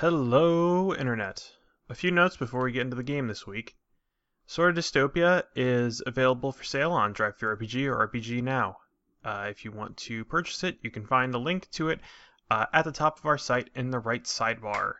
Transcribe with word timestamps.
Hello, 0.00 0.94
Internet. 0.94 1.56
A 1.88 1.94
few 1.96 2.12
notes 2.12 2.36
before 2.36 2.62
we 2.62 2.70
get 2.70 2.82
into 2.82 2.94
the 2.94 3.02
game 3.02 3.26
this 3.26 3.48
week. 3.48 3.76
Of 4.46 4.76
Dystopia 4.76 5.42
is 5.56 6.04
available 6.06 6.52
for 6.52 6.62
sale 6.62 6.92
on 6.92 7.12
DriveThruRPG 7.12 7.84
or 7.86 8.06
RPG 8.06 8.40
Now. 8.40 8.76
Uh, 9.24 9.48
if 9.50 9.64
you 9.64 9.72
want 9.72 9.96
to 9.96 10.24
purchase 10.24 10.62
it, 10.62 10.78
you 10.82 10.92
can 10.92 11.04
find 11.04 11.34
a 11.34 11.38
link 11.38 11.68
to 11.72 11.88
it 11.88 11.98
uh, 12.48 12.66
at 12.72 12.84
the 12.84 12.92
top 12.92 13.18
of 13.18 13.26
our 13.26 13.38
site 13.38 13.70
in 13.74 13.90
the 13.90 13.98
right 13.98 14.22
sidebar. 14.22 14.98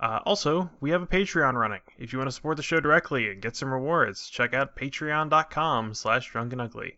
Uh, 0.00 0.20
also, 0.24 0.70
we 0.80 0.92
have 0.92 1.02
a 1.02 1.06
Patreon 1.06 1.52
running. 1.52 1.82
If 1.98 2.14
you 2.14 2.18
want 2.18 2.28
to 2.28 2.34
support 2.34 2.56
the 2.56 2.62
show 2.62 2.80
directly 2.80 3.28
and 3.28 3.42
get 3.42 3.54
some 3.54 3.70
rewards, 3.70 4.30
check 4.30 4.54
out 4.54 4.76
patreon.com 4.76 5.92
slash 5.92 6.32
drunkenugly. 6.32 6.96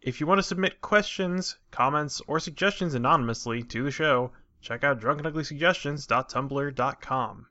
If 0.00 0.18
you 0.18 0.26
want 0.26 0.38
to 0.38 0.44
submit 0.44 0.80
questions, 0.80 1.58
comments, 1.70 2.22
or 2.26 2.40
suggestions 2.40 2.94
anonymously 2.94 3.64
to 3.64 3.82
the 3.82 3.90
show, 3.90 4.32
check 4.60 4.84
out 4.84 5.00
drunkenuglysuggestions.tumblr.com. 5.00 7.46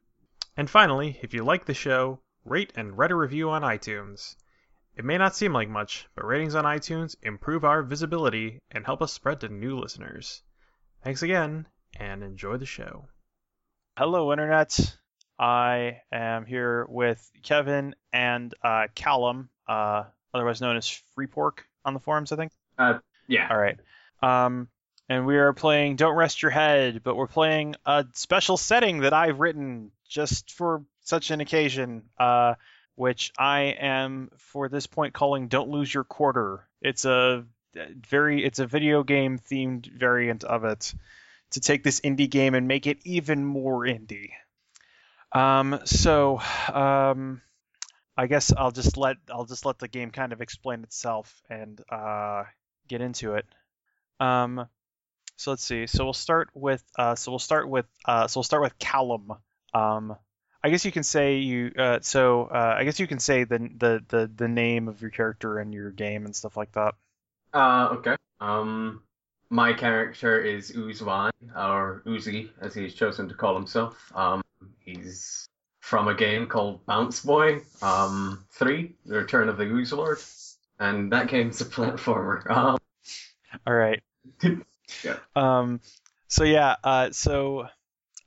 And 0.56 0.70
finally, 0.70 1.20
if 1.22 1.34
you 1.34 1.44
like 1.44 1.66
the 1.66 1.74
show, 1.74 2.22
rate 2.44 2.74
and 2.76 2.98
write 2.98 3.12
a 3.12 3.16
review 3.16 3.50
on 3.50 3.62
iTunes. 3.62 4.36
It 4.96 5.06
may 5.06 5.18
not 5.18 5.36
seem 5.36 5.54
like 5.54 5.70
much, 5.70 6.08
but 6.16 6.26
ratings 6.26 6.56
on 6.56 6.64
iTunes 6.64 7.16
improve 7.22 7.64
our 7.64 7.84
visibility 7.84 8.62
and 8.72 8.86
help 8.86 9.02
us 9.02 9.14
spread 9.14 9.42
to 9.42 9.50
new 9.50 9.78
listeners. 9.78 10.42
Thanks 11.04 11.22
again, 11.22 11.68
and 12.00 12.24
enjoy 12.24 12.58
the 12.58 12.66
show. 12.66 13.08
Hello, 13.98 14.32
Internet. 14.32 14.98
I 15.40 16.02
am 16.12 16.46
here 16.46 16.86
with 16.90 17.32
Kevin 17.44 17.96
and 18.12 18.54
uh, 18.64 18.88
Callum, 18.96 19.50
uh, 19.68 20.06
otherwise 20.34 20.62
known 20.62 20.78
as 20.78 20.90
Free 21.14 21.28
Pork 21.28 21.66
on 21.86 21.94
the 21.94 22.00
forums, 22.00 22.32
I 22.32 22.36
think. 22.36 22.52
Uh, 22.80 23.00
yeah. 23.28 23.48
All 23.50 23.58
right. 23.58 23.78
Um, 24.24 24.68
and 25.10 25.26
we 25.26 25.38
are 25.38 25.54
playing 25.54 25.96
Don't 25.96 26.16
Rest 26.16 26.42
Your 26.42 26.52
Head, 26.52 27.02
but 27.04 27.16
we're 27.16 27.28
playing 27.28 27.76
a 27.86 28.06
special 28.14 28.58
setting 28.58 29.00
that 29.00 29.14
I've 29.14 29.40
written 29.40 29.92
just 30.08 30.52
for 30.52 30.84
such 31.02 31.32
an 31.32 31.42
occasion, 31.42 32.04
uh, 32.20 32.56
which 32.95 33.31
I 33.38 33.76
am 33.80 34.31
for 34.38 34.70
this 34.70 34.88
point 34.88 35.14
calling 35.14 35.48
Don't 35.48 35.70
Lose 35.70 35.94
Your 35.94 36.04
Quarter. 36.04 36.68
It's 36.81 37.06
a 37.06 37.46
very 37.76 38.44
it's 38.44 38.59
a 38.59 38.66
video 38.66 39.04
game 39.04 39.40
themed 39.40 39.86
variant 39.86 40.44
of 40.44 40.66
it 40.66 40.94
to 41.52 41.59
take 41.59 41.84
this 41.84 42.02
indie 42.02 42.30
game 42.30 42.56
and 42.56 42.68
make 42.68 42.88
it 42.88 42.98
even 43.06 43.46
more 43.46 43.81
indie. 43.81 44.31
Um, 45.31 45.81
so 45.86 46.42
um, 46.74 47.42
I 48.18 48.28
guess 48.28 48.52
I'll 48.56 48.72
just 48.72 48.98
let 48.98 49.18
I'll 49.31 49.46
just 49.46 49.66
let 49.66 49.80
the 49.80 49.88
game 49.88 50.12
kind 50.12 50.34
of 50.34 50.42
explain 50.42 50.84
itself 50.84 51.42
and 51.50 51.80
uh, 51.90 52.44
get 52.88 53.02
into 53.02 53.36
it. 53.36 53.46
Um, 54.20 54.68
so 55.38 55.52
let's 55.52 55.64
see. 55.64 55.88
So 55.88 56.04
we'll 56.04 56.14
start 56.14 56.50
with 56.54 56.84
uh, 56.98 57.16
so 57.16 57.32
we'll 57.32 57.40
start 57.40 57.70
with 57.70 57.86
uh, 58.06 58.28
so 58.28 58.40
we'll 58.40 58.44
start 58.44 58.64
with 58.64 58.78
Callum. 58.80 59.34
Um, 59.74 60.16
I 60.64 60.70
guess 60.70 60.84
you 60.84 60.92
can 60.92 61.04
say 61.04 61.38
you 61.38 61.72
uh, 61.78 62.00
so 62.02 62.46
uh, 62.46 62.76
I 62.78 62.84
guess 62.84 63.00
you 63.00 63.08
can 63.08 63.20
say 63.20 63.44
the, 63.46 63.60
the 63.78 64.04
the 64.08 64.32
the 64.36 64.48
name 64.48 64.88
of 64.88 65.02
your 65.02 65.12
character 65.12 65.60
and 65.60 65.74
your 65.74 65.92
game 65.92 66.26
and 66.26 66.36
stuff 66.36 66.58
like 66.58 66.72
that. 66.74 66.96
Uh, 67.54 67.90
okay. 67.94 68.16
Um, 68.42 69.04
my 69.50 69.74
character 69.74 70.42
is 70.42 70.72
Uzwan, 70.72 71.32
or 71.56 72.04
Ooze-y, 72.06 72.48
as 72.60 72.74
he's 72.74 72.94
chosen 72.94 73.30
to 73.30 73.36
call 73.36 73.56
himself. 73.56 74.12
Um, 74.14 74.44
he's 74.80 75.48
from 75.80 76.10
a 76.10 76.14
game 76.14 76.48
called 76.48 76.86
Bounce 76.86 77.24
Boy 77.24 77.62
um, 77.82 78.46
3, 78.52 78.94
The 79.06 79.16
Return 79.16 79.48
of 79.48 79.58
the 79.58 79.64
Ooze 79.64 79.94
Lord. 79.94 80.18
And 80.80 81.12
that 81.14 81.30
game's 81.30 81.62
a 81.62 81.66
platformer. 81.66 82.44
Um, 82.50 82.78
All 83.66 83.74
right. 83.74 84.04
Yeah. 85.04 85.18
Um, 85.36 85.82
so 86.28 86.44
yeah. 86.44 86.76
Uh, 86.84 87.12
so 87.12 87.68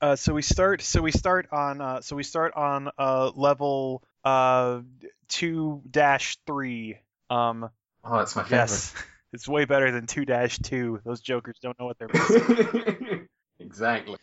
uh, 0.01 0.17
so 0.17 0.33
we 0.33 0.43
start. 0.43 0.83
So 0.83 1.03
we 1.03 1.13
start 1.13 1.49
on. 1.53 1.81
Uh, 1.81 2.01
so 2.01 2.17
we 2.17 2.23
start 2.23 2.55
on 2.55 2.91
uh, 2.99 3.31
level 3.35 4.03
uh 4.25 4.81
two 5.29 5.83
dash 5.91 6.37
three. 6.47 6.99
Um, 7.31 7.71
oh, 8.05 8.19
that's 8.19 8.37
my 8.37 8.43
favorite. 8.43 8.59
yes, 8.59 8.95
it's 9.33 9.49
way 9.49 9.65
better 9.65 9.91
than 9.91 10.07
two 10.07 10.25
dash 10.25 10.59
two. 10.59 11.01
Those 11.05 11.21
jokers 11.21 11.59
don't 11.63 11.79
know 11.79 11.87
what 11.87 11.99
they're 11.99 12.09
missing. 12.13 13.29
exactly. 13.59 14.17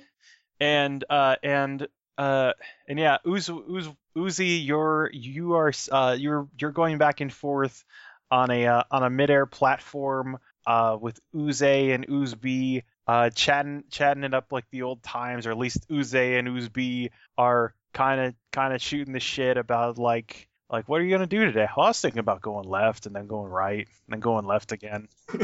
and 0.59 1.03
uh 1.09 1.35
and 1.43 1.87
uh 2.17 2.53
and 2.87 2.99
yeah 2.99 3.17
Uz, 3.25 3.49
Uz, 3.49 3.87
Ooze-y 4.17 4.45
you're 4.45 5.09
you 5.13 5.53
are 5.53 5.71
uh 5.91 6.15
you're 6.17 6.47
you're 6.59 6.71
going 6.71 6.97
back 6.97 7.21
and 7.21 7.31
forth 7.31 7.83
on 8.31 8.51
a 8.51 8.65
uh, 8.67 8.83
on 8.91 9.03
a 9.03 9.09
midair 9.09 9.45
platform 9.45 10.39
uh 10.67 10.97
with 10.99 11.19
Uze 11.33 11.95
and 11.95 12.05
Uzb 12.07 12.83
uh 13.07 13.29
chatting 13.31 13.85
chatting 13.89 14.23
it 14.23 14.33
up 14.35 14.51
like 14.51 14.65
the 14.69 14.83
old 14.83 15.01
times 15.01 15.47
or 15.47 15.51
at 15.51 15.57
least 15.57 15.87
Uze 15.89 16.37
and 16.37 16.47
Uzb 16.47 17.09
are 17.37 17.73
kind 17.93 18.21
of 18.21 18.35
kind 18.51 18.73
of 18.73 18.81
shooting 18.81 19.13
the 19.13 19.19
shit 19.19 19.57
about 19.57 19.97
like 19.97 20.47
like 20.69 20.87
what 20.87 21.01
are 21.01 21.03
you 21.05 21.11
gonna 21.11 21.25
do 21.25 21.45
today? 21.45 21.67
Well, 21.75 21.85
I 21.85 21.89
was 21.89 21.99
thinking 22.01 22.19
about 22.19 22.41
going 22.41 22.67
left 22.69 23.05
and 23.07 23.15
then 23.15 23.25
going 23.27 23.49
right 23.49 23.87
and 23.87 24.09
then 24.13 24.19
going 24.19 24.45
left 24.45 24.71
again. 24.73 25.07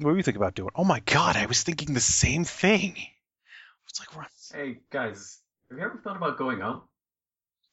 What 0.00 0.12
do 0.12 0.16
you 0.16 0.22
think 0.22 0.36
about 0.36 0.54
doing? 0.54 0.70
Oh 0.76 0.84
my 0.84 1.00
god, 1.00 1.36
I 1.36 1.46
was 1.46 1.64
thinking 1.64 1.92
the 1.92 1.98
same 2.00 2.44
thing. 2.44 2.96
It's 3.88 3.98
like, 3.98 4.14
we're- 4.14 4.28
hey, 4.54 4.78
guys, 4.92 5.40
have 5.68 5.78
you 5.78 5.84
ever 5.84 5.98
thought 5.98 6.16
about 6.16 6.38
going 6.38 6.62
up? 6.62 6.88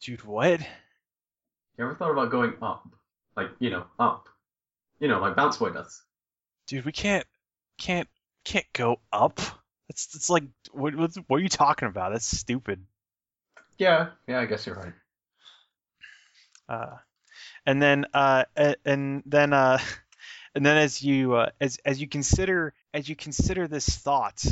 dude, 0.01 0.23
what? 0.23 0.59
You 0.59 1.85
ever 1.85 1.93
thought 1.95 2.11
about 2.11 2.31
going 2.31 2.53
up? 2.61 2.87
Like, 3.37 3.49
you 3.59 3.69
know, 3.69 3.85
up. 3.99 4.27
You 4.99 5.07
know, 5.07 5.19
like 5.19 5.35
Bounce 5.35 5.57
Boy 5.57 5.71
does. 5.71 6.01
Dude, 6.67 6.85
we 6.85 6.91
can't, 6.91 7.25
can't, 7.77 8.07
can't 8.43 8.65
go 8.73 8.99
up. 9.11 9.39
It's, 9.89 10.15
it's 10.15 10.29
like, 10.29 10.43
what, 10.71 10.95
what, 10.95 11.11
what 11.27 11.37
are 11.37 11.43
you 11.43 11.49
talking 11.49 11.87
about? 11.87 12.13
That's 12.13 12.25
stupid. 12.25 12.85
Yeah, 13.77 14.09
yeah, 14.27 14.39
I 14.39 14.45
guess 14.45 14.65
you're 14.65 14.75
right. 14.75 14.93
Uh, 16.67 16.97
and 17.65 17.81
then, 17.81 18.05
uh, 18.13 18.45
and 18.85 19.23
then, 19.25 19.53
uh, 19.53 19.79
and 20.55 20.65
then 20.65 20.77
as 20.77 21.01
you, 21.01 21.35
uh, 21.35 21.49
as, 21.59 21.77
as 21.85 21.99
you 21.99 22.07
consider, 22.07 22.73
as 22.93 23.07
you 23.07 23.15
consider 23.15 23.67
this 23.67 23.87
thought, 23.87 24.43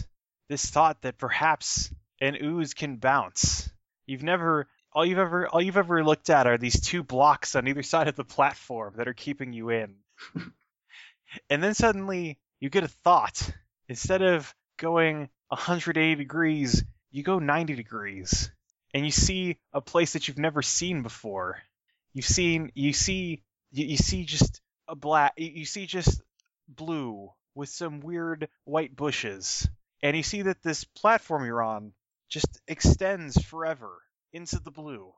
this 0.50 0.66
thought 0.66 1.02
that 1.02 1.18
perhaps 1.18 1.92
an 2.22 2.38
ooze 2.42 2.74
can 2.74 2.98
bounce. 2.98 3.70
You've 4.06 4.24
never, 4.24 4.68
all 4.92 5.06
you've 5.06 5.18
ever, 5.20 5.48
all 5.48 5.62
you've 5.62 5.78
ever 5.78 6.04
looked 6.04 6.30
at 6.30 6.46
are 6.46 6.58
these 6.58 6.80
two 6.82 7.04
blocks 7.04 7.56
on 7.56 7.68
either 7.68 7.84
side 7.84 8.08
of 8.08 8.16
the 8.16 8.26
platform 8.26 8.96
that 8.98 9.08
are 9.08 9.14
keeping 9.14 9.54
you 9.54 9.70
in. 9.70 9.96
and 11.50 11.64
then 11.64 11.74
suddenly 11.74 12.40
you 12.60 12.70
get 12.70 12.84
a 12.84 12.88
thought. 12.88 13.50
Instead 13.90 14.22
of 14.22 14.54
going 14.78 15.30
180 15.50 16.16
degrees, 16.16 16.84
you 17.12 17.24
go 17.24 17.40
90 17.40 17.76
degrees, 17.76 18.50
and 18.94 19.06
you 19.06 19.12
see 19.12 19.58
a 19.72 19.82
place 19.82 20.14
that 20.14 20.28
you've 20.28 20.38
never 20.38 20.62
seen 20.62 21.04
before. 21.04 21.62
You've 22.14 22.26
seen, 22.26 22.72
you 22.74 22.94
see, 22.94 23.44
you, 23.72 23.86
you 23.86 23.98
see 23.98 24.26
just 24.26 24.62
a 24.88 24.96
black, 24.96 25.34
you, 25.38 25.50
you 25.50 25.66
see 25.66 25.86
just 25.86 26.22
blue 26.68 27.32
with 27.56 27.70
some 27.70 28.00
weird 28.00 28.50
white 28.66 28.96
bushes, 28.96 29.68
and 30.02 30.18
you 30.18 30.24
see 30.24 30.44
that 30.44 30.64
this 30.64 30.84
platform 30.84 31.46
you're 31.46 31.62
on 31.62 31.94
just 32.30 32.62
extends 32.68 33.40
forever 33.44 34.02
into 34.32 34.60
the 34.60 34.72
blue. 34.72 35.14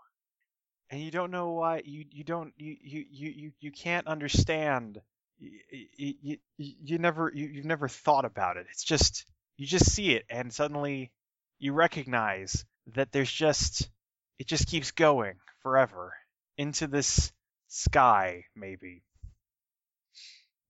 And 0.91 1.01
you 1.01 1.11
don't 1.11 1.31
know 1.31 1.51
why 1.51 1.81
you 1.83 2.05
you 2.11 2.23
don't 2.23 2.53
you 2.57 2.77
you 2.81 3.05
you 3.11 3.51
you, 3.59 3.71
can't 3.71 4.07
understand 4.07 5.01
you, 5.39 6.13
you, 6.17 6.37
you 6.57 6.97
never 6.99 7.31
you, 7.33 7.47
you've 7.47 7.65
never 7.65 7.87
thought 7.87 8.23
about 8.25 8.57
it. 8.57 8.67
It's 8.71 8.83
just 8.83 9.25
you 9.57 9.65
just 9.65 9.91
see 9.91 10.11
it 10.11 10.25
and 10.29 10.53
suddenly 10.53 11.11
you 11.59 11.73
recognize 11.73 12.65
that 12.93 13.11
there's 13.11 13.31
just 13.31 13.89
it 14.37 14.47
just 14.47 14.67
keeps 14.67 14.91
going 14.91 15.35
forever 15.63 16.13
into 16.57 16.87
this 16.87 17.31
sky 17.67 18.45
maybe. 18.55 19.01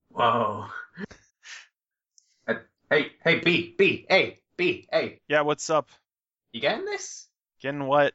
Whoa. 0.08 0.66
Uh, 2.48 2.54
hey, 2.90 3.12
hey, 3.22 3.40
B, 3.40 3.74
B, 3.76 4.06
hey, 4.08 4.38
B, 4.56 4.88
hey, 4.90 5.20
Yeah, 5.28 5.42
what's 5.42 5.68
up? 5.68 5.90
you 6.52 6.60
getting 6.60 6.86
this? 6.86 7.28
Getting 7.60 7.84
what? 7.86 8.14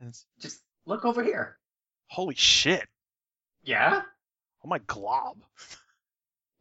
It's- 0.00 0.24
Just 0.38 0.60
look 0.86 1.04
over 1.04 1.22
here. 1.22 1.58
holy 2.08 2.34
shit. 2.36 2.86
Yeah? 3.64 4.02
Oh 4.64 4.68
my 4.68 4.78
glob. 4.78 5.38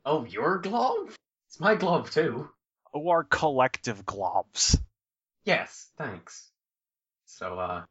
Oh, 0.04 0.26
your 0.26 0.58
glove? 0.60 1.16
It's 1.48 1.60
my 1.60 1.76
glove 1.76 2.12
too. 2.12 2.50
Oh 2.94 3.10
our 3.10 3.24
collective 3.24 4.06
globs. 4.06 4.80
Yes, 5.44 5.90
thanks. 5.98 6.50
So, 7.26 7.60
uh, 7.60 7.84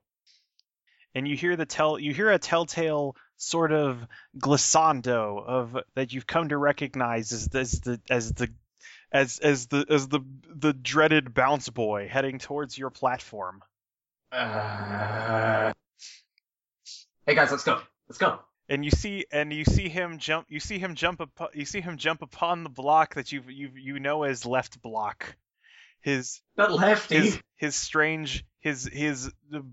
and 1.15 1.29
you 1.29 1.37
hear 1.37 1.57
the 1.57 1.67
tell 1.67 1.99
you 1.99 2.13
hear 2.13 2.31
a 2.31 2.39
telltale 2.39 3.17
sort 3.37 3.73
of 3.73 3.99
glissando 4.39 5.45
of 5.45 5.77
that 5.95 6.13
you've 6.13 6.27
come 6.27 6.49
to 6.49 6.57
recognize 6.57 7.33
as, 7.33 7.49
as 7.55 7.81
the 7.81 8.01
as 8.09 8.33
the 8.33 8.49
as 9.13 9.39
as 9.39 9.67
the 9.67 9.87
as 9.89 10.09
the 10.09 10.21
the 10.49 10.73
dreaded 10.73 11.35
bounce 11.35 11.69
boy 11.69 12.09
heading 12.09 12.39
towards 12.39 12.77
your 12.77 12.91
platform. 12.91 13.63
uh... 14.33 15.73
Hey 17.27 17.35
guys, 17.35 17.51
let's 17.51 17.65
go. 17.65 17.81
Let's 18.09 18.19
go. 18.19 18.39
And 18.69 18.85
you 18.85 18.91
see 18.91 19.25
and 19.33 19.53
you 19.53 19.65
see 19.65 19.89
him 19.89 20.19
jump 20.19 20.47
you 20.51 20.61
see 20.61 20.79
him 20.79 20.95
jump 20.95 21.21
up 21.21 21.51
you 21.55 21.65
see 21.65 21.81
him 21.81 21.97
jump 21.97 22.23
upon 22.23 22.65
the 22.65 22.71
block 22.71 23.15
that 23.15 23.33
you 23.33 23.43
you 23.49 23.71
you 23.77 23.99
know 23.99 24.23
as 24.25 24.45
left 24.47 24.81
block. 24.83 25.37
his 26.01 26.41
That 26.57 26.73
lefty. 26.73 27.17
his 27.17 27.41
his 27.57 27.75
strange 27.77 28.45
his 28.61 28.85
his 28.91 29.31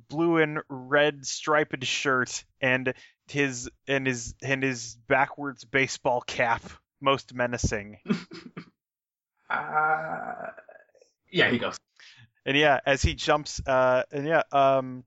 blue 0.10 0.38
and 0.38 0.60
red 0.70 1.26
striped 1.26 1.84
shirt 1.86 2.44
and 2.62 2.94
his 3.28 3.70
and 3.88 4.08
his 4.08 4.34
and 4.42 4.64
his 4.64 4.96
backwards 5.08 5.64
baseball 5.66 6.22
cap 6.22 6.64
most 7.02 7.34
menacing. 7.34 7.98
Uh, 9.50 10.48
yeah, 11.30 11.50
he 11.52 11.58
goes. 11.60 11.78
And 12.46 12.56
yeah, 12.56 12.80
as 12.86 13.02
he 13.02 13.16
jumps, 13.16 13.62
uh, 13.68 14.04
and 14.10 14.26
yeah, 14.26 14.44
um, 14.54 15.04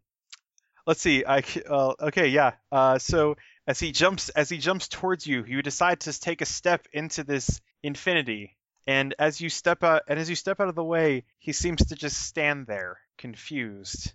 let's 0.86 1.00
see, 1.00 1.24
I 1.26 1.42
uh, 1.68 1.94
okay, 2.00 2.28
yeah, 2.28 2.52
uh, 2.70 2.98
so 2.98 3.36
as 3.66 3.78
he 3.80 3.92
jumps, 3.92 4.28
as 4.30 4.48
he 4.48 4.58
jumps 4.58 4.88
towards 4.88 5.26
you, 5.26 5.44
you 5.46 5.62
decide 5.62 6.00
to 6.00 6.18
take 6.18 6.40
a 6.42 6.46
step 6.46 6.86
into 6.92 7.24
this 7.24 7.60
infinity, 7.82 8.56
and 8.86 9.14
as 9.18 9.40
you 9.40 9.48
step 9.48 9.82
out, 9.82 10.02
and 10.08 10.18
as 10.18 10.28
you 10.28 10.36
step 10.36 10.60
out 10.60 10.68
of 10.68 10.74
the 10.74 10.84
way, 10.84 11.24
he 11.38 11.52
seems 11.52 11.86
to 11.86 11.94
just 11.94 12.22
stand 12.22 12.66
there, 12.66 12.98
confused, 13.16 14.12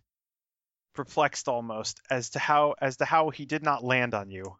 perplexed 0.93 1.47
almost, 1.47 1.99
as 2.09 2.31
to 2.31 2.39
how, 2.39 2.75
as 2.79 2.97
to 2.97 3.05
how 3.05 3.29
he 3.29 3.45
did 3.45 3.63
not 3.63 3.83
land 3.83 4.13
on 4.13 4.29
you. 4.29 4.55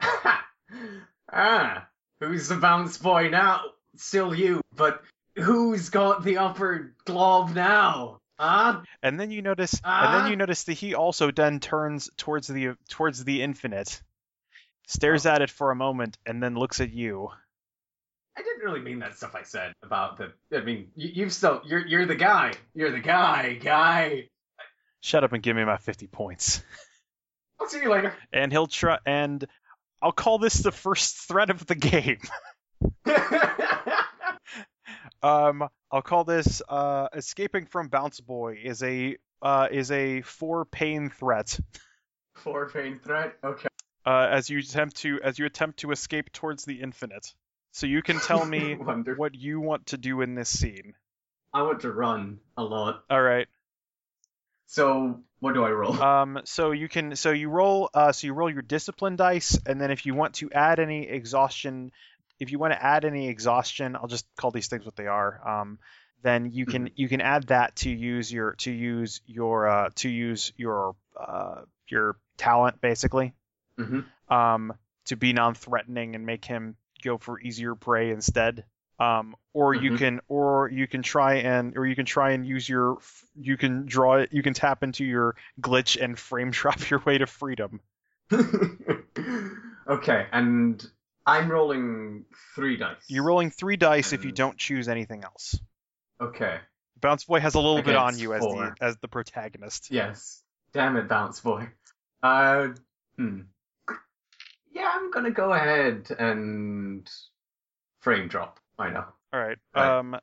ah, 1.32 1.88
who's 2.20 2.48
the 2.48 2.56
bounce 2.56 2.98
boy 2.98 3.28
now? 3.30 3.62
Still 3.96 4.34
you, 4.34 4.60
but 4.74 5.02
who's 5.36 5.88
got 5.88 6.22
the 6.22 6.38
upper 6.38 6.94
glove 7.04 7.54
now? 7.54 8.20
Huh? 8.38 8.82
And 9.02 9.18
then 9.18 9.30
you 9.30 9.40
notice, 9.42 9.72
and 9.74 9.82
Ah. 9.84 10.18
then 10.22 10.30
you 10.30 10.36
notice 10.36 10.64
that 10.64 10.74
he 10.74 10.94
also 10.94 11.30
then 11.30 11.60
turns 11.60 12.10
towards 12.16 12.48
the 12.48 12.76
towards 12.88 13.24
the 13.24 13.42
infinite, 13.42 14.02
stares 14.86 15.24
at 15.26 15.40
it 15.42 15.50
for 15.50 15.70
a 15.70 15.74
moment, 15.76 16.18
and 16.26 16.42
then 16.42 16.54
looks 16.54 16.80
at 16.80 16.92
you. 16.92 17.30
I 18.38 18.42
didn't 18.42 18.62
really 18.62 18.80
mean 18.80 18.98
that 18.98 19.16
stuff 19.16 19.34
I 19.34 19.42
said 19.44 19.72
about 19.82 20.18
the. 20.18 20.32
I 20.54 20.60
mean, 20.60 20.90
you, 20.94 21.10
you've 21.14 21.32
still. 21.32 21.62
You're 21.64 21.86
you're 21.86 22.04
the 22.06 22.14
guy. 22.16 22.52
You're 22.74 22.92
the 22.92 23.00
guy, 23.00 23.54
guy. 23.54 24.28
Shut 25.00 25.24
up 25.24 25.32
and 25.32 25.42
give 25.42 25.56
me 25.56 25.64
my 25.64 25.78
50 25.78 26.06
points. 26.08 26.62
I'll 27.60 27.68
see 27.68 27.80
you 27.80 27.90
later. 27.90 28.14
And 28.32 28.52
he'll 28.52 28.66
try, 28.66 28.98
and 29.06 29.46
I'll 30.02 30.12
call 30.12 30.38
this 30.38 30.54
the 30.58 30.72
first 30.72 31.16
threat 31.28 31.48
of 31.48 31.64
the 31.64 31.74
game. 31.74 32.20
Um, 35.26 35.68
I'll 35.90 36.02
call 36.02 36.22
this 36.22 36.62
uh, 36.68 37.08
escaping 37.12 37.66
from 37.66 37.88
Bounce 37.88 38.20
Boy 38.20 38.60
is 38.62 38.82
a 38.84 39.16
uh, 39.42 39.66
is 39.70 39.90
a 39.90 40.22
four 40.22 40.64
pain 40.64 41.10
threat. 41.10 41.58
Four 42.34 42.70
pain 42.70 43.00
threat. 43.02 43.36
Okay. 43.42 43.68
Uh, 44.04 44.28
as 44.30 44.48
you 44.48 44.58
attempt 44.58 44.98
to 44.98 45.18
as 45.24 45.38
you 45.38 45.46
attempt 45.46 45.80
to 45.80 45.90
escape 45.90 46.32
towards 46.32 46.64
the 46.64 46.80
infinite. 46.80 47.34
So 47.72 47.86
you 47.86 48.02
can 48.02 48.20
tell 48.20 48.44
me 48.46 48.74
what 49.16 49.34
you 49.34 49.60
want 49.60 49.86
to 49.86 49.98
do 49.98 50.20
in 50.20 50.36
this 50.36 50.48
scene. 50.48 50.94
I 51.52 51.62
want 51.62 51.80
to 51.80 51.90
run 51.90 52.38
a 52.56 52.62
lot. 52.62 53.02
All 53.10 53.20
right. 53.20 53.48
So 54.66 55.22
what 55.40 55.54
do 55.54 55.64
I 55.64 55.70
roll? 55.70 56.00
Um, 56.02 56.40
so 56.44 56.70
you 56.70 56.88
can 56.88 57.16
so 57.16 57.32
you 57.32 57.48
roll 57.48 57.90
uh, 57.92 58.12
so 58.12 58.28
you 58.28 58.32
roll 58.32 58.50
your 58.50 58.62
discipline 58.62 59.16
dice, 59.16 59.58
and 59.66 59.80
then 59.80 59.90
if 59.90 60.06
you 60.06 60.14
want 60.14 60.34
to 60.34 60.52
add 60.52 60.78
any 60.78 61.08
exhaustion, 61.08 61.90
if 62.38 62.50
you 62.50 62.58
want 62.58 62.72
to 62.72 62.82
add 62.82 63.04
any 63.04 63.28
exhaustion, 63.28 63.96
I'll 63.96 64.08
just 64.08 64.26
call 64.36 64.50
these 64.50 64.68
things 64.68 64.84
what 64.84 64.96
they 64.96 65.06
are. 65.06 65.40
Um, 65.46 65.78
then 66.22 66.50
you 66.52 66.66
can 66.66 66.90
you 66.96 67.08
can 67.08 67.20
add 67.20 67.44
that 67.48 67.76
to 67.76 67.90
use 67.90 68.32
your 68.32 68.54
to 68.56 68.70
use 68.70 69.20
your 69.26 69.68
uh, 69.68 69.90
to 69.96 70.08
use 70.08 70.52
your 70.56 70.96
uh, 71.18 71.62
your 71.88 72.16
talent 72.36 72.80
basically 72.80 73.32
hmm 73.78 74.00
um, 74.28 74.72
to 75.06 75.16
be 75.16 75.32
non-threatening 75.32 76.14
and 76.14 76.26
make 76.26 76.44
him 76.44 76.76
go 77.02 77.18
for 77.18 77.40
easier 77.40 77.74
prey 77.74 78.10
instead. 78.10 78.64
Um, 78.98 79.36
or 79.52 79.74
you 79.74 79.90
Mhm. 79.90 79.98
can, 79.98 80.20
or 80.28 80.70
you 80.70 80.86
can 80.86 81.02
try 81.02 81.34
and, 81.36 81.76
or 81.76 81.86
you 81.86 81.94
can 81.94 82.06
try 82.06 82.30
and 82.30 82.46
use 82.46 82.66
your, 82.68 82.98
you 83.34 83.56
can 83.56 83.84
draw 83.86 84.16
it, 84.16 84.30
you 84.32 84.42
can 84.42 84.54
tap 84.54 84.82
into 84.82 85.04
your 85.04 85.36
glitch 85.60 86.02
and 86.02 86.18
frame 86.18 86.50
trap 86.60 86.88
your 86.90 87.00
way 87.00 87.18
to 87.18 87.26
freedom. 87.26 87.80
okay, 89.88 90.26
and 90.32 90.90
I'm 91.26 91.50
rolling 91.50 92.24
three 92.54 92.76
dice. 92.76 92.96
You're 93.08 93.24
rolling 93.24 93.50
three 93.50 93.76
dice 93.76 94.12
if 94.12 94.24
you 94.24 94.32
don't 94.32 94.56
choose 94.56 94.88
anything 94.88 95.24
else. 95.24 95.58
Okay. 96.20 96.58
Bounce 97.00 97.24
Boy 97.24 97.40
has 97.40 97.54
a 97.54 97.60
little 97.60 97.82
bit 97.82 97.96
on 97.96 98.18
you 98.18 98.32
as 98.32 98.42
the 98.42 98.74
as 98.80 98.96
the 98.98 99.08
protagonist. 99.08 99.90
Yes. 99.90 100.42
Damn 100.72 100.96
it, 100.96 101.08
bounce 101.08 101.40
boy. 101.40 101.68
Uh, 102.22 102.68
hmm. 103.16 103.40
Yeah, 104.72 104.90
I'm 104.92 105.10
gonna 105.10 105.30
go 105.30 105.52
ahead 105.52 106.08
and 106.18 107.08
frame 108.00 108.28
drop. 108.28 108.60
I 108.78 108.90
know. 108.90 109.04
All 109.32 109.40
right. 109.40 109.58
Right. 109.74 109.98
Um, 109.98 110.16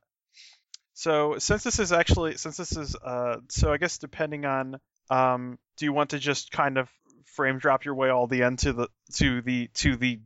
so 0.93 1.37
since 1.39 1.63
this 1.63 1.79
is 1.79 1.91
actually 1.91 2.37
since 2.37 2.57
this 2.57 2.77
is 2.77 2.95
uh, 2.95 3.37
so 3.49 3.73
I 3.73 3.77
guess 3.77 3.97
depending 3.97 4.45
on 4.45 4.79
um, 5.09 5.57
do 5.77 5.85
you 5.85 5.93
want 5.93 6.11
to 6.11 6.19
just 6.19 6.51
kind 6.51 6.77
of 6.77 6.89
frame 7.25 7.57
drop 7.57 7.83
your 7.83 7.95
way 7.95 8.09
all 8.09 8.27
the 8.27 8.43
end 8.43 8.59
to 8.59 8.73
the 8.73 8.87
to 9.13 9.41
the 9.41 9.69
to 9.75 9.95
the 9.95 10.19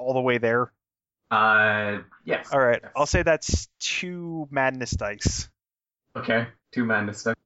all 0.00 0.14
the 0.14 0.20
way 0.20 0.38
there? 0.38 0.72
Uh, 1.30 1.98
yes. 2.24 2.48
All 2.52 2.58
right. 2.58 2.80
Yes. 2.82 2.92
I'll 2.96 3.06
say 3.06 3.22
that's 3.22 3.68
two 3.78 4.48
madness 4.50 4.90
dice. 4.92 5.48
Okay, 6.16 6.48
two 6.72 6.84
madness 6.84 7.22
dice. 7.22 7.36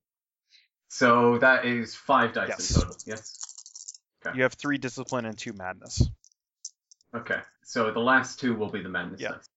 So 0.89 1.39
that 1.39 1.67
is 1.67 1.95
five 1.95 2.33
dice 2.33 2.49
Yes. 2.49 2.71
in 2.71 2.81
total. 2.81 2.97
Yes. 3.05 4.01
You 4.35 4.45
have 4.45 4.55
three 4.55 4.79
discipline 4.79 5.27
and 5.27 5.37
two 5.37 5.53
madness. 5.53 6.09
Okay. 7.15 7.41
So 7.65 7.91
the 7.91 8.01
last 8.01 8.41
two 8.41 8.55
will 8.55 8.71
be 8.71 8.83
the 8.83 8.89
madness 8.89 9.21
Yeah. 9.21 9.33
dice. 9.33 9.49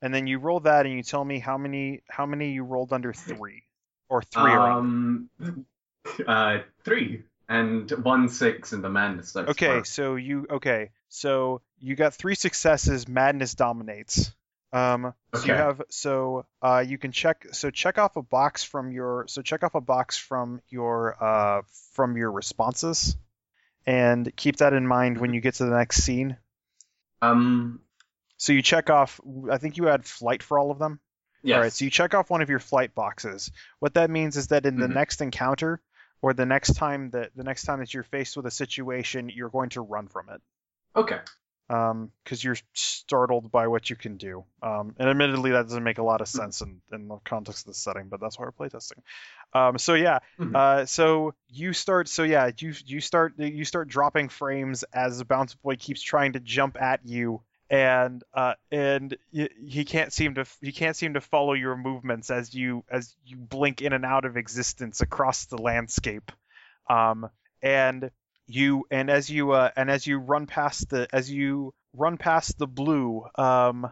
And 0.00 0.12
then 0.12 0.26
you 0.26 0.38
roll 0.38 0.58
that 0.60 0.84
and 0.84 0.94
you 0.96 1.04
tell 1.04 1.24
me 1.24 1.38
how 1.38 1.56
many 1.56 2.02
how 2.08 2.26
many 2.26 2.52
you 2.52 2.64
rolled 2.64 2.92
under 2.92 3.12
three 3.12 3.62
or 4.08 4.22
three 4.22 4.50
or. 4.52 4.68
Um, 4.68 5.30
uh, 6.26 6.58
three 6.84 7.22
and 7.48 7.90
one 7.90 8.28
six 8.28 8.72
in 8.72 8.82
the 8.82 8.88
madness 8.88 9.32
dice. 9.32 9.48
Okay, 9.48 9.82
so 9.84 10.16
you 10.16 10.46
okay, 10.50 10.90
so 11.08 11.60
you 11.78 11.94
got 11.96 12.14
three 12.14 12.34
successes. 12.34 13.08
Madness 13.08 13.54
dominates. 13.54 14.32
Um, 14.72 15.12
so 15.34 15.46
you 15.46 15.52
Okay. 15.52 15.58
have 15.62 15.82
so 15.90 16.46
uh, 16.62 16.84
you 16.86 16.96
can 16.98 17.12
check 17.12 17.46
so 17.52 17.70
check 17.70 17.98
off 17.98 18.16
a 18.16 18.22
box 18.22 18.64
from 18.64 18.90
your 18.92 19.26
so 19.28 19.42
check 19.42 19.64
off 19.64 19.74
a 19.74 19.80
box 19.80 20.16
from 20.16 20.62
your 20.68 21.16
uh 21.22 21.62
from 21.92 22.16
your 22.16 22.30
responses, 22.30 23.16
and 23.86 24.34
keep 24.36 24.56
that 24.56 24.72
in 24.72 24.86
mind 24.86 25.18
when 25.18 25.34
you 25.34 25.40
get 25.40 25.54
to 25.54 25.64
the 25.64 25.76
next 25.76 26.02
scene. 26.02 26.36
Um. 27.20 27.80
So 28.38 28.52
you 28.52 28.62
check 28.62 28.90
off. 28.90 29.20
I 29.50 29.58
think 29.58 29.76
you 29.76 29.84
had 29.84 30.04
flight 30.04 30.42
for 30.42 30.58
all 30.58 30.70
of 30.70 30.78
them. 30.78 31.00
Yes. 31.44 31.56
All 31.56 31.62
right, 31.62 31.72
so 31.72 31.84
you 31.84 31.90
check 31.90 32.14
off 32.14 32.30
one 32.30 32.40
of 32.40 32.48
your 32.50 32.58
flight 32.60 32.94
boxes. 32.94 33.50
What 33.80 33.94
that 33.94 34.10
means 34.10 34.36
is 34.36 34.48
that 34.48 34.64
in 34.66 34.76
the 34.78 34.86
Mhm. 34.86 34.94
next 34.94 35.20
encounter, 35.20 35.80
or 36.22 36.32
the 36.32 36.46
next 36.46 36.74
time 36.74 37.10
that 37.10 37.30
the 37.36 37.44
next 37.44 37.64
time 37.64 37.80
that 37.80 37.92
you're 37.92 38.04
faced 38.04 38.36
with 38.36 38.46
a 38.46 38.50
situation, 38.50 39.28
you're 39.28 39.50
going 39.50 39.70
to 39.70 39.82
run 39.82 40.08
from 40.08 40.30
it. 40.30 40.40
Okay. 40.96 41.20
um, 41.70 42.10
because 42.22 42.42
you're 42.42 42.56
startled 42.74 43.50
by 43.50 43.66
what 43.68 43.88
you 43.88 43.96
can 43.96 44.16
do. 44.16 44.44
Um, 44.62 44.94
and 44.98 45.08
admittedly, 45.08 45.52
that 45.52 45.62
doesn't 45.62 45.84
make 45.84 45.98
a 45.98 46.02
lot 46.02 46.20
Hmm. 46.20 46.22
of 46.22 46.28
sense 46.28 46.60
in, 46.60 46.82
in 46.92 47.08
the 47.08 47.16
context 47.24 47.66
of 47.66 47.72
the 47.72 47.74
setting, 47.74 48.08
but 48.08 48.20
that's 48.20 48.38
why 48.38 48.44
we're 48.46 48.52
playtesting. 48.68 48.98
Um, 49.54 49.78
so 49.78 49.94
yeah, 49.94 50.18
Mhm. 50.38 50.54
uh, 50.54 50.84
so 50.86 51.34
you 51.48 51.72
start, 51.72 52.08
so 52.08 52.24
yeah, 52.24 52.50
you 52.58 52.74
you 52.84 53.00
start 53.00 53.34
you 53.38 53.64
start 53.64 53.88
dropping 53.88 54.28
frames 54.28 54.82
as 54.92 55.18
the 55.18 55.24
bounce 55.24 55.54
boy 55.54 55.76
keeps 55.76 56.02
trying 56.02 56.34
to 56.34 56.40
jump 56.40 56.80
at 56.80 57.00
you. 57.04 57.40
And 57.72 58.22
uh, 58.34 58.54
and 58.70 59.16
y- 59.32 59.48
he 59.66 59.84
can't 59.86 60.12
seem 60.12 60.34
to 60.36 60.44
he 60.60 60.72
can't 60.72 60.96
seem 60.96 61.14
to 61.14 61.22
follow 61.22 61.54
your 61.54 61.76
movements 61.76 62.30
as 62.30 62.54
you 62.54 62.84
as 62.90 63.16
you 63.24 63.38
blink 63.38 63.82
in 63.82 63.94
and 63.94 64.04
out 64.04 64.26
of 64.26 64.36
existence 64.36 65.00
across 65.00 65.46
the 65.46 65.58
landscape. 65.58 66.30
Um, 66.88 67.30
and 67.62 68.10
you 68.46 68.84
and 68.90 69.10
as 69.10 69.30
you 69.30 69.52
uh, 69.52 69.70
and 69.76 69.90
as 69.90 70.06
you 70.06 70.18
run 70.18 70.46
past 70.46 70.90
the 70.90 71.08
as 71.14 71.30
you 71.30 71.74
run 71.94 72.18
past 72.18 72.58
the 72.58 72.66
blue 72.66 73.24
um 73.36 73.90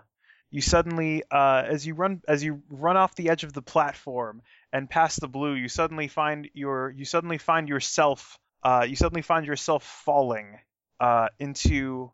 you 0.50 0.60
suddenly 0.60 1.22
uh 1.30 1.62
as 1.66 1.87
you 1.87 1.94
run 1.94 2.22
as 2.28 2.42
you 2.42 2.62
run 2.70 2.96
off 2.96 3.14
the 3.14 3.30
edge 3.30 3.44
of 3.44 3.52
the 3.52 3.62
platform 3.62 4.42
and 4.72 4.88
past 4.90 5.20
the 5.20 5.28
blue 5.28 5.54
you 5.54 5.68
suddenly 5.68 6.08
find 6.08 6.49
your 6.54 6.90
you 6.90 7.04
suddenly 7.04 7.38
find 7.38 7.68
yourself 7.68 8.38
uh 8.64 8.84
you 8.88 8.96
suddenly 8.96 9.22
find 9.22 9.46
yourself 9.46 9.84
falling 10.04 10.58
uh 10.99 11.28
into 11.38 12.10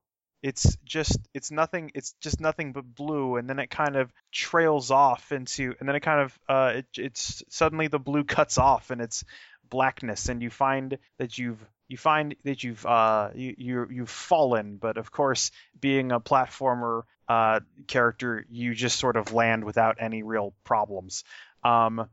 it's 0.46 0.76
just 0.84 1.18
it's 1.34 1.50
nothing 1.50 1.90
it's 1.92 2.12
just 2.20 2.40
nothing 2.40 2.72
but 2.72 2.84
blue 2.94 3.34
and 3.34 3.50
then 3.50 3.58
it 3.58 3.68
kind 3.68 3.96
of 3.96 4.12
trails 4.30 4.92
off 4.92 5.32
into 5.32 5.74
and 5.80 5.88
then 5.88 5.96
it 5.96 6.00
kind 6.00 6.20
of 6.20 6.38
uh 6.48 6.72
it, 6.76 6.86
it's 6.96 7.42
suddenly 7.48 7.88
the 7.88 7.98
blue 7.98 8.22
cuts 8.22 8.56
off 8.56 8.92
and 8.92 9.00
it's 9.00 9.24
blackness 9.68 10.28
and 10.28 10.40
you 10.40 10.48
find 10.48 10.98
that 11.18 11.36
you've 11.36 11.58
you 11.88 11.96
find 11.96 12.36
that 12.44 12.62
you've 12.62 12.86
uh 12.86 13.30
you, 13.34 13.54
you 13.58 13.88
you've 13.90 14.10
fallen. 14.10 14.76
But 14.76 14.98
of 14.98 15.10
course 15.10 15.50
being 15.80 16.12
a 16.12 16.20
platformer 16.20 17.02
uh 17.28 17.58
character 17.88 18.46
you 18.48 18.72
just 18.72 19.00
sort 19.00 19.16
of 19.16 19.32
land 19.32 19.64
without 19.64 19.96
any 19.98 20.22
real 20.22 20.54
problems. 20.62 21.24
Um 21.64 22.08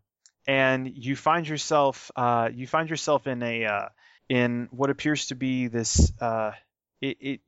and 0.48 0.92
you 0.92 1.16
find 1.16 1.48
yourself 1.48 2.10
uh 2.16 2.50
you 2.52 2.66
find 2.66 2.90
yourself 2.90 3.28
in 3.28 3.44
a 3.44 3.66
uh 3.66 3.90
in 4.28 4.70
what 4.72 4.90
appears 4.90 5.28
to 5.28 5.36
be 5.36 5.68
this 5.68 6.12
uh 6.20 6.54
it, 7.00 7.18
it 7.20 7.42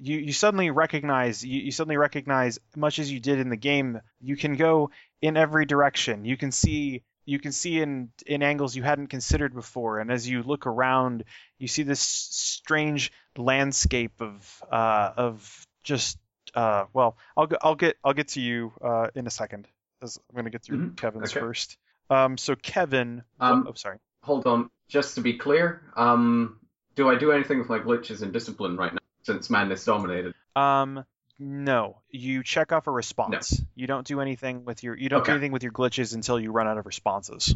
you, 0.00 0.18
you 0.18 0.32
suddenly 0.32 0.70
recognize 0.70 1.44
you, 1.44 1.60
you 1.60 1.72
suddenly 1.72 1.96
recognize 1.96 2.58
much 2.76 2.98
as 2.98 3.10
you 3.10 3.20
did 3.20 3.38
in 3.38 3.48
the 3.48 3.56
game 3.56 4.00
you 4.20 4.36
can 4.36 4.56
go 4.56 4.90
in 5.20 5.36
every 5.36 5.66
direction. 5.66 6.24
You 6.24 6.36
can 6.36 6.52
see 6.52 7.02
you 7.24 7.38
can 7.38 7.52
see 7.52 7.80
in 7.80 8.10
in 8.26 8.42
angles 8.42 8.74
you 8.76 8.82
hadn't 8.82 9.08
considered 9.08 9.54
before. 9.54 9.98
And 9.98 10.10
as 10.10 10.28
you 10.28 10.42
look 10.42 10.66
around 10.66 11.24
you 11.58 11.68
see 11.68 11.82
this 11.82 12.00
strange 12.00 13.12
landscape 13.36 14.20
of 14.20 14.62
uh, 14.70 15.12
of 15.16 15.66
just 15.84 16.18
uh, 16.54 16.84
well 16.92 17.16
I'll 17.36 17.46
go, 17.46 17.56
I'll 17.60 17.74
get 17.74 17.96
I'll 18.04 18.14
get 18.14 18.28
to 18.28 18.40
you 18.40 18.72
uh, 18.82 19.08
in 19.14 19.26
a 19.26 19.30
second. 19.30 19.66
As 20.00 20.18
I'm 20.30 20.34
going 20.34 20.44
to 20.44 20.50
get 20.50 20.62
through 20.62 20.78
Mhm, 20.78 20.96
Kevin's 20.96 21.32
okay. 21.32 21.40
first. 21.40 21.76
Um, 22.08 22.38
so 22.38 22.54
Kevin 22.54 23.24
Um, 23.40 23.66
oh 23.68 23.72
sorry. 23.74 23.98
Hold 24.22 24.46
on, 24.46 24.70
just 24.88 25.14
to 25.16 25.20
be 25.20 25.34
clear, 25.34 25.82
um, 25.96 26.58
do 26.94 27.08
I 27.08 27.16
do 27.16 27.32
anything 27.32 27.58
with 27.58 27.68
my 27.68 27.78
glitches 27.78 28.22
and 28.22 28.32
discipline 28.32 28.76
right 28.76 28.92
now 28.92 28.98
since 29.28 29.50
madness 29.50 29.84
dominated? 29.84 30.34
Um, 30.56 31.04
no. 31.38 31.98
You 32.10 32.42
check 32.42 32.72
off 32.72 32.86
a 32.86 32.90
response. 32.90 33.62
You 33.74 33.86
don't 33.86 34.06
do 34.06 34.20
anything 34.20 34.64
with 34.64 34.82
your 34.82 34.96
you 34.96 35.10
don't 35.10 35.24
do 35.24 35.32
anything 35.32 35.52
with 35.52 35.62
your 35.62 35.72
glitches 35.72 36.14
until 36.14 36.40
you 36.40 36.50
run 36.50 36.66
out 36.66 36.78
of 36.78 36.86
responses. 36.86 37.54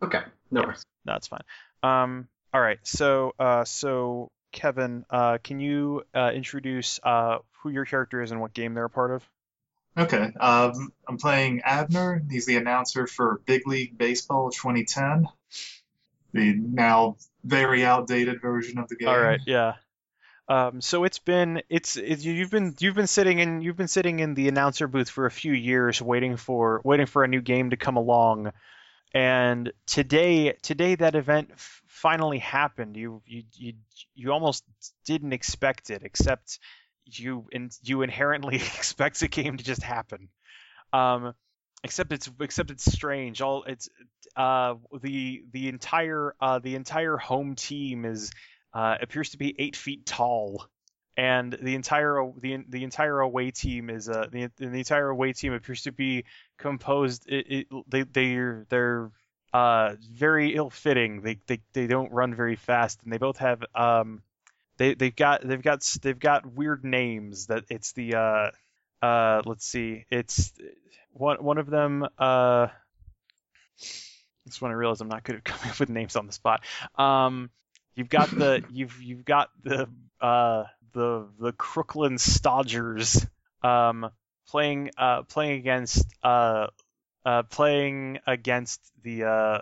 Okay, 0.00 0.20
no 0.50 0.62
worries. 0.62 0.84
No, 1.04 1.14
that's 1.14 1.26
fine. 1.26 1.42
Um, 1.82 2.28
all 2.54 2.60
right. 2.60 2.78
So, 2.84 3.34
uh, 3.38 3.64
so 3.64 4.30
Kevin, 4.52 5.04
uh, 5.10 5.38
can 5.42 5.58
you 5.58 6.04
uh, 6.14 6.30
introduce 6.32 7.00
uh, 7.02 7.38
who 7.62 7.70
your 7.70 7.84
character 7.84 8.22
is 8.22 8.30
and 8.30 8.40
what 8.40 8.54
game 8.54 8.74
they're 8.74 8.84
a 8.84 8.90
part 8.90 9.10
of? 9.10 9.28
Okay, 9.96 10.32
um, 10.38 10.92
I'm 11.08 11.16
playing 11.16 11.62
Abner. 11.64 12.22
He's 12.30 12.46
the 12.46 12.56
announcer 12.56 13.08
for 13.08 13.40
Big 13.46 13.66
League 13.66 13.98
Baseball 13.98 14.50
2010, 14.50 15.26
the 16.32 16.54
now 16.54 17.16
very 17.42 17.84
outdated 17.84 18.40
version 18.40 18.78
of 18.78 18.88
the 18.88 18.94
game. 18.94 19.08
All 19.08 19.18
right. 19.18 19.40
Yeah. 19.44 19.74
Um, 20.48 20.80
so 20.80 21.04
it's 21.04 21.18
been 21.18 21.62
it's 21.68 21.96
it, 21.96 22.20
you've 22.20 22.50
been 22.50 22.74
you've 22.78 22.94
been 22.94 23.06
sitting 23.06 23.38
in 23.38 23.60
you've 23.60 23.76
been 23.76 23.88
sitting 23.88 24.20
in 24.20 24.34
the 24.34 24.48
announcer 24.48 24.86
booth 24.88 25.10
for 25.10 25.26
a 25.26 25.30
few 25.30 25.52
years 25.52 26.00
waiting 26.00 26.36
for 26.38 26.80
waiting 26.84 27.06
for 27.06 27.22
a 27.22 27.28
new 27.28 27.42
game 27.42 27.70
to 27.70 27.76
come 27.76 27.96
along, 27.96 28.52
and 29.12 29.72
today 29.86 30.54
today 30.62 30.94
that 30.94 31.14
event 31.14 31.50
f- 31.52 31.82
finally 31.86 32.38
happened. 32.38 32.96
You 32.96 33.22
you 33.26 33.42
you 33.56 33.72
you 34.14 34.32
almost 34.32 34.64
didn't 35.04 35.34
expect 35.34 35.90
it, 35.90 36.02
except 36.02 36.58
you 37.04 37.46
in, 37.52 37.68
you 37.82 38.00
inherently 38.00 38.56
expect 38.78 39.20
a 39.20 39.28
game 39.28 39.58
to 39.58 39.64
just 39.64 39.82
happen. 39.82 40.30
Um, 40.94 41.34
except 41.84 42.12
it's 42.12 42.30
except 42.40 42.70
it's 42.70 42.90
strange. 42.90 43.42
All 43.42 43.64
it's 43.64 43.88
uh 44.36 44.76
the 45.02 45.42
the 45.52 45.68
entire 45.68 46.34
uh 46.40 46.58
the 46.58 46.74
entire 46.74 47.18
home 47.18 47.54
team 47.54 48.06
is 48.06 48.30
uh, 48.72 48.96
appears 49.00 49.30
to 49.30 49.38
be 49.38 49.54
eight 49.58 49.76
feet 49.76 50.06
tall, 50.06 50.66
and 51.16 51.52
the 51.52 51.74
entire 51.74 52.30
the 52.38 52.64
the 52.68 52.84
entire 52.84 53.20
away 53.20 53.50
team 53.50 53.90
is 53.90 54.08
uh 54.08 54.26
the, 54.30 54.50
the 54.56 54.78
entire 54.78 55.08
away 55.08 55.32
team 55.32 55.52
appears 55.52 55.82
to 55.82 55.92
be 55.92 56.24
composed. 56.58 57.28
It, 57.28 57.46
it, 57.48 57.66
they 57.88 58.02
they're 58.02 58.66
they're 58.68 59.10
uh 59.52 59.94
very 60.12 60.54
ill 60.54 60.70
fitting. 60.70 61.22
They, 61.22 61.38
they 61.46 61.60
they 61.72 61.86
don't 61.86 62.12
run 62.12 62.34
very 62.34 62.56
fast, 62.56 63.00
and 63.02 63.12
they 63.12 63.18
both 63.18 63.38
have 63.38 63.64
um 63.74 64.22
they 64.76 64.94
they've 64.94 65.16
got 65.16 65.40
they've 65.46 65.62
got 65.62 65.82
they've 66.02 66.18
got 66.18 66.46
weird 66.46 66.84
names. 66.84 67.46
That 67.46 67.64
it's 67.70 67.92
the 67.92 68.14
uh 68.14 68.50
uh 69.04 69.42
let's 69.44 69.66
see 69.66 70.04
it's 70.10 70.52
one 71.12 71.42
one 71.42 71.58
of 71.58 71.68
them 71.70 72.06
uh. 72.18 72.68
That's 74.44 74.60
when 74.62 74.70
I 74.72 74.74
realize 74.74 75.00
I'm 75.00 75.08
not 75.08 75.24
good 75.24 75.36
at 75.36 75.44
coming 75.44 75.70
up 75.70 75.78
with 75.78 75.90
names 75.90 76.16
on 76.16 76.26
the 76.26 76.32
spot. 76.32 76.64
Um, 76.96 77.50
You've 77.98 78.08
got 78.08 78.30
the 78.30 78.62
you've 78.72 79.02
you've 79.02 79.24
got 79.24 79.50
the 79.64 79.88
uh 80.20 80.64
the 80.92 81.26
the 81.40 81.50
Crooklyn 81.52 82.14
Stodgers 82.14 83.26
um 83.62 84.10
playing 84.46 84.92
uh 84.96 85.22
playing 85.22 85.58
against 85.58 86.06
uh 86.22 86.68
uh 87.26 87.42
playing 87.42 88.20
against 88.24 88.80
the 89.02 89.24
uh 89.24 89.60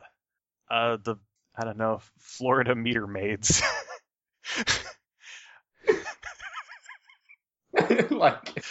uh 0.71 0.99
the 1.03 1.17
I 1.57 1.65
don't 1.65 1.79
know 1.79 2.03
Florida 2.19 2.75
meter 2.75 3.07
maids. 3.07 3.63
like, 8.11 8.63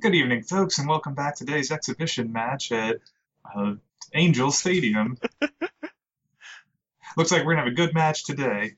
Good 0.00 0.14
evening, 0.14 0.42
folks, 0.42 0.78
and 0.78 0.88
welcome 0.88 1.14
back 1.14 1.36
to 1.36 1.44
today's 1.44 1.72
exhibition 1.72 2.32
match 2.32 2.70
at 2.70 2.98
uh, 3.56 3.74
Angel 4.14 4.52
Stadium. 4.52 5.18
Looks 7.18 7.32
like 7.32 7.44
we're 7.44 7.54
gonna 7.54 7.64
have 7.64 7.72
a 7.72 7.74
good 7.74 7.94
match 7.94 8.24
today. 8.24 8.76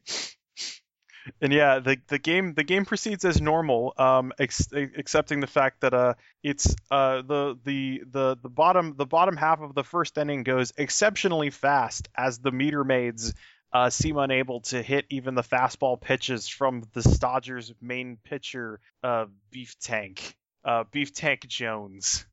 and 1.43 1.53
yeah, 1.53 1.79
the 1.79 1.99
the 2.09 2.19
game 2.19 2.55
the 2.55 2.65
game 2.65 2.87
proceeds 2.87 3.27
as 3.27 3.39
normal, 3.39 3.93
um, 3.99 4.33
ex- 4.39 4.69
excepting 4.69 5.43
the 5.43 5.47
fact 5.47 5.83
that 5.83 5.93
uh, 5.93 6.15
it's 6.43 6.75
uh 6.91 7.21
the 7.21 7.59
the 7.65 8.03
the 8.11 8.39
the 8.43 8.49
bottom 8.49 8.95
the 8.97 9.05
bottom 9.05 9.37
half 9.37 9.61
of 9.61 9.75
the 9.75 9.85
first 9.85 10.17
inning 10.17 10.43
goes 10.43 10.73
exceptionally 10.79 11.51
fast 11.51 12.09
as 12.17 12.39
the 12.39 12.51
meter 12.51 12.83
maids 12.83 13.35
uh, 13.75 13.91
seem 13.91 14.17
unable 14.17 14.63
to 14.63 14.81
hit 14.81 15.05
even 15.11 15.35
the 15.35 15.43
fastball 15.43 16.01
pitches 16.01 16.49
from 16.49 16.83
the 16.95 17.03
Stodgers 17.03 17.75
main 17.83 18.17
pitcher, 18.25 18.81
uh, 19.05 19.27
Beef 19.51 19.79
Tank, 19.81 20.35
uh, 20.65 20.85
Beef 20.91 21.13
Tank 21.13 21.47
Jones. 21.47 22.25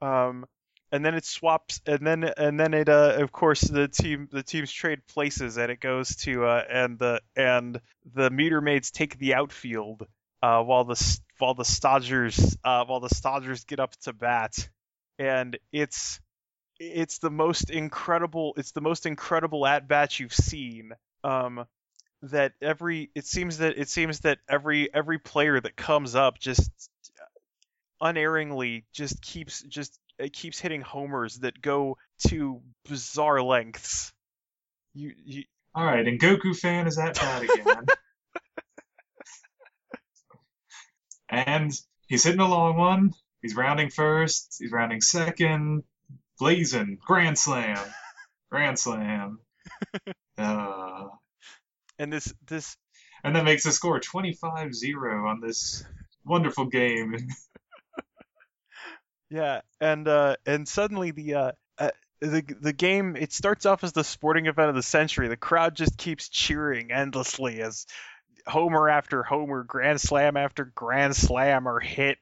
Um, 0.00 0.46
and 0.90 1.04
then 1.04 1.14
it 1.14 1.24
swaps, 1.24 1.80
and 1.86 2.06
then 2.06 2.24
and 2.24 2.58
then 2.58 2.74
it, 2.74 2.88
uh, 2.88 3.16
of 3.18 3.32
course, 3.32 3.60
the 3.60 3.88
team 3.88 4.28
the 4.30 4.42
teams 4.42 4.72
trade 4.72 5.06
places, 5.06 5.56
and 5.56 5.70
it 5.70 5.80
goes 5.80 6.16
to 6.16 6.44
uh, 6.44 6.62
and 6.68 6.98
the 6.98 7.20
and 7.36 7.80
the 8.14 8.30
meter 8.30 8.60
maids 8.60 8.90
take 8.90 9.18
the 9.18 9.34
outfield, 9.34 10.06
uh, 10.42 10.62
while 10.62 10.84
the 10.84 11.18
while 11.38 11.54
the 11.54 11.64
Stodgers 11.64 12.56
uh, 12.64 12.84
while 12.84 13.00
the 13.00 13.08
Stodgers 13.08 13.66
get 13.66 13.80
up 13.80 13.94
to 14.02 14.12
bat, 14.12 14.68
and 15.18 15.58
it's 15.72 16.20
it's 16.80 17.18
the 17.18 17.30
most 17.30 17.70
incredible 17.70 18.54
it's 18.56 18.72
the 18.72 18.80
most 18.80 19.04
incredible 19.04 19.66
at 19.66 19.88
bat 19.88 20.18
you've 20.18 20.34
seen. 20.34 20.92
Um, 21.24 21.66
that 22.22 22.52
every 22.60 23.10
it 23.14 23.26
seems 23.26 23.58
that 23.58 23.78
it 23.78 23.88
seems 23.88 24.20
that 24.20 24.38
every 24.48 24.92
every 24.92 25.18
player 25.18 25.60
that 25.60 25.76
comes 25.76 26.14
up 26.14 26.38
just 26.38 26.70
unerringly 28.00 28.84
just 28.92 29.20
keeps 29.22 29.62
just 29.62 29.98
it 30.18 30.32
keeps 30.32 30.58
hitting 30.58 30.80
homers 30.80 31.36
that 31.40 31.60
go 31.60 31.96
to 32.28 32.60
bizarre 32.88 33.42
lengths. 33.42 34.12
You, 34.94 35.12
you 35.16 35.44
All 35.74 35.84
right, 35.84 36.06
and 36.06 36.20
Goku 36.20 36.56
fan 36.56 36.86
is 36.86 36.98
at 36.98 37.14
bat 37.14 37.42
again. 37.42 37.86
and 41.28 41.72
he's 42.08 42.24
hitting 42.24 42.40
a 42.40 42.48
long 42.48 42.76
one. 42.76 43.12
He's 43.42 43.54
rounding 43.54 43.90
first. 43.90 44.56
He's 44.58 44.72
rounding 44.72 45.00
second. 45.00 45.84
Blazing. 46.38 46.98
Grand 47.04 47.38
slam. 47.38 47.78
Grand 48.50 48.78
slam. 48.78 49.40
Uh, 50.38 51.08
and 51.98 52.12
this 52.12 52.32
this 52.46 52.76
and 53.24 53.34
that 53.34 53.44
makes 53.44 53.64
the 53.64 53.72
score 53.72 53.98
25-0 53.98 55.28
on 55.28 55.40
this 55.40 55.84
wonderful 56.24 56.66
game. 56.66 57.16
Yeah, 59.30 59.60
and 59.80 60.08
uh, 60.08 60.36
and 60.46 60.66
suddenly 60.66 61.10
the 61.10 61.34
uh, 61.34 61.52
uh, 61.78 61.90
the 62.20 62.42
the 62.60 62.72
game 62.72 63.16
it 63.16 63.32
starts 63.32 63.66
off 63.66 63.84
as 63.84 63.92
the 63.92 64.04
sporting 64.04 64.46
event 64.46 64.70
of 64.70 64.74
the 64.74 64.82
century. 64.82 65.28
The 65.28 65.36
crowd 65.36 65.74
just 65.74 65.98
keeps 65.98 66.28
cheering 66.28 66.90
endlessly 66.92 67.60
as 67.60 67.86
homer 68.46 68.88
after 68.88 69.22
homer, 69.22 69.64
grand 69.64 70.00
slam 70.00 70.36
after 70.36 70.64
grand 70.64 71.16
slam 71.16 71.68
are 71.68 71.80
hit, 71.80 72.18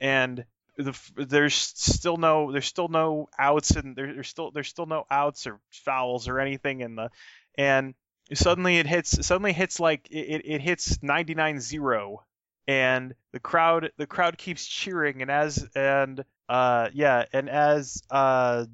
and 0.00 0.44
the, 0.76 0.98
there's 1.16 1.54
still 1.54 2.16
no 2.18 2.52
there's 2.52 2.66
still 2.66 2.88
no 2.88 3.28
outs 3.38 3.72
and 3.72 3.96
there, 3.96 4.14
there's 4.14 4.28
still 4.28 4.50
there's 4.50 4.68
still 4.68 4.86
no 4.86 5.06
outs 5.10 5.46
or 5.46 5.60
fouls 5.70 6.28
or 6.28 6.40
anything 6.40 6.80
in 6.80 6.96
the 6.96 7.10
and 7.58 7.94
suddenly 8.32 8.78
it 8.78 8.86
hits 8.86 9.26
suddenly 9.26 9.52
hits 9.52 9.80
like 9.80 10.08
it, 10.10 10.42
it 10.44 10.60
hits 10.60 10.98
99-0 11.02 12.24
and 12.66 13.14
the 13.32 13.40
crowd 13.40 13.90
the 13.96 14.06
crowd 14.06 14.38
keeps 14.38 14.66
cheering 14.66 15.22
and 15.22 15.30
as 15.30 15.66
and 15.74 16.24
uh 16.50 16.90
yeah 16.92 17.24
and 17.32 17.48
as 17.48 18.02
uh 18.10 18.66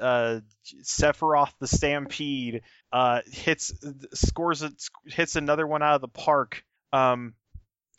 uh 0.00 0.40
Sephiroth 0.82 1.52
the 1.60 1.66
Stampede 1.66 2.62
uh 2.92 3.20
hits 3.30 3.72
scores 4.14 4.62
it 4.62 4.72
hits 5.04 5.36
another 5.36 5.66
one 5.66 5.82
out 5.82 5.96
of 5.96 6.00
the 6.00 6.08
park 6.08 6.64
um 6.92 7.34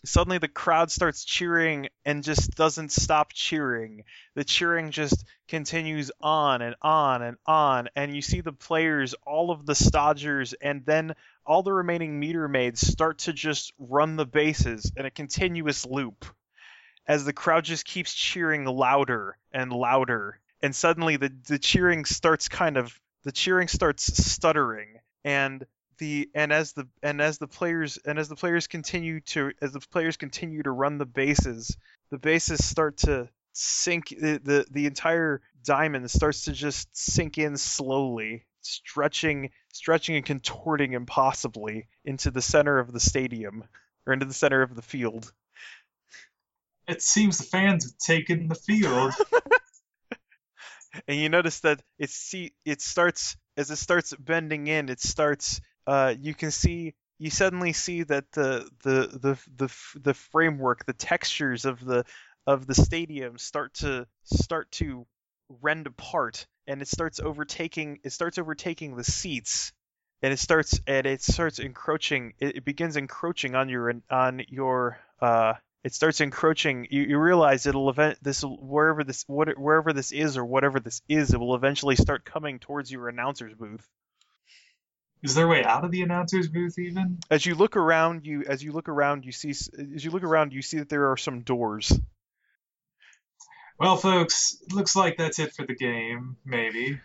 suddenly 0.05 0.37
the 0.37 0.47
crowd 0.47 0.91
starts 0.91 1.23
cheering 1.23 1.89
and 2.05 2.23
just 2.23 2.55
doesn't 2.55 2.91
stop 2.91 3.33
cheering. 3.33 4.03
The 4.35 4.43
cheering 4.43 4.91
just 4.91 5.23
continues 5.47 6.11
on 6.19 6.61
and 6.61 6.75
on 6.81 7.21
and 7.21 7.37
on 7.45 7.89
and 7.95 8.15
you 8.15 8.21
see 8.21 8.41
the 8.41 8.53
players 8.53 9.13
all 9.25 9.51
of 9.51 9.65
the 9.65 9.73
stodgers 9.73 10.53
and 10.61 10.85
then 10.85 11.15
all 11.45 11.63
the 11.63 11.73
remaining 11.73 12.19
meter 12.19 12.47
maids 12.47 12.81
start 12.81 13.19
to 13.19 13.33
just 13.33 13.73
run 13.77 14.15
the 14.15 14.25
bases 14.25 14.91
in 14.95 15.05
a 15.05 15.11
continuous 15.11 15.85
loop 15.85 16.25
as 17.07 17.25
the 17.25 17.33
crowd 17.33 17.63
just 17.63 17.85
keeps 17.85 18.13
cheering 18.13 18.65
louder 18.65 19.37
and 19.51 19.71
louder 19.71 20.39
and 20.61 20.75
suddenly 20.75 21.17
the, 21.17 21.31
the 21.47 21.59
cheering 21.59 22.05
starts 22.05 22.47
kind 22.47 22.77
of 22.77 22.99
the 23.23 23.31
cheering 23.31 23.67
starts 23.67 24.03
stuttering 24.03 24.99
and 25.23 25.65
the 26.01 26.29
and 26.33 26.51
as 26.51 26.73
the 26.73 26.87
and 27.03 27.21
as 27.21 27.37
the 27.37 27.47
players 27.47 27.99
and 28.05 28.17
as 28.17 28.27
the 28.27 28.35
players 28.35 28.67
continue 28.67 29.19
to 29.21 29.51
as 29.61 29.71
the 29.71 29.79
players 29.79 30.17
continue 30.17 30.63
to 30.63 30.71
run 30.71 30.97
the 30.97 31.05
bases, 31.05 31.77
the 32.09 32.17
bases 32.17 32.65
start 32.65 32.97
to 32.97 33.29
sink 33.53 34.09
the 34.09 34.41
the, 34.43 34.65
the 34.71 34.87
entire 34.87 35.41
diamond 35.63 36.09
starts 36.09 36.45
to 36.45 36.53
just 36.53 36.89
sink 36.97 37.37
in 37.37 37.55
slowly, 37.55 38.47
stretching 38.61 39.51
stretching 39.71 40.15
and 40.15 40.25
contorting 40.25 40.93
impossibly 40.93 41.87
into 42.03 42.31
the 42.31 42.41
center 42.41 42.79
of 42.79 42.91
the 42.91 42.99
stadium 42.99 43.63
or 44.07 44.13
into 44.13 44.25
the 44.25 44.33
center 44.33 44.63
of 44.63 44.75
the 44.75 44.81
field. 44.81 45.31
It 46.87 47.01
seems 47.01 47.37
the 47.37 47.43
fans 47.45 47.85
have 47.85 47.97
taken 47.97 48.47
the 48.47 48.55
field. 48.55 49.13
and 51.07 51.17
you 51.17 51.29
notice 51.29 51.59
that 51.61 51.81
it 51.99 52.09
see 52.09 52.53
it 52.65 52.81
starts 52.81 53.37
as 53.57 53.71
it 53.71 53.77
starts 53.77 54.13
bending 54.19 54.67
in 54.67 54.89
it 54.89 54.99
starts 54.99 55.61
uh 55.87 56.13
you 56.19 56.33
can 56.33 56.51
see 56.51 56.93
you 57.17 57.29
suddenly 57.29 57.73
see 57.73 58.03
that 58.03 58.25
the 58.33 58.69
the 58.83 59.07
the 59.21 59.37
the, 59.55 59.99
the 60.01 60.13
framework 60.13 60.85
the 60.85 60.93
textures 60.93 61.65
of 61.65 61.83
the 61.83 62.03
of 62.47 62.65
the 62.65 62.75
stadium 62.75 63.37
start 63.37 63.73
to 63.73 64.07
start 64.23 64.71
to 64.71 65.05
rend 65.61 65.87
apart 65.87 66.47
and 66.67 66.81
it 66.81 66.87
starts 66.87 67.19
overtaking 67.19 67.99
it 68.03 68.11
starts 68.11 68.37
overtaking 68.37 68.95
the 68.95 69.03
seats 69.03 69.71
and 70.21 70.33
it 70.33 70.39
starts 70.39 70.79
and 70.87 71.05
it 71.05 71.21
starts 71.21 71.59
encroaching 71.59 72.33
it, 72.39 72.57
it 72.57 72.65
begins 72.65 72.97
encroaching 72.97 73.55
on 73.55 73.69
your 73.69 73.93
on 74.09 74.41
your 74.49 74.99
uh 75.21 75.53
it 75.83 75.93
starts 75.93 76.21
encroaching 76.21 76.87
you, 76.89 77.01
you 77.03 77.17
realize 77.17 77.65
it'll 77.65 77.89
event 77.89 78.17
this 78.21 78.41
wherever 78.43 79.03
this 79.03 79.23
what 79.27 79.57
wherever 79.57 79.93
this 79.93 80.11
is 80.11 80.37
or 80.37 80.45
whatever 80.45 80.79
this 80.79 81.01
is 81.09 81.33
it 81.33 81.39
will 81.39 81.55
eventually 81.55 81.95
start 81.95 82.23
coming 82.25 82.59
towards 82.59 82.91
your 82.91 83.09
announcer's 83.09 83.53
booth 83.55 83.87
Is 85.23 85.35
there 85.35 85.45
a 85.45 85.49
way 85.49 85.63
out 85.63 85.83
of 85.85 85.91
the 85.91 86.01
announcer's 86.03 86.47
booth 86.47 86.77
even? 86.79 87.19
as 87.29 87.45
you 87.45 87.55
look 87.55 87.75
around 87.75 88.25
you 88.25 88.43
as 88.47 88.63
you 88.63 88.71
look 88.71 88.89
around 88.89 89.25
you 89.25 89.31
see 89.31 89.49
as 89.49 90.03
you 90.05 90.11
look 90.11 90.23
around 90.23 90.53
you 90.53 90.61
see 90.61 90.77
that 90.79 90.89
there 90.89 91.11
are 91.11 91.17
some 91.17 91.41
doors 91.41 91.91
Well, 93.79 93.97
folks, 93.97 94.57
looks 94.71 94.95
like 94.95 95.17
that's 95.17 95.39
it 95.39 95.53
for 95.55 95.65
the 95.65 95.73
game, 95.73 96.37
maybe. 96.45 96.99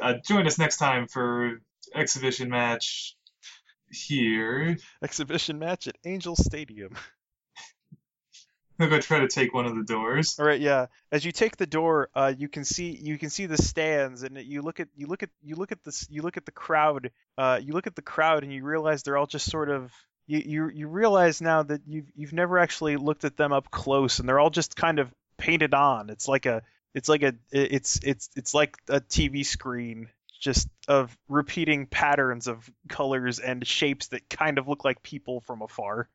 Uh, 0.00 0.14
join 0.26 0.48
us 0.48 0.58
next 0.58 0.78
time 0.78 1.06
for 1.06 1.60
exhibition 1.94 2.48
match 2.48 3.14
here. 3.88 4.76
exhibition 5.04 5.60
match 5.60 5.86
at 5.86 5.96
angel 6.04 6.34
stadium 6.34 6.96
I'll 8.78 8.88
go 8.88 9.00
try 9.00 9.20
to 9.20 9.28
take 9.28 9.54
one 9.54 9.66
of 9.66 9.76
the 9.76 9.84
doors. 9.84 10.36
All 10.38 10.46
right, 10.46 10.60
yeah. 10.60 10.86
As 11.10 11.24
you 11.24 11.32
take 11.32 11.56
the 11.56 11.66
door, 11.66 12.08
uh, 12.14 12.32
you 12.36 12.48
can 12.48 12.64
see 12.64 12.98
you 13.00 13.18
can 13.18 13.30
see 13.30 13.46
the 13.46 13.56
stands, 13.56 14.22
and 14.22 14.38
you 14.38 14.62
look 14.62 14.80
at 14.80 14.88
you 14.96 15.06
look 15.06 15.22
at 15.22 15.30
you 15.42 15.56
look 15.56 15.72
at 15.72 15.82
this 15.84 16.06
you 16.10 16.22
look 16.22 16.36
at 16.36 16.46
the 16.46 16.52
crowd. 16.52 17.10
Uh, 17.36 17.60
you 17.62 17.72
look 17.72 17.86
at 17.86 17.94
the 17.94 18.02
crowd, 18.02 18.42
and 18.42 18.52
you 18.52 18.64
realize 18.64 19.02
they're 19.02 19.16
all 19.16 19.26
just 19.26 19.50
sort 19.50 19.70
of 19.70 19.92
you 20.26 20.42
you 20.44 20.70
you 20.70 20.88
realize 20.88 21.40
now 21.40 21.62
that 21.62 21.82
you've 21.86 22.10
you've 22.14 22.32
never 22.32 22.58
actually 22.58 22.96
looked 22.96 23.24
at 23.24 23.36
them 23.36 23.52
up 23.52 23.70
close, 23.70 24.18
and 24.18 24.28
they're 24.28 24.40
all 24.40 24.50
just 24.50 24.76
kind 24.76 24.98
of 24.98 25.12
painted 25.36 25.74
on. 25.74 26.10
It's 26.10 26.28
like 26.28 26.46
a 26.46 26.62
it's 26.94 27.08
like 27.08 27.22
a 27.22 27.34
it's 27.50 28.00
it's 28.02 28.30
it's 28.36 28.54
like 28.54 28.76
a 28.88 29.00
TV 29.00 29.44
screen 29.44 30.08
just 30.40 30.68
of 30.88 31.16
repeating 31.28 31.86
patterns 31.86 32.48
of 32.48 32.68
colors 32.88 33.38
and 33.38 33.64
shapes 33.66 34.08
that 34.08 34.28
kind 34.28 34.58
of 34.58 34.66
look 34.66 34.84
like 34.84 35.02
people 35.02 35.40
from 35.40 35.62
afar. 35.62 36.08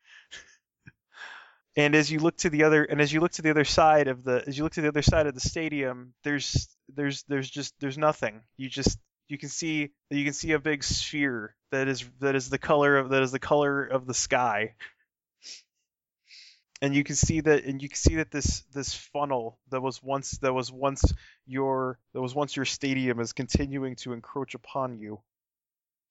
And 1.78 1.96
as 1.96 2.12
you 2.12 2.18
look 2.18 2.36
to 2.38 2.50
the 2.50 2.64
other, 2.64 2.84
and 2.84 3.00
as 3.00 3.14
you 3.14 3.20
look 3.20 3.34
to 3.34 3.44
the 3.44 3.52
other 3.52 3.64
side 3.64 4.08
of 4.08 4.24
the, 4.24 4.44
as 4.48 4.58
you 4.58 4.64
look 4.64 4.74
to 4.74 4.82
the 4.82 4.88
other 4.88 5.04
side 5.04 5.28
of 5.28 5.36
the 5.36 5.40
stadium, 5.40 6.16
there's, 6.24 6.68
there's, 6.96 7.24
there's 7.28 7.48
just, 7.48 7.76
there's 7.80 8.00
nothing. 8.00 8.42
You 8.58 8.68
just, 8.68 8.98
you 9.28 9.38
can 9.38 9.50
see, 9.50 9.92
you 10.10 10.24
can 10.24 10.34
see 10.34 10.54
a 10.54 10.60
big 10.60 10.84
sphere 10.84 11.56
that 11.72 11.88
is, 11.88 12.04
that 12.20 12.36
is 12.36 12.50
the 12.50 12.58
color 12.58 12.98
of, 12.98 13.10
that 13.10 13.22
is 13.22 13.32
the 13.32 13.38
color 13.38 13.84
of 13.84 14.08
the 14.08 14.16
sky. 14.16 14.74
And 16.82 16.96
you 16.96 17.04
can 17.04 17.16
see 17.16 17.42
that, 17.42 17.66
and 17.66 17.80
you 17.80 17.90
can 17.90 17.96
see 17.96 18.16
that 18.16 18.32
this, 18.32 18.62
this 18.74 18.96
funnel 18.96 19.60
that 19.70 19.82
was 19.82 20.02
once, 20.02 20.32
that 20.40 20.54
was 20.54 20.72
once 20.72 21.04
your, 21.46 22.00
that 22.14 22.22
was 22.22 22.34
once 22.34 22.56
your 22.56 22.66
stadium 22.66 23.20
is 23.20 23.34
continuing 23.34 23.98
to 23.98 24.14
encroach 24.14 24.56
upon 24.56 24.98
you. 24.98 25.20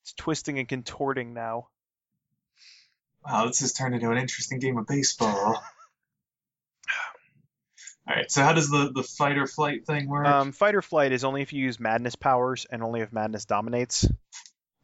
It's 0.04 0.12
twisting 0.12 0.60
and 0.60 0.68
contorting 0.68 1.34
now. 1.34 1.68
Wow, 3.26 3.46
this 3.46 3.60
has 3.60 3.72
turned 3.72 3.94
into 3.94 4.10
an 4.10 4.18
interesting 4.18 4.58
game 4.60 4.78
of 4.78 4.86
baseball. 4.86 5.62
Alright, 8.08 8.30
so 8.30 8.42
how 8.42 8.52
does 8.52 8.70
the, 8.70 8.92
the 8.94 9.02
fight 9.02 9.36
or 9.36 9.48
flight 9.48 9.84
thing 9.84 10.08
work? 10.08 10.26
Um, 10.26 10.52
fight 10.52 10.76
or 10.76 10.82
flight 10.82 11.10
is 11.10 11.24
only 11.24 11.42
if 11.42 11.52
you 11.52 11.60
use 11.62 11.80
madness 11.80 12.14
powers 12.14 12.64
and 12.70 12.84
only 12.84 13.00
if 13.00 13.12
madness 13.12 13.46
dominates. 13.46 14.08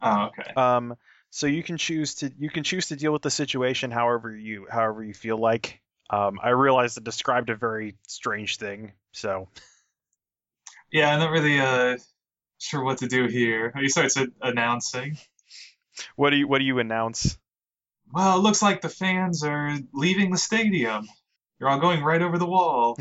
oh, 0.01 0.29
okay. 0.37 0.53
Um, 0.55 0.97
so 1.29 1.47
you 1.47 1.63
can 1.63 1.77
choose 1.77 2.15
to 2.15 2.31
you 2.37 2.49
can 2.49 2.63
choose 2.63 2.89
to 2.89 2.97
deal 2.97 3.13
with 3.13 3.21
the 3.21 3.31
situation 3.31 3.91
however 3.91 4.35
you 4.35 4.67
however 4.69 5.03
you 5.03 5.13
feel 5.13 5.37
like. 5.37 5.79
Um, 6.09 6.37
I 6.43 6.49
realized 6.49 6.97
it 6.97 7.05
described 7.05 7.49
a 7.49 7.55
very 7.55 7.95
strange 8.07 8.57
thing, 8.57 8.91
so 9.13 9.47
Yeah, 10.91 11.13
I'm 11.13 11.19
not 11.19 11.31
really 11.31 11.59
uh 11.59 11.97
sure 12.59 12.83
what 12.83 12.97
to 12.99 13.07
do 13.07 13.27
here. 13.27 13.73
He 13.79 13.87
starts 13.89 14.17
a- 14.17 14.27
announcing. 14.41 15.17
what 16.17 16.31
do 16.31 16.35
you 16.35 16.47
what 16.47 16.59
do 16.59 16.65
you 16.65 16.79
announce? 16.79 17.37
Well, 18.13 18.37
it 18.37 18.41
looks 18.41 18.61
like 18.61 18.81
the 18.81 18.89
fans 18.89 19.43
are 19.43 19.75
leaving 19.91 20.29
the 20.29 20.37
stadium. 20.37 21.07
You're 21.59 21.69
all 21.69 21.79
going 21.79 22.03
right 22.03 22.21
over 22.21 22.37
the 22.37 22.45
wall. 22.45 22.97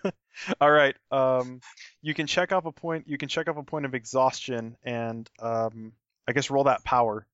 All 0.60 0.70
right. 0.70 0.94
Um, 1.10 1.60
you 2.02 2.14
can 2.14 2.26
check 2.26 2.52
off 2.52 2.64
a 2.66 2.72
point. 2.72 3.08
You 3.08 3.18
can 3.18 3.28
check 3.28 3.48
off 3.48 3.56
a 3.56 3.62
point 3.62 3.86
of 3.86 3.94
exhaustion, 3.94 4.76
and 4.84 5.28
um, 5.40 5.92
I 6.28 6.32
guess 6.32 6.50
roll 6.50 6.64
that 6.64 6.84
power. 6.84 7.26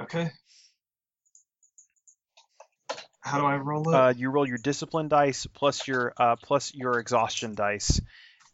Okay. 0.00 0.30
How 3.20 3.38
do 3.40 3.46
I 3.46 3.56
roll 3.56 3.88
it? 3.88 3.94
Uh, 3.94 4.12
you 4.16 4.30
roll 4.30 4.46
your 4.46 4.58
discipline 4.58 5.08
dice 5.08 5.46
plus 5.46 5.88
your 5.88 6.12
uh, 6.16 6.36
plus 6.36 6.74
your 6.74 6.98
exhaustion 6.98 7.54
dice, 7.54 8.00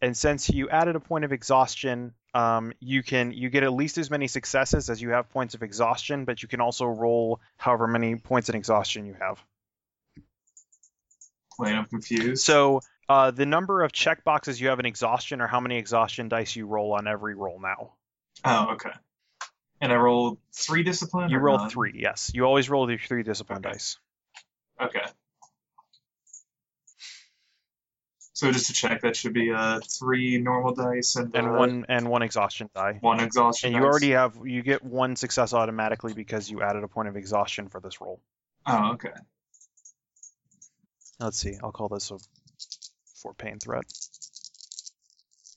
and 0.01 0.15
since 0.15 0.49
you 0.49 0.69
added 0.69 0.95
a 0.95 0.99
point 0.99 1.25
of 1.25 1.31
exhaustion, 1.31 2.13
um, 2.33 2.73
you 2.79 3.03
can 3.03 3.31
you 3.31 3.49
get 3.49 3.63
at 3.63 3.73
least 3.73 3.97
as 3.97 4.09
many 4.09 4.27
successes 4.27 4.89
as 4.89 5.01
you 5.01 5.09
have 5.11 5.29
points 5.29 5.55
of 5.55 5.63
exhaustion, 5.63 6.25
but 6.25 6.41
you 6.41 6.47
can 6.49 6.61
also 6.61 6.85
roll 6.85 7.39
however 7.57 7.87
many 7.87 8.15
points 8.15 8.49
in 8.49 8.55
exhaustion 8.55 9.05
you 9.05 9.15
have. 9.19 9.43
Wait, 11.57 11.73
I'm 11.73 11.85
confused. 11.85 12.43
So 12.43 12.81
uh, 13.09 13.31
the 13.31 13.45
number 13.45 13.83
of 13.83 13.91
check 13.91 14.23
boxes 14.23 14.61
you 14.61 14.69
have 14.69 14.79
in 14.79 14.85
exhaustion 14.85 15.41
or 15.41 15.47
how 15.47 15.59
many 15.59 15.77
exhaustion 15.77 16.29
dice 16.29 16.55
you 16.55 16.65
roll 16.67 16.93
on 16.93 17.07
every 17.07 17.35
roll 17.35 17.59
now. 17.59 17.93
Oh, 18.45 18.73
okay. 18.73 18.91
And 19.81 19.91
I 19.91 19.95
roll 19.95 20.37
three 20.53 20.83
discipline. 20.83 21.29
You 21.29 21.39
roll 21.39 21.67
three, 21.69 21.93
yes. 21.95 22.31
You 22.33 22.45
always 22.45 22.69
roll 22.69 22.89
your 22.89 22.99
three 22.99 23.23
discipline 23.23 23.59
Okay. 23.59 23.71
dice. 23.71 23.97
Okay. 24.81 25.01
So 28.39 28.49
just 28.53 28.67
to 28.67 28.73
check, 28.73 29.01
that 29.01 29.17
should 29.17 29.33
be 29.33 29.51
uh 29.51 29.81
three 29.81 30.37
normal 30.37 30.73
dice 30.73 31.17
and, 31.17 31.35
and 31.35 31.45
uh, 31.45 31.51
one 31.51 31.85
and 31.89 32.07
one 32.07 32.21
exhaustion 32.21 32.69
die. 32.73 32.97
one 33.01 33.19
exhaustion. 33.19 33.67
And 33.67 33.75
you 33.75 33.81
dice. 33.81 33.89
already 33.89 34.11
have 34.11 34.37
you 34.45 34.61
get 34.61 34.81
one 34.81 35.17
success 35.17 35.51
automatically 35.51 36.13
because 36.13 36.49
you 36.49 36.61
added 36.61 36.85
a 36.85 36.87
point 36.87 37.09
of 37.09 37.17
exhaustion 37.17 37.67
for 37.67 37.81
this 37.81 37.99
roll. 37.99 38.21
Oh, 38.65 38.93
okay. 38.93 39.11
Let's 41.19 41.37
see. 41.37 41.57
I'll 41.61 41.73
call 41.73 41.89
this 41.89 42.11
a 42.11 42.17
four 43.21 43.33
pain 43.33 43.59
threat. 43.59 43.83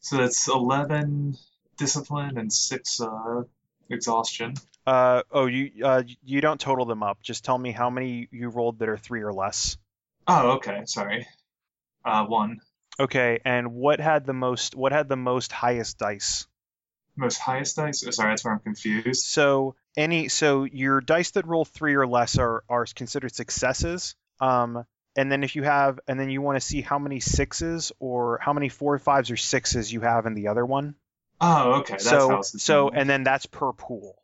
So 0.01 0.17
that's 0.17 0.49
eleven 0.49 1.37
discipline 1.77 2.37
and 2.37 2.53
six 2.53 3.01
uh 3.01 3.43
exhaustion. 3.91 4.55
Uh 4.85 5.23
oh, 5.31 5.47
you 5.47 5.71
uh 5.85 6.03
you 6.25 6.41
don't 6.41 6.59
total 6.59 6.85
them 6.85 7.05
up. 7.05 7.23
Just 7.23 7.45
tell 7.45 7.59
me 7.59 7.71
how 7.71 7.91
many 7.91 8.27
you 8.33 8.49
rolled 8.49 8.81
that 8.81 8.89
are 8.89 8.97
three 8.97 9.23
or 9.23 9.33
less. 9.33 9.77
Oh, 10.27 10.55
okay. 10.55 10.83
Sorry. 10.87 11.29
Uh, 12.05 12.25
one. 12.25 12.59
Okay, 13.01 13.41
and 13.45 13.75
what 13.75 14.01
had 14.01 14.27
the 14.27 14.33
most 14.33 14.75
what 14.75 14.93
had 14.93 15.09
the 15.09 15.17
most 15.17 15.53
highest 15.53 15.99
dice? 15.99 16.47
Most 17.17 17.39
highest 17.39 17.77
dice. 17.77 18.05
Oh, 18.07 18.11
sorry, 18.11 18.31
that's 18.31 18.45
where 18.45 18.55
I'm 18.55 18.61
confused. 18.61 19.25
So 19.25 19.77
any 19.97 20.29
so 20.29 20.65
your 20.65 21.01
dice 21.01 21.33
that 21.33 21.47
roll 21.47 21.65
three 21.65 21.95
or 21.95 22.07
less 22.07 22.39
are 22.39 22.65
are 22.69 22.87
considered 22.95 23.35
successes. 23.35 24.15
Um, 24.41 24.85
and 25.17 25.31
then 25.31 25.45
if 25.45 25.57
you 25.57 25.63
have 25.63 26.01
and 26.09 26.19
then 26.19 26.31
you 26.31 26.41
want 26.41 26.57
to 26.57 26.67
see 26.67 26.81
how 26.81 26.99
many 26.99 27.21
sixes 27.21 27.93
or 27.99 28.39
how 28.43 28.53
many 28.53 28.69
four, 28.69 28.99
fives, 28.99 29.31
or 29.31 29.37
sixes 29.37 29.93
you 29.93 30.01
have 30.01 30.27
in 30.27 30.35
the 30.35 30.49
other 30.49 30.65
one. 30.65 30.95
Oh, 31.41 31.81
okay. 31.81 31.95
That's 31.95 32.09
how 32.09 32.43
so 32.43 32.59
so 32.59 32.91
and 32.91 33.09
then 33.09 33.25
that's 33.25 33.47
per 33.47 33.73
pool. 33.73 34.17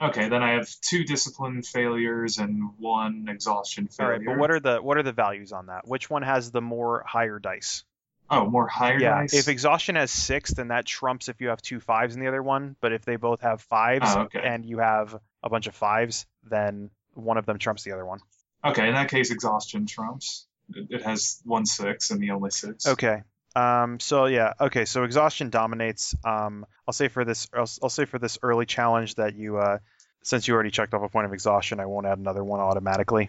Okay, 0.00 0.28
then 0.28 0.42
I 0.42 0.52
have 0.52 0.68
two 0.82 1.04
discipline 1.04 1.62
failures 1.62 2.38
and 2.38 2.70
one 2.78 3.26
exhaustion 3.28 3.86
failure. 3.86 4.18
right, 4.18 4.26
but 4.26 4.38
what 4.38 4.50
are 4.50 4.60
the 4.60 4.78
what 4.78 4.98
are 4.98 5.02
the 5.02 5.12
values 5.12 5.52
on 5.52 5.66
that? 5.66 5.86
Which 5.86 6.10
one 6.10 6.22
has 6.22 6.50
the 6.50 6.60
more 6.60 7.04
higher 7.06 7.38
dice? 7.38 7.84
Oh, 8.30 8.46
more 8.48 8.66
higher 8.66 8.98
yeah, 8.98 9.20
dice. 9.20 9.34
if 9.34 9.48
exhaustion 9.48 9.96
has 9.96 10.10
six, 10.10 10.50
then 10.52 10.68
that 10.68 10.86
trumps 10.86 11.28
if 11.28 11.40
you 11.40 11.48
have 11.48 11.60
two 11.60 11.78
fives 11.80 12.14
in 12.14 12.20
the 12.20 12.28
other 12.28 12.42
one. 12.42 12.74
But 12.80 12.92
if 12.92 13.04
they 13.04 13.16
both 13.16 13.42
have 13.42 13.60
fives 13.60 14.06
Oh, 14.08 14.22
okay. 14.22 14.40
and 14.42 14.64
you 14.64 14.78
have 14.78 15.14
a 15.42 15.50
bunch 15.50 15.66
of 15.66 15.74
fives, 15.74 16.26
then 16.42 16.90
one 17.12 17.36
of 17.36 17.44
them 17.46 17.58
trumps 17.58 17.82
the 17.84 17.92
other 17.92 18.04
one. 18.06 18.20
Okay, 18.64 18.88
in 18.88 18.94
that 18.94 19.10
case, 19.10 19.30
exhaustion 19.30 19.86
trumps. 19.86 20.46
It, 20.74 20.86
it 20.90 21.02
has 21.02 21.40
one 21.44 21.66
six 21.66 22.10
and 22.10 22.20
the 22.22 22.30
only 22.30 22.50
six. 22.50 22.86
Okay. 22.86 23.22
Um. 23.54 24.00
So 24.00 24.24
yeah. 24.26 24.54
Okay. 24.58 24.86
So 24.86 25.04
exhaustion 25.04 25.50
dominates. 25.50 26.14
Um. 26.24 26.64
I'll 26.88 26.94
say 26.94 27.08
for 27.08 27.24
this. 27.24 27.48
I'll, 27.52 27.68
I'll 27.82 27.90
say 27.90 28.06
for 28.06 28.18
this 28.18 28.38
early 28.42 28.64
challenge 28.66 29.16
that 29.16 29.34
you. 29.36 29.58
Uh. 29.58 29.78
since 30.22 30.48
you 30.48 30.54
already 30.54 30.70
checked 30.70 30.94
off 30.94 31.02
a 31.02 31.08
point 31.10 31.26
of 31.26 31.34
exhaustion, 31.34 31.78
I 31.78 31.84
won't 31.86 32.06
add 32.06 32.16
another 32.18 32.42
one 32.42 32.60
automatically. 32.60 33.28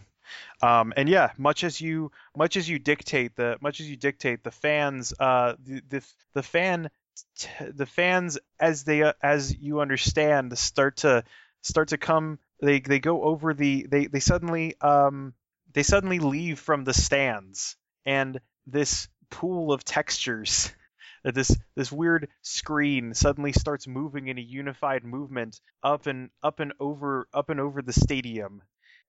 Um, 0.61 0.93
and 0.95 1.07
yeah, 1.09 1.31
much 1.37 1.63
as 1.63 1.79
you 1.79 2.11
much 2.35 2.57
as 2.57 2.67
you 2.69 2.79
dictate 2.79 3.35
the 3.35 3.57
much 3.61 3.79
as 3.79 3.89
you 3.89 3.95
dictate 3.97 4.43
the 4.43 4.51
fans 4.51 5.13
uh, 5.19 5.55
the, 5.63 5.81
the 5.89 6.03
the 6.33 6.43
fan 6.43 6.89
t- 7.37 7.49
the 7.73 7.85
fans 7.85 8.37
as 8.59 8.83
they 8.83 9.03
uh, 9.03 9.13
as 9.21 9.55
you 9.55 9.79
understand 9.81 10.57
start 10.57 10.97
to 10.97 11.23
start 11.61 11.89
to 11.89 11.97
come 11.97 12.39
they 12.61 12.79
they 12.79 12.99
go 12.99 13.23
over 13.23 13.53
the 13.53 13.85
they 13.89 14.07
they 14.07 14.19
suddenly 14.19 14.75
um 14.81 15.33
they 15.73 15.83
suddenly 15.83 16.19
leave 16.19 16.59
from 16.59 16.83
the 16.83 16.93
stands. 16.93 17.75
And 18.05 18.39
this 18.65 19.07
pool 19.29 19.71
of 19.71 19.83
textures 19.83 20.71
this 21.23 21.55
this 21.75 21.91
weird 21.91 22.29
screen 22.41 23.13
suddenly 23.13 23.51
starts 23.51 23.85
moving 23.87 24.27
in 24.27 24.37
a 24.37 24.41
unified 24.41 25.03
movement 25.03 25.59
up 25.83 26.07
and 26.07 26.29
up 26.41 26.59
and 26.59 26.73
over 26.79 27.27
up 27.33 27.49
and 27.49 27.59
over 27.59 27.81
the 27.81 27.93
stadium. 27.93 28.63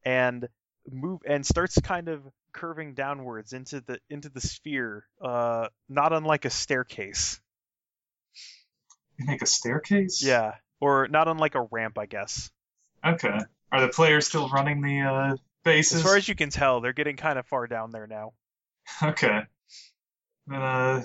And 0.05 0.49
move 0.91 1.21
and 1.27 1.45
starts 1.45 1.79
kind 1.81 2.09
of 2.09 2.23
curving 2.53 2.95
downwards 2.95 3.53
into 3.53 3.81
the 3.83 3.99
into 4.09 4.29
the 4.29 4.41
sphere 4.41 5.05
uh 5.21 5.69
not 5.89 6.13
unlike 6.13 6.45
a 6.45 6.51
staircase 6.51 7.41
You 9.19 9.27
make 9.27 9.43
a 9.43 9.47
staircase? 9.47 10.23
yeah 10.25 10.55
or 10.81 11.09
not 11.09 11.29
unlike 11.29 11.55
a 11.55 11.63
ramp 11.71 11.99
i 11.99 12.07
guess 12.07 12.51
Okay. 13.05 13.39
Are 13.71 13.81
the 13.81 13.89
players 13.89 14.27
still 14.27 14.49
running 14.49 14.81
the 14.81 15.01
uh, 15.01 15.37
bases? 15.65 15.99
as 15.99 16.03
far 16.03 16.17
as 16.17 16.27
you 16.29 16.35
can 16.35 16.51
tell 16.51 16.81
they're 16.81 16.93
getting 16.93 17.17
kind 17.17 17.39
of 17.39 17.47
far 17.47 17.67
down 17.67 17.91
there 17.91 18.07
now 18.07 18.33
Okay. 19.03 19.41
Then, 20.47 20.63
uh, 20.63 21.05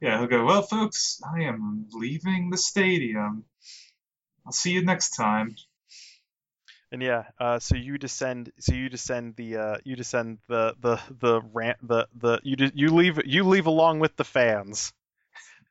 yeah, 0.00 0.18
he'll 0.18 0.26
go, 0.26 0.44
well, 0.46 0.62
folks, 0.62 1.20
I 1.36 1.42
am 1.42 1.86
leaving 1.92 2.48
the 2.48 2.56
stadium. 2.56 3.44
I'll 4.46 4.52
see 4.52 4.72
you 4.72 4.82
next 4.82 5.10
time. 5.10 5.54
And 6.92 7.02
yeah, 7.02 7.24
uh, 7.38 7.60
so 7.60 7.76
you 7.76 7.98
descend. 7.98 8.52
So 8.58 8.74
you 8.74 8.88
descend 8.88 9.36
the. 9.36 9.56
Uh, 9.56 9.76
you 9.84 9.94
descend 9.94 10.38
the 10.48 10.74
the 10.80 11.00
the 11.20 11.40
ramp. 11.52 11.78
The 11.82 12.08
the 12.16 12.40
you 12.42 12.56
de- 12.56 12.72
you 12.74 12.92
leave 12.92 13.20
you 13.26 13.44
leave 13.44 13.66
along 13.66 14.00
with 14.00 14.16
the 14.16 14.24
fans, 14.24 14.92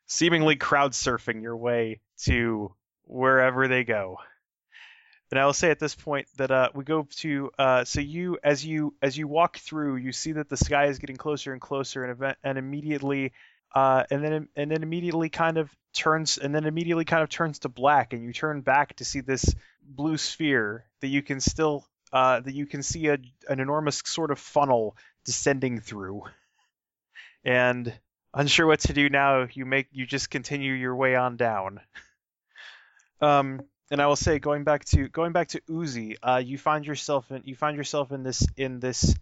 seemingly 0.08 0.56
crowd 0.56 0.94
surfing 0.94 1.42
your 1.42 1.58
way 1.58 2.00
to 2.24 2.74
wherever 3.04 3.68
they 3.68 3.84
go. 3.84 4.18
And 5.32 5.40
I 5.40 5.46
will 5.46 5.54
say 5.54 5.70
at 5.70 5.80
this 5.80 5.94
point 5.94 6.28
that 6.38 6.52
uh, 6.52 6.70
we 6.74 6.86
go 6.86 7.06
to. 7.18 7.52
Uh, 7.60 7.84
so 7.84 8.00
you 8.00 8.38
as 8.42 8.66
you 8.66 8.96
as 9.02 9.18
you 9.18 9.28
walk 9.28 9.58
through, 9.58 9.98
you 9.98 10.14
see 10.14 10.32
that 10.34 10.48
the 10.48 10.58
sky 10.58 10.86
is 10.86 11.00
getting 11.00 11.18
closer 11.18 11.52
and 11.52 11.60
closer, 11.60 12.04
and 12.04 12.12
event 12.12 12.38
and 12.44 12.58
immediately. 12.58 13.34
Uh, 13.76 14.04
and 14.10 14.24
then 14.24 14.48
and 14.56 14.72
then 14.72 14.84
immediately 14.84 15.30
kind 15.30 15.58
of 15.58 15.70
turns 15.94 16.38
and 16.38 16.56
then 16.56 16.66
immediately 16.66 17.06
kind 17.06 17.24
of 17.24 17.30
turns 17.30 17.60
to 17.60 17.70
black 17.70 18.14
and 18.14 18.24
you 18.24 18.32
turn 18.32 18.62
back 18.62 18.96
to 18.96 19.06
see 19.06 19.22
this 19.22 19.54
blue 19.90 20.18
sphere 20.18 20.86
that 21.02 21.08
you 21.08 21.22
can 21.22 21.40
still 21.40 21.86
uh, 22.12 22.40
that 22.40 22.54
you 22.54 22.66
can 22.66 22.84
see 22.84 23.08
a, 23.08 23.18
an 23.48 23.60
enormous 23.60 24.02
sort 24.06 24.32
of 24.32 24.40
funnel 24.40 24.96
descending 25.26 25.80
through. 25.80 26.24
And 27.44 27.94
unsure 28.34 28.68
what 28.68 28.82
to 28.82 28.94
do 28.94 29.10
now, 29.10 29.48
you 29.52 29.66
make 29.66 29.88
you 29.92 30.06
just 30.06 30.30
continue 30.30 30.74
your 30.74 30.96
way 30.96 31.16
on 31.16 31.38
down. 31.38 31.80
Um, 33.22 33.62
and 33.92 34.02
I 34.02 34.08
will 34.08 34.16
say, 34.16 34.40
going 34.40 34.64
back 34.64 34.86
to 34.86 35.08
going 35.10 35.34
back 35.34 35.50
to 35.50 35.62
Ooze-y, 35.70 36.16
uh, 36.24 36.42
you 36.44 36.58
find 36.58 36.86
yourself 36.86 37.32
in 37.32 37.42
you 37.46 37.56
find 37.56 37.76
yourself 37.76 38.12
in 38.12 38.24
this 38.24 38.48
in 38.56 38.80
this 38.80 39.16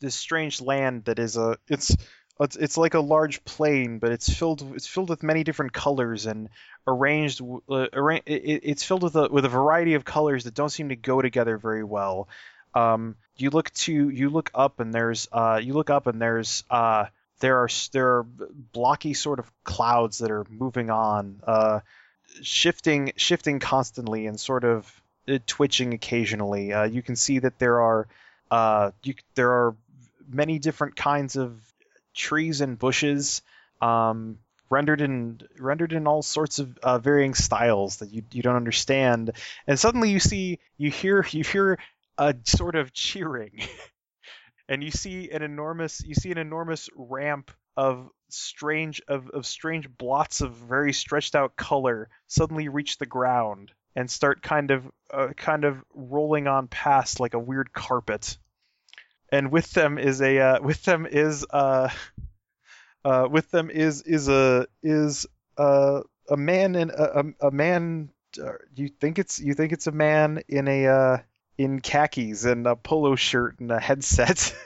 this 0.00 0.14
strange 0.14 0.60
land 0.60 1.04
that 1.04 1.18
is 1.18 1.36
a 1.36 1.58
it's 1.68 1.96
it's, 2.40 2.56
it's 2.56 2.76
like 2.76 2.94
a 2.94 3.00
large 3.00 3.44
plane, 3.44 3.98
but 3.98 4.12
it's 4.12 4.32
filled 4.32 4.74
it's 4.74 4.86
filled 4.86 5.08
with 5.08 5.22
many 5.22 5.42
different 5.42 5.72
colors 5.72 6.26
and 6.26 6.48
arranged 6.86 7.40
uh, 7.68 7.86
arra- 7.92 8.22
it, 8.26 8.60
it's 8.62 8.84
filled 8.84 9.02
with 9.02 9.16
a 9.16 9.28
with 9.28 9.44
a 9.44 9.48
variety 9.48 9.94
of 9.94 10.04
colors 10.04 10.44
that 10.44 10.54
don't 10.54 10.70
seem 10.70 10.90
to 10.90 10.96
go 10.96 11.22
together 11.22 11.56
very 11.56 11.84
well. 11.84 12.28
Um, 12.74 13.16
you 13.36 13.50
look 13.50 13.72
to 13.72 14.10
you 14.10 14.28
look 14.28 14.50
up 14.54 14.80
and 14.80 14.92
there's 14.92 15.28
uh, 15.32 15.60
you 15.62 15.72
look 15.72 15.88
up 15.88 16.06
and 16.06 16.20
there's 16.20 16.62
uh, 16.70 17.06
there 17.40 17.58
are 17.58 17.68
there 17.92 18.08
are 18.18 18.26
blocky 18.72 19.14
sort 19.14 19.38
of 19.38 19.50
clouds 19.64 20.18
that 20.18 20.30
are 20.30 20.44
moving 20.50 20.90
on, 20.90 21.40
uh, 21.46 21.80
shifting 22.42 23.12
shifting 23.16 23.60
constantly 23.60 24.26
and 24.26 24.38
sort 24.38 24.64
of 24.64 25.02
uh, 25.26 25.38
twitching 25.46 25.94
occasionally. 25.94 26.72
Uh, 26.72 26.84
you 26.84 27.02
can 27.02 27.16
see 27.16 27.38
that 27.38 27.58
there 27.58 27.80
are 27.80 28.08
uh, 28.50 28.90
you, 29.02 29.14
there 29.34 29.50
are 29.50 29.74
many 30.28 30.58
different 30.58 30.96
kinds 30.96 31.36
of 31.36 31.58
trees 32.16 32.60
and 32.60 32.78
bushes 32.78 33.42
um, 33.80 34.38
rendered 34.70 35.00
in 35.00 35.40
rendered 35.58 35.92
in 35.92 36.06
all 36.06 36.22
sorts 36.22 36.58
of 36.58 36.76
uh, 36.78 36.98
varying 36.98 37.34
styles 37.34 37.98
that 37.98 38.12
you 38.12 38.22
you 38.32 38.42
don't 38.42 38.56
understand. 38.56 39.32
And 39.66 39.78
suddenly 39.78 40.10
you 40.10 40.20
see 40.20 40.58
you 40.76 40.90
hear 40.90 41.24
you 41.30 41.44
hear 41.44 41.78
a 42.18 42.34
sort 42.44 42.74
of 42.74 42.92
cheering. 42.92 43.60
And 44.68 44.82
you 44.82 44.90
see 44.90 45.30
an 45.30 45.42
enormous 45.42 46.02
you 46.04 46.14
see 46.14 46.32
an 46.32 46.38
enormous 46.38 46.88
ramp 46.96 47.52
of 47.76 48.10
strange 48.30 49.00
of, 49.06 49.30
of 49.30 49.46
strange 49.46 49.88
blots 49.88 50.40
of 50.40 50.54
very 50.54 50.92
stretched 50.92 51.36
out 51.36 51.54
color 51.54 52.08
suddenly 52.26 52.68
reach 52.68 52.98
the 52.98 53.06
ground 53.06 53.70
and 53.94 54.10
start 54.10 54.42
kind 54.42 54.72
of 54.72 54.84
uh, 55.12 55.28
kind 55.36 55.64
of 55.64 55.84
rolling 55.94 56.48
on 56.48 56.66
past 56.66 57.20
like 57.20 57.34
a 57.34 57.38
weird 57.38 57.72
carpet 57.72 58.38
and 59.30 59.50
with 59.50 59.70
them 59.72 59.98
is 59.98 60.20
a 60.20 60.38
uh, 60.38 60.62
with 60.62 60.82
them 60.84 61.06
is 61.06 61.46
uh, 61.50 61.88
uh 63.04 63.28
with 63.30 63.50
them 63.50 63.70
is 63.70 64.02
is 64.02 64.28
a 64.28 64.66
is 64.82 65.26
uh, 65.58 66.00
a 66.28 66.36
man 66.36 66.74
in 66.74 66.90
a, 66.90 67.02
a, 67.02 67.48
a 67.48 67.50
man 67.50 68.10
uh, 68.42 68.52
you 68.74 68.88
think 68.88 69.18
it's 69.18 69.40
you 69.40 69.54
think 69.54 69.72
it's 69.72 69.86
a 69.86 69.92
man 69.92 70.42
in 70.48 70.68
a 70.68 70.86
uh, 70.86 71.18
in 71.58 71.80
khakis 71.80 72.44
and 72.44 72.66
a 72.66 72.76
polo 72.76 73.16
shirt 73.16 73.58
and 73.60 73.70
a 73.70 73.80
headset. 73.80 74.54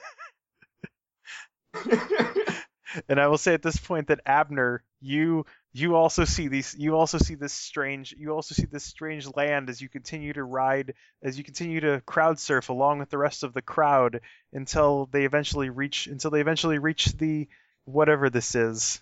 And 3.09 3.21
I 3.21 3.29
will 3.29 3.39
say 3.39 3.55
at 3.55 3.63
this 3.63 3.77
point 3.77 4.09
that 4.09 4.21
Abner, 4.27 4.83
you 5.01 5.47
you 5.73 5.95
also 5.95 6.25
see 6.25 6.49
these 6.49 6.75
you 6.77 6.97
also 6.97 7.19
see 7.19 7.37
this 7.37 7.53
strange 7.53 8.15
you 8.19 8.31
also 8.31 8.55
see 8.55 8.67
this 8.67 8.85
strange 8.85 9.29
land 9.37 9.71
as 9.71 9.81
you 9.81 9.89
continue 9.89 10.33
to 10.33 10.43
ride 10.43 10.95
as 11.23 11.39
you 11.39 11.45
continue 11.45 11.81
to 11.81 12.01
crowd 12.07 12.39
surf 12.41 12.71
along 12.71 12.99
with 12.99 13.09
the 13.11 13.19
rest 13.19 13.45
of 13.45 13.55
the 13.55 13.63
crowd 13.63 14.21
until 14.53 15.09
they 15.13 15.25
eventually 15.25 15.71
reach 15.71 16.07
until 16.07 16.31
they 16.31 16.41
eventually 16.41 16.79
reach 16.79 17.07
the 17.19 17.49
whatever 17.85 18.31
this 18.31 18.55
is. 18.55 19.01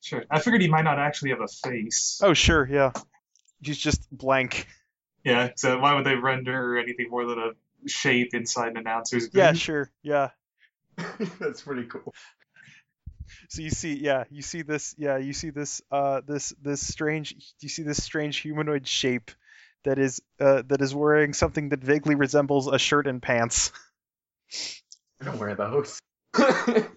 Sure. 0.00 0.24
I 0.30 0.40
figured 0.40 0.62
he 0.62 0.68
might 0.68 0.82
not 0.82 0.98
actually 0.98 1.30
have 1.30 1.40
a 1.40 1.48
face. 1.48 2.20
Oh 2.22 2.34
sure, 2.34 2.66
yeah. 2.66 2.92
He's 3.60 3.78
just 3.78 4.10
blank. 4.10 4.66
Yeah, 5.24 5.50
so 5.54 5.78
why 5.78 5.94
would 5.94 6.04
they 6.04 6.16
render 6.16 6.76
anything 6.76 7.08
more 7.08 7.24
than 7.24 7.38
a 7.38 7.88
shape 7.88 8.34
inside 8.34 8.72
an 8.72 8.78
announcer's 8.78 9.28
booth? 9.28 9.38
Yeah, 9.38 9.52
sure, 9.52 9.90
yeah. 10.02 10.30
That's 11.38 11.62
pretty 11.62 11.84
cool. 11.84 12.12
So 13.52 13.60
you 13.60 13.68
see, 13.68 13.98
yeah, 13.98 14.24
you 14.30 14.40
see 14.40 14.62
this, 14.62 14.94
yeah, 14.96 15.18
you 15.18 15.34
see 15.34 15.50
this, 15.50 15.82
uh, 15.90 16.22
this, 16.26 16.54
this 16.62 16.86
strange, 16.86 17.34
you 17.60 17.68
see 17.68 17.82
this 17.82 18.02
strange 18.02 18.38
humanoid 18.38 18.88
shape 18.88 19.30
that 19.84 19.98
is, 19.98 20.22
uh, 20.40 20.62
that 20.68 20.80
is 20.80 20.94
wearing 20.94 21.34
something 21.34 21.68
that 21.68 21.80
vaguely 21.80 22.14
resembles 22.14 22.66
a 22.66 22.78
shirt 22.78 23.06
and 23.06 23.20
pants. 23.20 23.70
I 25.20 25.26
don't 25.26 25.38
wear 25.38 25.54
those. 25.54 26.00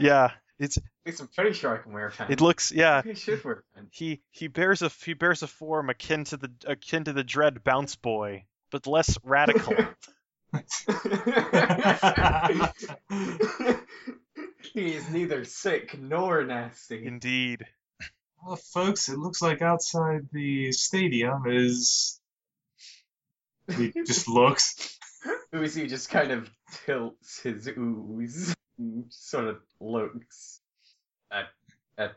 Yeah, 0.00 0.30
it's, 0.58 0.78
At 0.78 0.84
least 1.04 1.20
I'm 1.20 1.28
pretty 1.28 1.52
sure 1.52 1.74
I 1.74 1.82
can 1.82 1.92
wear 1.92 2.08
pants. 2.08 2.32
it 2.32 2.40
looks, 2.40 2.72
yeah, 2.72 3.02
I 3.04 3.12
should 3.12 3.44
wear 3.44 3.62
pants. 3.74 3.90
he, 3.92 4.22
he 4.30 4.48
bears 4.48 4.80
a, 4.80 4.88
he 4.88 5.12
bears 5.12 5.42
a 5.42 5.46
form 5.46 5.90
akin 5.90 6.24
to 6.24 6.38
the, 6.38 6.50
akin 6.66 7.04
to 7.04 7.12
the 7.12 7.22
dread 7.22 7.62
bounce 7.62 7.96
boy, 7.96 8.46
but 8.70 8.86
less 8.86 9.18
radical. 9.22 9.76
he 14.64 14.94
is 14.94 15.08
neither 15.10 15.44
sick 15.44 15.98
nor 15.98 16.44
nasty. 16.44 17.06
Indeed. 17.06 17.66
Well, 18.44 18.56
folks, 18.56 19.08
it 19.08 19.18
looks 19.18 19.40
like 19.40 19.62
outside 19.62 20.28
the 20.32 20.72
stadium 20.72 21.44
is. 21.46 22.20
He 23.76 23.92
just 24.04 24.28
looks. 24.28 24.98
Ooze-y 25.54 25.86
just 25.86 26.10
kind 26.10 26.32
of 26.32 26.50
tilts 26.84 27.40
his 27.40 27.68
ooze, 27.68 28.54
sort 29.10 29.48
of 29.48 29.58
looks 29.80 30.60
at 31.30 31.44
at. 31.96 32.14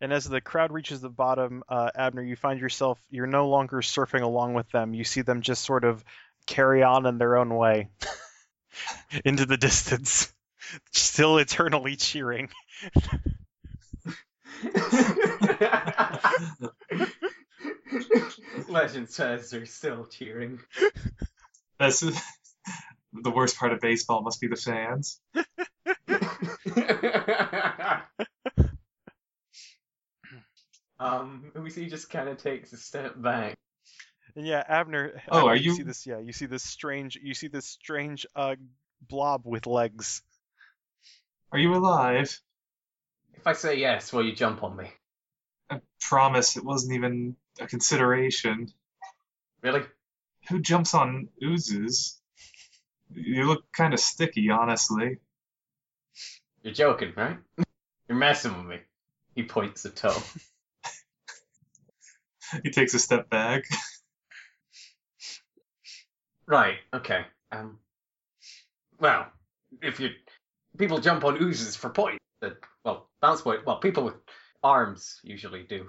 And 0.00 0.12
as 0.12 0.24
the 0.24 0.40
crowd 0.40 0.72
reaches 0.72 1.00
the 1.00 1.08
bottom, 1.08 1.62
uh, 1.68 1.90
Abner, 1.94 2.22
you 2.22 2.34
find 2.34 2.58
yourself, 2.58 2.98
you're 3.10 3.28
no 3.28 3.48
longer 3.48 3.82
surfing 3.82 4.22
along 4.22 4.54
with 4.54 4.68
them. 4.70 4.94
You 4.94 5.04
see 5.04 5.20
them 5.20 5.42
just 5.42 5.64
sort 5.64 5.84
of 5.84 6.04
carry 6.46 6.82
on 6.82 7.06
in 7.06 7.18
their 7.18 7.36
own 7.36 7.54
way 7.54 7.88
into 9.24 9.46
the 9.46 9.56
distance, 9.56 10.32
still 10.92 11.38
eternally 11.38 11.96
cheering. 11.96 12.50
Legend 18.68 19.08
says 19.10 19.50
they're 19.50 19.66
still 19.66 20.06
cheering. 20.06 20.60
That's 21.78 22.00
the 22.00 23.30
worst 23.30 23.58
part 23.58 23.72
of 23.72 23.80
baseball. 23.80 24.22
Must 24.22 24.40
be 24.40 24.48
the 24.48 24.56
fans. 24.56 25.20
um, 30.98 31.50
we 31.54 31.62
Ooze-y 31.62 31.88
just 31.88 32.10
kind 32.10 32.28
of 32.28 32.38
takes 32.38 32.72
a 32.72 32.76
step 32.76 33.20
back. 33.20 33.56
And 34.36 34.46
yeah, 34.46 34.62
Abner. 34.66 35.20
Oh, 35.28 35.38
Abner, 35.40 35.50
are 35.50 35.56
you 35.56 35.70
you- 35.70 35.76
see 35.76 35.82
this? 35.82 36.06
Yeah, 36.06 36.18
you 36.18 36.32
see 36.32 36.46
this 36.46 36.62
strange. 36.62 37.18
You 37.22 37.34
see 37.34 37.48
this 37.48 37.66
strange 37.66 38.26
uh 38.34 38.56
blob 39.08 39.42
with 39.44 39.66
legs. 39.66 40.22
Are 41.52 41.58
you 41.58 41.74
alive? 41.74 42.40
If 43.34 43.46
I 43.46 43.52
say 43.52 43.76
yes, 43.78 44.10
will 44.10 44.24
you 44.24 44.34
jump 44.34 44.62
on 44.62 44.74
me? 44.74 44.90
I 45.70 45.80
promise 46.00 46.56
it 46.56 46.64
wasn't 46.64 46.94
even 46.94 47.36
a 47.60 47.66
consideration. 47.66 48.72
Really? 49.60 49.82
Who 50.48 50.60
jumps 50.60 50.94
on 50.94 51.28
oozes? 51.44 52.18
You 53.14 53.46
look 53.46 53.70
kind 53.72 53.92
of 53.92 54.00
sticky, 54.00 54.48
honestly. 54.48 55.18
You're 56.62 56.72
joking, 56.72 57.12
right? 57.16 57.36
You're 58.08 58.18
messing 58.18 58.56
with 58.56 58.66
me. 58.66 58.78
He 59.34 59.42
points 59.42 59.84
a 59.84 59.90
toe. 59.90 60.16
He 62.62 62.70
takes 62.70 62.92
a 62.92 62.98
step 62.98 63.30
back. 63.30 63.64
Right. 66.46 66.76
Okay. 66.92 67.24
Um. 67.50 67.78
Well, 69.00 69.26
if 69.80 70.00
you 70.00 70.10
people 70.78 70.98
jump 70.98 71.24
on 71.24 71.42
oozes 71.42 71.76
for 71.76 71.90
points, 71.90 72.24
that 72.40 72.56
well, 72.84 73.08
bounce 73.20 73.42
point. 73.42 73.66
Well, 73.66 73.78
people 73.78 74.04
with 74.04 74.14
arms 74.62 75.20
usually 75.22 75.64
do. 75.64 75.88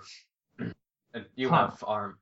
Hmm. 0.57 0.71
and 1.13 1.25
you 1.35 1.49
Huh. 1.49 1.69
have 1.69 1.83
arms. 1.85 2.17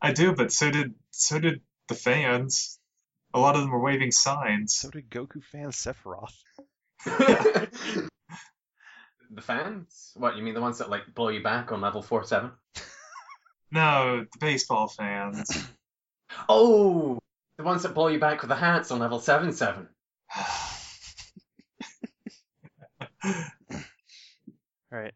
I 0.00 0.12
do, 0.12 0.34
but 0.34 0.52
so 0.52 0.70
did 0.70 0.94
so 1.10 1.38
did 1.38 1.62
the 1.88 1.94
fans. 1.94 2.78
A 3.34 3.40
lot 3.40 3.54
of 3.54 3.62
them 3.62 3.70
were 3.70 3.80
waving 3.80 4.12
signs. 4.12 4.76
So 4.76 4.90
did 4.90 5.10
Goku 5.10 5.42
fan 5.42 5.70
Sephiroth. 5.70 6.32
the 7.04 8.08
fans? 9.40 10.12
What 10.16 10.36
you 10.36 10.42
mean? 10.42 10.54
The 10.54 10.60
ones 10.60 10.78
that 10.78 10.90
like 10.90 11.14
blow 11.14 11.28
you 11.28 11.42
back 11.42 11.72
on 11.72 11.80
level 11.80 12.02
four 12.02 12.24
seven? 12.24 12.52
No, 13.72 14.24
the 14.32 14.38
baseball 14.38 14.88
fans. 14.88 15.50
Oh, 16.48 17.18
the 17.56 17.64
ones 17.64 17.82
that 17.82 17.94
blow 17.94 18.08
you 18.08 18.18
back 18.18 18.42
with 18.42 18.48
the 18.48 18.56
hats 18.56 18.90
on 18.90 18.98
level 18.98 19.20
seven 19.20 19.52
seven. 19.52 19.88
Right. 24.90 25.14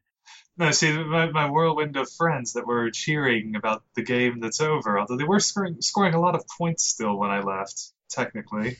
No, 0.56 0.72
see, 0.72 0.92
my, 0.92 1.30
my 1.30 1.48
whirlwind 1.48 1.96
of 1.96 2.10
friends 2.10 2.52
that 2.52 2.66
were 2.66 2.90
cheering 2.90 3.56
about 3.56 3.82
the 3.94 4.02
game 4.02 4.40
that's 4.40 4.60
over, 4.60 4.98
although 4.98 5.16
they 5.16 5.24
were 5.24 5.40
scoring, 5.40 5.80
scoring 5.80 6.12
a 6.12 6.20
lot 6.20 6.34
of 6.34 6.44
points 6.58 6.84
still 6.84 7.16
when 7.16 7.30
I 7.30 7.40
left, 7.40 7.92
technically. 8.10 8.76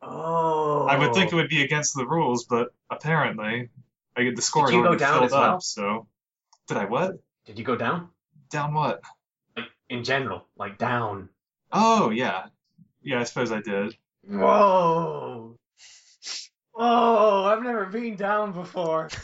Oh. 0.00 0.86
I 0.86 0.96
would 0.96 1.12
think 1.12 1.32
it 1.32 1.34
would 1.34 1.50
be 1.50 1.62
against 1.62 1.94
the 1.94 2.06
rules, 2.06 2.44
but 2.44 2.72
apparently, 2.90 3.68
I 4.16 4.22
get 4.22 4.36
the 4.36 4.42
score 4.42 4.72
you 4.72 4.82
go 4.82 4.94
down 4.94 5.14
filled 5.14 5.24
as 5.24 5.32
well? 5.32 5.42
up, 5.42 5.62
so. 5.62 6.06
Did 6.68 6.78
I 6.78 6.86
what? 6.86 7.18
Did 7.44 7.58
you 7.58 7.64
go 7.64 7.76
down? 7.76 8.08
Down 8.50 8.72
what? 8.72 9.02
Like 9.56 9.66
in 9.90 10.04
general, 10.04 10.46
like 10.56 10.78
down. 10.78 11.28
Oh, 11.70 12.08
yeah. 12.10 12.46
Yeah, 13.02 13.20
I 13.20 13.24
suppose 13.24 13.52
I 13.52 13.60
did. 13.60 13.94
Whoa. 14.26 15.43
Whoa! 16.74 17.44
I've 17.44 17.62
never 17.62 17.86
been 17.86 18.16
down 18.16 18.52
before. 18.52 19.08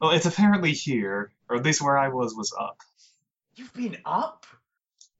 Well, 0.00 0.10
it's 0.10 0.26
apparently 0.26 0.72
here, 0.72 1.30
or 1.48 1.56
at 1.56 1.62
least 1.64 1.80
where 1.80 1.96
I 1.96 2.08
was 2.08 2.34
was 2.34 2.52
up. 2.58 2.78
You've 3.54 3.72
been 3.72 3.98
up? 4.04 4.46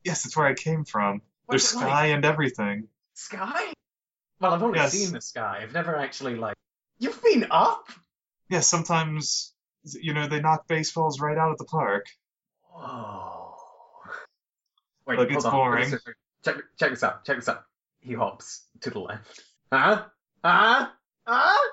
Yes, 0.03 0.27
it's 0.27 0.37
where 0.37 0.47
I 0.47 0.55
came 0.55 0.85
from. 0.85 1.23
What's 1.47 1.71
There's 1.73 1.81
sky 1.81 2.09
like? 2.09 2.15
and 2.17 2.25
everything. 2.25 2.89
Sky? 3.15 3.73
Well, 4.41 4.55
I've 4.55 4.63
only 4.63 4.79
Yes. 4.81 4.93
seen 4.93 5.13
the 5.13 5.21
sky. 5.21 5.61
I've 5.63 5.73
never 5.73 5.95
actually 5.97 6.35
like. 6.35 6.57
You've 6.99 7.23
been 7.23 7.47
up? 7.53 7.91
Yeah, 8.49 8.61
sometimes, 8.61 9.55
you 9.85 10.15
know, 10.15 10.27
they 10.27 10.41
knock 10.41 10.67
baseballs 10.67 11.21
right 11.21 11.39
out 11.39 11.53
of 11.53 11.59
the 11.59 11.65
park. 11.65 12.07
Oh. 12.75 13.55
Whoa. 14.05 14.13
Wait, 15.07 15.19
Look, 15.19 15.29
hold 15.29 15.37
it's 15.37 15.45
on. 15.45 15.53
boring. 15.53 15.83
Wait, 15.85 15.93
wait, 15.93 16.01
wait. 16.07 16.15
Check, 16.45 16.57
check 16.79 16.91
this 16.91 17.03
out. 17.03 17.25
Check 17.25 17.37
this 17.37 17.49
out. 17.49 17.65
He 18.01 18.15
hops 18.15 18.63
to 18.81 18.91
the 18.91 18.99
left. 18.99 19.43
Huh? 19.73 20.05
Huh? 20.45 20.89
Huh? 21.27 21.71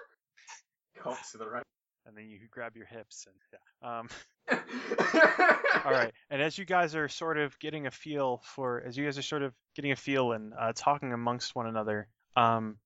He 0.93 0.99
hops 0.99 1.31
to 1.31 1.37
the 1.37 1.47
right. 1.47 1.63
And 2.05 2.17
then 2.17 2.29
you 2.29 2.39
grab 2.49 2.75
your 2.75 2.85
hips 2.85 3.27
and 3.27 3.35
yeah. 3.53 3.99
Um. 3.99 4.09
All 5.85 5.91
right. 5.91 6.11
And 6.29 6.41
as 6.41 6.57
you 6.57 6.65
guys 6.65 6.95
are 6.95 7.07
sort 7.07 7.37
of 7.37 7.57
getting 7.59 7.87
a 7.87 7.91
feel 7.91 8.41
for, 8.55 8.81
as 8.85 8.97
you 8.97 9.05
guys 9.05 9.17
are 9.17 9.23
sort 9.23 9.43
of 9.43 9.53
getting 9.75 9.91
a 9.91 9.95
feel 9.95 10.31
and 10.31 10.53
uh, 10.59 10.73
talking 10.75 11.13
amongst 11.13 11.55
one 11.55 11.67
another, 11.67 12.07
um, 12.35 12.77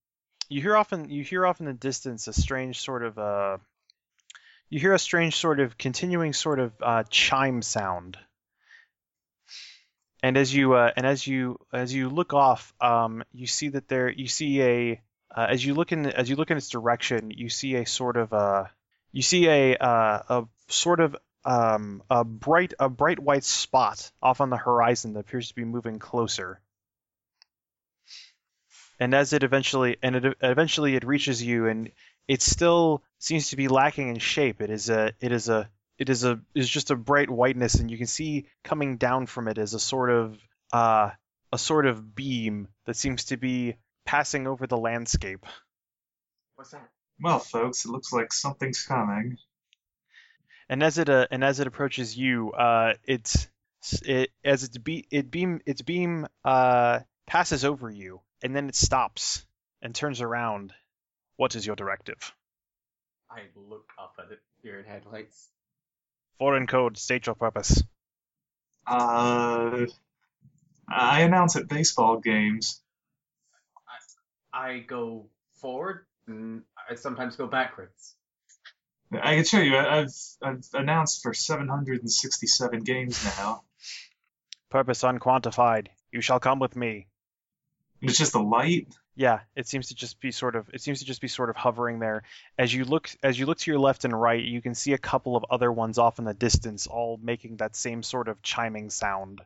you 0.50 0.62
hear 0.62 0.76
often 0.76 1.10
you 1.10 1.24
hear 1.24 1.46
off 1.46 1.60
in 1.60 1.66
the 1.66 1.74
distance 1.74 2.28
a 2.28 2.34
strange 2.34 2.82
sort 2.82 3.04
of 3.04 3.18
uh, 3.18 3.58
you 4.70 4.80
hear 4.80 4.94
a 4.94 5.00
strange 5.00 5.36
sort 5.36 5.60
of 5.60 5.78
continuing 5.78 6.34
sort 6.34 6.60
of 6.60 6.74
uh, 6.82 7.04
chime 7.10 7.62
sound. 7.62 8.18
And 10.24 10.38
as 10.38 10.56
you 10.56 10.74
uh, 10.74 10.90
and 10.96 11.06
as 11.06 11.28
you 11.28 11.60
as 11.74 11.94
you 11.94 12.08
look 12.10 12.34
off, 12.34 12.74
um, 12.80 13.26
you 13.34 13.46
see 13.46 13.68
that 13.68 13.90
there 13.90 14.10
you 14.10 14.28
see 14.28 14.62
a 14.62 15.02
uh, 15.36 15.48
as 15.50 15.66
you 15.66 15.74
look 15.74 15.92
in 15.92 16.06
as 16.06 16.30
you 16.30 16.38
look 16.38 16.50
in 16.50 16.56
its 16.56 16.70
direction, 16.70 17.30
you 17.30 17.50
see 17.50 17.76
a 17.76 17.86
sort 17.86 18.16
of 18.16 18.32
uh, 18.32 18.64
you 19.12 19.22
see 19.22 19.48
a 19.48 19.76
uh, 19.76 20.22
a 20.30 20.44
sort 20.70 21.02
of 21.02 21.18
um, 21.44 22.04
a 22.10 22.24
bright 22.24 22.74
a 22.80 22.88
bright 22.88 23.20
white 23.20 23.44
spot 23.44 24.10
off 24.22 24.40
on 24.40 24.50
the 24.50 24.56
horizon 24.56 25.12
that 25.14 25.20
appears 25.20 25.50
to 25.50 25.56
be 25.56 25.66
moving 25.66 26.00
closer. 26.00 26.62
And 29.02 29.14
as 29.14 29.34
it 29.34 29.44
eventually 29.44 29.98
and 30.02 30.16
it 30.16 30.38
eventually 30.42 30.96
it 30.96 31.04
reaches 31.04 31.44
you, 31.44 31.68
and 31.68 31.92
it 32.30 32.42
still 32.42 33.04
seems 33.20 33.50
to 33.50 33.58
be 33.58 33.68
lacking 33.68 34.08
in 34.08 34.20
shape. 34.20 34.62
It 34.62 34.70
is 34.70 34.90
a 34.90 35.12
it 35.20 35.34
is 35.34 35.50
a 35.50 35.70
it 35.98 36.10
is 36.10 36.24
a 36.24 36.40
is 36.56 36.70
just 36.70 36.92
a 36.92 36.96
bright 36.96 37.30
whiteness, 37.30 37.76
and 37.76 37.90
you 37.90 37.98
can 37.98 38.08
see 38.08 38.48
coming 38.64 38.98
down 38.98 39.26
from 39.26 39.48
it 39.48 39.58
is 39.58 39.74
a 39.74 39.80
sort 39.80 40.10
of 40.10 40.38
uh, 40.72 41.12
a 41.52 41.58
sort 41.58 41.86
of 41.86 42.16
beam 42.16 42.68
that 42.86 42.96
seems 42.96 43.26
to 43.26 43.38
be 43.38 43.76
passing 44.06 44.48
over 44.48 44.68
the 44.68 44.78
landscape. 44.78 45.46
What's 46.56 46.72
that? 46.72 46.90
Well, 47.22 47.40
folks, 47.40 47.86
it 47.86 47.92
looks 47.92 48.12
like 48.12 48.34
something's 48.34 48.84
coming. 48.84 49.38
and 50.70 50.82
as 50.84 50.98
it 50.98 51.10
uh, 51.10 51.28
and 51.32 51.44
as 51.44 51.60
it 51.60 51.68
approaches 51.68 52.18
you, 52.18 52.52
uh, 52.52 52.94
it's 53.04 53.48
it 54.04 54.32
as 54.44 54.64
its 54.64 54.78
be 54.78 55.06
it 55.12 55.30
beam 55.30 55.62
its 55.66 55.82
beam 55.82 56.28
uh, 56.44 57.00
passes 57.28 57.66
over 57.66 57.90
you, 57.90 58.22
and 58.42 58.56
then 58.56 58.68
it 58.70 58.76
stops 58.76 59.46
and 59.82 59.94
turns 59.94 60.22
around. 60.22 60.74
What 61.36 61.56
is 61.56 61.66
your 61.66 61.76
directive? 61.76 62.34
I 63.30 63.42
look 63.56 63.90
up 64.00 64.14
at 64.20 64.32
it. 64.32 64.40
You're 64.62 64.80
in 64.80 64.86
headlights. 64.86 65.50
Foreign 66.40 66.68
code, 66.68 66.98
state 66.98 67.26
your 67.28 67.36
purpose. 67.36 67.84
Uh, 68.86 69.86
I 70.90 71.22
announce 71.22 71.56
at 71.56 71.68
baseball 71.68 72.20
games. 72.20 72.82
I 74.54 74.80
go 74.80 75.30
forward, 75.62 76.06
and 76.28 76.64
I 76.90 76.96
sometimes 76.96 77.36
go 77.36 77.48
backwards. 77.48 78.16
I 79.12 79.36
can 79.36 79.46
show 79.46 79.60
you. 79.60 79.76
I- 79.76 80.00
I've 80.02 80.14
I've 80.42 80.66
announced 80.74 81.22
for 81.24 81.34
767 81.34 82.80
games 82.84 83.24
now. 83.38 83.64
Purpose 84.70 85.04
unquantified. 85.04 85.90
You 86.12 86.22
shall 86.22 86.40
come 86.40 86.60
with 86.60 86.76
me. 86.76 87.08
It's 88.02 88.18
just 88.18 88.36
a 88.36 88.42
light. 88.42 88.94
Yeah, 89.16 89.42
it 89.56 89.68
seems 89.68 89.90
to 89.90 89.96
just 89.96 90.20
be 90.20 90.32
sort 90.32 90.56
of 90.56 90.70
it 90.74 90.82
seems 90.82 91.00
to 91.00 91.06
just 91.06 91.22
be 91.22 91.28
sort 91.28 91.50
of 91.50 91.56
hovering 91.56 92.00
there. 92.00 92.24
As 92.58 92.74
you 92.74 92.84
look 92.84 93.10
as 93.22 93.38
you 93.38 93.46
look 93.46 93.60
to 93.60 93.72
your 93.72 93.80
left 93.80 94.06
and 94.06 94.20
right, 94.20 94.44
you 94.44 94.62
can 94.62 94.74
see 94.74 94.94
a 94.94 94.98
couple 94.98 95.36
of 95.36 95.46
other 95.52 95.72
ones 95.72 95.98
off 96.00 96.18
in 96.18 96.26
the 96.26 96.34
distance, 96.34 96.88
all 96.88 97.20
making 97.22 97.58
that 97.58 97.76
same 97.76 98.02
sort 98.02 98.28
of 98.28 98.42
chiming 98.42 98.90
sound. 98.90 99.42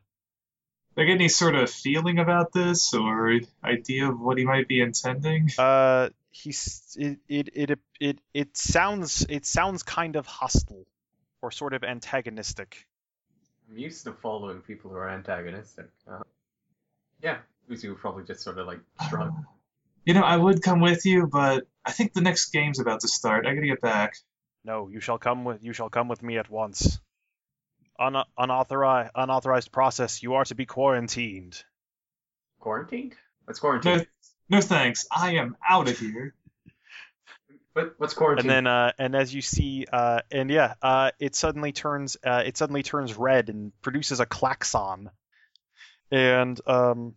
Do 0.96 1.04
I 1.04 1.06
get 1.06 1.16
any 1.16 1.28
sort 1.28 1.56
of 1.56 1.70
feeling 1.70 2.18
about 2.18 2.54
this 2.54 2.94
or 2.94 3.40
idea 3.64 4.10
of 4.10 4.20
what 4.20 4.38
he 4.38 4.46
might 4.46 4.68
be 4.68 4.82
intending? 4.82 5.50
Uh, 5.58 6.10
he's 6.32 6.96
it 6.98 7.20
it 7.28 7.50
it 7.54 7.80
it 8.00 8.20
it 8.34 8.58
sounds 8.58 9.26
it 9.30 9.46
sounds 9.46 9.84
kind 9.84 10.16
of 10.16 10.26
hostile, 10.26 10.88
or 11.42 11.52
sort 11.52 11.74
of 11.74 11.84
antagonistic. 11.84 12.88
I'm 13.70 13.78
used 13.78 14.06
to 14.06 14.14
following 14.14 14.62
people 14.62 14.92
who 14.92 14.98
are 14.98 15.10
antagonistic. 15.10 15.90
Uh, 16.10 16.24
yeah, 17.22 17.40
Ooze-y 17.70 17.90
would 17.90 18.00
probably 18.00 18.24
just 18.24 18.42
sort 18.42 18.58
of 18.58 18.66
like 18.66 18.80
shrug. 19.10 19.34
You 20.08 20.14
know, 20.14 20.22
I 20.22 20.38
would 20.38 20.62
come 20.64 20.80
with 20.80 21.06
you, 21.06 21.28
but 21.28 21.68
I 21.84 21.92
think 21.92 22.14
the 22.14 22.22
next 22.22 22.54
game's 22.54 22.80
about 22.80 23.02
to 23.02 23.10
start. 23.10 23.46
I 23.46 23.54
gotta 23.54 23.68
get 23.68 23.82
back. 23.82 24.16
No, 24.64 24.88
you 24.88 25.02
shall 25.02 25.18
come 25.18 25.44
with 25.44 25.62
you 25.62 25.74
shall 25.74 25.90
come 25.90 26.08
with 26.08 26.24
me 26.24 26.38
at 26.38 26.50
once. 26.50 27.02
Un- 28.00 28.24
unauthorized 28.38 29.12
unauthorized 29.16 29.70
process. 29.74 30.24
You 30.24 30.36
are 30.36 30.46
to 30.46 30.56
be 30.56 30.66
quarantined. 30.66 31.62
Quarantined? 32.62 33.16
What's 33.44 33.62
No, 33.62 33.70
quarantined? 33.70 34.08
no 34.48 34.62
thanks. 34.62 35.06
I 35.12 35.36
am 35.36 35.58
out 35.70 35.90
of 35.90 36.00
here. 36.00 36.34
What, 37.74 37.96
what's 37.98 38.14
quarantined? 38.14 38.50
And 38.50 38.66
then 38.66 38.68
uh, 38.68 38.94
and 38.98 39.14
as 39.14 39.36
you 39.36 39.42
see 39.42 39.88
uh, 39.92 40.22
and 40.32 40.50
yeah, 40.50 40.76
uh, 40.82 41.12
it 41.20 41.36
suddenly 41.36 41.74
turns 41.74 42.16
uh, 42.26 42.44
it 42.46 42.56
suddenly 42.56 42.82
turns 42.82 43.14
red 43.18 43.50
and 43.50 43.74
produces 43.82 44.22
a 44.22 44.26
klaxon. 44.26 45.10
And 46.12 46.62
um, 46.66 47.16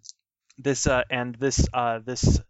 this 0.59 0.89
uh, 0.89 1.05
and 1.09 1.37
this 1.37 1.69
uh, 1.73 2.01
this 2.01 2.41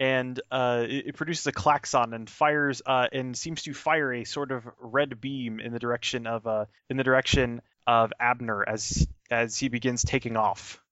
and 0.00 0.40
uh, 0.50 0.86
it, 0.88 1.14
produces 1.14 1.46
a 1.46 1.52
klaxon 1.52 2.14
and 2.14 2.28
fires 2.28 2.80
uh, 2.86 3.06
and 3.12 3.36
seems 3.36 3.62
to 3.62 3.74
fire 3.74 4.12
a 4.14 4.24
sort 4.24 4.50
of 4.50 4.66
red 4.80 5.20
beam 5.20 5.60
in 5.60 5.72
the 5.72 5.78
direction 5.78 6.26
of 6.26 6.46
uh, 6.46 6.64
in 6.88 6.96
the 6.96 7.04
direction 7.04 7.60
of 7.86 8.10
Abner 8.18 8.66
as 8.66 9.06
as 9.30 9.58
he 9.58 9.68
begins 9.68 10.02
taking 10.02 10.38
off. 10.38 10.82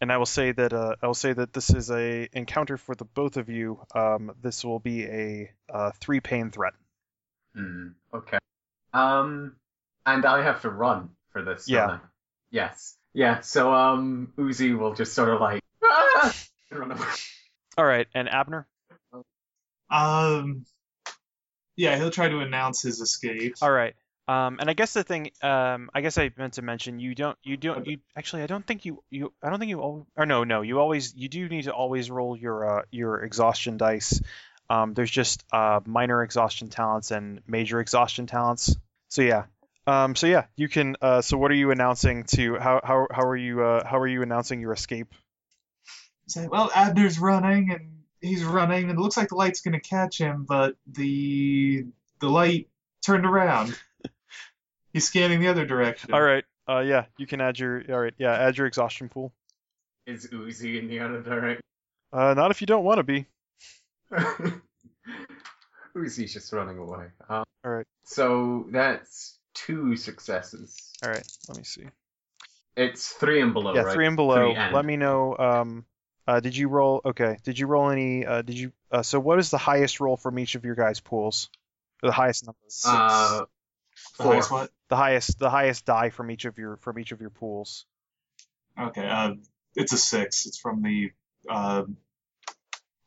And 0.00 0.12
I 0.12 0.18
will 0.18 0.26
say 0.26 0.52
that 0.52 0.74
uh, 0.74 0.96
I 1.02 1.06
will 1.06 1.14
say 1.14 1.32
that 1.32 1.54
this 1.54 1.70
is 1.70 1.90
a 1.90 2.28
encounter 2.34 2.76
for 2.76 2.94
the 2.94 3.06
both 3.06 3.38
of 3.38 3.48
you. 3.48 3.80
Um, 3.94 4.32
this 4.42 4.62
will 4.62 4.80
be 4.80 5.04
a 5.04 5.50
uh, 5.72 5.92
three 5.98 6.20
pain 6.20 6.50
threat. 6.50 6.74
Hmm. 7.56 7.88
Okay. 8.12 8.38
Um, 8.92 9.56
and 10.04 10.26
I 10.26 10.42
have 10.42 10.60
to 10.62 10.70
run 10.70 11.10
for 11.30 11.42
this. 11.42 11.66
Yeah. 11.66 12.00
Yes. 12.50 12.96
Yeah. 13.14 13.40
So 13.40 13.72
um, 13.72 14.34
Ooze-y 14.38 14.74
will 14.74 14.94
just 14.94 15.14
sort 15.14 15.30
of 15.30 15.40
like 15.40 15.62
ah! 15.82 16.34
run 16.70 16.92
away. 16.92 17.06
All 17.76 17.84
right, 17.84 18.06
and 18.14 18.28
Abner. 18.28 18.66
Um, 19.90 20.64
yeah, 21.76 21.96
he'll 21.96 22.10
try 22.10 22.28
to 22.28 22.40
announce 22.40 22.82
his 22.82 23.00
escape. 23.00 23.56
All 23.62 23.70
right. 23.70 23.94
Um, 24.26 24.56
and 24.58 24.70
I 24.70 24.72
guess 24.72 24.94
the 24.94 25.04
thing, 25.04 25.32
um, 25.42 25.90
I 25.92 26.00
guess 26.00 26.16
I 26.16 26.30
meant 26.38 26.54
to 26.54 26.62
mention, 26.62 26.98
you 26.98 27.14
don't, 27.14 27.36
you 27.42 27.58
don't, 27.58 27.86
you 27.86 27.98
actually, 28.16 28.42
I 28.42 28.46
don't 28.46 28.66
think 28.66 28.86
you, 28.86 29.02
you, 29.10 29.34
I 29.42 29.50
don't 29.50 29.58
think 29.58 29.68
you, 29.68 29.82
al- 29.82 30.06
or 30.16 30.24
no, 30.24 30.44
no, 30.44 30.62
you 30.62 30.80
always, 30.80 31.14
you 31.14 31.28
do 31.28 31.46
need 31.46 31.64
to 31.64 31.74
always 31.74 32.10
roll 32.10 32.34
your, 32.34 32.78
uh, 32.78 32.82
your 32.90 33.22
exhaustion 33.22 33.76
dice. 33.76 34.22
Um, 34.70 34.94
there's 34.94 35.10
just 35.10 35.44
uh, 35.52 35.80
minor 35.84 36.22
exhaustion 36.22 36.68
talents 36.70 37.10
and 37.10 37.42
major 37.46 37.80
exhaustion 37.80 38.26
talents. 38.26 38.74
So 39.08 39.20
yeah. 39.20 39.44
Um, 39.86 40.16
so 40.16 40.26
yeah, 40.26 40.46
you 40.56 40.68
can. 40.68 40.96
Uh, 41.02 41.20
so 41.20 41.36
what 41.36 41.50
are 41.50 41.54
you 41.54 41.70
announcing 41.70 42.24
to? 42.28 42.58
How 42.58 42.80
how 42.82 43.06
how 43.10 43.26
are 43.28 43.36
you? 43.36 43.62
Uh, 43.62 43.86
how 43.86 43.98
are 43.98 44.06
you 44.06 44.22
announcing 44.22 44.62
your 44.62 44.72
escape? 44.72 45.14
Say, 46.26 46.46
well, 46.46 46.70
Abner's 46.74 47.18
running 47.18 47.70
and 47.70 48.02
he's 48.20 48.44
running, 48.44 48.90
and 48.90 48.98
it 48.98 49.02
looks 49.02 49.16
like 49.16 49.28
the 49.28 49.36
light's 49.36 49.60
gonna 49.60 49.80
catch 49.80 50.18
him, 50.18 50.44
but 50.48 50.76
the 50.86 51.86
the 52.20 52.28
light 52.28 52.68
turned 53.02 53.26
around. 53.26 53.78
he's 54.92 55.06
scanning 55.06 55.40
the 55.40 55.48
other 55.48 55.66
direction. 55.66 56.12
All 56.14 56.22
right. 56.22 56.44
Uh, 56.68 56.80
yeah, 56.80 57.04
you 57.18 57.26
can 57.26 57.40
add 57.40 57.58
your. 57.58 57.82
All 57.90 58.00
right. 58.00 58.14
Yeah, 58.18 58.32
add 58.32 58.56
your 58.56 58.66
exhaustion 58.66 59.08
pool. 59.08 59.32
Is 60.06 60.28
Ooze-y 60.32 60.70
in 60.70 60.88
the 60.88 61.00
other 61.00 61.20
direction? 61.20 61.62
Uh, 62.12 62.34
not 62.34 62.50
if 62.50 62.60
you 62.60 62.66
don't 62.66 62.84
want 62.84 62.98
to 62.98 63.02
be. 63.02 63.26
Ooze-y's 65.96 66.32
just 66.32 66.52
running 66.52 66.78
away. 66.78 67.06
Um, 67.28 67.44
All 67.64 67.72
right. 67.72 67.86
so 68.04 68.66
that's 68.70 69.38
two 69.54 69.96
successes. 69.96 70.92
All 71.02 71.10
right. 71.10 71.26
Let 71.48 71.58
me 71.58 71.64
see. 71.64 71.84
It's 72.76 73.10
three 73.12 73.40
and 73.40 73.52
below, 73.52 73.74
yeah, 73.74 73.82
right? 73.82 73.94
three 73.94 74.06
and 74.06 74.16
below. 74.16 74.52
Three 74.52 74.56
and. 74.56 74.74
Let 74.74 74.84
me 74.84 74.96
know. 74.96 75.36
Um, 75.38 75.84
uh, 76.26 76.40
did 76.40 76.56
you 76.56 76.68
roll? 76.68 77.00
Okay. 77.04 77.36
Did 77.44 77.58
you 77.58 77.66
roll 77.66 77.90
any? 77.90 78.24
Uh, 78.26 78.42
did 78.42 78.58
you? 78.58 78.72
Uh, 78.90 79.02
so 79.02 79.18
what 79.20 79.38
is 79.38 79.50
the 79.50 79.58
highest 79.58 80.00
roll 80.00 80.16
from 80.16 80.38
each 80.38 80.54
of 80.54 80.64
your 80.64 80.74
guys' 80.74 81.00
pools? 81.00 81.50
Or 82.02 82.08
the 82.08 82.12
highest 82.12 82.46
number. 82.46 82.58
Uh, 82.84 83.44
The 84.18 84.22
four. 84.22 84.32
highest 84.32 84.50
what? 84.50 84.70
The 84.88 84.96
highest. 84.96 85.38
The 85.38 85.50
highest 85.50 85.84
die 85.86 86.10
from 86.10 86.30
each 86.30 86.44
of 86.44 86.58
your 86.58 86.76
from 86.78 86.98
each 86.98 87.12
of 87.12 87.20
your 87.20 87.30
pools. 87.30 87.86
Okay, 88.78 89.06
uh, 89.06 89.34
it's 89.76 89.92
a 89.92 89.98
six. 89.98 90.46
It's 90.46 90.58
from 90.58 90.82
the 90.82 91.10
uh, 91.48 91.84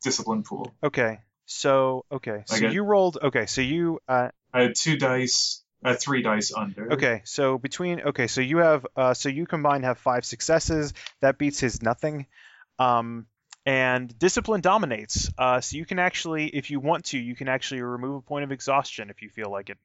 discipline 0.02 0.42
pool. 0.42 0.74
Okay. 0.82 1.20
So 1.46 2.04
okay. 2.12 2.42
So 2.46 2.56
Okay. 2.56 2.72
you 2.72 2.82
rolled. 2.84 3.18
Okay. 3.22 3.46
So 3.46 3.60
you. 3.60 4.00
Uh, 4.08 4.30
I 4.52 4.62
had 4.62 4.74
two 4.74 4.96
dice. 4.96 5.62
I 5.84 5.90
had 5.90 6.00
three 6.00 6.22
dice 6.22 6.52
under. 6.52 6.92
okay. 6.94 7.22
So 7.24 7.58
between. 7.58 8.00
Okay. 8.00 8.26
So 8.26 8.40
you 8.40 8.58
have. 8.58 8.86
Uh, 8.96 9.14
so 9.14 9.28
you 9.28 9.46
combined 9.46 9.84
have 9.84 9.98
five 9.98 10.24
successes. 10.24 10.92
That 11.20 11.38
beats 11.38 11.60
his 11.60 11.82
nothing. 11.82 12.26
Um. 12.78 13.26
And 13.66 14.18
discipline 14.18 14.62
dominates. 14.62 15.30
Uh, 15.36 15.60
so 15.60 15.76
you 15.76 15.84
can 15.84 15.98
actually, 15.98 16.46
if 16.46 16.70
you 16.70 16.80
want 16.80 17.04
to, 17.06 17.18
you 17.18 17.34
can 17.34 17.48
actually 17.48 17.82
remove 17.82 18.14
a 18.14 18.20
point 18.22 18.44
of 18.44 18.50
exhaustion 18.50 19.10
if 19.10 19.20
you 19.20 19.28
feel 19.28 19.50
like 19.50 19.68
it. 19.68 19.76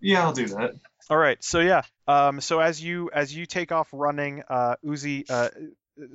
Yeah, 0.00 0.24
I'll 0.24 0.32
do 0.32 0.48
that. 0.48 0.72
All 1.08 1.16
right. 1.16 1.38
So 1.44 1.60
yeah. 1.60 1.82
Um. 2.08 2.40
So 2.40 2.58
as 2.58 2.82
you 2.82 3.08
as 3.14 3.32
you 3.32 3.46
take 3.46 3.70
off 3.70 3.88
running, 3.92 4.42
uh, 4.48 4.74
Ooze-y. 4.84 5.22
Uh. 5.30 5.50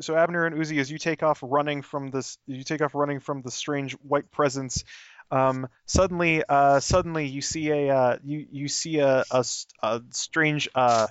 So 0.02 0.18
Abner 0.18 0.46
and 0.46 0.58
Ooze-y, 0.58 0.78
as 0.80 0.92
you 0.92 0.98
take 0.98 1.24
off 1.24 1.40
running 1.42 1.84
from 1.84 2.12
this, 2.12 2.38
you 2.48 2.66
take 2.66 2.82
off 2.82 2.96
running 2.96 3.22
from 3.22 3.44
the 3.44 3.52
strange 3.52 3.94
white 3.94 4.30
presence. 4.30 4.84
Um. 5.30 5.70
Suddenly, 5.86 6.44
uh, 6.50 6.82
suddenly 6.82 7.28
you 7.28 7.40
see 7.40 7.70
a 7.70 7.96
uh, 7.96 8.18
you 8.26 8.46
you 8.52 8.68
see 8.68 9.00
a, 9.00 9.24
a, 9.32 9.46
a 9.84 10.02
strange 10.10 10.68
uh. 10.76 11.08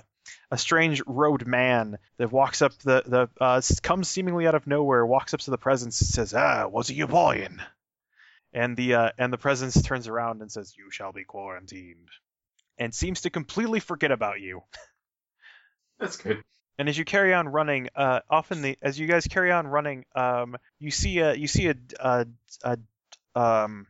A 0.51 0.57
strange 0.57 1.01
robed 1.05 1.47
man 1.47 1.97
that 2.17 2.31
walks 2.31 2.61
up 2.61 2.77
the 2.79 3.03
the 3.05 3.29
uh, 3.39 3.61
comes 3.81 4.09
seemingly 4.09 4.47
out 4.47 4.55
of 4.55 4.67
nowhere, 4.67 5.05
walks 5.05 5.33
up 5.33 5.39
to 5.41 5.51
the 5.51 5.57
presence, 5.57 6.01
and 6.01 6.09
says, 6.09 6.33
"Ah, 6.33 6.67
what 6.67 6.89
are 6.89 6.93
you 6.93 7.07
buying?" 7.07 7.59
And 8.53 8.75
the 8.75 8.95
uh, 8.95 9.11
and 9.17 9.31
the 9.31 9.37
presence 9.37 9.81
turns 9.81 10.07
around 10.07 10.41
and 10.41 10.51
says, 10.51 10.75
"You 10.77 10.91
shall 10.91 11.11
be 11.11 11.23
quarantined," 11.23 12.09
and 12.77 12.93
seems 12.93 13.21
to 13.21 13.29
completely 13.29 13.79
forget 13.79 14.11
about 14.11 14.41
you. 14.41 14.63
That's 15.99 16.17
good. 16.17 16.43
And 16.77 16.89
as 16.89 16.97
you 16.97 17.05
carry 17.05 17.33
on 17.33 17.47
running, 17.47 17.89
uh, 17.95 18.21
often 18.29 18.61
the 18.61 18.77
as 18.81 18.99
you 18.99 19.07
guys 19.07 19.27
carry 19.27 19.51
on 19.51 19.67
running, 19.67 20.05
um, 20.15 20.57
you 20.79 20.91
see 20.91 21.19
a 21.19 21.33
you 21.33 21.47
see 21.47 21.67
a, 21.67 21.75
a, 21.99 22.27
a 22.63 22.77
um, 23.39 23.87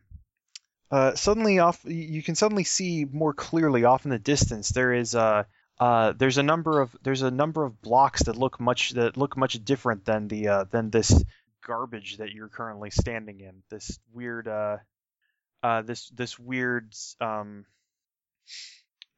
uh, 0.90 1.14
suddenly 1.14 1.58
off 1.58 1.80
you 1.84 2.22
can 2.22 2.34
suddenly 2.34 2.64
see 2.64 3.06
more 3.10 3.32
clearly 3.32 3.84
off 3.84 4.04
in 4.04 4.10
the 4.10 4.18
distance 4.18 4.68
there 4.68 4.92
is 4.92 5.14
a 5.14 5.46
uh, 5.82 6.12
there's 6.16 6.38
a 6.38 6.44
number 6.44 6.80
of 6.80 6.96
there's 7.02 7.22
a 7.22 7.30
number 7.32 7.64
of 7.64 7.82
blocks 7.82 8.22
that 8.22 8.36
look 8.36 8.60
much 8.60 8.90
that 8.90 9.16
look 9.16 9.36
much 9.36 9.54
different 9.64 10.04
than 10.04 10.28
the 10.28 10.46
uh, 10.46 10.64
than 10.70 10.90
this 10.90 11.24
garbage 11.66 12.18
that 12.18 12.30
you're 12.30 12.46
currently 12.46 12.90
standing 12.90 13.40
in. 13.40 13.64
This 13.68 13.98
weird 14.12 14.46
uh, 14.46 14.76
uh, 15.60 15.82
this 15.82 16.08
this 16.10 16.38
weird 16.38 16.94
um, 17.20 17.66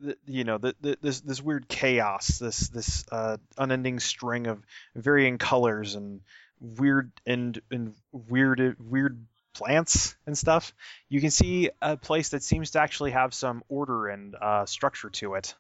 th- 0.03 0.17
you 0.25 0.45
know 0.45 0.57
the, 0.57 0.75
the, 0.81 0.97
this 1.03 1.21
this 1.21 1.43
weird 1.43 1.69
chaos 1.69 2.39
this 2.39 2.69
this 2.69 3.05
uh, 3.13 3.37
unending 3.59 4.01
string 4.01 4.47
of 4.47 4.65
varying 4.95 5.37
colors 5.37 5.97
and 5.97 6.23
weird 6.61 7.13
and 7.27 7.61
and 7.71 7.95
weird 8.11 8.77
weird 8.81 9.27
plants 9.53 10.17
and 10.27 10.37
stuff 10.37 10.73
you 11.11 11.21
can 11.21 11.31
see 11.31 11.69
a 11.83 11.99
place 11.99 12.31
that 12.31 12.43
seems 12.43 12.71
to 12.71 12.81
actually 12.81 13.11
have 13.11 13.35
some 13.35 13.63
order 13.69 14.09
and 14.09 14.35
uh, 14.41 14.65
structure 14.65 15.11
to 15.11 15.35
it 15.35 15.55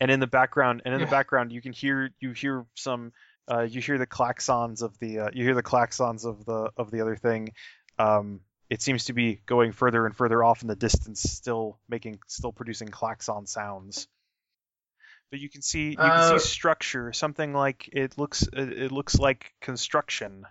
and 0.00 0.10
in 0.10 0.20
the 0.20 0.26
background 0.26 0.82
and 0.84 0.94
in 0.94 1.00
the 1.00 1.06
background 1.06 1.52
you 1.52 1.60
can 1.62 1.72
hear 1.72 2.10
you 2.20 2.32
hear 2.32 2.64
some 2.74 3.12
uh, 3.50 3.60
you 3.62 3.80
hear 3.80 3.98
the 3.98 4.06
klaxons 4.06 4.82
of 4.82 4.98
the 4.98 5.18
uh, 5.20 5.30
you 5.32 5.44
hear 5.44 5.54
the 5.54 5.62
klaxons 5.62 6.24
of 6.24 6.44
the 6.46 6.70
of 6.76 6.90
the 6.90 7.00
other 7.00 7.16
thing 7.16 7.50
um, 7.98 8.40
it 8.70 8.80
seems 8.82 9.04
to 9.06 9.12
be 9.12 9.40
going 9.46 9.72
further 9.72 10.06
and 10.06 10.16
further 10.16 10.42
off 10.42 10.62
in 10.62 10.68
the 10.68 10.74
distance, 10.74 11.20
still 11.22 11.78
making, 11.88 12.18
still 12.26 12.50
producing 12.50 12.88
klaxon 12.88 13.46
sounds. 13.46 14.08
But 15.30 15.38
you 15.38 15.48
can 15.50 15.60
see, 15.62 15.90
you 15.90 15.96
can 15.96 16.10
Uh, 16.10 16.38
see 16.38 16.48
structure, 16.48 17.12
something 17.12 17.52
like 17.52 17.88
it 17.92 18.16
looks, 18.18 18.42
it, 18.52 18.72
it 18.84 18.90
looks 18.90 19.16
like 19.18 19.52
construction. 19.60 20.46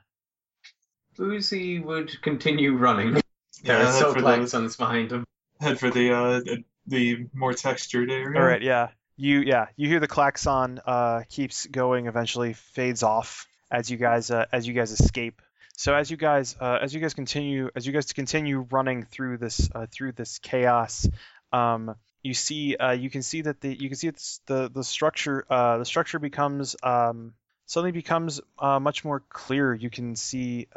Ooze-y 1.19 1.81
would 1.83 2.21
continue 2.21 2.75
running. 2.75 3.15
There 3.63 3.77
Yeah, 3.77 3.83
are 3.83 3.91
head 3.91 3.99
so 3.99 4.13
for 4.13 4.21
the- 4.21 4.27
klaxons 4.27 4.77
behind 4.77 5.11
him. 5.11 5.25
Head 5.59 5.79
for 5.79 5.89
the 5.89 6.13
uh, 6.13 6.41
the 6.87 7.27
more 7.33 7.53
textured 7.53 8.11
area. 8.11 8.39
All 8.39 8.45
right, 8.45 8.61
yeah, 8.61 8.89
you, 9.15 9.41
yeah, 9.41 9.67
you 9.75 9.87
hear 9.87 9.99
the 9.99 10.07
klaxon 10.07 10.79
uh, 10.85 11.23
keeps 11.29 11.65
going, 11.65 12.07
eventually 12.07 12.53
fades 12.53 13.03
off 13.03 13.47
as 13.71 13.89
you 13.89 13.97
guys, 13.97 14.31
uh, 14.31 14.45
as 14.51 14.67
you 14.67 14.73
guys 14.73 14.91
escape. 14.91 15.41
So 15.75 15.95
as 15.95 16.11
you 16.11 16.17
guys, 16.17 16.55
uh, 16.59 16.79
as 16.81 16.93
you 16.93 17.01
guys 17.01 17.13
continue, 17.13 17.69
as 17.75 17.85
you 17.85 17.93
guys 17.93 18.11
continue 18.13 18.67
running 18.71 19.03
through 19.03 19.37
this, 19.37 19.69
uh, 19.73 19.87
through 19.91 20.13
this 20.13 20.39
chaos, 20.39 21.07
um, 21.51 21.95
you 22.21 22.33
see, 22.33 22.75
uh, 22.75 22.91
you 22.91 23.09
can 23.09 23.21
see 23.21 23.41
that 23.41 23.59
the, 23.61 23.73
you 23.73 23.89
can 23.89 23.97
see 23.97 24.07
it's 24.07 24.39
the 24.45 24.69
the 24.69 24.83
structure, 24.83 25.45
uh, 25.49 25.77
the 25.77 25.85
structure 25.85 26.19
becomes, 26.19 26.75
um, 26.83 27.33
suddenly 27.65 27.91
becomes 27.91 28.39
much 28.61 29.03
more 29.03 29.21
clear. 29.29 29.73
You 29.73 29.89
can 29.89 30.15
see, 30.15 30.67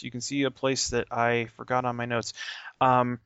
you 0.00 0.10
can 0.10 0.20
see 0.20 0.44
a 0.44 0.50
place 0.50 0.90
that 0.90 1.08
I 1.10 1.48
forgot 1.56 1.84
on 1.84 1.96
my 1.96 2.06
notes. 2.06 2.32
Um, 2.80 3.18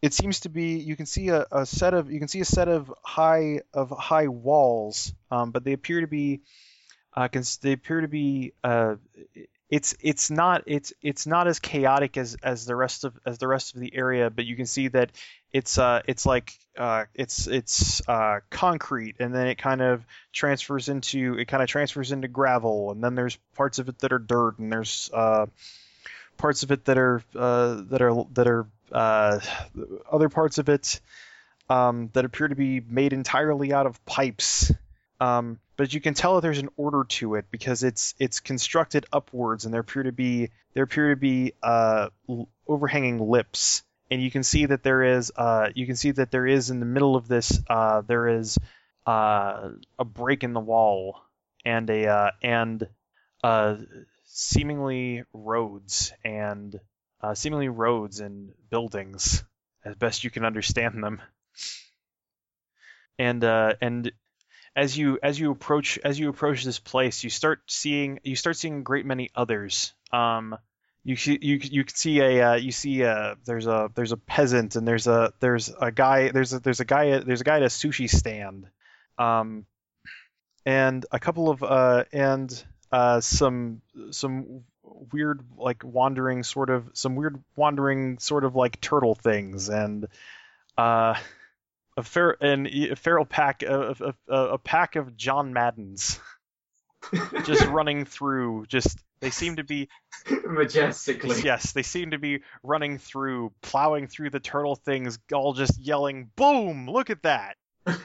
it 0.00 0.14
seems 0.14 0.40
to 0.40 0.48
be 0.48 0.78
you 0.78 0.96
can 0.96 1.06
see 1.06 1.28
a, 1.28 1.46
a 1.50 1.66
set 1.66 1.94
of 1.94 2.10
you 2.10 2.18
can 2.18 2.28
see 2.28 2.40
a 2.40 2.44
set 2.44 2.68
of 2.68 2.92
high 3.02 3.60
of 3.72 3.90
high 3.90 4.28
walls, 4.28 5.12
um, 5.30 5.50
but 5.50 5.64
they 5.64 5.72
appear 5.72 6.00
to 6.00 6.06
be 6.06 6.40
uh, 7.14 7.28
cons- 7.28 7.58
they 7.58 7.72
appear 7.72 8.00
to 8.00 8.08
be 8.08 8.52
uh, 8.62 8.96
it's 9.70 9.94
it's 10.00 10.30
not 10.30 10.62
it's 10.66 10.92
it's 11.02 11.26
not 11.26 11.46
as 11.46 11.58
chaotic 11.58 12.16
as 12.16 12.36
as 12.42 12.64
the 12.64 12.76
rest 12.76 13.04
of 13.04 13.18
as 13.26 13.38
the 13.38 13.48
rest 13.48 13.74
of 13.74 13.80
the 13.80 13.94
area, 13.94 14.30
but 14.30 14.46
you 14.46 14.56
can 14.56 14.66
see 14.66 14.88
that 14.88 15.10
it's 15.52 15.78
uh 15.78 16.00
it's 16.06 16.24
like 16.24 16.52
uh 16.76 17.04
it's 17.14 17.46
it's 17.46 18.06
uh 18.08 18.40
concrete 18.50 19.16
and 19.18 19.34
then 19.34 19.46
it 19.46 19.56
kind 19.56 19.82
of 19.82 20.04
transfers 20.32 20.88
into 20.88 21.38
it 21.38 21.46
kind 21.46 21.62
of 21.62 21.68
transfers 21.68 22.12
into 22.12 22.28
gravel 22.28 22.92
and 22.92 23.02
then 23.02 23.14
there's 23.14 23.36
parts 23.54 23.78
of 23.78 23.88
it 23.88 23.98
that 24.00 24.12
are 24.12 24.18
dirt 24.18 24.58
and 24.58 24.70
there's 24.70 25.10
uh 25.12 25.46
parts 26.36 26.62
of 26.62 26.70
it 26.70 26.84
that 26.84 26.98
are 26.98 27.22
uh 27.34 27.80
that 27.88 28.02
are 28.02 28.24
that 28.34 28.46
are 28.46 28.66
uh 28.92 29.40
other 30.10 30.28
parts 30.28 30.58
of 30.58 30.68
it 30.68 31.00
um 31.68 32.10
that 32.12 32.24
appear 32.24 32.48
to 32.48 32.54
be 32.54 32.80
made 32.80 33.12
entirely 33.12 33.72
out 33.72 33.86
of 33.86 34.04
pipes. 34.06 34.72
Um 35.20 35.58
but 35.78 35.94
you 35.94 36.00
can 36.00 36.12
tell 36.12 36.34
that 36.34 36.40
there's 36.40 36.58
an 36.58 36.70
order 36.76 37.04
to 37.04 37.36
it 37.36 37.46
because 37.52 37.84
it's 37.84 38.14
it's 38.18 38.40
constructed 38.40 39.06
upwards, 39.12 39.64
and 39.64 39.72
there 39.72 39.80
appear 39.80 40.02
to 40.02 40.12
be 40.12 40.50
there 40.74 40.82
appear 40.82 41.10
to 41.10 41.16
be 41.16 41.52
uh, 41.62 42.08
overhanging 42.66 43.20
lips, 43.20 43.84
and 44.10 44.20
you 44.20 44.30
can 44.30 44.42
see 44.42 44.66
that 44.66 44.82
there 44.82 45.04
is 45.04 45.32
uh, 45.36 45.68
you 45.76 45.86
can 45.86 45.94
see 45.94 46.10
that 46.10 46.32
there 46.32 46.46
is 46.48 46.70
in 46.70 46.80
the 46.80 46.86
middle 46.86 47.14
of 47.14 47.28
this 47.28 47.60
uh, 47.70 48.00
there 48.00 48.26
is 48.40 48.58
uh, 49.06 49.70
a 49.98 50.04
break 50.04 50.42
in 50.42 50.52
the 50.52 50.60
wall 50.60 51.22
and 51.64 51.88
a 51.90 52.08
uh, 52.08 52.30
and 52.42 52.88
uh, 53.44 53.76
seemingly 54.24 55.22
roads 55.32 56.12
and 56.24 56.80
uh, 57.20 57.34
seemingly 57.34 57.68
roads 57.68 58.20
and 58.20 58.52
buildings 58.70 59.44
as 59.84 59.94
best 59.96 60.24
you 60.24 60.30
can 60.30 60.44
understand 60.44 61.02
them. 61.02 61.20
And 63.18 63.42
uh, 63.42 63.74
and 63.80 64.12
as 64.76 64.96
you 64.96 65.18
as 65.22 65.40
you 65.40 65.50
approach 65.50 65.98
as 66.04 66.18
you 66.18 66.28
approach 66.28 66.64
this 66.64 66.78
place, 66.78 67.24
you 67.24 67.30
start 67.30 67.62
seeing 67.66 68.20
you 68.22 68.36
start 68.36 68.56
seeing 68.56 68.78
a 68.78 68.82
great 68.82 69.06
many 69.06 69.30
others. 69.34 69.92
Um, 70.12 70.56
you 71.04 71.16
see 71.16 71.38
you 71.40 71.58
you 71.62 71.84
see 71.92 72.20
a 72.20 72.50
uh, 72.50 72.54
you 72.54 72.70
see 72.70 73.02
a 73.02 73.36
there's 73.44 73.66
a 73.66 73.90
there's 73.94 74.12
a 74.12 74.16
peasant 74.16 74.76
and 74.76 74.86
there's 74.86 75.06
a 75.06 75.32
there's 75.40 75.72
a 75.80 75.90
guy 75.90 76.30
there's 76.30 76.52
a 76.52 76.60
there's 76.60 76.80
a 76.80 76.84
guy 76.84 77.18
there's 77.18 77.40
a 77.40 77.44
guy 77.44 77.56
at 77.56 77.62
a 77.62 77.66
sushi 77.66 78.08
stand, 78.08 78.68
um, 79.18 79.66
and 80.64 81.06
a 81.10 81.18
couple 81.18 81.50
of 81.50 81.62
uh 81.62 82.04
and 82.12 82.64
uh 82.92 83.20
some 83.20 83.80
some 84.10 84.64
weird 85.12 85.40
like 85.56 85.82
wandering 85.84 86.42
sort 86.42 86.70
of 86.70 86.90
some 86.94 87.16
weird 87.16 87.42
wandering 87.56 88.18
sort 88.18 88.44
of 88.44 88.54
like 88.54 88.80
turtle 88.80 89.14
things 89.14 89.68
and 89.68 90.06
uh 90.76 91.14
a 91.96 92.02
fair 92.02 92.36
and 92.40 92.66
a 92.66 92.94
feral 92.94 93.24
pack 93.24 93.62
a, 93.62 94.14
a, 94.28 94.34
a 94.34 94.58
pack 94.58 94.96
of 94.96 95.16
John 95.16 95.52
Maddens 95.52 96.20
just 97.44 97.64
running 97.66 98.04
through 98.04 98.66
just 98.66 98.98
they 99.20 99.30
seem 99.30 99.56
to 99.56 99.64
be 99.64 99.88
Majestically. 100.46 101.40
yes 101.42 101.72
they 101.72 101.82
seem 101.82 102.12
to 102.12 102.18
be 102.18 102.40
running 102.62 102.98
through 102.98 103.52
plowing 103.62 104.06
through 104.06 104.30
the 104.30 104.40
turtle 104.40 104.76
things 104.76 105.18
all 105.32 105.54
just 105.54 105.78
yelling 105.80 106.30
boom 106.36 106.88
look 106.88 107.10
at 107.10 107.22
that 107.22 107.56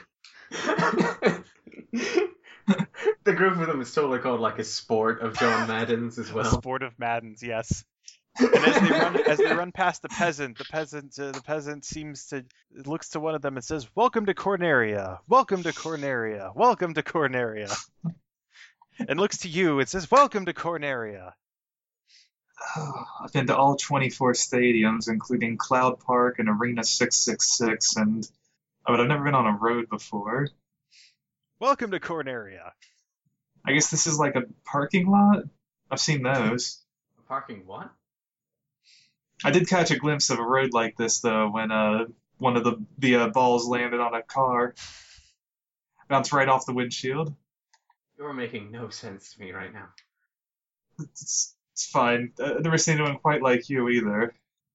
the 3.24 3.32
group 3.32 3.58
of 3.58 3.66
them 3.66 3.80
is 3.80 3.92
totally 3.94 4.18
called 4.18 4.40
like 4.40 4.58
a 4.58 4.64
sport 4.64 5.20
of 5.20 5.38
John 5.38 5.68
Maddens 5.68 6.18
as 6.18 6.28
the 6.28 6.34
well. 6.34 6.50
sport 6.50 6.82
of 6.82 6.98
Maddens 6.98 7.42
yes. 7.42 7.84
And 8.40 8.54
as 8.54 8.80
they 8.80 8.90
run 8.90 9.16
as 9.28 9.38
they 9.38 9.54
run 9.54 9.70
past 9.72 10.02
the 10.02 10.08
peasant 10.08 10.58
the 10.58 10.64
peasant 10.64 11.16
uh, 11.18 11.30
the 11.30 11.42
peasant 11.42 11.84
seems 11.84 12.26
to 12.28 12.44
looks 12.84 13.10
to 13.10 13.20
one 13.20 13.36
of 13.36 13.42
them 13.42 13.56
and 13.56 13.64
says 13.64 13.88
welcome 13.94 14.26
to 14.26 14.34
Corneria. 14.34 15.18
Welcome 15.28 15.62
to 15.62 15.72
Corneria. 15.72 16.54
Welcome 16.54 16.94
to 16.94 17.02
Corneria. 17.02 17.72
And 19.08 19.20
looks 19.20 19.38
to 19.38 19.48
you 19.48 19.78
and 19.78 19.88
says 19.88 20.10
welcome 20.10 20.46
to 20.46 20.52
Corneria. 20.52 21.32
I've 23.22 23.32
been 23.32 23.46
to 23.48 23.56
all 23.56 23.76
24 23.76 24.32
stadiums, 24.32 25.08
including 25.08 25.56
Cloud 25.56 26.00
Park 26.00 26.38
and 26.38 26.48
Arena 26.48 26.84
666, 26.84 27.96
and 27.96 28.28
oh, 28.86 28.92
but 28.92 29.00
I've 29.00 29.08
never 29.08 29.24
been 29.24 29.34
on 29.34 29.46
a 29.46 29.56
road 29.56 29.88
before. 29.88 30.48
Welcome 31.64 31.92
to 31.92 31.98
Corneria 31.98 32.72
I 33.64 33.72
guess 33.72 33.90
this 33.90 34.06
is 34.06 34.18
like 34.18 34.36
a 34.36 34.42
parking 34.66 35.10
lot. 35.10 35.44
I've 35.90 35.98
seen 35.98 36.22
those. 36.22 36.82
Parking 37.26 37.62
what? 37.64 37.90
I 39.42 39.50
did 39.50 39.66
catch 39.66 39.90
a 39.90 39.96
glimpse 39.96 40.28
of 40.28 40.38
a 40.38 40.42
road 40.42 40.74
like 40.74 40.98
this 40.98 41.20
though 41.20 41.48
when 41.48 41.72
uh 41.72 42.04
one 42.36 42.58
of 42.58 42.64
the 42.64 42.84
the 42.98 43.16
uh, 43.16 43.28
balls 43.28 43.66
landed 43.66 43.98
on 43.98 44.12
a 44.14 44.20
car, 44.20 44.74
bounced 46.06 46.34
right 46.34 46.50
off 46.50 46.66
the 46.66 46.74
windshield. 46.74 47.34
You're 48.18 48.34
making 48.34 48.70
no 48.70 48.90
sense 48.90 49.32
to 49.32 49.40
me 49.40 49.52
right 49.52 49.72
now. 49.72 49.88
It's, 51.00 51.56
it's 51.72 51.86
fine. 51.86 52.34
Uh, 52.38 52.56
I've 52.56 52.62
never 52.62 52.76
seen 52.76 52.96
anyone 52.96 53.16
quite 53.20 53.40
like 53.40 53.70
you 53.70 53.88
either. 53.88 54.34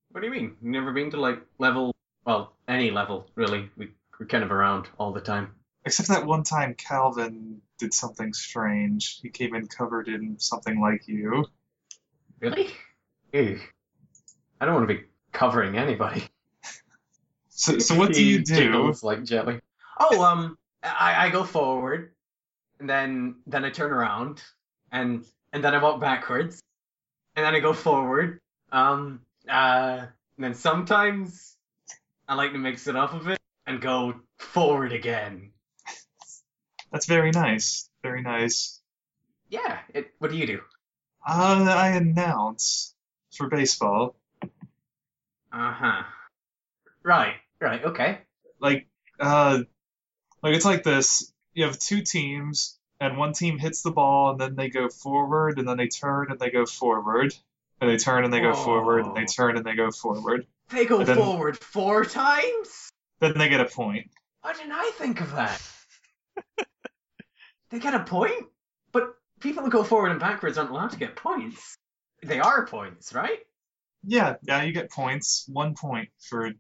What 0.10 0.22
do 0.22 0.26
you 0.26 0.34
mean? 0.34 0.56
You've 0.60 0.72
never 0.72 0.92
been 0.92 1.12
to 1.12 1.18
like 1.18 1.40
level, 1.60 1.96
well, 2.26 2.56
any 2.68 2.90
level 2.90 3.30
really. 3.36 3.70
We 3.78 3.90
we're 4.20 4.26
kind 4.26 4.44
of 4.44 4.52
around 4.52 4.88
all 4.98 5.14
the 5.14 5.22
time. 5.22 5.54
Except 5.90 6.10
that 6.10 6.28
one 6.28 6.44
time 6.44 6.76
Calvin 6.76 7.64
did 7.80 7.96
something 7.96 8.32
strange. 8.32 9.20
He 9.24 9.30
came 9.30 9.56
in 9.56 9.66
covered 9.66 10.08
in 10.08 10.38
something 10.38 10.80
like 10.80 11.08
you. 11.08 11.48
Really? 12.40 12.70
Ew. 13.34 13.60
I 14.62 14.66
don't 14.66 14.76
want 14.76 14.88
to 14.88 14.94
be 14.94 15.02
covering 15.32 15.78
anybody. 15.78 16.24
So, 17.52 17.78
so 17.78 17.96
what 17.96 18.14
do 18.14 18.24
you 18.24 18.42
do? 18.42 18.56
jiggles 18.56 19.04
like 19.04 19.26
jelly. 19.26 19.60
Oh, 20.00 20.24
um, 20.24 20.58
I, 20.82 21.26
I 21.26 21.30
go 21.30 21.44
forward, 21.44 22.14
and 22.80 22.90
then 22.90 23.36
then 23.48 23.66
I 23.66 23.70
turn 23.70 23.92
around, 23.92 24.42
and 24.94 25.26
and 25.52 25.62
then 25.62 25.76
I 25.76 25.84
walk 25.84 26.00
backwards, 26.00 26.62
and 27.36 27.46
then 27.46 27.54
I 27.54 27.60
go 27.60 27.74
forward. 27.74 28.40
Um, 28.72 29.20
uh, 29.50 30.06
and 30.38 30.46
then 30.46 30.54
sometimes 30.54 31.58
I 32.30 32.36
like 32.36 32.54
to 32.54 32.58
mix 32.58 32.88
it 32.88 32.96
up 32.96 33.14
a 33.14 33.26
bit 33.26 33.40
and 33.68 33.82
go 33.82 34.22
forward 34.38 34.94
again. 34.94 35.52
That's 36.92 37.06
very 37.06 37.32
nice. 37.32 37.90
Very 38.04 38.22
nice. 38.22 38.80
Yeah. 39.50 39.80
It. 39.94 40.12
What 40.20 40.32
do 40.32 40.38
you 40.38 40.48
do? 40.48 40.62
Uh, 41.28 41.66
I 41.70 41.90
announce 41.90 42.94
for 43.32 43.48
baseball. 43.48 44.16
Uh 44.44 44.48
huh. 45.74 46.04
Right. 47.04 47.36
Right. 47.60 47.84
Okay. 47.84 48.20
Like, 48.60 48.88
uh, 49.20 49.60
like 50.44 50.56
it's 50.56 50.66
like 50.66 50.84
this. 50.84 51.32
You 51.54 51.66
have 51.66 51.78
two 51.80 52.02
teams, 52.02 52.78
and 53.00 53.18
one 53.18 53.34
team 53.34 53.58
hits 53.58 53.82
the 53.82 53.92
ball, 53.92 54.32
and 54.32 54.40
then 54.40 54.56
they 54.56 54.70
go 54.70 54.90
forward, 54.90 55.60
and 55.60 55.68
then 55.68 55.78
they 55.78 55.88
turn 55.88 56.28
and 56.32 56.40
they 56.40 56.52
go 56.52 56.66
forward, 56.66 57.34
and 57.82 57.90
they 57.90 57.98
turn 57.98 58.24
and 58.24 58.34
they 58.34 58.40
go 58.40 58.54
forward, 58.54 59.06
and 59.06 59.16
they 59.16 59.26
turn 59.26 59.58
and 59.58 59.66
they 59.66 59.76
go 59.76 59.92
forward. 59.92 60.46
They 60.70 60.86
go 60.86 61.04
then- 61.04 61.18
forward 61.18 61.58
four 61.58 62.06
times. 62.06 62.90
Then 63.20 63.38
they 63.38 63.50
get 63.50 63.60
a 63.60 63.66
point. 63.66 64.10
Why 64.42 64.54
didn't 64.54 64.72
I 64.72 64.92
think 64.96 65.20
of 65.20 65.32
that? 65.36 65.62
They 67.70 67.80
get 67.80 67.94
a 67.94 68.04
point, 68.04 68.48
but 68.92 69.16
people 69.40 69.64
who 69.64 69.70
go 69.70 69.84
forward 69.84 70.12
and 70.12 70.20
backwards 70.20 70.58
aren't 70.58 70.72
allowed 70.72 70.92
to 70.92 70.98
get 70.98 71.16
points. 71.16 71.76
They 72.24 72.40
are 72.40 72.66
points, 72.66 73.14
right? 73.14 73.40
Yeah, 74.04 74.36
yeah, 74.44 74.64
you 74.64 74.74
get 74.74 74.92
points. 74.92 75.46
One 75.48 75.76
point 75.76 76.10
for 76.20 76.52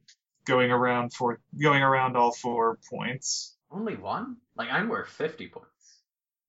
going 0.45 0.71
around 0.71 1.13
for 1.13 1.39
going 1.61 1.81
around 1.81 2.15
all 2.15 2.31
four 2.31 2.79
points. 2.89 3.55
Only 3.71 3.95
one? 3.95 4.37
Like 4.55 4.69
I'm 4.71 4.89
worth 4.89 5.09
fifty 5.09 5.47
points. 5.47 5.67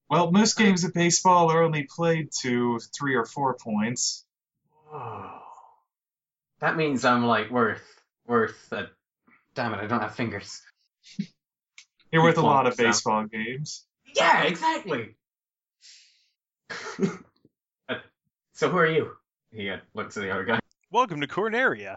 Well, 0.09 0.33
most 0.33 0.59
games 0.59 0.83
of 0.85 0.93
baseball 0.93 1.53
are 1.53 1.63
only 1.63 1.85
played 1.85 2.31
to 2.41 2.81
three 2.99 3.15
or 3.15 3.25
four 3.25 3.55
points. 3.55 4.25
Whoa. 4.89 5.41
That 6.59 6.77
means 6.77 7.05
I'm 7.05 7.25
like 7.25 7.51
worth 7.51 7.83
worth. 8.27 8.73
A, 8.73 8.91
damn 9.55 9.73
it! 9.75 9.79
I 9.79 9.87
don't 9.87 10.01
have 10.01 10.15
fingers. 10.15 10.61
You're 12.13 12.25
worth 12.25 12.39
a 12.39 12.43
lot 12.43 12.67
of 12.67 12.77
baseball 12.77 13.25
games. 13.27 13.87
Yeah, 14.15 14.43
exactly. 14.45 15.17
Uh, 17.89 17.95
so 18.53 18.69
who 18.69 18.77
are 18.77 18.87
you? 18.87 19.11
He 19.53 19.69
uh, 19.71 19.79
looks 19.95 20.17
at 20.17 20.23
the 20.23 20.31
other 20.31 20.45
guy. 20.45 20.61
welcome 20.93 21.21
to 21.21 21.27
Corneria 21.27 21.97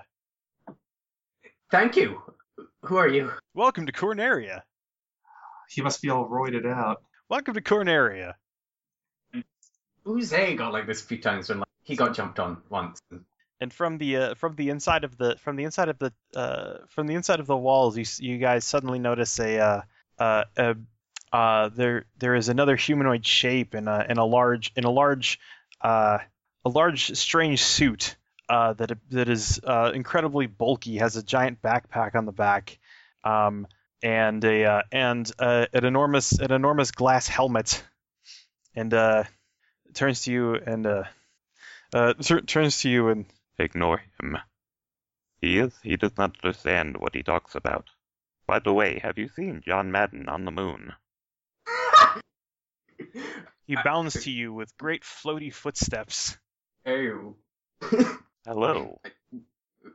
Thank 1.70 1.96
you. 1.98 2.20
Who 2.84 2.96
are 2.98 3.08
you? 3.08 3.32
welcome 3.54 3.86
to 3.86 3.92
Corneria 3.92 4.62
He 5.70 5.82
must 5.84 6.02
be 6.02 6.10
all 6.10 6.28
roided 6.28 6.66
out. 6.66 7.04
welcome 7.30 7.54
to 7.54 7.62
Corneria 7.62 8.34
Uze 10.08 10.58
got 10.58 10.74
like 10.74 10.88
this 10.88 11.02
a 11.04 11.06
few 11.06 11.18
times 11.20 11.50
when 11.50 11.60
like, 11.60 11.68
he 11.84 11.96
got 11.96 12.16
jumped 12.16 12.40
on 12.40 12.58
once. 12.70 13.00
and 13.60 13.72
from 13.72 13.98
the 14.00 14.18
uh, 14.18 14.34
from 14.36 14.56
the 14.56 14.70
inside 14.70 15.04
of 15.04 15.18
the 15.18 15.36
from 15.40 15.56
the 15.56 15.64
inside 15.66 15.90
of 15.90 16.00
the 16.00 16.12
uh, 16.36 16.78
from 16.90 17.06
the 17.08 17.14
inside 17.14 17.40
of 17.40 17.46
the 17.48 17.56
walls, 17.58 17.96
you 17.98 18.06
you 18.20 18.38
guys 18.40 18.66
suddenly 18.66 19.00
notice 19.00 19.40
a 19.40 19.60
uh, 19.60 19.82
uh, 20.20 20.44
a 20.58 20.76
uh, 21.34 21.70
there 21.70 22.06
there 22.20 22.36
is 22.36 22.48
another 22.48 22.76
humanoid 22.76 23.26
shape 23.26 23.74
in 23.74 23.88
a 23.88 24.06
in 24.08 24.18
a 24.18 24.26
large 24.26 24.72
in 24.76 24.84
a 24.84 24.92
large 24.92 25.40
uh, 25.82 26.20
a 26.64 26.70
large 26.70 27.18
strange 27.18 27.64
suit 27.64 28.16
uh, 28.48 28.74
that 28.74 28.98
that 29.10 29.30
is 29.30 29.60
uh, 29.64 29.92
incredibly 29.94 30.46
bulky, 30.46 30.98
has 30.98 31.18
a 31.18 31.24
giant 31.24 31.62
backpack 31.62 32.14
on 32.16 32.26
the 32.26 32.32
back, 32.32 32.78
um, 33.24 33.68
and 34.04 34.46
a 34.46 34.64
uh, 34.64 34.82
and 34.92 35.30
uh, 35.40 35.66
an 35.74 35.86
enormous 35.86 36.34
an 36.34 36.52
enormous 36.52 36.92
glass 36.92 37.28
helmet, 37.28 37.84
and 38.76 38.92
turns 39.94 40.22
to 40.22 40.32
you 40.32 40.56
and 40.56 40.84
tur- 42.22 42.42
turns 42.42 42.82
to 42.82 42.90
you 42.90 43.10
and 43.10 43.26
Ignore 43.60 44.02
him. 44.20 44.38
He 45.40 45.60
is 45.60 45.78
he 45.84 45.96
does 45.96 46.18
not 46.18 46.38
understand 46.44 46.98
what 46.98 47.14
he 47.14 47.22
talks 47.22 47.56
about. 47.56 47.90
By 48.48 48.60
the 48.60 48.74
way, 48.74 49.00
have 49.00 49.18
you 49.18 49.30
seen 49.30 49.62
John 49.66 49.92
Madden 49.92 50.28
on 50.28 50.46
the 50.46 50.52
moon? 50.52 50.94
He 53.66 53.78
bounds 53.82 54.26
to 54.26 54.30
you 54.32 54.54
with 54.54 54.78
great 54.78 55.04
floaty 55.04 55.54
footsteps. 55.54 56.38
Ew. 56.86 57.38
Hello. 58.46 59.00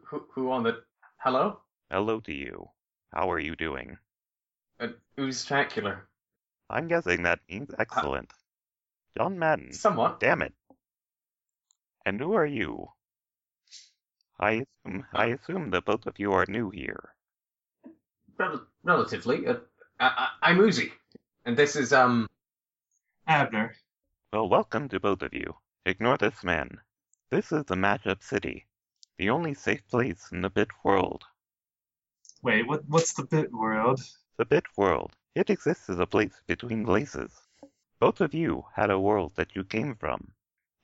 who, 0.05 0.23
who 0.33 0.51
on 0.51 0.63
the. 0.63 0.83
Hello? 1.19 1.61
Hello 1.91 2.21
to 2.21 2.33
you. 2.33 2.71
How 3.13 3.31
are 3.31 3.39
you 3.39 3.57
doing? 3.57 3.99
Uh, 4.81 4.89
who's? 5.17 5.51
I'm 6.71 6.89
guessing 6.89 7.25
that 7.25 7.41
means 7.49 7.71
excellent. 7.79 8.33
John 9.17 9.39
Madden. 9.39 9.73
Somewhat. 9.73 10.21
Damn 10.21 10.43
it. 10.43 10.55
And 12.07 12.21
who 12.21 12.33
are 12.35 12.47
you? 12.47 12.89
I 14.41 14.65
assume 14.87 15.07
I 15.13 15.27
assume 15.27 15.71
that 15.71 15.85
both 15.85 16.07
of 16.07 16.19
you 16.19 16.33
are 16.33 16.47
new 16.49 16.71
here. 16.71 17.15
Rel- 18.39 18.67
relatively. 18.85 19.47
Uh, 19.47 19.57
I, 19.99 20.07
I, 20.07 20.29
I'm 20.51 20.61
Ooze-y, 20.61 20.93
and 21.45 21.57
this 21.57 21.75
is 21.75 21.93
um. 21.93 22.29
Abner. 23.29 23.75
Well, 24.33 24.49
welcome 24.49 24.89
to 24.89 24.99
both 24.99 25.21
of 25.21 25.35
you. 25.35 25.57
Ignore 25.85 26.17
this 26.17 26.43
man. 26.43 26.81
This 27.31 27.53
is 27.53 27.67
the 27.67 27.75
Mashup 27.75 28.23
City, 28.23 28.65
the 29.19 29.29
only 29.29 29.53
safe 29.53 29.87
place 29.87 30.33
in 30.33 30.41
the 30.41 30.49
Bit 30.49 30.69
world. 30.83 31.25
Wait, 32.41 32.67
what? 32.67 32.89
What's 32.89 33.13
the 33.13 33.25
bit 33.25 33.53
world? 33.53 34.01
The 34.39 34.47
Bit 34.47 34.65
world. 34.79 35.15
It 35.35 35.51
exists 35.51 35.91
as 35.91 35.99
a 35.99 36.07
place 36.07 36.41
between 36.47 36.87
places. 36.87 37.31
Both 38.01 38.23
of 38.23 38.33
you 38.33 38.65
had 38.75 38.89
a 38.89 38.99
world 38.99 39.33
that 39.35 39.55
you 39.55 39.63
came 39.63 39.95
from. 39.95 40.33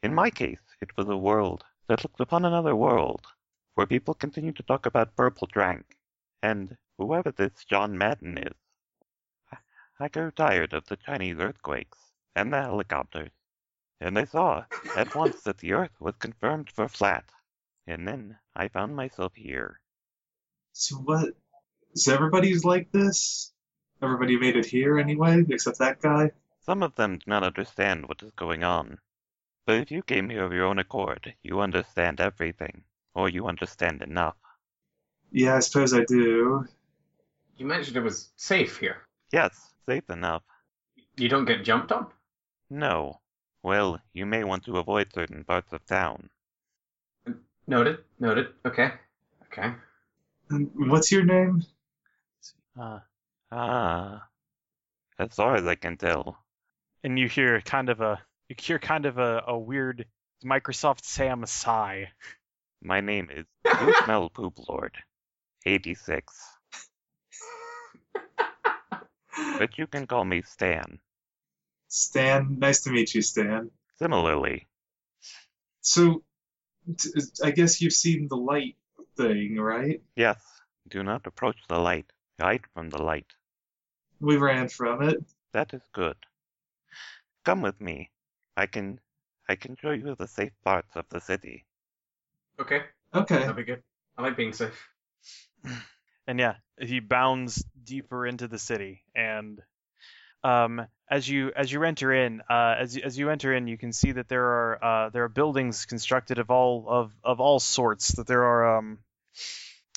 In 0.03 0.14
my 0.14 0.28
case, 0.28 0.76
it 0.82 0.95
was 0.99 1.09
a 1.09 1.16
world 1.16 1.64
that 1.88 2.05
looked 2.05 2.20
upon 2.20 2.45
another 2.45 2.76
world, 2.76 3.26
where 3.74 3.86
people 3.86 4.12
continue 4.12 4.53
to 4.53 4.62
talk 4.64 4.84
about 4.84 5.16
Purple 5.16 5.49
Drank, 5.51 5.97
and 6.42 6.76
whoever 6.99 7.32
this 7.32 7.64
John 7.64 7.97
Madden 7.97 8.36
is. 8.36 8.55
I- 9.51 9.57
I 9.99 10.09
grew 10.09 10.30
tired 10.30 10.74
of 10.74 10.84
the 10.88 10.97
Chinese 10.97 11.38
earthquakes 11.38 12.04
and 12.35 12.53
the 12.53 12.61
helicopters, 12.61 13.30
and 14.01 14.18
I 14.18 14.24
saw 14.24 14.64
at 14.97 15.14
once 15.14 15.43
that 15.43 15.59
the 15.59 15.72
Earth 15.72 16.01
was 16.01 16.14
confirmed 16.16 16.70
for 16.70 16.89
flat, 16.89 17.24
and 17.87 18.07
then 18.07 18.39
I 18.55 18.68
found 18.68 18.97
myself 18.97 19.35
here. 19.35 19.80
So 20.72 20.97
what? 20.97 21.35
So 21.95 22.12
everybody's 22.12 22.64
like 22.64 22.91
this? 22.91 23.53
Everybody 24.03 24.37
made 24.39 24.57
it 24.57 24.66
here 24.66 24.99
anyway, 24.99 25.45
except 25.49 25.78
that 25.78 26.01
guy? 26.01 26.32
Some 26.66 26.82
of 26.82 26.95
them 26.97 27.18
do 27.18 27.24
not 27.26 27.45
understand 27.45 28.09
what 28.09 28.22
is 28.22 28.32
going 28.37 28.64
on. 28.64 28.99
But 29.66 29.76
if 29.76 29.91
you 29.91 30.03
came 30.03 30.28
here 30.28 30.45
of 30.45 30.53
your 30.53 30.66
own 30.66 30.78
accord, 30.78 31.35
you 31.43 31.61
understand 31.61 32.20
everything, 32.20 32.85
or 33.14 33.28
you 33.28 33.47
understand 33.47 34.03
enough. 34.03 34.37
Yeah, 35.30 35.57
I 35.57 35.61
suppose 35.61 35.95
I 35.95 36.05
do. 36.05 36.66
You 37.57 37.66
mentioned 37.66 37.97
it 37.97 38.03
was 38.03 38.30
safe 38.37 38.78
here. 38.78 39.07
Yes, 39.32 39.72
safe 39.87 40.09
enough. 40.11 40.43
You 41.16 41.28
don't 41.28 41.45
get 41.45 41.64
jumped 41.64 41.93
on. 41.93 42.09
No. 42.71 43.21
Well, 43.62 44.01
you 44.12 44.27
may 44.27 44.45
want 44.45 44.65
to 44.65 44.77
avoid 44.79 45.12
certain 45.12 45.45
parts 45.45 45.73
of 45.73 45.85
town. 45.87 46.31
Noted. 47.67 47.99
Noted. 48.21 48.49
Okay. 48.67 48.93
Okay. 49.47 49.73
And 50.51 50.71
what's 50.91 51.11
your 51.11 51.25
name? 51.25 51.62
Uh, 52.79 52.99
Ah. 53.51 54.29
As 55.19 55.35
far 55.35 55.55
as 55.57 55.67
I 55.67 55.77
can 55.77 55.97
tell. 55.97 56.39
and 57.05 57.19
you 57.19 57.29
hear 57.29 57.61
kind 57.61 57.89
of 57.89 58.01
a 58.01 58.21
you 58.49 58.57
hear 58.59 58.79
kind 58.79 59.07
of 59.07 59.19
a, 59.19 59.43
a 59.47 59.57
weird 59.59 60.07
Microsoft 60.45 61.05
Sam 61.05 61.47
sigh. 61.47 62.11
My 62.83 63.01
name 63.01 63.31
is 63.31 63.47
You 63.65 63.95
Smell 64.05 64.29
Poop 64.29 64.59
Lord. 64.69 64.93
86. 65.65 66.35
But 69.59 69.79
you 69.79 69.87
can 69.87 70.07
call 70.07 70.25
me 70.25 70.43
Stan. 70.43 70.99
Stan. 71.95 72.59
Nice 72.59 72.82
to 72.82 72.90
meet 72.90 73.14
you, 73.14 73.22
Stan. 73.22 73.70
Similarly. 74.01 74.66
So, 75.80 76.24
t- 76.99 77.11
I 77.42 77.53
guess 77.53 77.80
you've 77.80 77.92
seen 77.92 78.26
the 78.28 78.36
light 78.36 78.76
thing, 79.16 79.57
right? 79.57 80.03
Yes, 80.16 80.42
do 80.88 81.05
not 81.05 81.26
approach 81.26 81.57
the 81.68 81.78
light. 81.78 82.11
Hide 82.40 82.66
from 82.74 82.90
the 82.90 83.01
light. 83.01 83.32
We 84.18 84.36
ran 84.36 84.68
from 84.68 85.03
it. 85.03 85.22
That 85.53 85.72
is 85.72 85.82
good. 85.92 86.16
Come 87.45 87.62
with 87.62 87.80
me. 87.80 88.11
I 88.57 88.66
can 88.66 88.99
I 89.49 89.55
can 89.55 89.76
show 89.76 89.92
you 89.92 90.16
the 90.16 90.26
safe 90.26 90.53
parts 90.64 90.97
of 90.97 91.05
the 91.11 91.20
city. 91.20 91.64
Okay. 92.59 92.80
Okay. 93.14 93.38
That'll 93.38 93.55
be 93.55 93.62
good. 93.62 93.84
I 94.18 94.22
like 94.22 94.36
being 94.36 94.53
safe. 94.53 94.88
And 96.26 96.40
yeah, 96.40 96.55
he 96.80 96.99
bounds 96.99 97.62
deeper 97.84 98.26
into 98.26 98.49
the 98.49 98.59
city. 98.59 99.05
And 99.14 99.61
um, 100.42 100.86
as 101.09 101.29
you 101.29 101.53
as 101.55 101.71
you 101.71 101.83
enter 101.85 102.13
in, 102.13 102.41
uh, 102.49 102.77
as 102.79 102.97
as 102.97 103.19
you 103.19 103.31
enter 103.31 103.55
in, 103.55 103.67
you 103.67 103.77
can 103.77 103.93
see 103.93 104.13
that 104.13 104.29
there 104.29 104.45
are 104.45 104.85
uh, 104.85 105.09
there 105.11 105.25
are 105.25 105.29
buildings 105.29 105.85
constructed 105.85 106.39
of 106.39 106.51
all 106.51 106.87
of, 106.89 107.13
of 107.23 107.41
all 107.41 107.61
sorts. 107.61 108.09
That 108.13 108.27
there 108.27 108.45
are 108.45 108.79
um, 108.79 108.99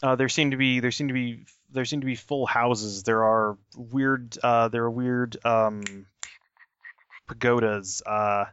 uh, 0.03 0.16
there 0.16 0.30
seem 0.30 0.51
to 0.51 0.58
be 0.58 0.80
there 0.80 0.91
seem 0.91 1.08
to 1.08 1.14
be 1.14 1.45
there 1.72 1.86
seem 1.86 2.01
to 2.01 2.05
be 2.05 2.16
full 2.16 2.45
houses. 2.45 3.03
There 3.03 3.24
are 3.24 3.58
weird 3.76 4.38
uh, 4.43 4.68
there 4.68 4.84
are 4.84 4.91
weird 4.91 5.38
um, 5.45 6.05
pagodas. 7.28 8.01
Uh, 8.05 8.45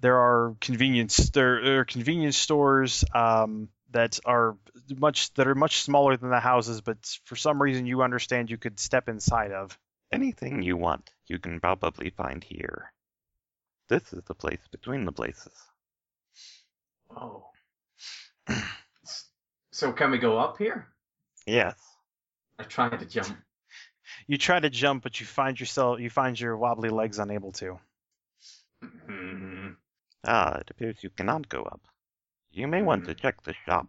there 0.00 0.16
are 0.16 0.54
convenience 0.60 1.30
there, 1.30 1.64
there 1.64 1.80
are 1.80 1.84
convenience 1.84 2.36
stores 2.36 3.04
um, 3.14 3.68
that 3.92 4.20
are 4.26 4.56
much 4.98 5.32
that 5.34 5.48
are 5.48 5.54
much 5.54 5.80
smaller 5.80 6.16
than 6.16 6.30
the 6.30 6.40
houses, 6.40 6.82
but 6.82 6.98
for 7.24 7.36
some 7.36 7.60
reason 7.60 7.86
you 7.86 8.02
understand 8.02 8.50
you 8.50 8.58
could 8.58 8.78
step 8.78 9.08
inside 9.08 9.52
of. 9.52 9.78
Anything 10.12 10.62
you 10.62 10.76
want, 10.76 11.10
you 11.26 11.38
can 11.38 11.60
probably 11.60 12.10
find 12.10 12.42
here. 12.44 12.92
This 13.88 14.12
is 14.12 14.22
the 14.24 14.34
place 14.34 14.60
between 14.70 15.04
the 15.04 15.12
places. 15.12 15.52
Oh. 17.10 17.46
so 19.72 19.92
can 19.92 20.10
we 20.10 20.18
go 20.18 20.38
up 20.38 20.58
here? 20.58 20.88
Yes. 21.46 21.76
I 22.58 22.64
tried 22.64 22.98
to 22.98 23.06
jump. 23.06 23.28
You 24.28 24.38
try 24.38 24.58
to 24.58 24.70
jump, 24.70 25.02
but 25.04 25.20
you 25.20 25.26
find 25.26 25.58
yourself 25.58 26.00
you 26.00 26.10
find 26.10 26.38
your 26.38 26.56
wobbly 26.56 26.88
legs 26.90 27.18
unable 27.20 27.52
to. 27.52 27.78
Hmm. 28.82 29.68
Ah, 30.24 30.58
it 30.58 30.70
appears 30.70 31.02
you 31.02 31.10
cannot 31.10 31.48
go 31.48 31.62
up. 31.62 31.80
You 32.50 32.66
may 32.66 32.82
want 32.82 33.04
to 33.04 33.12
Hmm. 33.12 33.18
check 33.18 33.42
the 33.42 33.54
shop. 33.66 33.88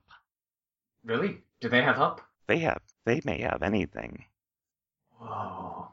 Really? 1.03 1.41
Do 1.59 1.69
they 1.69 1.81
have 1.81 1.99
up? 1.99 2.21
They 2.47 2.59
have 2.59 2.81
they 3.05 3.21
may 3.25 3.41
have 3.41 3.63
anything. 3.63 4.25
Whoa. 5.17 5.89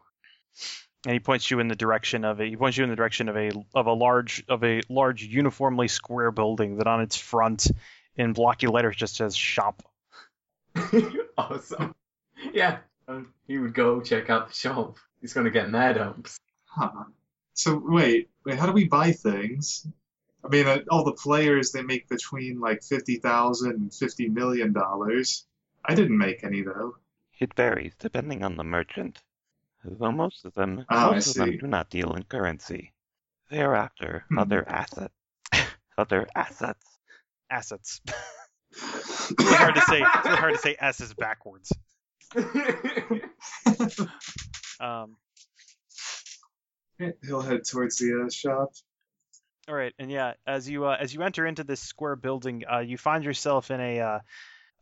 And 1.07 1.13
he 1.13 1.21
points 1.21 1.51
you 1.51 1.61
in 1.61 1.69
the 1.69 1.77
direction 1.77 2.25
of 2.25 2.41
a 2.41 2.47
he 2.47 2.57
points 2.57 2.79
you 2.79 2.85
in 2.85 2.91
the 2.91 2.97
direction 2.97 3.29
of 3.29 3.37
a 3.37 3.51
of 3.75 3.87
a 3.87 3.93
large 3.93 4.45
of 4.49 4.65
a 4.65 4.81
large 4.89 5.23
uniformly 5.23 5.89
square 5.89 6.31
building 6.31 6.79
that 6.79 6.87
on 6.87 7.03
its 7.03 7.17
front 7.17 7.71
in 8.17 8.33
blocky 8.33 8.67
letters 8.67 8.97
just 8.97 9.17
says 9.17 9.37
shop. 9.37 9.83
awesome. 11.39 11.95
Yeah. 12.53 12.79
Um, 13.07 13.35
he 13.47 13.59
would 13.59 13.75
go 13.75 14.01
check 14.01 14.31
out 14.31 14.49
the 14.49 14.55
shop. 14.55 14.97
He's 15.21 15.35
gonna 15.35 15.51
get 15.51 15.71
mad 15.71 15.99
ups. 15.99 16.39
Huh. 16.65 17.05
So 17.53 17.81
wait, 17.85 18.31
wait. 18.45 18.59
How 18.59 18.67
do 18.67 18.73
we 18.73 18.85
buy 18.85 19.13
things? 19.13 19.87
I 20.45 20.49
mean, 20.49 20.67
uh, 20.67 20.81
all 20.91 21.05
the 21.05 21.13
players 21.13 21.73
they 21.73 21.83
make 21.83 22.09
between 22.09 22.61
like 22.61 22.83
fifty 22.83 23.17
thousand 23.17 23.73
and 23.73 23.95
fifty 23.95 24.29
million 24.29 24.73
dollars. 24.73 25.47
I 25.85 25.95
didn't 25.95 26.19
make 26.19 26.45
any 26.45 26.63
though. 26.63 26.97
It 27.39 27.55
varies 27.55 27.95
depending 27.99 28.43
on 28.43 28.57
the 28.57 28.65
merchant. 28.65 29.23
Though 29.85 30.13
most 30.13 30.45
of 30.45 30.55
them 30.55 30.85
Ah, 30.89 31.11
most 31.11 31.29
of 31.29 31.35
them 31.35 31.59
do 31.59 31.67
not 31.67 31.91
deal 31.91 32.15
in 32.15 32.23
currency. 32.25 32.93
They 33.51 33.61
are 33.63 33.75
after 33.75 34.25
Hmm. 34.31 34.39
other 34.39 34.67
assets. 34.69 35.15
other 35.99 36.27
assets. 36.35 36.85
Assets. 37.51 38.01
It's 38.77 39.39
really 39.39 39.57
hard 39.57 39.75
to 39.77 39.81
say. 39.83 40.03
It's 40.03 40.27
really 40.27 40.37
hard 40.37 40.55
to 40.55 40.59
say 40.61 40.77
S 40.79 41.01
is 41.01 41.15
backwards. 41.15 41.73
Um, 44.81 45.17
He'll 47.23 47.41
head 47.41 47.65
towards 47.65 47.99
the 47.99 48.25
uh, 48.27 48.31
shop. 48.31 48.73
All 49.69 49.75
right, 49.75 49.95
and 49.99 50.11
yeah, 50.11 50.35
as 50.47 50.69
you 50.69 50.85
uh, 50.87 50.97
as 50.99 51.15
you 51.15 51.23
enter 51.23 51.47
into 51.47 51.65
this 51.65 51.81
square 51.81 52.17
building, 52.17 52.65
uh, 52.71 52.81
you 52.81 52.99
find 52.99 53.25
yourself 53.25 53.71
in 53.71 53.81
a 53.81 54.21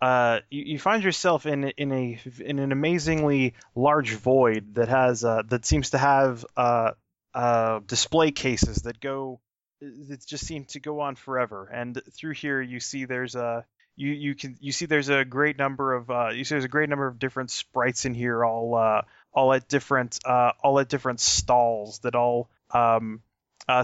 uh, 0.03 0.41
you, 0.51 0.65
you 0.65 0.79
find 0.81 1.05
yourself 1.05 1.47
in 1.47 1.63
in 1.77 1.93
a 1.93 2.21
in 2.41 2.59
an 2.59 2.73
amazingly 2.73 3.55
large 3.77 4.15
void 4.15 4.75
that 4.75 4.89
has 4.89 5.25
uh, 5.25 5.43
that 5.49 5.65
seems 5.65 5.91
to 5.91 5.99
have 5.99 6.45
uh, 6.57 6.91
uh, 7.35 7.79
display 7.87 8.33
cases 8.33 8.79
that 8.79 8.99
go 8.99 9.39
that 9.81 10.27
just 10.27 10.45
seem 10.45 10.65
to 10.65 10.81
go 10.81 10.99
on 10.99 11.15
forever. 11.15 11.71
And 11.73 12.03
through 12.15 12.33
here, 12.33 12.61
you 12.61 12.81
see 12.81 13.05
there's 13.05 13.37
a 13.37 13.65
you 13.95 14.11
you 14.11 14.35
can 14.35 14.57
you 14.59 14.73
see 14.73 14.87
there's 14.87 15.09
a 15.09 15.25
great 15.25 15.57
number 15.57 15.95
of 15.95 16.11
uh, 16.11 16.31
you 16.31 16.43
see 16.43 16.57
there's 16.57 16.65
a 16.65 16.69
great 16.69 16.89
number 16.89 17.07
of 17.07 17.21
different 17.21 17.53
sprites 17.53 18.05
in 18.05 18.13
here, 18.13 18.45
all 18.45 19.05
all 19.33 19.53
at 19.53 19.69
different 19.69 20.19
all 20.27 20.81
at 20.81 20.89
different 20.89 21.21
stalls 21.21 22.01
that 22.01 22.17
all 22.17 22.51
um, 22.73 23.21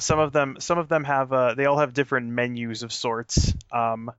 some 0.01 0.19
of 0.19 0.33
them 0.33 0.57
some 0.59 0.79
of 0.79 0.89
them 0.89 1.05
have 1.05 1.57
they 1.57 1.67
all 1.67 1.79
have 1.79 1.95
different 1.95 2.27
menus 2.27 2.83
of 2.83 2.93
sorts. 2.93 3.55
Um, 3.71 4.11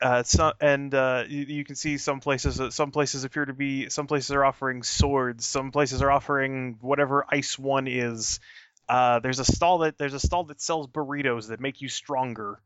uh, 0.00 0.22
so, 0.22 0.52
and 0.60 0.94
uh, 0.94 1.24
you, 1.28 1.44
you 1.44 1.64
can 1.64 1.76
see 1.76 1.98
some 1.98 2.20
places 2.20 2.74
some 2.74 2.90
places 2.90 3.24
appear 3.24 3.44
to 3.44 3.52
be 3.54 3.88
some 3.90 4.06
places 4.06 4.30
are 4.32 4.44
offering 4.44 4.82
swords, 4.82 5.46
some 5.46 5.70
places 5.72 6.02
are 6.02 6.10
offering 6.10 6.78
whatever 6.80 7.24
ice 7.28 7.58
one 7.58 7.86
is. 7.88 8.40
Uh, 8.88 9.20
there's 9.20 9.38
a 9.38 9.44
stall 9.44 9.78
that 9.78 9.98
there's 9.98 10.14
a 10.14 10.20
stall 10.20 10.44
that 10.44 10.60
sells 10.60 10.86
burritos 10.88 11.48
that 11.48 11.60
make 11.60 11.80
you 11.80 11.88
stronger. 11.88 12.60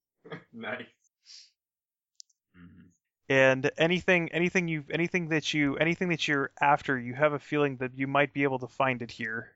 nice. 0.52 0.86
and 3.28 3.70
anything 3.78 4.30
anything 4.32 4.68
you 4.68 4.84
anything 4.90 5.28
that 5.28 5.52
you 5.54 5.76
anything 5.76 6.08
that 6.08 6.26
you're 6.28 6.50
after 6.60 6.98
you 6.98 7.14
have 7.14 7.32
a 7.32 7.38
feeling 7.38 7.76
that 7.76 7.96
you 7.96 8.06
might 8.06 8.32
be 8.32 8.42
able 8.44 8.58
to 8.58 8.68
find 8.68 9.02
it 9.02 9.10
here 9.10 9.52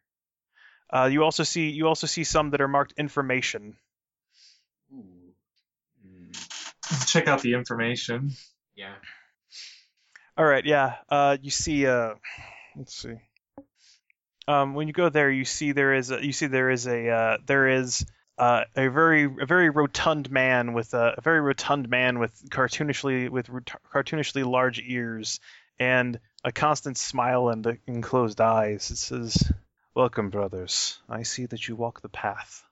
Uh, 0.93 1.07
you 1.13 1.25
also 1.25 1.43
see 1.45 1.71
you 1.71 1.89
also 1.89 2.07
see 2.07 2.25
some 2.25 2.51
that 2.51 2.61
are 2.61 2.69
marked 2.69 2.93
information. 2.99 3.77
Ooh. 4.93 5.35
Hmm. 6.03 6.31
Check 7.07 7.29
out 7.29 7.43
the 7.43 7.55
information. 7.55 8.33
Yeah. 8.75 8.95
All 10.37 10.45
right, 10.45 10.65
yeah. 10.65 10.97
Uh, 11.09 11.37
you 11.41 11.51
see. 11.51 11.87
Uh, 11.87 12.15
let's 12.77 12.95
see. 12.95 13.15
Um, 14.49 14.75
when 14.75 14.89
you 14.89 14.93
go 14.93 15.09
there, 15.09 15.31
you 15.31 15.45
see 15.45 15.73
there 15.73 15.95
is 15.95 16.11
a, 16.11 16.25
you 16.25 16.33
see 16.33 16.47
there 16.47 16.71
is 16.71 16.87
a 16.87 17.09
uh, 17.09 17.39
there 17.47 17.69
is 17.69 18.05
uh, 18.39 18.65
a 18.75 18.89
very 18.89 19.25
a 19.25 19.47
very 19.47 19.71
rotund 19.71 20.31
man 20.31 20.73
with 20.73 20.95
a, 20.95 21.15
a 21.19 21.21
very 21.21 21.41
rotund 21.41 21.89
man 21.89 22.19
with 22.19 22.33
cartoonishly 22.49 23.29
with 23.29 23.49
rot- 23.49 23.81
cartoonishly 23.93 24.45
large 24.45 24.81
ears 24.85 25.41
and 25.79 26.19
a 26.43 26.51
constant 26.53 26.97
smile 26.97 27.51
and 27.51 27.67
uh, 27.67 27.73
enclosed 27.87 28.41
eyes. 28.41 28.91
It 28.91 28.97
says, 28.97 29.53
"Welcome, 29.95 30.31
brothers. 30.31 30.99
I 31.09 31.23
see 31.23 31.47
that 31.47 31.69
you 31.69 31.77
walk 31.77 32.01
the 32.01 32.09
path. 32.09 32.65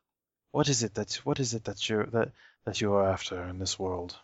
What 0.53 0.69
is 0.69 0.83
it 0.83 0.95
that 0.95 1.15
what 1.25 1.39
is 1.39 1.55
it 1.55 1.65
that 1.65 1.89
you 1.89 2.09
that 2.13 2.31
that 2.69 2.83
you 2.83 2.93
are 2.93 3.09
after 3.09 3.43
in 3.45 3.59
this 3.59 3.79
world? 3.79 4.15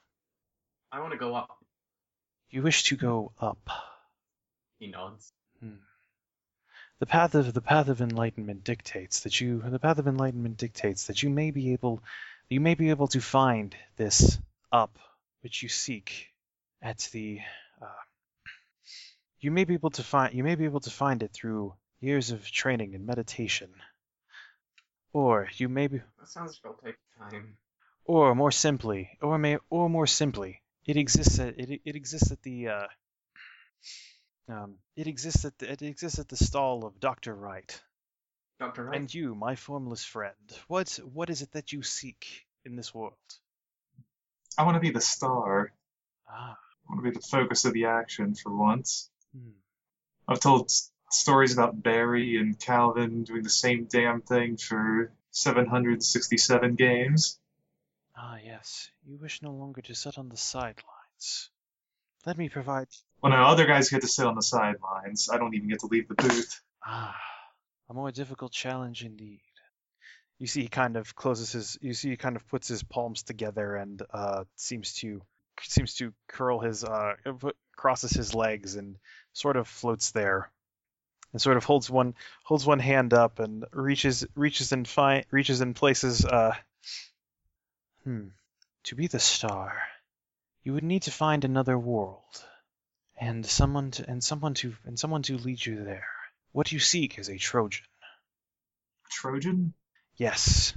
I 0.93 1.01
want 1.01 1.13
to 1.13 1.19
go 1.19 1.35
up. 1.35 1.57
You 2.51 2.61
wish 2.61 2.85
to 2.85 2.97
go 2.97 3.33
up." 3.41 3.71
He 4.79 4.87
nods. 4.89 5.33
the 6.99 7.07
path 7.07 7.35
of 7.35 7.55
the 7.55 7.63
path 7.63 7.89
of 7.89 8.03
enlightenment 8.03 8.63
dictates 8.63 9.21
that 9.21 9.41
you 9.41 9.63
the 9.77 9.79
path 9.79 9.99
of 9.99 10.07
enlightenment 10.07 10.59
dictates 10.59 11.07
that 11.07 11.23
you 11.23 11.31
may 11.31 11.51
be 11.53 11.73
able 11.73 12.03
you 12.51 12.61
may 12.61 12.75
be 12.75 12.91
able 12.91 13.09
to 13.09 13.21
find 13.21 13.75
this 13.97 14.39
up 14.71 14.99
which 15.43 15.63
you 15.63 15.71
seek 15.71 16.29
at 16.83 16.99
the 17.13 17.41
uh, 17.81 18.03
you 19.41 19.51
may 19.51 19.65
be 19.65 19.73
able 19.73 19.91
to 19.91 20.03
find 20.03 20.35
you 20.35 20.45
may 20.45 20.55
be 20.55 20.67
able 20.67 20.81
to 20.81 20.91
find 20.91 21.23
it 21.23 21.33
through 21.33 21.73
years 22.01 22.31
of 22.31 22.45
training 22.51 22.95
and 22.95 23.07
meditation 23.07 23.71
or 25.15 25.49
you 25.57 25.69
may 25.71 25.87
be 25.87 26.03
That 26.21 26.29
sounds 26.29 26.61
like 26.63 26.73
it'll 26.73 26.85
take 26.85 26.97
time. 27.19 27.57
Or 28.05 28.35
more 28.35 28.51
simply 28.51 29.19
or 29.21 29.39
may 29.39 29.59
or 29.71 29.89
more 29.89 30.07
simply 30.07 30.63
it 30.87 30.97
exists 30.97 31.39
at 31.39 31.59
it, 31.59 31.81
it 31.85 31.97
exists 31.97 32.31
at 32.31 32.43
the 32.43 32.69
uh, 32.69 32.87
um, 34.49 34.75
it 34.97 35.07
exists 35.07 35.45
at 35.45 35.57
the, 35.59 35.71
it 35.73 35.83
exists 35.83 36.19
at 36.19 36.29
the 36.29 36.37
stall 36.37 36.85
of 36.85 37.01
Dr. 37.01 37.35
Wright. 37.35 37.81
Dr. 38.61 38.85
Wright? 38.85 39.01
And 39.01 39.13
you, 39.13 39.35
my 39.35 39.55
formless 39.57 40.05
friend, 40.05 40.35
what 40.69 40.99
what 41.13 41.31
is 41.31 41.43
it 41.43 41.53
that 41.53 41.73
you 41.73 41.83
seek 41.83 42.47
in 42.65 42.77
this 42.77 42.95
world? 42.95 43.15
I 44.59 44.65
want 44.65 44.77
to 44.77 44.81
be 44.81 44.91
the 44.91 45.01
star. 45.01 45.73
Ah, 46.29 46.57
I 46.57 46.93
want 46.93 47.05
to 47.05 47.11
be 47.11 47.15
the 47.19 47.27
focus 47.27 47.65
of 47.65 47.73
the 47.73 47.87
action 47.87 48.35
for 48.35 48.55
once. 48.55 49.11
hmm. 49.35 49.51
I've 50.29 50.41
told 50.41 50.67
s- 50.67 50.91
stories 51.11 51.53
about 51.53 51.83
Barry 51.83 52.37
and 52.39 52.59
Calvin 52.59 53.25
doing 53.25 53.43
the 53.43 53.51
same 53.51 53.87
damn 53.91 54.21
thing 54.23 54.57
for 54.57 55.11
767 55.33 56.75
games. 56.77 57.39
Ah, 58.17 58.37
yes. 58.45 58.91
You 59.07 59.19
wish 59.19 59.43
no 59.43 59.53
longer 59.53 59.83
to 59.83 59.95
sit 59.95 60.19
on 60.19 60.29
the 60.29 60.37
sidelines. 60.37 61.51
Let 62.27 62.39
me 62.39 62.49
provide. 62.49 62.89
Well, 63.23 63.33
no, 63.33 63.45
other 63.45 63.67
guys 63.67 63.91
get 63.91 64.03
to 64.03 64.09
sit 64.09 64.27
on 64.27 64.35
the 64.35 64.43
sidelines. 64.43 65.29
I 65.31 65.39
don't 65.39 65.55
even 65.55 65.69
get 65.69 65.81
to 65.81 65.87
leave 65.87 66.09
the 66.09 66.15
booth. 66.15 66.61
Ah, 66.85 67.17
a 67.89 67.95
more 67.95 68.11
difficult 68.11 68.53
challenge 68.53 69.05
indeed. 69.05 69.41
You 70.39 70.47
see, 70.47 70.63
he 70.63 70.69
kind 70.69 70.97
of 70.97 71.15
closes 71.15 71.53
his. 71.53 71.79
You 71.81 71.95
see, 71.95 72.11
he 72.11 72.17
kind 72.17 72.37
of 72.37 72.47
puts 72.49 72.69
his 72.69 72.83
palms 72.83 73.23
together 73.23 73.77
and 73.77 74.03
uh, 74.13 74.45
seems 74.57 74.95
to 74.95 75.23
seems 75.63 75.95
to 75.95 76.13
curl 76.29 76.59
his 76.61 76.85
uh, 76.85 77.15
crosses 77.77 78.11
his 78.11 78.35
legs 78.35 78.75
and 78.75 78.97
sort 79.33 79.57
of 79.57 79.69
floats 79.69 80.11
there, 80.11 80.51
and 81.33 81.41
sort 81.41 81.57
of 81.57 81.65
holds 81.65 81.89
one 81.89 82.15
holds 82.43 82.67
one 82.67 82.81
hand 82.81 83.15
up 83.15 83.39
and 83.39 83.65
reaches 83.73 84.27
reaches 84.35 84.73
and 84.73 84.89
fi- 84.89 85.25
reaches 85.31 85.61
and 85.61 85.77
places. 85.77 86.25
Uh, 86.25 86.55
hmm. 88.05 88.29
To 88.85 88.95
be 88.95 89.07
the 89.07 89.19
star, 89.19 89.83
you 90.63 90.75
would 90.75 90.85
need 90.85 91.03
to 91.03 91.11
find 91.11 91.45
another 91.45 91.79
world, 91.79 92.45
and 93.17 93.45
someone 93.47 93.91
to 93.93 94.09
and 94.09 94.23
someone 94.23 94.55
to 94.55 94.75
and 94.85 94.99
someone 94.99 95.23
to 95.23 95.39
lead 95.39 95.65
you 95.65 95.85
there. 95.85 96.09
What 96.53 96.71
you 96.71 96.79
seek 96.79 97.19
is 97.19 97.29
a 97.29 97.39
Trojan. 97.39 97.85
Trojan? 99.11 99.75
Yes. 100.17 100.75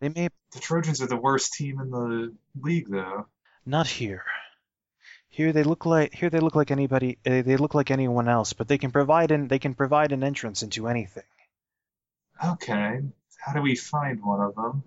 They 0.00 0.08
may 0.08 0.28
The 0.52 0.60
Trojans 0.60 1.02
are 1.02 1.06
the 1.06 1.16
worst 1.16 1.52
team 1.54 1.80
in 1.80 1.90
the 1.90 2.34
league, 2.60 2.88
though. 2.88 3.26
not 3.66 3.86
here. 3.86 4.24
Here 5.28 5.52
they 5.52 5.64
look 5.64 5.84
like 5.84 6.14
here 6.14 6.30
they 6.30 6.40
look 6.40 6.54
like 6.54 6.70
anybody 6.70 7.18
uh, 7.26 7.42
they 7.42 7.56
look 7.56 7.74
like 7.74 7.90
anyone 7.90 8.28
else, 8.28 8.52
but 8.52 8.68
they 8.68 8.78
can 8.78 8.92
provide 8.92 9.32
an 9.32 9.48
they 9.48 9.58
can 9.58 9.74
provide 9.74 10.12
an 10.12 10.22
entrance 10.22 10.62
into 10.62 10.86
anything. 10.86 11.24
Okay, 12.44 13.00
how 13.38 13.52
do 13.52 13.60
we 13.60 13.74
find 13.74 14.24
one 14.24 14.40
of 14.40 14.54
them? 14.54 14.84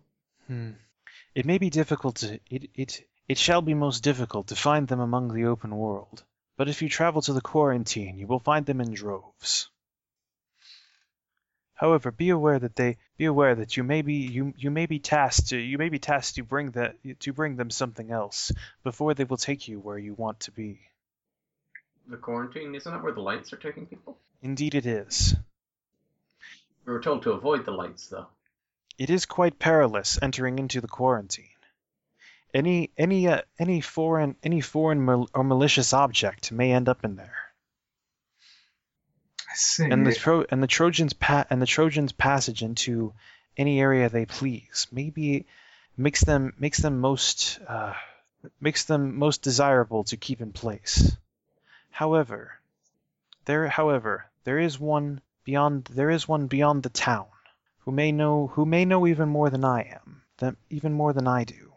It 1.38 1.46
may 1.46 1.60
be 1.60 1.70
difficult 1.70 2.16
to 2.16 2.40
it 2.50 2.72
it 2.74 3.08
it 3.28 3.38
shall 3.38 3.62
be 3.62 3.76
most 3.76 4.02
difficult 4.02 4.48
to 4.48 4.56
find 4.56 4.88
them 4.88 5.00
among 5.00 5.32
the 5.32 5.46
open 5.46 5.70
world. 5.70 6.24
But 6.56 6.68
if 6.68 6.82
you 6.82 6.90
travel 6.90 7.22
to 7.22 7.34
the 7.34 7.42
quarantine, 7.54 8.18
you 8.18 8.26
will 8.26 8.40
find 8.40 8.66
them 8.66 8.82
in 8.82 8.96
droves. 8.96 9.70
However, 11.76 12.10
be 12.10 12.32
aware 12.32 12.58
that 12.58 12.76
they 12.76 12.98
be 13.18 13.26
aware 13.26 13.54
that 13.54 13.78
you 13.78 13.84
may 13.84 14.02
be 14.02 14.16
you 14.16 14.52
you 14.58 14.72
may 14.72 14.88
be 14.88 14.98
tasked 14.98 15.50
to 15.50 15.60
you 15.60 15.78
may 15.78 15.90
be 15.90 16.00
tasked 16.00 16.38
to 16.38 16.44
bring 16.44 16.72
that 16.72 16.96
to 17.20 17.34
bring 17.34 17.56
them 17.56 17.70
something 17.70 18.10
else 18.10 18.52
before 18.82 19.14
they 19.14 19.26
will 19.26 19.38
take 19.38 19.68
you 19.68 19.80
where 19.80 20.00
you 20.00 20.16
want 20.16 20.40
to 20.40 20.52
be. 20.52 20.80
The 22.08 22.18
quarantine, 22.18 22.74
isn't 22.74 22.92
that 22.92 23.04
where 23.04 23.14
the 23.14 23.22
lights 23.22 23.54
are 23.54 23.58
taking 23.58 23.86
people? 23.86 24.18
Indeed, 24.42 24.74
it 24.74 24.88
is. 24.88 25.36
We 26.84 26.94
were 26.94 27.02
told 27.02 27.22
to 27.24 27.34
avoid 27.34 27.64
the 27.64 27.78
lights, 27.84 28.08
though. 28.08 28.28
It 28.98 29.10
is 29.10 29.26
quite 29.26 29.60
perilous 29.60 30.18
entering 30.22 30.58
into 30.60 30.82
the 30.82 30.88
quarantine. 30.88 31.46
Any 32.54 32.90
any 32.98 33.28
uh, 33.28 33.42
any 33.60 33.82
foreign 33.82 34.36
any 34.42 34.62
foreign 34.62 35.06
mal- 35.06 35.30
or 35.34 35.44
malicious 35.44 35.94
object 35.94 36.52
may 36.52 36.72
end 36.72 36.90
up 36.90 37.04
in 37.04 37.16
there. 37.16 37.38
I 39.50 39.54
see. 39.56 39.84
and 39.84 40.06
the 40.08 40.14
Tro- 40.14 40.46
and 40.50 40.64
the 40.64 40.68
Trojans 40.68 41.14
pa- 41.14 41.46
and 41.50 41.62
the 41.62 41.68
Trojans 41.68 42.12
passage 42.12 42.64
into 42.64 43.14
any 43.56 43.80
area 43.80 44.10
they 44.10 44.26
please 44.26 44.88
maybe 44.92 45.46
makes 45.96 46.24
them 46.24 46.54
makes 46.58 46.80
them 46.80 47.00
most 47.00 47.60
uh, 47.68 47.94
makes 48.60 48.86
them 48.86 49.18
most 49.18 49.42
desirable 49.42 50.04
to 50.06 50.18
keep 50.18 50.42
in 50.42 50.54
place. 50.54 51.16
However, 51.92 52.60
there 53.46 53.68
however 53.68 54.26
there 54.44 54.60
is 54.60 54.80
one 54.80 55.22
beyond 55.44 55.86
there 55.86 56.10
is 56.10 56.28
one 56.28 56.48
beyond 56.48 56.84
the 56.84 56.90
town 56.90 57.28
who 57.88 57.94
may 57.94 58.12
know 58.12 58.48
who 58.48 58.66
may 58.66 58.84
know 58.84 59.08
even 59.08 59.30
more 59.30 59.50
than 59.50 59.64
I 59.64 59.84
am 59.84 60.22
that 60.40 60.56
even 60.70 60.92
more 60.92 61.14
than 61.14 61.26
I 61.26 61.46
do. 61.46 61.72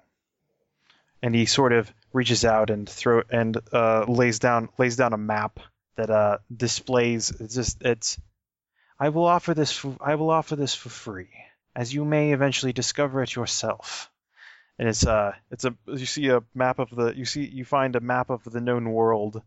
And 1.22 1.32
he 1.32 1.46
sort 1.46 1.72
of 1.72 1.94
reaches 2.12 2.44
out 2.44 2.68
and 2.68 2.88
throw 2.88 3.22
and 3.30 3.56
uh, 3.72 4.06
lays 4.08 4.40
down 4.40 4.70
lays 4.76 4.96
down 4.96 5.12
a 5.12 5.16
map 5.16 5.60
that 5.94 6.10
uh, 6.10 6.38
displays 6.54 7.30
it's 7.30 7.54
just 7.54 7.82
it's 7.82 8.18
I 8.98 9.10
will 9.10 9.24
offer 9.24 9.54
this 9.54 9.70
for, 9.70 9.96
I 10.00 10.16
will 10.16 10.30
offer 10.30 10.56
this 10.56 10.74
for 10.74 10.88
free 10.88 11.30
as 11.76 11.94
you 11.94 12.04
may 12.04 12.32
eventually 12.32 12.72
discover 12.72 13.22
it 13.22 13.36
yourself 13.36 14.10
and 14.80 14.88
it's 14.88 15.06
uh 15.06 15.32
it's 15.52 15.64
a 15.64 15.76
you 15.86 16.06
see 16.06 16.28
a 16.30 16.42
map 16.56 16.80
of 16.80 16.90
the 16.90 17.14
you 17.16 17.24
see 17.24 17.46
you 17.46 17.64
find 17.64 17.94
a 17.94 18.00
map 18.00 18.30
of 18.30 18.42
the 18.42 18.60
known 18.60 18.90
world 18.90 19.40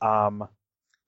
um 0.00 0.48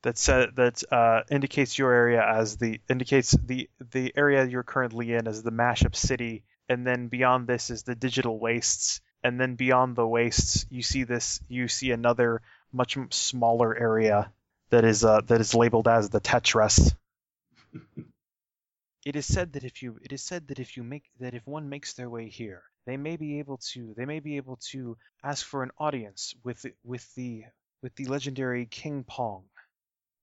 that 0.02 0.18
sa- 0.18 0.46
that 0.54 0.82
uh, 0.92 1.22
indicates 1.30 1.78
your 1.78 1.92
area 1.92 2.24
as 2.26 2.56
the 2.56 2.80
indicates 2.88 3.32
the 3.32 3.68
the 3.92 4.12
area 4.16 4.44
you're 4.44 4.62
currently 4.62 5.12
in 5.12 5.26
as 5.26 5.42
the 5.42 5.52
mashup 5.52 5.94
city 5.94 6.42
and 6.68 6.86
then 6.86 7.08
beyond 7.08 7.46
this 7.46 7.70
is 7.70 7.82
the 7.82 7.94
digital 7.94 8.38
wastes 8.38 9.00
and 9.22 9.40
then 9.40 9.54
beyond 9.56 9.96
the 9.96 10.06
wastes 10.06 10.66
you 10.70 10.82
see 10.82 11.04
this 11.04 11.40
you 11.48 11.68
see 11.68 11.90
another 11.90 12.40
much 12.72 12.96
smaller 13.10 13.76
area 13.76 14.32
that 14.70 14.84
is 14.84 15.04
uh, 15.04 15.20
that 15.26 15.40
is 15.40 15.54
labeled 15.54 15.88
as 15.88 16.08
the 16.10 16.20
Tetris. 16.20 16.94
it 19.04 19.16
is 19.16 19.26
said 19.26 19.52
that 19.52 19.64
if 19.64 19.82
you 19.82 19.98
it 20.02 20.12
is 20.12 20.22
said 20.22 20.48
that 20.48 20.58
if 20.58 20.76
you 20.76 20.82
make 20.82 21.04
that 21.18 21.34
if 21.34 21.46
one 21.46 21.68
makes 21.68 21.92
their 21.94 22.08
way 22.08 22.28
here, 22.28 22.62
they 22.86 22.96
may 22.96 23.16
be 23.16 23.40
able 23.40 23.58
to 23.72 23.94
they 23.96 24.04
may 24.04 24.20
be 24.20 24.36
able 24.36 24.58
to 24.70 24.96
ask 25.22 25.44
for 25.44 25.62
an 25.62 25.70
audience 25.78 26.34
with 26.44 26.64
with 26.84 27.12
the 27.14 27.44
with 27.82 27.94
the 27.96 28.06
legendary 28.06 28.66
King 28.66 29.04
Pong. 29.04 29.44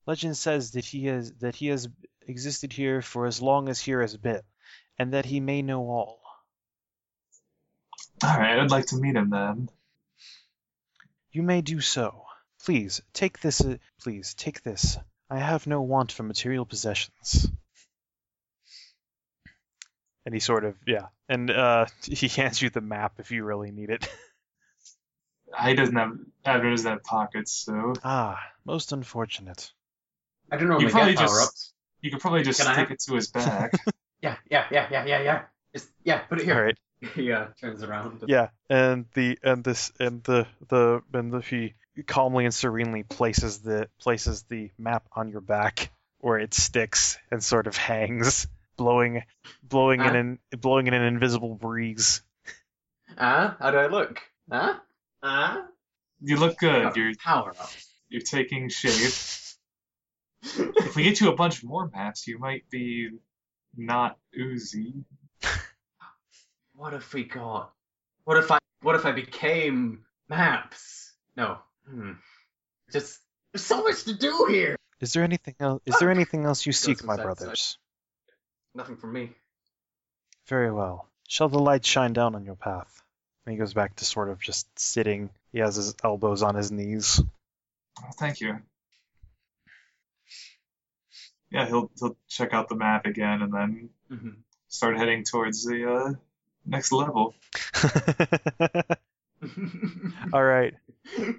Legend 0.08 0.38
says 0.38 0.72
that 0.72 0.86
he 0.86 1.06
has 1.08 1.34
that 1.34 1.56
he 1.58 1.68
has 1.68 1.90
existed 2.26 2.72
here 2.72 3.02
for 3.02 3.26
as 3.26 3.42
long 3.42 3.68
as 3.68 3.80
here 3.80 4.00
has 4.02 4.16
been, 4.16 4.42
and 4.98 5.14
that 5.14 5.26
he 5.26 5.42
may 5.42 5.62
know 5.62 5.82
all. 5.82 6.22
Alright, 8.24 8.58
I'd 8.58 8.72
like 8.72 8.88
to 8.88 8.96
meet 8.96 9.16
him 9.16 9.30
then. 9.30 9.70
You 11.32 11.44
may 11.44 11.62
do 11.62 11.82
so. 11.82 12.24
Please 12.64 13.02
take 13.14 13.40
this. 13.42 13.60
Uh, 13.60 13.78
please 14.02 14.34
take 14.34 14.64
this. 14.64 14.98
I 15.30 15.40
have 15.40 15.68
no 15.68 15.82
want 15.82 16.14
for 16.14 16.24
material 16.24 16.66
possessions. 16.66 17.52
And 20.26 20.34
he 20.34 20.40
sort 20.40 20.64
of 20.64 20.76
yeah, 20.88 21.08
and 21.28 21.52
uh, 21.52 21.86
he 22.04 22.30
hands 22.30 22.62
you 22.62 22.70
the 22.70 22.82
map 22.82 23.20
if 23.20 23.32
you 23.32 23.44
really 23.44 23.72
need 23.72 23.90
it. 23.90 24.08
He 25.66 25.76
doesn't 25.76 25.96
have 25.96 26.12
Abner 26.46 26.72
doesn't 26.72 26.92
have 26.92 27.04
pockets, 27.04 27.54
so 27.54 27.94
ah, 28.04 28.38
most 28.66 28.92
unfortunate. 28.92 29.72
I 30.52 30.58
don't 30.58 30.70
normally 30.70 30.90
probably 30.92 31.14
get 31.14 31.22
just- 31.22 31.44
ups. 31.48 31.74
you 32.02 32.12
could 32.12 32.20
probably 32.22 32.44
just 32.44 32.60
Can 32.60 32.68
I 32.70 32.74
stick 32.74 32.88
have- 32.90 32.92
it 32.92 33.00
to 33.02 33.14
his 33.16 33.28
back. 33.30 33.72
Yeah, 34.20 34.36
yeah, 34.50 34.66
yeah, 34.72 34.88
yeah, 34.92 35.06
yeah, 35.06 35.22
yeah. 35.22 35.42
Just 35.76 35.90
yeah, 36.04 36.20
put 36.22 36.40
it 36.40 36.46
here. 36.46 36.66
right. 36.66 36.78
Yeah, 37.16 37.50
turns 37.62 37.84
around. 37.84 38.24
Yeah, 38.28 38.50
and 38.68 39.06
the 39.14 39.38
and 39.44 39.64
this 39.64 39.92
and 40.00 40.24
the 40.24 40.48
the 40.70 41.04
and 41.14 41.32
the 41.32 41.42
he 41.42 41.76
calmly 42.08 42.46
and 42.46 42.54
serenely 42.54 43.04
places 43.04 43.60
the 43.60 43.88
places 44.00 44.42
the 44.50 44.72
map 44.80 45.04
on 45.12 45.30
your 45.30 45.42
back 45.42 45.92
where 46.20 46.40
it 46.40 46.56
sticks 46.56 47.20
and 47.30 47.44
sort 47.44 47.68
of 47.68 47.78
hangs, 47.78 48.48
blowing 48.76 49.22
blowing 49.62 50.02
in 50.02 50.08
Ah. 50.08 50.20
an 50.20 50.40
blowing 50.60 50.88
in 50.88 50.96
an 50.96 51.04
invisible 51.04 51.54
breeze. 51.54 52.24
Ah, 53.20 53.56
how 53.60 53.70
do 53.70 53.78
I 53.78 53.86
look? 53.88 54.20
Huh? 54.52 54.80
Ah? 55.22 55.66
You 56.22 56.38
look 56.38 56.58
good. 56.58 56.96
You're 56.96 57.14
power 57.24 57.52
up. 57.52 57.70
you're 58.10 58.22
taking 58.22 58.70
shape. 58.70 59.14
If 60.44 60.96
we 60.96 61.04
get 61.04 61.20
you 61.22 61.30
a 61.30 61.36
bunch 61.36 61.64
more 61.64 61.90
maps, 61.90 62.28
you 62.28 62.40
might 62.40 62.70
be 62.70 63.10
not 63.76 64.18
Ooze-y. 64.38 64.94
what 66.74 66.94
if 66.94 67.14
we 67.14 67.24
got? 67.24 67.72
What 68.24 68.38
if 68.38 68.52
I? 68.52 68.60
What 68.82 68.96
if 68.96 69.06
I 69.06 69.12
became 69.12 70.06
maps? 70.30 71.14
No. 71.36 71.58
Hmm. 71.90 72.14
Just 72.92 73.20
there's 73.54 73.66
so 73.66 73.84
much 73.84 74.04
to 74.06 74.14
do 74.14 74.48
here. 74.50 74.76
Is 75.00 75.14
there 75.14 75.24
anything 75.24 75.56
else? 75.60 75.82
Is 75.86 75.98
there 76.00 76.12
anything 76.12 76.46
else 76.46 76.66
you 76.66 76.72
seek, 76.74 77.00
some 77.00 77.08
my 77.08 77.16
side- 77.16 77.24
brothers? 77.24 77.78
Nothing 78.76 78.98
from 78.98 79.14
me. 79.14 79.32
Very 80.48 80.72
well. 80.72 81.08
Shall 81.28 81.50
the 81.50 81.60
light 81.60 81.84
shine 81.86 82.14
down 82.14 82.36
on 82.36 82.46
your 82.46 82.56
path? 82.56 83.02
And 83.46 83.54
he 83.54 83.58
goes 83.58 83.74
back 83.74 83.96
to 83.98 84.06
sort 84.06 84.30
of 84.30 84.40
just 84.40 84.68
sitting. 84.80 85.30
He 85.52 85.60
has 85.60 85.76
his 85.76 85.96
elbows 86.04 86.44
on 86.44 86.56
his 86.56 86.72
knees. 86.72 87.22
Oh, 88.00 88.12
thank 88.20 88.40
you. 88.40 88.60
Yeah, 91.50 91.66
he'll 91.66 91.90
he'll 92.00 92.18
check 92.28 92.54
out 92.54 92.70
the 92.70 92.76
map 92.76 93.06
again 93.06 93.42
and 93.42 93.54
then 93.54 93.90
hmm 94.10 94.30
start 94.70 94.98
heading 94.98 95.24
towards 95.24 95.64
the 95.64 95.90
uh, 95.90 96.14
next 96.66 96.92
level. 96.92 97.34
All 100.34 100.44
right. 100.44 100.74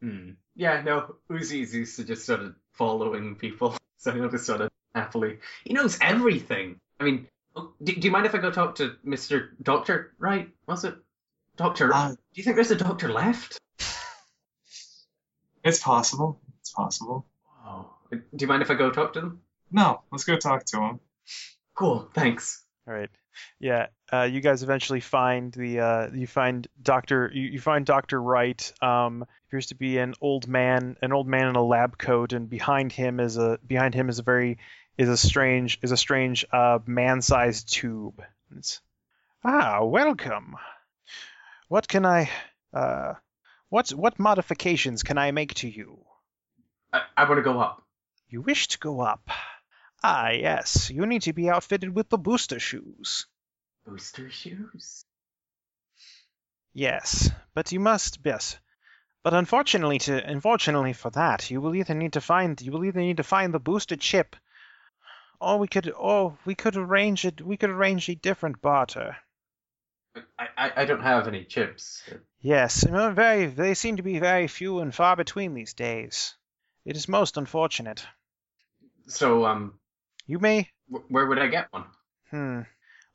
Hmm. 0.00 0.30
Yeah, 0.54 0.80
no, 0.80 1.16
Ooze-y's 1.30 1.74
used 1.74 1.96
to 1.96 2.04
just 2.04 2.24
sort 2.24 2.40
of 2.40 2.54
following 2.72 3.36
people, 3.36 3.76
so 3.98 4.12
he'll 4.12 4.30
just 4.30 4.46
sort 4.46 4.62
of 4.62 4.70
happily. 4.94 5.40
He 5.64 5.74
knows 5.74 5.98
everything. 6.00 6.80
I 6.98 7.04
mean, 7.04 7.28
oh, 7.54 7.74
do, 7.82 7.94
do 7.94 8.00
you 8.00 8.10
mind 8.10 8.24
if 8.24 8.34
I 8.34 8.38
go 8.38 8.50
talk 8.50 8.76
to 8.76 8.96
Mr. 9.04 9.50
Doctor? 9.62 10.14
Right? 10.18 10.48
Was 10.66 10.84
it 10.84 10.94
Doctor? 11.56 11.92
Uh, 11.92 12.12
do 12.12 12.16
you 12.34 12.42
think 12.42 12.56
there's 12.56 12.70
a 12.70 12.76
doctor 12.76 13.12
left? 13.12 13.58
It's 15.62 15.80
possible. 15.80 16.40
It's 16.60 16.70
possible. 16.70 17.26
Do 18.10 18.20
you 18.38 18.46
mind 18.46 18.62
if 18.62 18.70
I 18.70 18.74
go 18.74 18.90
talk 18.90 19.12
to 19.14 19.20
them? 19.20 19.40
No, 19.70 20.02
let's 20.10 20.24
go 20.24 20.36
talk 20.36 20.64
to 20.66 20.76
them. 20.76 21.00
Cool, 21.74 22.10
thanks. 22.14 22.64
All 22.86 22.94
right. 22.94 23.10
Yeah. 23.58 23.86
Uh, 24.12 24.22
you 24.22 24.40
guys 24.40 24.62
eventually 24.62 25.00
find 25.00 25.52
the 25.52 25.80
uh, 25.80 26.08
you 26.12 26.26
find 26.26 26.66
Doctor 26.82 27.30
you, 27.32 27.42
you 27.42 27.60
find 27.60 27.86
Doctor 27.86 28.20
Wright. 28.20 28.72
Um, 28.82 29.24
appears 29.46 29.66
to 29.66 29.74
be 29.74 29.98
an 29.98 30.14
old 30.20 30.48
man, 30.48 30.96
an 31.02 31.12
old 31.12 31.26
man 31.26 31.48
in 31.48 31.56
a 31.56 31.64
lab 31.64 31.98
coat, 31.98 32.32
and 32.32 32.50
behind 32.50 32.92
him 32.92 33.20
is 33.20 33.36
a 33.36 33.58
behind 33.66 33.94
him 33.94 34.08
is 34.08 34.18
a 34.18 34.22
very 34.22 34.58
is 34.98 35.08
a 35.08 35.16
strange 35.16 35.78
is 35.82 35.92
a 35.92 35.96
strange 35.96 36.44
uh, 36.52 36.80
man-sized 36.86 37.72
tube. 37.72 38.22
It's, 38.56 38.80
ah, 39.44 39.84
welcome. 39.84 40.56
What 41.68 41.86
can 41.86 42.04
I 42.04 42.28
uh, 42.74 43.14
what 43.68 43.90
what 43.90 44.18
modifications 44.18 45.02
can 45.02 45.18
I 45.18 45.30
make 45.30 45.54
to 45.54 45.68
you? 45.68 46.04
I, 46.92 47.02
I 47.16 47.28
want 47.28 47.38
to 47.38 47.42
go 47.42 47.60
up. 47.60 47.84
You 48.32 48.42
wish 48.42 48.68
to 48.68 48.78
go 48.78 49.00
up. 49.00 49.28
Ah, 50.04 50.30
yes. 50.30 50.88
You 50.88 51.04
need 51.04 51.22
to 51.22 51.32
be 51.32 51.50
outfitted 51.50 51.92
with 51.92 52.08
the 52.10 52.16
booster 52.16 52.60
shoes. 52.60 53.26
Booster 53.84 54.30
shoes? 54.30 55.04
Yes, 56.72 57.28
but 57.54 57.72
you 57.72 57.80
must 57.80 58.20
yes. 58.24 58.56
But 59.24 59.34
unfortunately 59.34 59.98
to 60.00 60.24
unfortunately 60.24 60.92
for 60.92 61.10
that, 61.10 61.50
you 61.50 61.60
will 61.60 61.74
either 61.74 61.94
need 61.94 62.12
to 62.12 62.20
find 62.20 62.60
you 62.62 62.70
will 62.70 62.84
either 62.84 63.00
need 63.00 63.16
to 63.16 63.24
find 63.24 63.52
the 63.52 63.58
booster 63.58 63.96
chip 63.96 64.36
or 65.40 65.58
we 65.58 65.66
could 65.66 65.90
or 65.90 66.38
we 66.44 66.54
could 66.54 66.76
arrange 66.76 67.24
it 67.24 67.40
we 67.40 67.56
could 67.56 67.70
arrange 67.70 68.08
a 68.08 68.14
different 68.14 68.62
barter. 68.62 69.16
I, 70.38 70.48
I, 70.56 70.72
I 70.76 70.84
don't 70.84 71.02
have 71.02 71.26
any 71.26 71.44
chips. 71.44 72.08
Yes, 72.40 72.84
very 72.84 73.46
they 73.46 73.74
seem 73.74 73.96
to 73.96 74.04
be 74.04 74.20
very 74.20 74.46
few 74.46 74.78
and 74.78 74.94
far 74.94 75.16
between 75.16 75.54
these 75.54 75.74
days. 75.74 76.36
It 76.84 76.96
is 76.96 77.08
most 77.08 77.36
unfortunate. 77.36 78.06
So, 79.10 79.44
um, 79.44 79.78
You 80.26 80.38
may 80.38 80.70
wh- 80.90 81.10
where 81.10 81.26
would 81.26 81.38
I 81.38 81.48
get 81.48 81.72
one? 81.72 81.84
Hmm. 82.30 82.60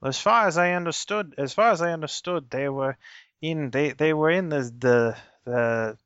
Well, 0.02 0.10
as 0.10 0.20
far 0.20 0.48
as 0.48 0.58
I 0.58 0.74
understood, 0.74 1.36
as 1.38 1.54
far 1.54 1.72
as 1.72 1.82
I 1.82 1.92
understood, 1.92 2.50
they 2.50 2.68
were 2.70 2.98
in 3.42 3.72
they 3.72 3.92
they 3.92 4.14
were 4.14 4.30
in 4.30 4.50
the 4.50 4.62
the 4.78 5.18
the 5.46 5.98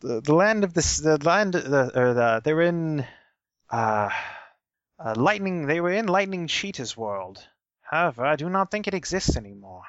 the, 0.00 0.20
the 0.20 0.34
land 0.34 0.64
of 0.64 0.74
this 0.74 0.98
the 0.98 1.16
land 1.24 1.54
the 1.54 1.90
or 1.98 2.14
the 2.14 2.42
they 2.44 2.52
were 2.52 2.62
in 2.62 3.06
uh, 3.70 4.10
uh 4.98 5.14
lightning 5.16 5.66
they 5.66 5.80
were 5.80 5.92
in 5.92 6.06
lightning 6.06 6.46
cheetah's 6.46 6.96
world. 6.96 7.46
However, 7.80 8.24
I 8.26 8.36
do 8.36 8.48
not 8.50 8.70
think 8.70 8.86
it 8.88 8.94
exists 8.94 9.36
anymore. 9.36 9.84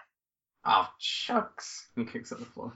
Oh, 0.65 0.89
shucks. 0.97 1.89
He 1.95 2.05
kicks 2.05 2.31
at 2.31 2.39
the 2.39 2.45
floor. 2.45 2.73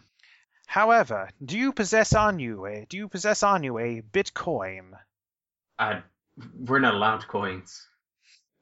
However, 0.65 1.29
do 1.43 1.57
you 1.57 1.71
possess 1.71 2.13
on 2.13 2.39
you 2.39 2.65
a 2.65 2.85
do 2.85 2.97
you 2.97 3.07
possess 3.07 3.43
on 3.43 3.63
you 3.63 3.77
a 3.79 4.01
Bitcoin? 4.01 4.99
I, 5.79 6.01
we're 6.57 6.79
not 6.79 6.95
allowed 6.95 7.27
coins. 7.27 7.87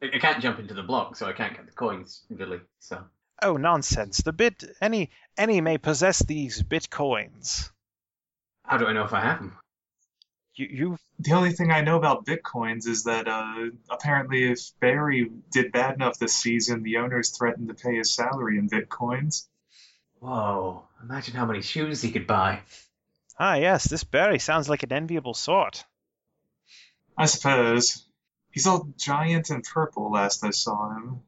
I, 0.01 0.07
I 0.15 0.19
can't 0.19 0.41
jump 0.41 0.59
into 0.59 0.73
the 0.73 0.83
block, 0.83 1.15
so 1.15 1.25
I 1.25 1.33
can't 1.33 1.55
get 1.55 1.65
the 1.65 1.71
coins, 1.71 2.23
really. 2.29 2.59
So, 2.79 3.03
Oh 3.41 3.57
nonsense! 3.57 4.21
The 4.21 4.33
bit 4.33 4.63
any 4.81 5.09
any 5.37 5.61
may 5.61 5.77
possess 5.77 6.19
these 6.19 6.63
Bitcoins. 6.63 7.69
how 8.63 8.77
do 8.77 8.85
I 8.87 8.93
know 8.93 9.03
if 9.03 9.13
I 9.13 9.21
have 9.21 9.39
them? 9.39 9.57
You 10.55 10.67
you 10.71 10.97
The 11.19 11.33
only 11.33 11.51
thing 11.51 11.69
I 11.71 11.81
know 11.81 11.97
about 11.97 12.25
bitcoins 12.25 12.87
is 12.87 13.03
that 13.03 13.27
uh, 13.27 13.71
apparently, 13.89 14.51
if 14.51 14.71
Barry 14.79 15.29
did 15.51 15.73
bad 15.73 15.95
enough 15.95 16.17
this 16.17 16.33
season, 16.33 16.81
the 16.83 16.97
owners 16.97 17.31
threatened 17.31 17.67
to 17.67 17.73
pay 17.73 17.97
his 17.97 18.13
salary 18.13 18.57
in 18.57 18.69
bitcoins. 18.69 19.47
Whoa, 20.19 20.83
imagine 21.03 21.35
how 21.35 21.45
many 21.45 21.61
shoes 21.61 22.01
he 22.01 22.11
could 22.11 22.25
buy. 22.25 22.61
Ah, 23.37 23.55
yes, 23.55 23.83
this 23.89 24.05
Barry 24.05 24.39
sounds 24.39 24.69
like 24.69 24.83
an 24.83 24.93
enviable 24.93 25.33
sort. 25.33 25.83
I 27.17 27.25
suppose. 27.25 28.05
He's 28.51 28.67
all 28.67 28.87
giant 28.97 29.49
and 29.49 29.63
purple 29.63 30.11
last 30.11 30.43
I 30.43 30.51
saw 30.51 30.95
him. 30.95 31.21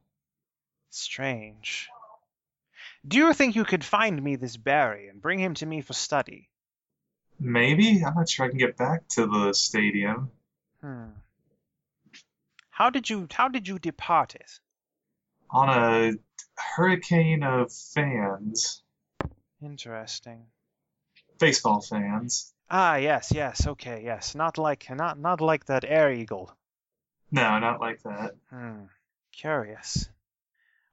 Strange. 0.90 1.88
Do 3.06 3.18
you 3.18 3.32
think 3.32 3.54
you 3.54 3.64
could 3.64 3.84
find 3.84 4.22
me 4.22 4.36
this 4.36 4.56
Barry 4.56 5.08
and 5.08 5.20
bring 5.20 5.38
him 5.38 5.54
to 5.54 5.66
me 5.66 5.80
for 5.80 5.92
study? 5.92 6.48
Maybe? 7.38 8.02
I'm 8.04 8.14
not 8.14 8.28
sure 8.28 8.46
I 8.46 8.48
can 8.48 8.58
get 8.58 8.76
back 8.76 9.08
to 9.10 9.26
the 9.26 9.52
stadium. 9.52 10.30
Hmm. 10.80 11.10
How 12.70 12.90
did 12.90 13.08
you 13.08 13.26
how 13.30 13.48
did 13.48 13.66
you 13.66 13.78
depart 13.78 14.34
it? 14.34 14.60
On 15.50 15.68
a 15.68 16.12
hurricane 16.54 17.42
of 17.42 17.72
fans. 17.72 18.82
Interesting. 19.62 20.46
Baseball 21.38 21.80
fans. 21.80 22.52
Ah, 22.70 22.96
yes, 22.96 23.32
yes, 23.34 23.66
okay, 23.66 24.02
yes. 24.04 24.34
Not 24.34 24.58
like 24.58 24.90
not 24.90 25.18
not 25.18 25.40
like 25.40 25.64
that 25.66 25.84
air 25.84 26.12
eagle. 26.12 26.54
No, 27.30 27.58
not 27.58 27.80
like 27.80 28.02
that. 28.02 28.34
Hmm. 28.50 28.84
Curious. 29.32 30.08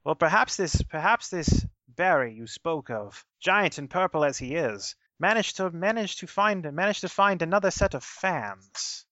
Well, 0.03 0.15
perhaps 0.15 0.55
this 0.55 0.81
perhaps 0.83 1.29
this 1.29 1.65
Barry 1.87 2.33
you 2.33 2.47
spoke 2.47 2.89
of, 2.89 3.25
giant 3.39 3.77
and 3.77 3.89
purple 3.89 4.23
as 4.23 4.37
he 4.37 4.55
is, 4.55 4.95
managed 5.19 5.57
to 5.57 5.69
managed 5.69 6.19
to 6.19 6.27
find 6.27 6.71
managed 6.73 7.01
to 7.01 7.09
find 7.09 7.41
another 7.41 7.71
set 7.71 7.93
of 7.93 8.03
fans. 8.03 9.05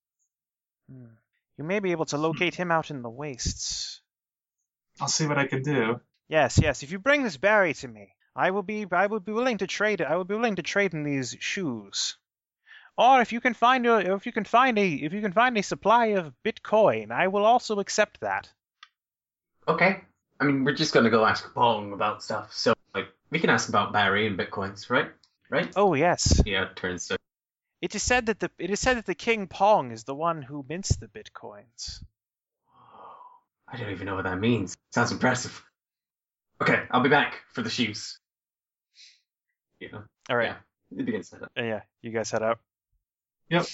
Hmm. 0.89 1.15
You 1.57 1.63
may 1.65 1.79
be 1.79 1.91
able 1.91 2.05
to 2.05 2.17
locate 2.17 2.55
him 2.55 2.71
out 2.71 2.91
in 2.91 3.01
the 3.01 3.09
wastes. 3.09 4.01
I'll 5.01 5.07
see 5.07 5.27
what 5.27 5.37
I 5.37 5.47
can 5.47 5.63
do. 5.63 5.99
Yes, 6.27 6.57
yes. 6.61 6.83
If 6.83 6.91
you 6.91 6.99
bring 6.99 7.23
this 7.23 7.37
Barry 7.37 7.73
to 7.75 7.87
me, 7.87 8.15
I 8.35 8.51
will 8.51 8.63
be 8.63 8.85
I 8.91 9.07
will 9.07 9.19
be 9.19 9.33
willing 9.33 9.57
to 9.57 9.67
trade 9.67 10.01
I 10.01 10.15
will 10.15 10.23
be 10.23 10.35
willing 10.35 10.55
to 10.55 10.63
trade 10.63 10.93
in 10.93 11.03
these 11.03 11.35
shoes. 11.39 12.17
Or 12.97 13.21
if 13.21 13.31
you 13.31 13.41
can 13.41 13.53
find 13.53 13.87
a 13.87 14.13
if 14.13 14.25
you 14.25 14.31
can 14.31 14.43
find 14.43 14.77
a 14.77 14.87
if 14.87 15.13
you 15.13 15.21
can 15.21 15.33
find 15.33 15.57
a 15.57 15.63
supply 15.63 16.07
of 16.07 16.33
Bitcoin, 16.45 17.11
I 17.11 17.27
will 17.27 17.45
also 17.45 17.79
accept 17.79 18.19
that. 18.21 18.49
Okay. 19.67 20.01
I 20.39 20.45
mean, 20.45 20.63
we're 20.63 20.75
just 20.75 20.93
gonna 20.93 21.09
go 21.09 21.25
ask 21.25 21.53
Pong 21.53 21.93
about 21.93 22.23
stuff, 22.23 22.51
so, 22.53 22.73
like, 22.93 23.07
we 23.29 23.39
can 23.39 23.49
ask 23.49 23.69
about 23.69 23.93
Barry 23.93 24.27
and 24.27 24.37
Bitcoins, 24.37 24.89
right? 24.89 25.09
Right? 25.49 25.71
Oh 25.75 25.93
yes. 25.93 26.41
Yeah, 26.45 26.67
turns 26.75 27.07
to. 27.07 27.17
It 27.81 27.95
is 27.95 28.03
said 28.03 28.27
that 28.27 28.39
the 28.39 28.51
it 28.57 28.69
is 28.69 28.79
said 28.79 28.97
that 28.97 29.05
the 29.05 29.15
King 29.15 29.47
Pong 29.47 29.91
is 29.91 30.03
the 30.03 30.15
one 30.15 30.41
who 30.41 30.65
mints 30.67 30.95
the 30.95 31.07
bitcoins. 31.07 32.03
I 33.67 33.77
don't 33.77 33.89
even 33.89 34.05
know 34.05 34.15
what 34.15 34.25
that 34.25 34.39
means. 34.39 34.77
Sounds 34.91 35.11
impressive. 35.11 35.63
Okay, 36.61 36.83
I'll 36.91 37.01
be 37.01 37.09
back 37.09 37.41
for 37.51 37.61
the 37.61 37.69
shoes. 37.69 38.19
Yeah. 39.79 39.99
All 40.29 40.37
right. 40.37 40.55
Yeah. 40.91 40.99
It 40.99 41.05
begins 41.05 41.29
to 41.31 41.37
up. 41.37 41.51
Uh, 41.57 41.63
yeah, 41.63 41.81
you 42.01 42.11
guys 42.11 42.31
head 42.31 42.43
out. 42.43 42.59
Yep. 43.49 43.65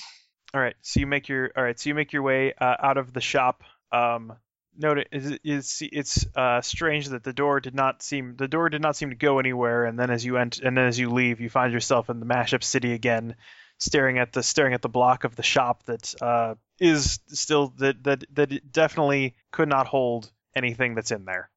All 0.53 0.61
right. 0.61 0.75
So 0.81 0.99
you 0.99 1.07
make 1.07 1.29
your 1.29 1.51
all 1.55 1.63
right. 1.63 1.79
So 1.79 1.89
you 1.89 1.95
make 1.95 2.11
your 2.13 2.23
way 2.23 2.53
uh, 2.53 2.75
out 2.81 2.97
of 2.97 3.13
the 3.13 3.21
shop. 3.21 3.63
Um, 3.91 4.33
note 4.77 5.07
is 5.11 5.37
it's 5.43 5.81
it's 5.81 6.25
uh, 6.35 6.61
strange 6.61 7.09
that 7.09 7.23
the 7.23 7.33
door 7.33 7.59
did 7.59 7.75
not 7.75 8.01
seem 8.01 8.35
the 8.35 8.47
door 8.47 8.69
did 8.69 8.81
not 8.81 8.95
seem 8.95 9.09
to 9.09 9.15
go 9.15 9.39
anywhere, 9.39 9.85
and 9.85 9.99
then 9.99 10.09
as 10.09 10.25
you 10.25 10.37
ent- 10.37 10.59
and 10.59 10.75
then 10.75 10.85
as 10.85 10.97
you 10.97 11.09
leave, 11.11 11.39
you 11.39 11.49
find 11.49 11.71
yourself 11.71 12.09
in 12.09 12.19
the 12.19 12.25
mashup 12.25 12.63
city 12.63 12.93
again, 12.93 13.35
staring 13.77 14.17
at 14.17 14.33
the 14.33 14.41
staring 14.41 14.73
at 14.73 14.81
the 14.81 14.89
block 14.89 15.23
of 15.23 15.35
the 15.35 15.43
shop 15.43 15.83
that 15.83 16.13
uh, 16.21 16.55
is 16.79 17.19
still 17.27 17.73
that 17.77 18.03
that 18.03 18.23
that 18.33 18.51
it 18.51 18.71
definitely 18.71 19.35
could 19.51 19.69
not 19.69 19.87
hold 19.87 20.31
anything 20.55 20.95
that's 20.95 21.11
in 21.11 21.25
there. 21.25 21.49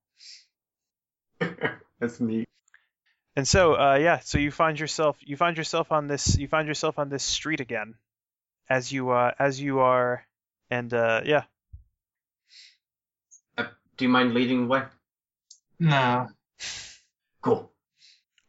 That's 2.01 2.21
neat. 2.21 2.49
And 3.35 3.49
so, 3.49 3.75
uh, 3.75 3.95
yeah, 3.97 4.19
so 4.21 4.39
you 4.39 4.51
find 4.51 4.79
yourself 4.79 5.17
you 5.21 5.37
find 5.37 5.57
yourself 5.57 5.91
on 5.91 6.07
this 6.07 6.37
you 6.37 6.49
find 6.49 6.69
yourself 6.69 6.99
on 6.99 7.09
this 7.09 7.23
street 7.25 7.61
again, 7.61 7.95
as 8.69 8.93
you 8.93 9.11
uh, 9.11 9.33
as 9.39 9.61
you 9.61 9.81
are, 9.81 10.27
and 10.71 10.93
uh, 10.93 11.23
yeah, 11.25 11.45
Uh, 13.57 13.65
do 13.97 14.05
you 14.05 14.09
mind 14.11 14.35
leading 14.35 14.63
the 14.63 14.67
way? 14.69 14.83
No. 15.79 16.29
Cool. 17.41 17.73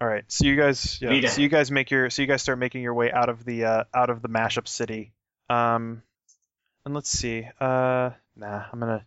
all 0.01 0.07
right. 0.07 0.23
So 0.27 0.45
you 0.45 0.55
guys, 0.55 0.99
yeah, 1.01 1.27
so 1.29 1.41
you 1.41 1.49
guys 1.49 1.71
make 1.71 1.89
your 1.89 2.09
so 2.09 2.21
you 2.21 2.27
guys 2.27 2.41
start 2.41 2.59
making 2.59 2.81
your 2.83 2.93
way 2.93 3.11
out 3.11 3.29
of 3.29 3.43
the 3.45 3.65
uh, 3.65 3.83
out 3.93 4.09
of 4.09 4.21
the 4.21 4.27
mashup 4.29 4.67
city. 4.67 5.13
Um, 5.49 6.03
and 6.85 6.93
let's 6.93 7.09
see. 7.09 7.47
Uh, 7.59 8.11
nah, 8.35 8.65
I'm 8.71 8.79
gonna. 8.79 9.05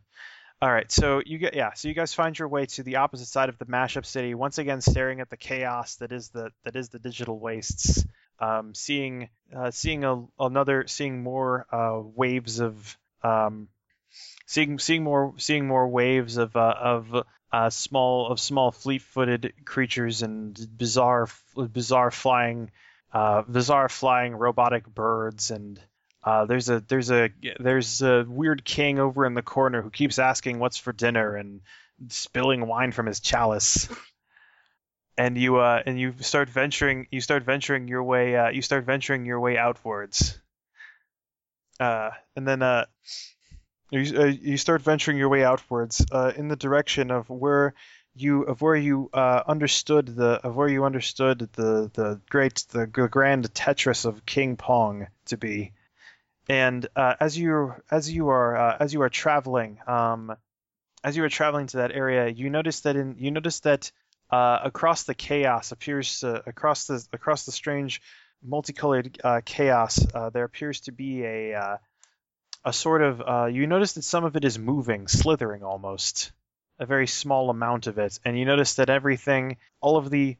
All 0.62 0.72
right, 0.72 0.90
so 0.90 1.20
you 1.24 1.36
get 1.36 1.54
yeah, 1.54 1.74
so 1.74 1.88
you 1.88 1.94
guys 1.94 2.14
find 2.14 2.38
your 2.38 2.48
way 2.48 2.64
to 2.64 2.82
the 2.82 2.96
opposite 2.96 3.26
side 3.26 3.50
of 3.50 3.58
the 3.58 3.66
mashup 3.66 4.06
city, 4.06 4.34
once 4.34 4.56
again 4.56 4.80
staring 4.80 5.20
at 5.20 5.28
the 5.28 5.36
chaos 5.36 5.96
that 5.96 6.12
is 6.12 6.30
the 6.30 6.50
that 6.64 6.76
is 6.76 6.88
the 6.88 6.98
digital 6.98 7.38
wastes. 7.38 8.06
Um, 8.40 8.74
seeing 8.74 9.28
uh, 9.54 9.70
seeing 9.70 10.04
a, 10.04 10.24
another 10.38 10.86
seeing 10.86 11.22
more 11.22 11.66
uh, 11.70 12.00
waves 12.02 12.60
of 12.60 12.98
um, 13.22 13.68
seeing 14.46 14.78
seeing 14.78 15.04
more 15.04 15.34
seeing 15.36 15.66
more 15.66 15.88
waves 15.88 16.38
of 16.38 16.56
uh, 16.56 16.74
of 16.80 17.24
uh, 17.52 17.70
small 17.70 18.28
of 18.28 18.40
small 18.40 18.70
fleet-footed 18.70 19.52
creatures 19.66 20.22
and 20.22 20.58
bizarre 20.76 21.28
bizarre 21.54 22.10
flying 22.10 22.70
uh, 23.12 23.42
bizarre 23.42 23.90
flying 23.90 24.34
robotic 24.34 24.86
birds 24.86 25.50
and 25.50 25.78
uh, 26.26 26.44
there's 26.44 26.68
a 26.68 26.80
there's 26.80 27.12
a 27.12 27.30
there's 27.60 28.02
a 28.02 28.24
weird 28.28 28.64
king 28.64 28.98
over 28.98 29.24
in 29.24 29.34
the 29.34 29.42
corner 29.42 29.80
who 29.80 29.90
keeps 29.90 30.18
asking 30.18 30.58
what's 30.58 30.76
for 30.76 30.92
dinner 30.92 31.36
and 31.36 31.60
spilling 32.08 32.66
wine 32.66 32.90
from 32.90 33.06
his 33.06 33.20
chalice. 33.20 33.88
And 35.18 35.38
you 35.38 35.56
uh 35.56 35.82
and 35.86 35.98
you 35.98 36.12
start 36.20 36.50
venturing 36.50 37.06
you 37.10 37.22
start 37.22 37.42
venturing 37.42 37.88
your 37.88 38.02
way 38.02 38.36
uh, 38.36 38.50
you 38.50 38.60
start 38.60 38.84
venturing 38.84 39.24
your 39.24 39.40
way 39.40 39.56
outwards. 39.56 40.38
Uh, 41.80 42.10
and 42.34 42.46
then 42.46 42.60
uh, 42.60 42.84
you 43.90 44.20
uh, 44.20 44.24
you 44.24 44.58
start 44.58 44.82
venturing 44.82 45.16
your 45.16 45.30
way 45.30 45.42
outwards 45.42 46.04
uh, 46.12 46.32
in 46.36 46.48
the 46.48 46.56
direction 46.56 47.10
of 47.10 47.30
where 47.30 47.72
you 48.14 48.42
of 48.42 48.60
where 48.60 48.76
you 48.76 49.08
uh, 49.14 49.42
understood 49.46 50.06
the 50.06 50.40
of 50.44 50.54
where 50.54 50.68
you 50.68 50.84
understood 50.84 51.48
the 51.52 51.90
the 51.94 52.20
great 52.28 52.66
the 52.70 52.86
g- 52.86 53.06
grand 53.08 53.54
Tetris 53.54 54.04
of 54.04 54.26
King 54.26 54.56
Pong 54.56 55.06
to 55.26 55.36
be 55.38 55.72
and 56.48 56.86
uh, 56.96 57.14
as 57.20 57.36
you 57.38 57.74
as 57.90 58.10
you 58.10 58.28
are 58.28 58.56
uh, 58.56 58.76
as 58.80 58.92
you 58.92 59.02
are 59.02 59.08
traveling 59.08 59.78
um, 59.86 60.36
as 61.04 61.16
you 61.16 61.24
are 61.24 61.28
traveling 61.28 61.66
to 61.66 61.78
that 61.78 61.92
area 61.92 62.28
you 62.28 62.50
notice 62.50 62.80
that 62.80 62.96
in 62.96 63.16
you 63.18 63.30
notice 63.30 63.60
that 63.60 63.90
uh, 64.30 64.58
across 64.64 65.04
the 65.04 65.14
chaos 65.14 65.72
appears 65.72 66.20
to, 66.20 66.42
across 66.48 66.86
the 66.86 67.04
across 67.12 67.46
the 67.46 67.52
strange 67.52 68.00
multicolored 68.42 69.18
uh, 69.24 69.40
chaos 69.44 70.04
uh, 70.14 70.30
there 70.30 70.44
appears 70.44 70.80
to 70.80 70.92
be 70.92 71.24
a 71.24 71.54
uh, 71.54 71.76
a 72.64 72.72
sort 72.72 73.02
of 73.02 73.22
uh, 73.22 73.46
you 73.46 73.66
notice 73.66 73.94
that 73.94 74.02
some 74.02 74.24
of 74.24 74.36
it 74.36 74.44
is 74.44 74.58
moving 74.58 75.08
slithering 75.08 75.62
almost 75.62 76.32
a 76.78 76.86
very 76.86 77.06
small 77.06 77.50
amount 77.50 77.86
of 77.86 77.98
it. 77.98 78.18
And 78.24 78.38
you 78.38 78.44
notice 78.44 78.74
that 78.74 78.90
everything 78.90 79.56
all 79.80 79.96
of 79.96 80.10
the 80.10 80.36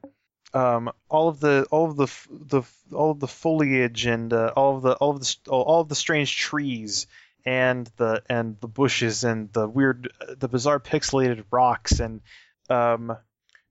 um, 0.57 0.91
all 1.11 1.29
of 1.29 1.39
the 1.39 1.67
all 1.71 1.91
of 1.91 1.97
the 1.97 2.07
the 2.31 2.63
all 2.93 3.11
of 3.11 3.21
the 3.21 3.29
foliage 3.29 4.07
and 4.07 4.33
uh, 4.33 4.53
all 4.57 4.77
of 4.77 4.83
the 4.83 4.95
all 4.95 5.11
of 5.11 5.21
the 5.21 5.37
all 5.51 5.81
of 5.83 5.89
the 5.89 5.95
strange 5.95 6.37
trees 6.37 7.07
and 7.45 7.91
the 7.99 8.23
and 8.31 8.59
the 8.61 8.69
bushes 8.69 9.25
and 9.25 9.53
the 9.53 9.69
weird 9.69 10.11
the 10.39 10.49
bizarre 10.49 10.81
pixelated 10.81 11.45
rocks 11.51 12.01
and 12.01 12.23
um, 12.71 13.15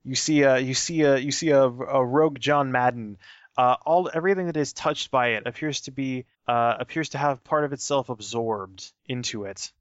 you 0.04 0.14
see 0.14 0.44
a 0.44 0.60
you 0.60 0.76
see 0.76 1.02
a 1.02 1.18
you 1.18 1.32
see 1.32 1.50
a, 1.50 1.64
a 1.64 2.06
rogue 2.06 2.40
John 2.40 2.72
Madden 2.72 3.18
uh, 3.58 3.78
all 3.84 4.10
everything 4.14 4.46
that 4.46 4.58
is 4.58 4.74
touched 4.74 5.10
by 5.10 5.30
it 5.30 5.48
appears 5.48 5.82
to 5.82 5.92
be 5.92 6.26
uh, 6.48 6.76
appears 6.80 7.10
to 7.10 7.18
have 7.18 7.44
part 7.44 7.64
of 7.64 7.74
itself 7.74 8.10
absorbed 8.10 8.92
into 9.08 9.46
it. 9.46 9.72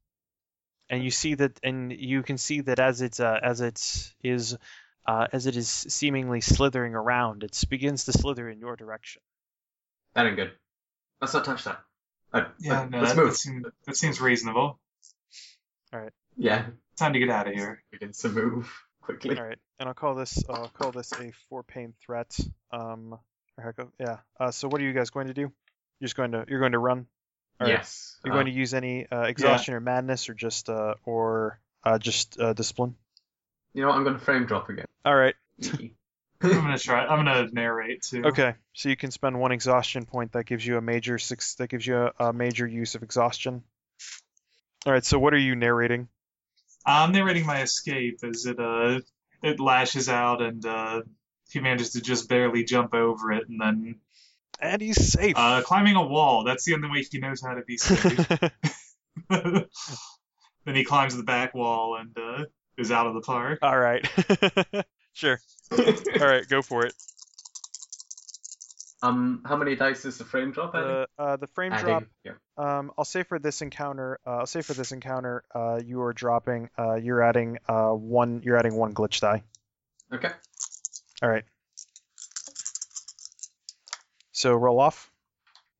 And 0.89 1.03
you 1.03 1.11
see 1.11 1.35
that 1.35 1.59
and 1.63 1.91
you 1.91 2.23
can 2.23 2.37
see 2.37 2.61
that 2.61 2.79
as 2.79 3.01
it 3.01 3.19
uh, 3.19 3.39
as 3.43 3.61
it 3.61 4.13
is 4.23 4.57
uh, 5.05 5.27
as 5.31 5.45
it 5.45 5.55
is 5.55 5.69
seemingly 5.69 6.41
slithering 6.41 6.95
around, 6.95 7.43
it 7.43 7.63
begins 7.69 8.05
to 8.05 8.13
slither 8.13 8.49
in 8.49 8.59
your 8.59 8.75
direction. 8.75 9.21
That 10.13 10.25
ain't 10.27 10.35
good. 10.35 10.51
Let's 11.21 11.33
not 11.33 11.45
touch 11.45 11.63
that. 11.65 11.79
Uh, 12.33 12.45
Yeah, 12.59 12.81
uh, 12.81 12.85
no, 12.85 12.99
let's 12.99 13.13
that, 13.13 13.17
move. 13.21 13.29
that, 13.31 13.37
seems, 13.37 13.65
that 13.85 13.97
seems 13.97 14.19
reasonable. 14.21 14.79
All 15.93 15.99
right. 15.99 16.11
Yeah, 16.37 16.65
Time 16.97 17.13
to 17.13 17.19
get 17.19 17.29
out 17.29 17.47
of 17.47 17.53
here. 17.53 17.83
begins 17.91 18.19
to 18.19 18.29
move 18.29 18.71
quickly. 19.01 19.37
All 19.37 19.43
right, 19.45 19.57
and 19.79 19.87
I'll 19.87 19.93
call 19.95 20.15
this 20.15 20.43
I'll 20.49 20.69
call 20.69 20.91
this 20.91 21.11
a 21.13 21.31
four 21.49 21.63
pane 21.63 21.93
threat. 22.05 22.37
Um, 22.71 23.17
heck 23.61 23.79
of- 23.79 23.91
yeah. 23.99 24.17
Uh, 24.39 24.51
so 24.51 24.67
what 24.67 24.81
are 24.81 24.83
you 24.83 24.93
guys 24.93 25.09
going 25.09 25.27
to 25.27 25.33
do? 25.33 25.41
You're 25.41 26.07
just 26.07 26.15
going 26.15 26.31
to 26.31 26.45
you're 26.47 26.59
going 26.59 26.71
to 26.73 26.79
run. 26.79 27.05
All 27.59 27.67
right. 27.67 27.77
Yes. 27.77 28.17
You're 28.23 28.33
uh, 28.33 28.37
going 28.37 28.47
to 28.47 28.51
use 28.51 28.73
any 28.73 29.07
uh, 29.09 29.21
exhaustion 29.23 29.73
or 29.75 29.79
madness 29.79 30.27
or 30.29 30.33
just 30.33 30.69
uh, 30.69 30.95
or 31.05 31.59
uh, 31.83 31.99
just 31.99 32.39
uh, 32.39 32.53
discipline. 32.53 32.95
You 33.75 33.81
know 33.81 33.89
what? 33.89 33.97
I'm 33.97 34.03
going 34.03 34.17
to 34.17 34.23
frame 34.23 34.45
drop 34.45 34.69
again. 34.69 34.85
All 35.03 35.15
right. 35.15 35.35
I'm 36.41 36.51
gonna 36.51 36.77
try. 36.77 37.05
I'm 37.05 37.25
gonna 37.25 37.47
narrate 37.51 38.03
too. 38.03 38.23
Okay. 38.25 38.53
So 38.73 38.89
you 38.89 38.95
can 38.95 39.09
spend 39.09 39.39
one 39.39 39.51
exhaustion 39.51 40.05
point. 40.05 40.33
That 40.33 40.45
gives 40.45 40.65
you 40.65 40.77
a 40.77 40.81
major 40.81 41.17
six. 41.17 41.55
That 41.55 41.69
gives 41.69 41.87
you 41.87 41.97
a, 41.97 42.11
a 42.27 42.33
major 42.33 42.67
use 42.67 42.95
of 42.95 43.03
exhaustion. 43.03 43.63
All 44.85 44.93
right. 44.93 45.03
So 45.03 45.17
what 45.17 45.33
are 45.33 45.39
you 45.39 45.55
narrating? 45.55 46.07
I'm 46.85 47.13
narrating 47.13 47.45
my 47.45 47.61
escape 47.61 48.19
as 48.23 48.45
it 48.45 48.59
uh 48.59 48.99
it 49.41 49.59
lashes 49.59 50.07
out 50.07 50.41
and 50.41 50.63
uh 50.65 51.01
he 51.49 51.59
manages 51.61 51.91
to 51.91 52.01
just 52.01 52.29
barely 52.29 52.63
jump 52.63 52.93
over 52.93 53.31
it 53.31 53.47
and 53.49 53.59
then 53.59 53.95
And 54.59 54.81
he's 54.81 55.11
safe. 55.13 55.35
uh 55.37 55.61
climbing 55.63 55.95
a 55.95 56.05
wall. 56.05 56.43
That's 56.43 56.65
the 56.65 56.75
only 56.75 56.89
way 56.89 57.03
he 57.09 57.17
knows 57.19 57.41
how 57.41 57.55
to 57.55 57.63
be 57.63 57.77
safe. 57.77 58.27
then 59.29 59.65
he 60.75 60.83
climbs 60.83 61.15
the 61.15 61.23
back 61.23 61.55
wall 61.55 61.97
and 61.97 62.15
uh 62.17 62.45
is 62.77 62.91
out 62.91 63.07
of 63.07 63.13
the 63.13 63.21
park. 63.21 63.59
All 63.61 63.77
right. 63.77 64.05
sure. 65.13 65.39
All 65.71 66.27
right. 66.27 66.47
Go 66.47 66.61
for 66.61 66.85
it. 66.85 66.93
um, 69.01 69.41
how 69.45 69.55
many 69.55 69.75
dice 69.75 70.05
is 70.05 70.17
the 70.17 70.25
frame 70.25 70.51
drop 70.51 70.75
adding? 70.75 70.87
The 70.87 71.07
uh, 71.17 71.35
the 71.37 71.47
frame 71.47 71.73
Adding, 71.73 71.85
drop. 71.85 72.03
Yeah. 72.23 72.31
Um, 72.57 72.91
I'll 72.97 73.05
say 73.05 73.23
for 73.23 73.39
this 73.39 73.61
encounter. 73.61 74.19
Uh, 74.25 74.37
I'll 74.37 74.45
say 74.45 74.61
for 74.61 74.73
this 74.73 74.91
encounter. 74.91 75.43
Uh, 75.53 75.79
you 75.83 76.01
are 76.01 76.13
dropping. 76.13 76.69
Uh, 76.77 76.95
you're 76.95 77.21
adding. 77.21 77.59
Uh, 77.67 77.91
one. 77.91 78.41
You're 78.43 78.57
adding 78.57 78.75
one 78.75 78.93
glitch 78.93 79.19
die. 79.19 79.43
Okay. 80.13 80.31
All 81.21 81.29
right. 81.29 81.43
So 84.31 84.53
roll 84.53 84.79
off. 84.79 85.11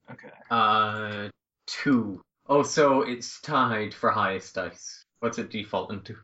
Okay. 0.10 0.30
Uh, 0.50 1.30
two. 1.68 2.22
Oh, 2.48 2.64
so 2.64 3.02
it's 3.02 3.42
tied 3.42 3.94
for 3.94 4.12
highest 4.12 4.56
dice. 4.56 5.04
What's 5.20 5.40
it 5.40 5.50
defaulting 5.50 6.02
to? 6.04 6.16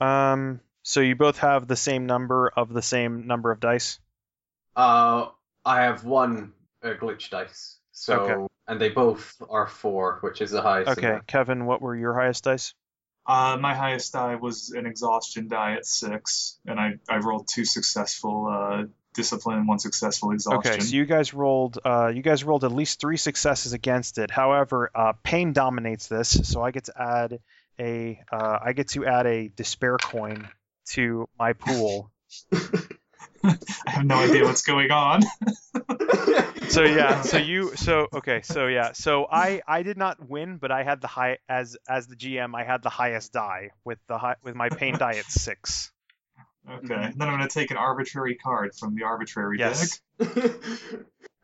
Um. 0.00 0.60
So 0.82 1.00
you 1.00 1.14
both 1.14 1.38
have 1.38 1.66
the 1.66 1.76
same 1.76 2.06
number 2.06 2.48
of 2.48 2.72
the 2.72 2.82
same 2.82 3.26
number 3.26 3.50
of 3.50 3.60
dice. 3.60 3.98
Uh, 4.74 5.26
I 5.64 5.82
have 5.82 6.04
one 6.04 6.52
uh, 6.82 6.94
glitch 7.00 7.28
dice. 7.30 7.78
So, 7.92 8.20
Okay. 8.20 8.46
and 8.66 8.80
they 8.80 8.88
both 8.88 9.36
are 9.50 9.66
four, 9.66 10.18
which 10.22 10.40
is 10.40 10.50
the 10.50 10.62
highest. 10.62 10.92
Okay, 10.92 11.02
there. 11.02 11.22
Kevin. 11.26 11.66
What 11.66 11.82
were 11.82 11.94
your 11.94 12.14
highest 12.14 12.44
dice? 12.44 12.72
Uh, 13.26 13.58
my 13.60 13.74
highest 13.74 14.12
die 14.14 14.36
was 14.36 14.70
an 14.70 14.86
exhaustion 14.86 15.48
die 15.48 15.74
at 15.74 15.84
six, 15.84 16.58
and 16.66 16.80
I, 16.80 16.94
I 17.08 17.18
rolled 17.18 17.46
two 17.46 17.66
successful 17.66 18.46
uh, 18.50 18.84
discipline 19.12 19.58
and 19.58 19.68
one 19.68 19.78
successful 19.78 20.32
exhaustion. 20.32 20.72
Okay, 20.72 20.80
so 20.80 20.96
you 20.96 21.04
guys 21.04 21.34
rolled. 21.34 21.78
Uh, 21.84 22.08
you 22.08 22.22
guys 22.22 22.42
rolled 22.42 22.64
at 22.64 22.72
least 22.72 23.00
three 23.00 23.18
successes 23.18 23.74
against 23.74 24.16
it. 24.16 24.30
However, 24.30 24.90
uh, 24.94 25.12
pain 25.22 25.52
dominates 25.52 26.06
this, 26.06 26.30
so 26.48 26.62
I 26.62 26.70
get 26.70 26.84
to 26.84 26.94
add 27.00 27.40
a. 27.80 28.20
Uh, 28.30 28.58
I 28.62 28.72
get 28.74 28.88
to 28.88 29.06
add 29.06 29.26
a 29.26 29.48
despair 29.48 29.96
coin 29.96 30.48
to 30.90 31.28
my 31.38 31.54
pool. 31.54 32.10
I 33.42 33.56
have 33.86 34.04
no 34.04 34.16
idea 34.16 34.44
what's 34.44 34.62
going 34.62 34.90
on. 34.90 35.22
So 36.70 36.84
yeah, 36.84 37.22
so 37.22 37.36
you, 37.38 37.74
so 37.74 38.06
okay, 38.14 38.42
so 38.42 38.68
yeah, 38.68 38.92
so 38.92 39.26
I 39.28 39.60
I 39.66 39.82
did 39.82 39.96
not 39.96 40.28
win, 40.28 40.58
but 40.58 40.70
I 40.70 40.84
had 40.84 41.00
the 41.00 41.08
high 41.08 41.38
as 41.48 41.76
as 41.88 42.06
the 42.06 42.14
GM, 42.14 42.54
I 42.54 42.62
had 42.62 42.84
the 42.84 42.90
highest 42.90 43.32
die 43.32 43.70
with 43.84 43.98
the 44.06 44.18
high 44.18 44.36
with 44.44 44.54
my 44.54 44.68
pain 44.68 44.96
die 44.96 45.16
at 45.16 45.24
six. 45.24 45.90
Okay, 46.70 46.86
then 47.16 47.28
I'm 47.28 47.36
going 47.36 47.40
to 47.40 47.48
take 47.48 47.72
an 47.72 47.76
arbitrary 47.76 48.36
card 48.36 48.76
from 48.76 48.94
the 48.94 49.02
arbitrary 49.02 49.58
Yes. 49.58 50.00
deck. 50.20 50.30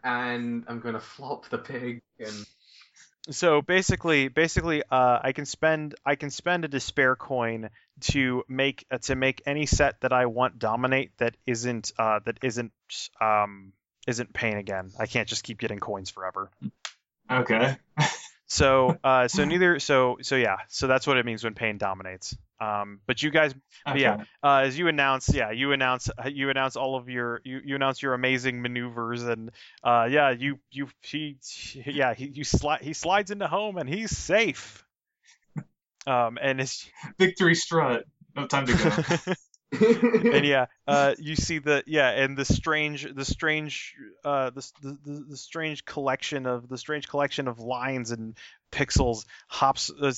and 0.05 0.65
I'm 0.69 0.79
gonna 0.79 1.01
flop 1.01 1.49
the 1.49 1.59
pig 1.59 2.03
and 2.21 2.47
So 3.31 3.61
basically, 3.61 4.29
basically, 4.29 4.83
uh, 4.89 5.19
I 5.23 5.33
can 5.33 5.47
spend 5.47 5.95
I 6.05 6.15
can 6.15 6.31
spend 6.31 6.65
a 6.65 6.69
despair 6.69 7.17
coin 7.17 7.71
to 8.03 8.45
make 8.49 8.87
uh, 8.91 8.99
to 8.99 9.17
make 9.17 9.43
any 9.47 9.67
set 9.67 10.01
that 10.03 10.13
I 10.13 10.27
want 10.27 10.59
dominate 10.59 11.17
that 11.19 11.37
isn't 11.47 11.93
uh, 11.99 12.21
that 12.25 12.39
isn't 12.43 12.73
um, 13.21 13.73
isn't 14.07 14.33
pain 14.33 14.57
again. 14.59 14.93
I 14.99 15.07
can't 15.07 15.29
just 15.29 15.43
keep 15.43 15.59
getting 15.59 15.81
coins 15.81 16.11
forever. 16.11 16.51
Okay. 17.29 17.77
So 18.47 18.97
uh, 19.05 19.27
so 19.27 19.45
neither 19.45 19.81
so 19.81 20.19
so 20.23 20.37
yeah. 20.37 20.59
So 20.69 20.87
that's 20.87 21.07
what 21.07 21.17
it 21.17 21.27
means 21.27 21.43
when 21.43 21.55
pain 21.55 21.79
dominates. 21.79 22.37
Um, 22.59 23.01
but 23.07 23.23
you 23.23 23.31
guys 23.31 23.55
okay. 23.87 24.01
yeah. 24.01 24.25
uh, 24.43 24.63
as 24.65 24.79
you 24.79 24.89
announce, 24.89 25.29
yeah, 25.33 25.51
you 25.51 25.73
announce 25.73 26.09
you 26.27 26.51
announce 26.51 26.77
all 26.77 26.97
of 26.97 27.09
your 27.09 27.41
you, 27.45 27.61
you 27.65 27.77
announce 27.77 28.03
your 28.03 28.15
amazing 28.15 28.63
maneuvers 28.63 29.25
and 29.25 29.51
uh, 29.85 30.09
yeah, 30.11 30.31
you 30.31 30.59
you 30.71 30.89
he 31.03 31.37
yeah 31.85 32.15
he 32.15 32.27
you 32.27 32.45
slide 32.45 32.81
he 32.83 32.93
slides 32.93 33.31
into 33.31 33.47
home 33.47 33.77
and 33.77 33.89
he's 33.89 34.17
safe. 34.17 34.85
Um, 36.07 36.39
and 36.41 36.61
it's 36.61 36.89
Victory 37.19 37.57
strut. 37.57 38.05
No 38.37 38.47
time 38.47 38.67
to 38.67 38.75
go. 38.75 39.33
and 39.73 40.45
yeah, 40.45 40.67
uh, 40.87 41.15
you 41.19 41.37
see 41.37 41.59
the 41.59 41.83
yeah, 41.87 42.11
and 42.11 42.37
the 42.37 42.45
strange, 42.45 43.07
the 43.13 43.25
strange, 43.25 43.95
uh, 44.25 44.51
the, 44.51 44.67
the 44.83 45.25
the 45.31 45.37
strange 45.37 45.85
collection 45.85 46.47
of 46.47 46.69
the 46.69 46.79
strange 46.79 47.09
collection 47.09 47.49
of 47.49 47.59
lines 47.59 48.11
and 48.11 48.37
pixels 48.73 49.25
hops, 49.49 49.91
uh, 49.91 50.13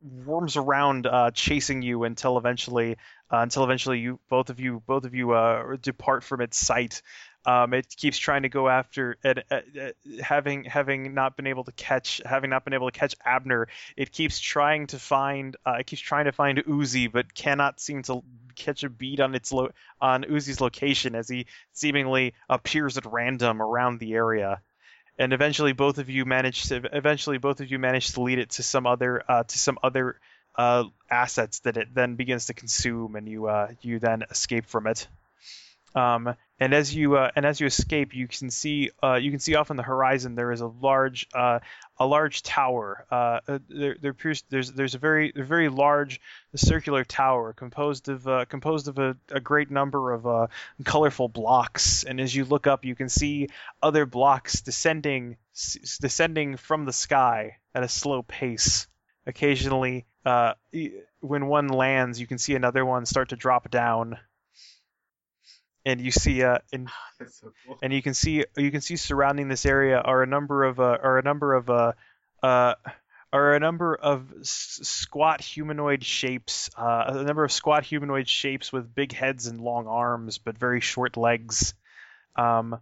worms 0.00 0.56
around, 0.56 1.06
uh, 1.06 1.30
chasing 1.32 1.82
you 1.82 2.04
until 2.04 2.38
eventually, 2.38 2.96
uh, 3.30 3.38
until 3.38 3.64
eventually 3.64 4.00
you 4.00 4.18
both 4.28 4.50
of 4.50 4.58
you 4.60 4.82
both 4.86 5.04
of 5.04 5.14
you 5.14 5.32
uh, 5.32 5.76
depart 5.80 6.24
from 6.24 6.40
its 6.40 6.56
sight. 6.56 7.02
Um, 7.44 7.74
it 7.74 7.88
keeps 7.96 8.18
trying 8.18 8.42
to 8.42 8.48
go 8.48 8.68
after 8.68 9.16
and 9.24 9.42
uh, 9.50 9.60
uh, 9.80 9.90
having 10.22 10.64
having 10.64 11.12
not 11.14 11.36
been 11.36 11.48
able 11.48 11.64
to 11.64 11.72
catch 11.72 12.20
having 12.24 12.50
not 12.50 12.64
been 12.64 12.72
able 12.72 12.88
to 12.90 12.96
catch 12.96 13.16
Abner. 13.24 13.66
It 13.96 14.12
keeps 14.12 14.38
trying 14.38 14.86
to 14.88 14.98
find 14.98 15.56
uh, 15.66 15.76
it 15.80 15.86
keeps 15.86 16.02
trying 16.02 16.26
to 16.26 16.32
find 16.32 16.62
Ooze-y, 16.68 17.08
but 17.12 17.34
cannot 17.34 17.80
seem 17.80 18.02
to 18.04 18.22
catch 18.52 18.84
a 18.84 18.90
beat 18.90 19.20
on 19.20 19.34
its 19.34 19.52
lo- 19.52 19.72
on 20.00 20.24
Ooze-y's 20.30 20.60
location 20.60 21.14
as 21.14 21.28
he 21.28 21.46
seemingly 21.72 22.34
appears 22.48 22.96
at 22.96 23.06
random 23.06 23.60
around 23.60 23.98
the 23.98 24.14
area. 24.14 24.60
And 25.18 25.32
eventually, 25.32 25.72
both 25.72 25.98
of 25.98 26.08
you 26.08 26.24
manage 26.24 26.64
to 26.64 26.82
eventually 26.92 27.38
both 27.38 27.60
of 27.60 27.70
you 27.70 27.78
manage 27.78 28.12
to 28.12 28.22
lead 28.22 28.38
it 28.38 28.50
to 28.50 28.62
some 28.62 28.86
other 28.86 29.22
uh, 29.28 29.44
to 29.44 29.58
some 29.58 29.78
other 29.82 30.18
uh, 30.56 30.84
assets 31.10 31.60
that 31.60 31.76
it 31.76 31.94
then 31.94 32.16
begins 32.16 32.46
to 32.46 32.54
consume, 32.54 33.16
and 33.16 33.28
you 33.28 33.46
uh, 33.46 33.68
you 33.82 33.98
then 33.98 34.22
escape 34.30 34.66
from 34.66 34.86
it. 34.86 35.06
Um, 35.94 36.34
and 36.62 36.74
as 36.74 36.94
you 36.94 37.16
uh, 37.16 37.30
and 37.34 37.44
as 37.44 37.60
you 37.60 37.66
escape, 37.66 38.14
you 38.14 38.28
can 38.28 38.48
see 38.50 38.90
uh, 39.02 39.14
you 39.14 39.32
can 39.32 39.40
see 39.40 39.56
off 39.56 39.72
on 39.72 39.76
the 39.76 39.82
horizon 39.82 40.36
there 40.36 40.52
is 40.52 40.60
a 40.60 40.68
large 40.68 41.26
uh, 41.34 41.58
a 41.98 42.06
large 42.06 42.42
tower. 42.42 43.04
Uh, 43.10 43.40
uh, 43.48 43.58
there, 43.68 43.96
there 44.00 44.12
appears 44.12 44.44
there's 44.48 44.70
there's 44.70 44.94
a 44.94 44.98
very 44.98 45.32
a 45.34 45.42
very 45.42 45.68
large 45.68 46.20
circular 46.54 47.02
tower 47.04 47.52
composed 47.52 48.08
of 48.08 48.28
uh, 48.28 48.44
composed 48.44 48.86
of 48.86 48.98
a, 48.98 49.16
a 49.30 49.40
great 49.40 49.72
number 49.72 50.12
of 50.12 50.50
colorful 50.84 51.28
blocks. 51.28 52.04
And 52.04 52.20
as 52.20 52.32
you 52.32 52.44
look 52.44 52.68
up, 52.68 52.84
you 52.84 52.94
can 52.94 53.08
see 53.08 53.48
other 53.82 54.06
blocks 54.06 54.60
descending 54.60 55.38
s- 55.54 55.98
descending 56.00 56.56
from 56.56 56.84
the 56.84 56.92
sky 56.92 57.56
at 57.74 57.82
a 57.82 57.88
slow 57.88 58.22
pace. 58.22 58.86
Occasionally, 59.26 60.06
when 60.24 61.46
one 61.46 61.68
lands, 61.68 62.20
you 62.20 62.26
can 62.28 62.38
see 62.38 62.54
another 62.54 62.84
one 62.84 63.04
start 63.04 63.30
to 63.30 63.36
drop 63.36 63.68
down. 63.70 64.18
And 65.84 66.00
you 66.00 66.10
see, 66.12 66.42
uh, 66.44 66.58
and 66.72 66.88
That's 67.18 67.40
so 67.40 67.52
cool. 67.66 67.78
and 67.82 67.92
you 67.92 68.02
can 68.02 68.14
see 68.14 68.44
you 68.56 68.70
can 68.70 68.80
see 68.80 68.96
surrounding 68.96 69.48
this 69.48 69.66
area 69.66 69.98
are 70.00 70.22
a 70.22 70.26
number 70.26 70.62
of 70.64 70.78
uh, 70.78 70.98
are 71.02 71.18
a 71.18 71.22
number 71.22 71.54
of 71.54 71.68
uh, 71.70 71.92
uh, 72.42 72.74
are 73.32 73.54
a 73.54 73.58
number 73.60 73.94
of 73.94 74.32
s- 74.40 74.78
squat 74.82 75.40
humanoid 75.40 76.04
shapes, 76.04 76.70
uh, 76.76 77.04
a 77.08 77.22
number 77.24 77.42
of 77.44 77.50
squat 77.50 77.84
humanoid 77.84 78.28
shapes 78.28 78.72
with 78.72 78.94
big 78.94 79.12
heads 79.12 79.46
and 79.48 79.60
long 79.60 79.86
arms, 79.88 80.38
but 80.38 80.56
very 80.56 80.80
short 80.80 81.16
legs. 81.16 81.74
Um, 82.36 82.78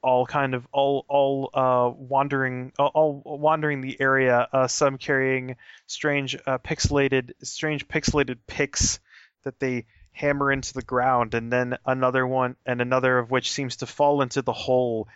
all 0.00 0.24
kind 0.26 0.54
of 0.54 0.64
all 0.70 1.04
all 1.08 1.50
uh, 1.52 1.90
wandering 1.92 2.72
all, 2.78 2.90
all 3.24 3.38
wandering 3.40 3.80
the 3.80 4.00
area. 4.00 4.46
Uh, 4.52 4.68
some 4.68 4.96
carrying 4.96 5.56
strange 5.88 6.36
uh, 6.46 6.58
pixelated 6.58 7.32
strange 7.42 7.88
pixelated 7.88 8.38
picks 8.46 9.00
that 9.42 9.58
they 9.58 9.86
hammer 10.12 10.50
into 10.52 10.74
the 10.74 10.82
ground, 10.82 11.34
and 11.34 11.52
then 11.52 11.78
another 11.86 12.26
one 12.26 12.56
and 12.66 12.80
another 12.80 13.18
of 13.18 13.30
which 13.30 13.52
seems 13.52 13.76
to 13.76 13.86
fall 13.86 14.22
into 14.22 14.42
the 14.42 14.52
hole 14.52 15.08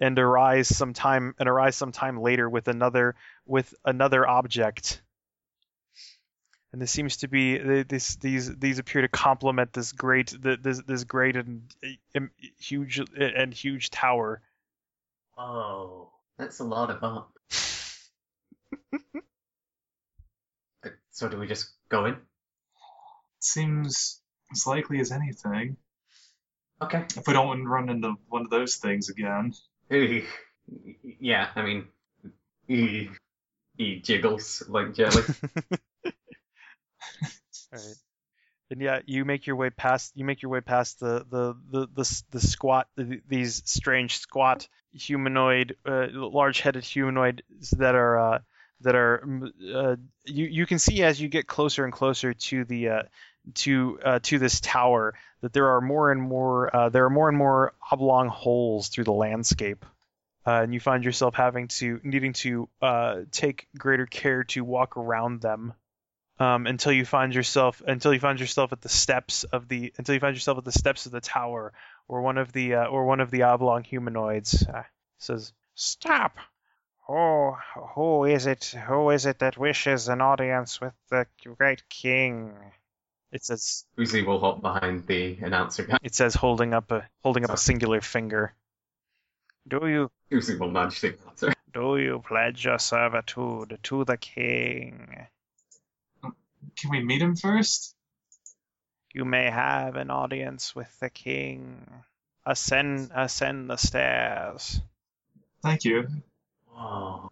and 0.00 0.18
arise 0.18 0.68
sometime 0.68 1.34
and 1.38 1.48
arise 1.48 1.76
sometime 1.76 2.20
later 2.20 2.48
with 2.48 2.68
another 2.68 3.14
with 3.46 3.74
another 3.84 4.26
object. 4.26 5.02
And 6.72 6.82
this 6.82 6.90
seems 6.90 7.18
to 7.18 7.28
be 7.28 7.58
th- 7.58 7.88
this 7.88 8.16
these 8.16 8.54
these 8.56 8.78
appear 8.78 9.02
to 9.02 9.08
complement 9.08 9.72
this 9.72 9.92
great 9.92 10.34
this 10.42 10.82
this 10.86 11.04
great 11.04 11.36
and 11.36 11.62
um, 12.14 12.30
huge 12.58 13.00
and 13.16 13.54
huge 13.54 13.90
tower. 13.90 14.42
Oh, 15.38 16.10
that's 16.38 16.58
a 16.58 16.64
lot 16.64 16.90
of 16.90 17.02
up. 17.02 17.32
Uh, 20.84 20.90
So 21.10 21.28
do 21.28 21.38
we 21.38 21.46
just 21.46 21.70
go 21.88 22.04
in? 22.04 22.16
Seems 23.40 24.20
as 24.52 24.66
likely 24.66 25.00
as 25.00 25.12
anything. 25.12 25.76
Okay. 26.82 27.04
If 27.16 27.26
we 27.26 27.32
don't 27.32 27.66
run 27.66 27.88
into 27.88 28.14
one 28.28 28.42
of 28.42 28.50
those 28.50 28.76
things 28.76 29.08
again. 29.08 29.54
Yeah, 31.20 31.48
I 31.54 31.62
mean, 31.62 31.86
eeh. 32.68 33.10
he 33.76 34.00
jiggles 34.00 34.62
like 34.68 34.94
jelly. 34.94 35.22
Alright. 37.72 37.96
And 38.70 38.80
yeah, 38.80 39.00
you 39.06 39.24
make 39.24 39.46
your 39.46 39.54
way 39.56 39.70
past 39.70 40.12
you 40.16 40.24
make 40.24 40.42
your 40.42 40.50
way 40.50 40.60
past 40.60 40.98
the 40.98 41.24
the 41.30 41.56
the 41.70 41.86
the, 41.94 42.22
the 42.32 42.40
squat 42.40 42.88
the, 42.96 43.20
these 43.28 43.62
strange 43.64 44.18
squat 44.18 44.66
humanoid 44.92 45.76
uh, 45.86 46.08
large-headed 46.10 46.82
humanoids 46.82 47.70
that 47.78 47.94
are 47.94 48.18
uh, 48.18 48.38
that 48.80 48.96
are 48.96 49.22
uh, 49.72 49.96
you 50.24 50.46
you 50.46 50.66
can 50.66 50.80
see 50.80 51.04
as 51.04 51.20
you 51.20 51.28
get 51.28 51.46
closer 51.46 51.84
and 51.84 51.92
closer 51.92 52.34
to 52.34 52.64
the 52.64 52.88
uh, 52.88 53.02
to 53.54 53.98
uh, 54.04 54.18
to 54.22 54.38
this 54.38 54.60
tower 54.60 55.14
that 55.40 55.52
there 55.52 55.68
are 55.68 55.80
more 55.80 56.10
and 56.10 56.20
more 56.20 56.74
uh, 56.74 56.88
there 56.88 57.04
are 57.04 57.10
more 57.10 57.28
and 57.28 57.38
more 57.38 57.72
oblong 57.90 58.28
holes 58.28 58.88
through 58.88 59.04
the 59.04 59.12
landscape. 59.12 59.84
Uh, 60.46 60.62
and 60.62 60.72
you 60.72 60.78
find 60.78 61.04
yourself 61.04 61.34
having 61.34 61.66
to 61.66 62.00
needing 62.04 62.32
to 62.32 62.68
uh, 62.80 63.22
take 63.32 63.66
greater 63.76 64.06
care 64.06 64.44
to 64.44 64.62
walk 64.62 64.96
around 64.96 65.40
them 65.40 65.72
um, 66.38 66.66
until 66.66 66.92
you 66.92 67.04
find 67.04 67.34
yourself 67.34 67.82
until 67.86 68.12
you 68.12 68.20
find 68.20 68.38
yourself 68.38 68.72
at 68.72 68.80
the 68.80 68.88
steps 68.88 69.44
of 69.44 69.68
the 69.68 69.92
until 69.96 70.14
you 70.14 70.20
find 70.20 70.36
yourself 70.36 70.58
at 70.58 70.64
the 70.64 70.72
steps 70.72 71.06
of 71.06 71.12
the 71.12 71.20
tower 71.20 71.72
or 72.08 72.22
one 72.22 72.38
of 72.38 72.52
the 72.52 72.74
uh, 72.74 72.84
or 72.84 73.06
one 73.06 73.20
of 73.20 73.30
the 73.30 73.42
oblong 73.42 73.82
humanoids. 73.84 74.66
Uh, 74.66 74.82
says 75.18 75.52
stop! 75.74 76.36
Who 77.06 77.56
who 77.94 78.24
is 78.24 78.46
it? 78.46 78.66
Who 78.86 79.10
is 79.10 79.26
it 79.26 79.38
that 79.40 79.58
wishes 79.58 80.08
an 80.08 80.20
audience 80.20 80.80
with 80.80 80.92
the 81.10 81.26
great 81.56 81.88
king 81.88 82.54
it 83.32 83.44
says 83.44 83.84
Ooze-y 83.98 84.22
will 84.22 84.40
hop 84.40 84.60
behind 84.62 85.06
the 85.06 85.36
announcer 85.42 85.84
guy. 85.84 85.98
it 86.02 86.14
says 86.14 86.34
holding 86.34 86.72
up 86.74 86.90
a 86.92 87.08
holding 87.22 87.44
up 87.44 87.50
a 87.50 87.56
singular 87.56 88.00
finger 88.00 88.54
do 89.68 89.86
you 89.86 90.10
Ooze-y 90.32 90.56
will 90.58 90.70
nudge 90.70 91.00
the 91.00 91.14
announcer. 91.22 91.52
do 91.72 91.96
you 91.98 92.22
pledge 92.26 92.64
your 92.64 92.78
servitude 92.78 93.78
to 93.82 94.04
the 94.04 94.16
king 94.16 95.26
Can 96.78 96.90
we 96.90 97.02
meet 97.02 97.22
him 97.22 97.36
first? 97.36 97.94
You 99.14 99.24
may 99.24 99.50
have 99.50 99.96
an 99.96 100.10
audience 100.10 100.74
with 100.76 100.92
the 101.00 101.08
king. 101.08 101.86
Ascend, 102.44 103.10
ascend 103.14 103.70
the 103.70 103.76
stairs. 103.76 104.78
Thank 105.62 105.84
you. 105.86 106.06
Whoa. 106.68 107.30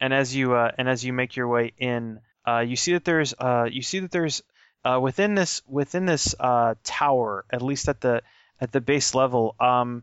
And 0.00 0.14
as 0.14 0.34
you 0.36 0.54
uh, 0.54 0.70
and 0.78 0.88
as 0.88 1.04
you 1.04 1.12
make 1.12 1.34
your 1.34 1.48
way 1.48 1.72
in, 1.78 2.20
uh, 2.46 2.60
you 2.60 2.76
see 2.76 2.92
that 2.92 3.04
there's 3.04 3.34
uh, 3.34 3.66
you 3.68 3.82
see 3.82 3.98
that 4.00 4.12
there's 4.12 4.42
uh, 4.84 4.98
within 5.00 5.34
this 5.34 5.62
within 5.66 6.06
this 6.06 6.34
uh, 6.38 6.74
tower, 6.84 7.44
at 7.50 7.62
least 7.62 7.88
at 7.88 8.00
the 8.00 8.22
at 8.60 8.72
the 8.72 8.80
base 8.80 9.14
level, 9.14 9.54
um, 9.60 10.02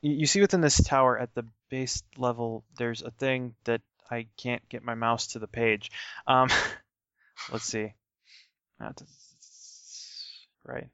you, 0.00 0.12
you 0.12 0.26
see 0.26 0.40
within 0.40 0.60
this 0.60 0.82
tower 0.82 1.18
at 1.18 1.34
the 1.34 1.44
base 1.68 2.02
level, 2.16 2.64
there's 2.78 3.02
a 3.02 3.10
thing 3.10 3.54
that 3.64 3.80
I 4.10 4.26
can't 4.36 4.66
get 4.68 4.84
my 4.84 4.94
mouse 4.94 5.28
to 5.28 5.38
the 5.38 5.46
page. 5.46 5.90
Um, 6.26 6.48
let's 7.52 7.64
see. 7.64 7.92
Right. 10.64 10.88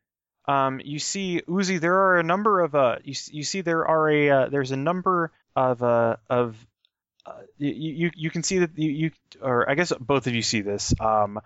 Um, 0.46 0.80
you 0.84 0.98
see, 0.98 1.40
Ooze-y, 1.48 1.78
there 1.78 1.94
are 1.94 2.18
a 2.18 2.22
number 2.24 2.61
of 2.61 2.74
uh, 2.74 2.96
you, 3.05 3.14
you 3.30 3.44
see 3.44 3.61
there 3.61 3.86
are 3.86 4.11
a 4.11 4.30
uh, 4.30 4.48
there's 4.48 4.72
a 4.72 4.76
number 4.76 5.30
of 5.55 5.82
uh 5.82 6.16
of 6.28 6.57
uh, 7.26 7.32
you, 7.59 7.70
you 7.70 8.11
you 8.16 8.30
can 8.30 8.42
see 8.42 8.59
that 8.59 8.76
you, 8.76 8.90
you 8.90 9.11
or 9.40 9.68
I 9.70 9.74
guess 9.74 9.92
both 10.00 10.26
of 10.26 10.34
you 10.34 10.42
see 10.42 10.62
this. 10.62 10.94
Um, 11.00 11.40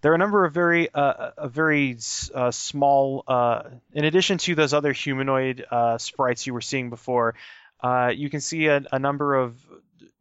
there 0.00 0.12
are 0.12 0.14
a 0.14 0.18
number 0.18 0.44
of 0.44 0.52
very 0.52 0.92
uh, 0.92 1.30
a 1.36 1.48
very 1.48 1.98
uh, 2.34 2.50
small 2.50 3.24
uh, 3.26 3.62
in 3.92 4.04
addition 4.04 4.38
to 4.38 4.54
those 4.54 4.72
other 4.72 4.92
humanoid 4.92 5.64
uh, 5.70 5.98
sprites 5.98 6.46
you 6.46 6.54
were 6.54 6.60
seeing 6.60 6.90
before. 6.90 7.34
Uh, 7.80 8.12
you 8.14 8.30
can 8.30 8.40
see 8.40 8.66
a, 8.66 8.82
a 8.92 8.98
number 8.98 9.34
of 9.34 9.56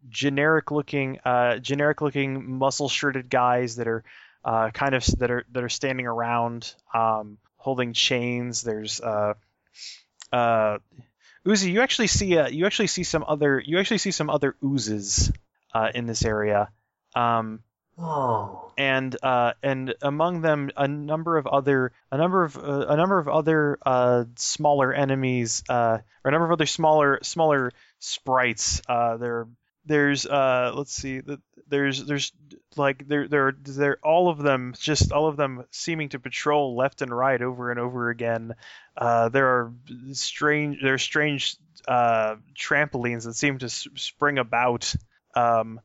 generic 0.10 0.72
looking 0.72 1.20
uh, 1.26 1.58
generic 1.58 2.02
looking 2.02 2.58
muscle 2.58 2.90
shirted 2.90 3.30
guys 3.30 3.76
that 3.76 3.88
are 3.88 4.04
uh, 4.44 4.70
kind 4.72 4.96
of 4.96 5.06
that 5.18 5.30
are 5.32 5.46
that 5.52 5.64
are 5.64 5.70
standing 5.70 6.08
around 6.08 6.74
um, 6.94 7.38
holding 7.58 7.94
chains. 7.94 8.62
There's 8.62 9.02
uh, 9.02 9.34
uh, 10.32 10.78
Ooze-y. 11.48 11.70
You 11.70 11.82
actually 11.82 12.08
see 12.08 12.38
uh, 12.38 12.48
you 12.48 12.66
actually 12.66 12.88
see 12.88 13.04
some 13.04 13.26
other 13.28 13.60
you 13.60 13.80
actually 13.80 14.00
see 14.00 14.12
some 14.12 14.30
other 14.30 14.56
oozes 14.64 15.32
uh, 15.74 15.90
in 15.94 16.06
this 16.06 16.24
area. 16.24 16.70
Um, 17.16 17.62
Oh. 18.00 18.72
and 18.78 19.16
uh, 19.24 19.54
and 19.64 19.96
among 20.04 20.42
them 20.42 20.70
a 20.78 20.88
number 20.88 21.38
of 21.38 21.48
other 21.48 21.94
a 22.12 22.18
number 22.18 22.44
of 22.44 22.56
uh, 22.56 22.86
a 22.90 22.96
number 22.96 23.18
of 23.18 23.28
other 23.28 23.80
uh, 23.84 24.26
smaller 24.36 24.94
enemies 24.94 25.64
uh, 25.68 25.98
or 26.24 26.30
a 26.30 26.32
number 26.32 26.46
of 26.46 26.52
other 26.52 26.68
smaller 26.68 27.20
smaller 27.24 27.72
sprites. 27.98 28.84
Uh, 28.88 29.18
there 29.18 29.48
there's 29.86 30.28
uh, 30.28 30.74
let's 30.76 30.94
see 30.94 31.24
there's 31.68 32.06
there's 32.06 32.32
like 32.76 33.08
there 33.08 33.28
there 33.28 33.56
there 33.64 33.98
all 34.04 34.30
of 34.30 34.38
them 34.38 34.76
just 34.78 35.12
all 35.12 35.28
of 35.28 35.36
them 35.36 35.66
seeming 35.72 36.10
to 36.10 36.20
patrol 36.20 36.76
left 36.76 37.02
and 37.02 37.12
right 37.12 37.42
over 37.42 37.72
and 37.72 37.80
over 37.80 38.12
again. 38.12 38.54
There 38.96 39.48
are 39.48 39.74
strange 40.12 40.84
there 40.84 40.94
are 40.94 41.00
strange 41.00 41.58
trampolines 41.90 43.24
that 43.24 43.34
seem 43.34 43.58
to 43.58 43.70
spring 43.70 44.38
about. 44.38 44.94
Um, 45.36 45.82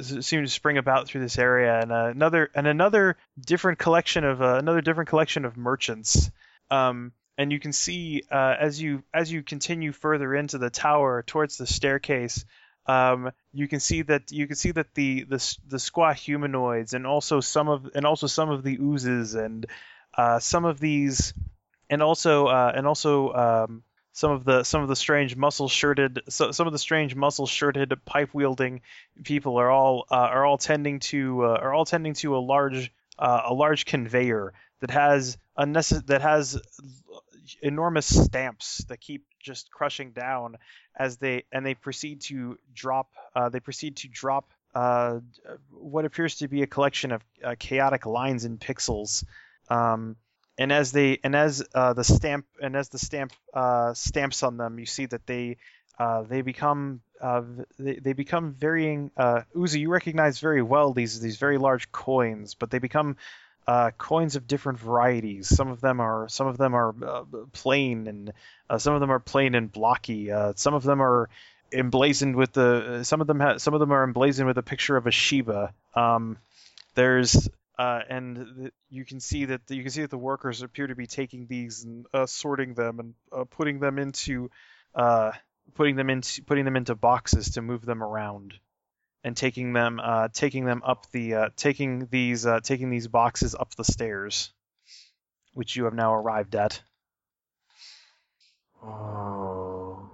seem 0.00 0.42
to 0.42 0.48
spring 0.48 0.78
about 0.78 1.08
through 1.08 1.20
this 1.20 1.38
area, 1.38 1.80
and 1.80 1.92
uh, 1.92 2.06
another 2.06 2.50
and 2.54 2.66
another 2.66 3.16
different 3.40 3.78
collection 3.78 4.24
of 4.24 4.42
uh, 4.42 4.56
another 4.56 4.80
different 4.80 5.08
collection 5.08 5.44
of 5.44 5.56
merchants. 5.56 6.30
Um, 6.70 7.12
and 7.38 7.50
you 7.52 7.58
can 7.58 7.72
see 7.72 8.22
uh, 8.30 8.54
as 8.58 8.80
you 8.80 9.02
as 9.14 9.32
you 9.32 9.42
continue 9.42 9.92
further 9.92 10.34
into 10.34 10.58
the 10.58 10.70
tower 10.70 11.22
towards 11.26 11.56
the 11.56 11.66
staircase, 11.66 12.44
um, 12.86 13.30
you 13.52 13.68
can 13.68 13.80
see 13.80 14.02
that 14.02 14.30
you 14.32 14.46
can 14.46 14.56
see 14.56 14.72
that 14.72 14.94
the 14.94 15.24
the 15.24 15.56
the 15.66 15.78
squat 15.78 16.16
humanoids 16.16 16.92
and 16.92 17.06
also 17.06 17.40
some 17.40 17.68
of 17.68 17.90
and 17.94 18.04
also 18.04 18.26
some 18.26 18.50
of 18.50 18.62
the 18.62 18.78
oozes 18.78 19.34
and 19.34 19.66
uh, 20.16 20.38
some 20.38 20.64
of 20.64 20.80
these 20.80 21.32
and 21.88 22.02
also 22.02 22.46
uh, 22.46 22.72
and 22.74 22.86
also 22.86 23.32
um, 23.32 23.82
some 24.12 24.32
of 24.32 24.44
the 24.44 24.64
some 24.64 24.82
of 24.82 24.88
the 24.88 24.96
strange 24.96 25.36
muscle 25.36 25.68
shirted 25.68 26.20
so, 26.28 26.50
some 26.50 26.66
of 26.66 26.72
the 26.72 26.78
strange 26.78 27.14
muscle 27.14 27.46
shirted 27.46 27.92
pipe 28.04 28.30
wielding 28.32 28.80
people 29.24 29.56
are 29.58 29.70
all 29.70 30.06
uh, 30.10 30.14
are 30.14 30.44
all 30.44 30.58
tending 30.58 31.00
to 31.00 31.44
uh, 31.44 31.58
are 31.60 31.72
all 31.72 31.84
tending 31.84 32.14
to 32.14 32.36
a 32.36 32.38
large 32.38 32.92
uh, 33.18 33.42
a 33.46 33.54
large 33.54 33.84
conveyor 33.84 34.52
that 34.80 34.90
has 34.90 35.38
unnecess- 35.58 36.06
that 36.06 36.22
has 36.22 36.60
enormous 37.62 38.24
stamps 38.24 38.78
that 38.88 39.00
keep 39.00 39.24
just 39.40 39.70
crushing 39.70 40.12
down 40.12 40.56
as 40.96 41.16
they 41.18 41.44
and 41.52 41.64
they 41.64 41.74
proceed 41.74 42.20
to 42.20 42.58
drop 42.74 43.10
uh, 43.34 43.48
they 43.48 43.60
proceed 43.60 43.96
to 43.96 44.08
drop 44.08 44.50
uh, 44.74 45.18
what 45.70 46.04
appears 46.04 46.36
to 46.36 46.48
be 46.48 46.62
a 46.62 46.66
collection 46.66 47.12
of 47.12 47.22
uh, 47.44 47.54
chaotic 47.58 48.06
lines 48.06 48.44
and 48.44 48.60
pixels. 48.60 49.24
Um, 49.68 50.16
and 50.60 50.70
as 50.70 50.92
they 50.92 51.18
and 51.24 51.34
as 51.34 51.64
uh, 51.74 51.94
the 51.94 52.04
stamp 52.04 52.44
and 52.62 52.76
as 52.76 52.90
the 52.90 52.98
stamp 52.98 53.32
uh, 53.54 53.94
stamps 53.94 54.42
on 54.42 54.58
them, 54.58 54.78
you 54.78 54.84
see 54.84 55.06
that 55.06 55.26
they 55.26 55.56
uh, 55.98 56.22
they 56.22 56.42
become 56.42 57.00
uh, 57.20 57.42
they, 57.78 57.94
they 57.94 58.12
become 58.12 58.52
varying. 58.52 59.10
Uh, 59.16 59.42
Ooze-y, 59.56 59.80
you 59.80 59.90
recognize 59.90 60.38
very 60.38 60.60
well 60.60 60.92
these 60.92 61.18
these 61.18 61.38
very 61.38 61.56
large 61.56 61.90
coins, 61.90 62.54
but 62.54 62.70
they 62.70 62.78
become 62.78 63.16
uh, 63.66 63.90
coins 63.96 64.36
of 64.36 64.46
different 64.46 64.78
varieties. 64.78 65.48
Some 65.48 65.68
of 65.68 65.80
them 65.80 65.98
are 65.98 66.28
some 66.28 66.46
of 66.46 66.58
them 66.58 66.74
are 66.74 66.94
uh, 67.04 67.24
plain 67.52 68.06
and 68.06 68.32
some 68.78 68.92
of 68.92 69.00
them 69.00 69.10
are 69.10 69.18
plain 69.18 69.54
and 69.54 69.72
blocky. 69.72 70.30
Some 70.56 70.74
of 70.74 70.82
them 70.82 71.00
are 71.00 71.30
emblazoned 71.72 72.36
with 72.36 72.52
the 72.52 73.02
some 73.04 73.22
of 73.22 73.26
them 73.26 73.40
ha- 73.40 73.56
some 73.56 73.72
of 73.72 73.80
them 73.80 73.92
are 73.92 74.04
emblazoned 74.04 74.46
with 74.46 74.58
a 74.58 74.62
picture 74.62 74.98
of 74.98 75.06
a 75.06 75.10
Shiba. 75.10 75.72
Um, 75.94 76.36
there's 76.94 77.48
uh, 77.80 78.02
and 78.10 78.46
th- 78.58 78.72
you 78.90 79.06
can 79.06 79.20
see 79.20 79.46
that 79.46 79.62
you 79.70 79.80
can 79.80 79.90
see 79.90 80.02
that 80.02 80.10
the 80.10 80.18
workers 80.18 80.60
appear 80.60 80.86
to 80.86 80.94
be 80.94 81.06
taking 81.06 81.46
these 81.46 81.84
and 81.84 82.04
uh, 82.12 82.26
sorting 82.26 82.74
them 82.74 83.00
and 83.00 83.14
uh, 83.32 83.44
putting 83.44 83.80
them 83.80 83.98
into 83.98 84.50
uh, 84.94 85.32
putting 85.74 85.96
them 85.96 86.10
into 86.10 86.42
putting 86.42 86.66
them 86.66 86.76
into 86.76 86.94
boxes 86.94 87.52
to 87.52 87.62
move 87.62 87.82
them 87.86 88.02
around 88.02 88.52
and 89.24 89.34
taking 89.34 89.72
them 89.72 89.98
uh, 89.98 90.28
taking 90.30 90.66
them 90.66 90.82
up 90.84 91.10
the 91.12 91.34
uh, 91.34 91.48
taking 91.56 92.06
these 92.10 92.44
uh, 92.44 92.60
taking 92.60 92.90
these 92.90 93.08
boxes 93.08 93.54
up 93.54 93.74
the 93.76 93.84
stairs, 93.84 94.52
which 95.54 95.74
you 95.74 95.84
have 95.84 95.94
now 95.94 96.14
arrived 96.14 96.54
at. 96.56 96.82
Oh. 98.84 100.10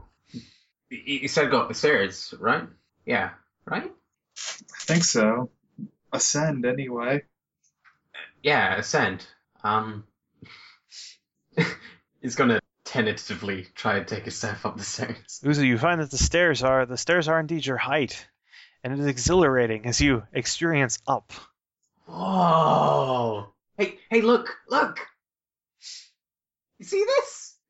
You, 0.88 1.00
you 1.22 1.28
said 1.28 1.50
go 1.50 1.62
up 1.62 1.68
the 1.68 1.74
stairs, 1.74 2.32
right? 2.38 2.68
Yeah, 3.04 3.30
right? 3.64 3.90
I 3.90 4.84
think 4.84 5.02
so. 5.02 5.50
Ascend 6.12 6.64
anyway. 6.64 7.24
Yeah, 8.42 8.76
ascend. 8.76 9.26
Um. 9.62 10.04
he's 12.20 12.36
gonna 12.36 12.60
tentatively 12.84 13.66
try 13.74 13.98
and 13.98 14.08
take 14.08 14.26
a 14.26 14.30
step 14.30 14.64
up 14.64 14.76
the 14.76 14.84
stairs. 14.84 15.40
Ooze-y, 15.44 15.64
you 15.64 15.78
find 15.78 16.00
that 16.00 16.10
the 16.10 16.18
stairs 16.18 16.62
are 16.62 16.86
the 16.86 16.96
stairs 16.96 17.28
are 17.28 17.40
indeed 17.40 17.66
your 17.66 17.76
height, 17.76 18.26
and 18.82 18.92
it 18.92 18.98
is 18.98 19.06
exhilarating 19.06 19.86
as 19.86 20.00
you 20.00 20.22
experience 20.32 20.98
up. 21.06 21.32
Whoa! 22.06 23.52
Hey, 23.76 23.98
hey, 24.10 24.22
look, 24.22 24.56
look! 24.68 25.00
You 26.78 26.84
see 26.84 27.04
this? 27.04 27.54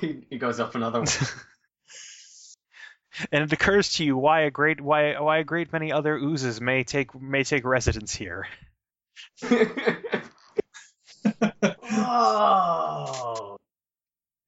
He, 0.00 0.26
he 0.28 0.38
goes 0.38 0.60
up 0.60 0.74
another 0.74 1.00
one. 1.00 1.08
and 3.32 3.42
it 3.42 3.52
occurs 3.52 3.94
to 3.94 4.04
you 4.04 4.16
why 4.16 4.42
a 4.42 4.50
great 4.50 4.80
why 4.80 5.18
why 5.18 5.38
a 5.38 5.44
great 5.44 5.72
many 5.72 5.90
other 5.90 6.14
oozes 6.14 6.60
may 6.60 6.84
take 6.84 7.20
may 7.20 7.42
take 7.42 7.64
residence 7.64 8.14
here. 8.14 8.46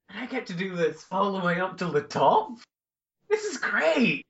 And 0.09 0.19
I 0.19 0.25
get 0.29 0.47
to 0.47 0.53
do 0.53 0.75
this 0.75 1.05
all 1.11 1.33
the 1.33 1.45
way 1.45 1.59
up 1.59 1.77
to 1.79 1.85
the 1.85 2.01
top? 2.01 2.51
This 3.29 3.45
is 3.45 3.57
great! 3.57 4.25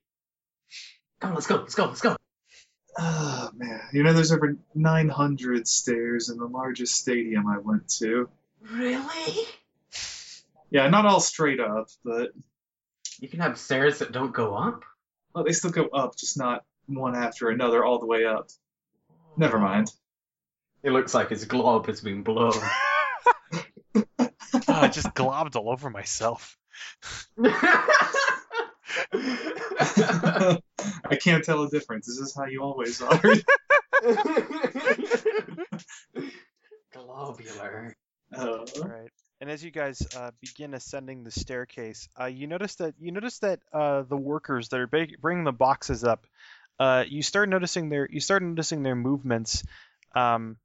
Come 1.20 1.30
on, 1.30 1.34
let's 1.34 1.46
go, 1.46 1.56
let's 1.56 1.74
go, 1.74 1.86
let's 1.86 2.00
go. 2.00 2.16
Oh 2.98 3.50
man, 3.54 3.80
you 3.92 4.02
know 4.02 4.12
there's 4.12 4.32
over 4.32 4.56
900 4.74 5.66
stairs 5.66 6.28
in 6.28 6.36
the 6.38 6.44
largest 6.46 6.94
stadium 6.96 7.46
I 7.46 7.58
went 7.58 7.88
to. 7.98 8.28
Really? 8.70 9.46
Yeah, 10.70 10.88
not 10.88 11.06
all 11.06 11.20
straight 11.20 11.60
up, 11.60 11.88
but 12.04 12.32
You 13.20 13.28
can 13.28 13.40
have 13.40 13.58
stairs 13.58 13.98
that 14.00 14.12
don't 14.12 14.32
go 14.32 14.54
up? 14.54 14.84
well, 15.34 15.44
they 15.44 15.52
still 15.52 15.70
go 15.70 15.86
up, 15.88 16.16
just 16.16 16.36
not 16.36 16.64
one 16.86 17.14
after 17.16 17.48
another 17.48 17.84
all 17.84 17.98
the 17.98 18.06
way 18.06 18.26
up. 18.26 18.48
Never 19.36 19.58
mind. 19.58 19.90
It 20.82 20.90
looks 20.90 21.14
like 21.14 21.30
his 21.30 21.44
globe 21.44 21.86
has 21.86 22.00
been 22.00 22.22
blown. 22.22 22.52
Oh, 23.94 23.94
I 24.68 24.88
just 24.88 25.14
globbed 25.14 25.56
all 25.56 25.70
over 25.70 25.90
myself. 25.90 26.56
I 27.44 27.88
can't 31.20 31.44
tell 31.44 31.62
the 31.62 31.68
difference. 31.70 32.06
This 32.06 32.18
is 32.18 32.34
how 32.36 32.46
you 32.46 32.62
always 32.62 33.00
are. 33.00 33.20
Globular. 36.92 37.94
Uh, 38.34 38.64
Right. 38.82 39.10
And 39.40 39.50
as 39.50 39.64
you 39.64 39.70
guys 39.72 40.00
uh, 40.16 40.30
begin 40.40 40.72
ascending 40.74 41.24
the 41.24 41.32
staircase, 41.32 42.08
uh, 42.18 42.26
you 42.26 42.46
notice 42.46 42.76
that 42.76 42.94
you 43.00 43.10
notice 43.10 43.38
that 43.40 43.58
uh, 43.72 44.02
the 44.02 44.16
workers 44.16 44.68
that 44.68 44.78
are 44.78 44.86
ba- 44.86 45.08
bringing 45.20 45.42
the 45.44 45.52
boxes 45.52 46.04
up, 46.04 46.26
uh, 46.78 47.04
you 47.08 47.22
start 47.22 47.48
noticing 47.48 47.88
their 47.88 48.08
you 48.10 48.20
start 48.20 48.42
noticing 48.42 48.82
their 48.84 48.94
movements. 48.94 49.64
Um, 50.14 50.58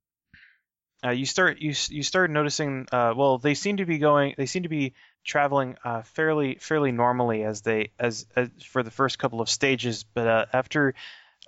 uh, 1.05 1.11
you 1.11 1.25
start 1.25 1.59
you 1.59 1.73
you 1.89 2.03
start 2.03 2.31
noticing. 2.31 2.87
Uh, 2.91 3.13
well, 3.15 3.37
they 3.37 3.53
seem 3.53 3.77
to 3.77 3.85
be 3.85 3.99
going. 3.99 4.33
They 4.37 4.47
seem 4.47 4.63
to 4.63 4.69
be 4.69 4.93
traveling 5.23 5.77
uh, 5.83 6.01
fairly 6.01 6.55
fairly 6.55 6.91
normally 6.91 7.43
as 7.43 7.61
they 7.61 7.91
as, 7.99 8.25
as 8.35 8.49
for 8.65 8.81
the 8.81 8.91
first 8.91 9.19
couple 9.19 9.41
of 9.41 9.49
stages. 9.49 10.03
But 10.03 10.27
uh, 10.27 10.45
after 10.53 10.95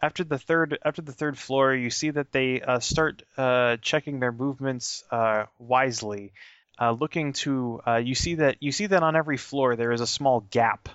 after 0.02 0.24
the 0.24 0.38
third 0.38 0.78
after 0.86 1.02
the 1.02 1.14
third 1.14 1.38
floor, 1.38 1.74
you 1.74 1.90
see 1.90 2.12
that 2.12 2.32
they 2.32 2.62
uh, 2.62 2.80
start 2.80 3.24
uh, 3.38 3.78
checking 3.82 4.20
their 4.20 4.32
movements 4.32 5.04
wisely, 5.58 6.34
looking 6.80 7.34
to. 7.34 7.82
You 8.04 8.16
see 8.16 8.36
that 8.36 8.58
you 8.62 8.72
see 8.72 8.86
that 8.86 9.02
on 9.02 9.16
every 9.16 9.38
floor 9.38 9.76
there 9.76 9.92
is 9.92 10.02
a 10.02 10.08
small 10.08 10.42
gap, 10.42 10.90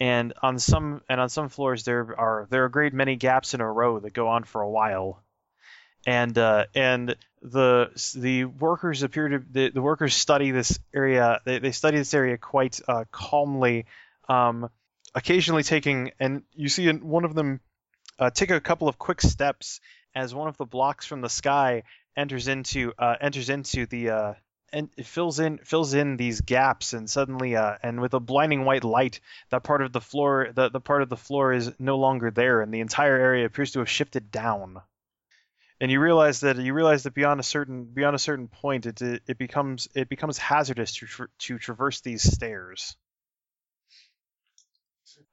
and 0.00 0.34
on 0.42 0.58
some 0.58 1.00
and 1.08 1.20
on 1.20 1.28
some 1.28 1.48
floors 1.48 1.84
there 1.84 2.18
are 2.18 2.48
there 2.50 2.62
are 2.64 2.66
a 2.66 2.70
great 2.70 2.92
many 2.92 3.14
gaps 3.14 3.54
in 3.54 3.60
a 3.60 3.72
row 3.72 4.00
that 4.00 4.12
go 4.12 4.28
on 4.28 4.42
for 4.42 4.60
a 4.62 4.68
while, 4.68 5.22
and 6.06 6.36
uh, 6.38 6.66
and 6.74 7.16
the 7.42 7.90
the 8.14 8.44
workers 8.44 9.02
appear 9.02 9.28
to 9.28 9.42
the, 9.50 9.70
the 9.70 9.82
workers 9.82 10.14
study 10.14 10.50
this 10.50 10.78
area 10.94 11.40
they, 11.44 11.58
they 11.58 11.72
study 11.72 11.98
this 11.98 12.14
area 12.14 12.38
quite 12.38 12.80
uh, 12.88 13.04
calmly, 13.10 13.86
um, 14.28 14.68
occasionally 15.14 15.62
taking 15.62 16.12
and 16.18 16.42
you 16.54 16.68
see 16.68 16.90
one 16.90 17.24
of 17.24 17.34
them 17.34 17.60
uh, 18.18 18.30
take 18.30 18.50
a 18.50 18.60
couple 18.60 18.88
of 18.88 18.98
quick 18.98 19.20
steps 19.20 19.80
as 20.14 20.34
one 20.34 20.48
of 20.48 20.56
the 20.56 20.64
blocks 20.64 21.06
from 21.06 21.20
the 21.20 21.28
sky 21.28 21.82
enters 22.16 22.48
into 22.48 22.92
uh, 22.98 23.16
enters 23.20 23.50
into 23.50 23.86
the 23.86 24.10
uh, 24.10 24.34
and 24.72 24.88
it 24.96 25.06
fills 25.06 25.38
in 25.38 25.58
fills 25.58 25.94
in 25.94 26.16
these 26.16 26.40
gaps 26.40 26.94
and 26.94 27.08
suddenly 27.08 27.56
uh 27.56 27.76
and 27.82 28.00
with 28.00 28.14
a 28.14 28.20
blinding 28.20 28.64
white 28.64 28.84
light 28.84 29.20
that 29.50 29.62
part 29.62 29.82
of 29.82 29.92
the 29.92 30.00
floor 30.00 30.48
the, 30.54 30.68
the 30.68 30.80
part 30.80 31.02
of 31.02 31.08
the 31.08 31.16
floor 31.16 31.52
is 31.52 31.70
no 31.78 31.96
longer 31.96 32.30
there 32.30 32.60
and 32.60 32.72
the 32.72 32.80
entire 32.80 33.16
area 33.16 33.46
appears 33.46 33.72
to 33.72 33.78
have 33.78 33.88
shifted 33.88 34.30
down 34.30 34.80
and 35.80 35.90
you 35.90 36.00
realize 36.00 36.40
that 36.40 36.56
you 36.56 36.72
realize 36.72 37.02
that 37.02 37.14
beyond 37.14 37.40
a 37.40 37.44
certain 37.44 37.84
beyond 37.84 38.16
a 38.16 38.18
certain 38.18 38.48
point 38.48 38.86
it 38.86 39.02
it 39.02 39.38
becomes 39.38 39.88
it 39.94 40.08
becomes 40.08 40.38
hazardous 40.38 40.94
to 40.96 41.06
tra- 41.06 41.28
to 41.38 41.58
traverse 41.58 42.00
these 42.00 42.22
stairs 42.22 42.96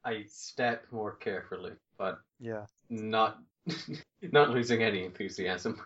I 0.03 0.26
step 0.30 0.85
more 0.91 1.15
carefully, 1.15 1.73
but 1.97 2.19
yeah 2.39 2.65
not 2.89 3.38
not 4.22 4.49
losing 4.49 4.84
any 4.84 5.05
enthusiasm. 5.05 5.81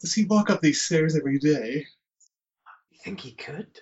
Does 0.00 0.14
he 0.14 0.24
walk 0.26 0.50
up 0.50 0.60
these 0.60 0.82
stairs 0.82 1.16
every 1.16 1.38
day? 1.38 1.86
You 2.90 2.98
think 3.02 3.20
he 3.20 3.32
could? 3.32 3.80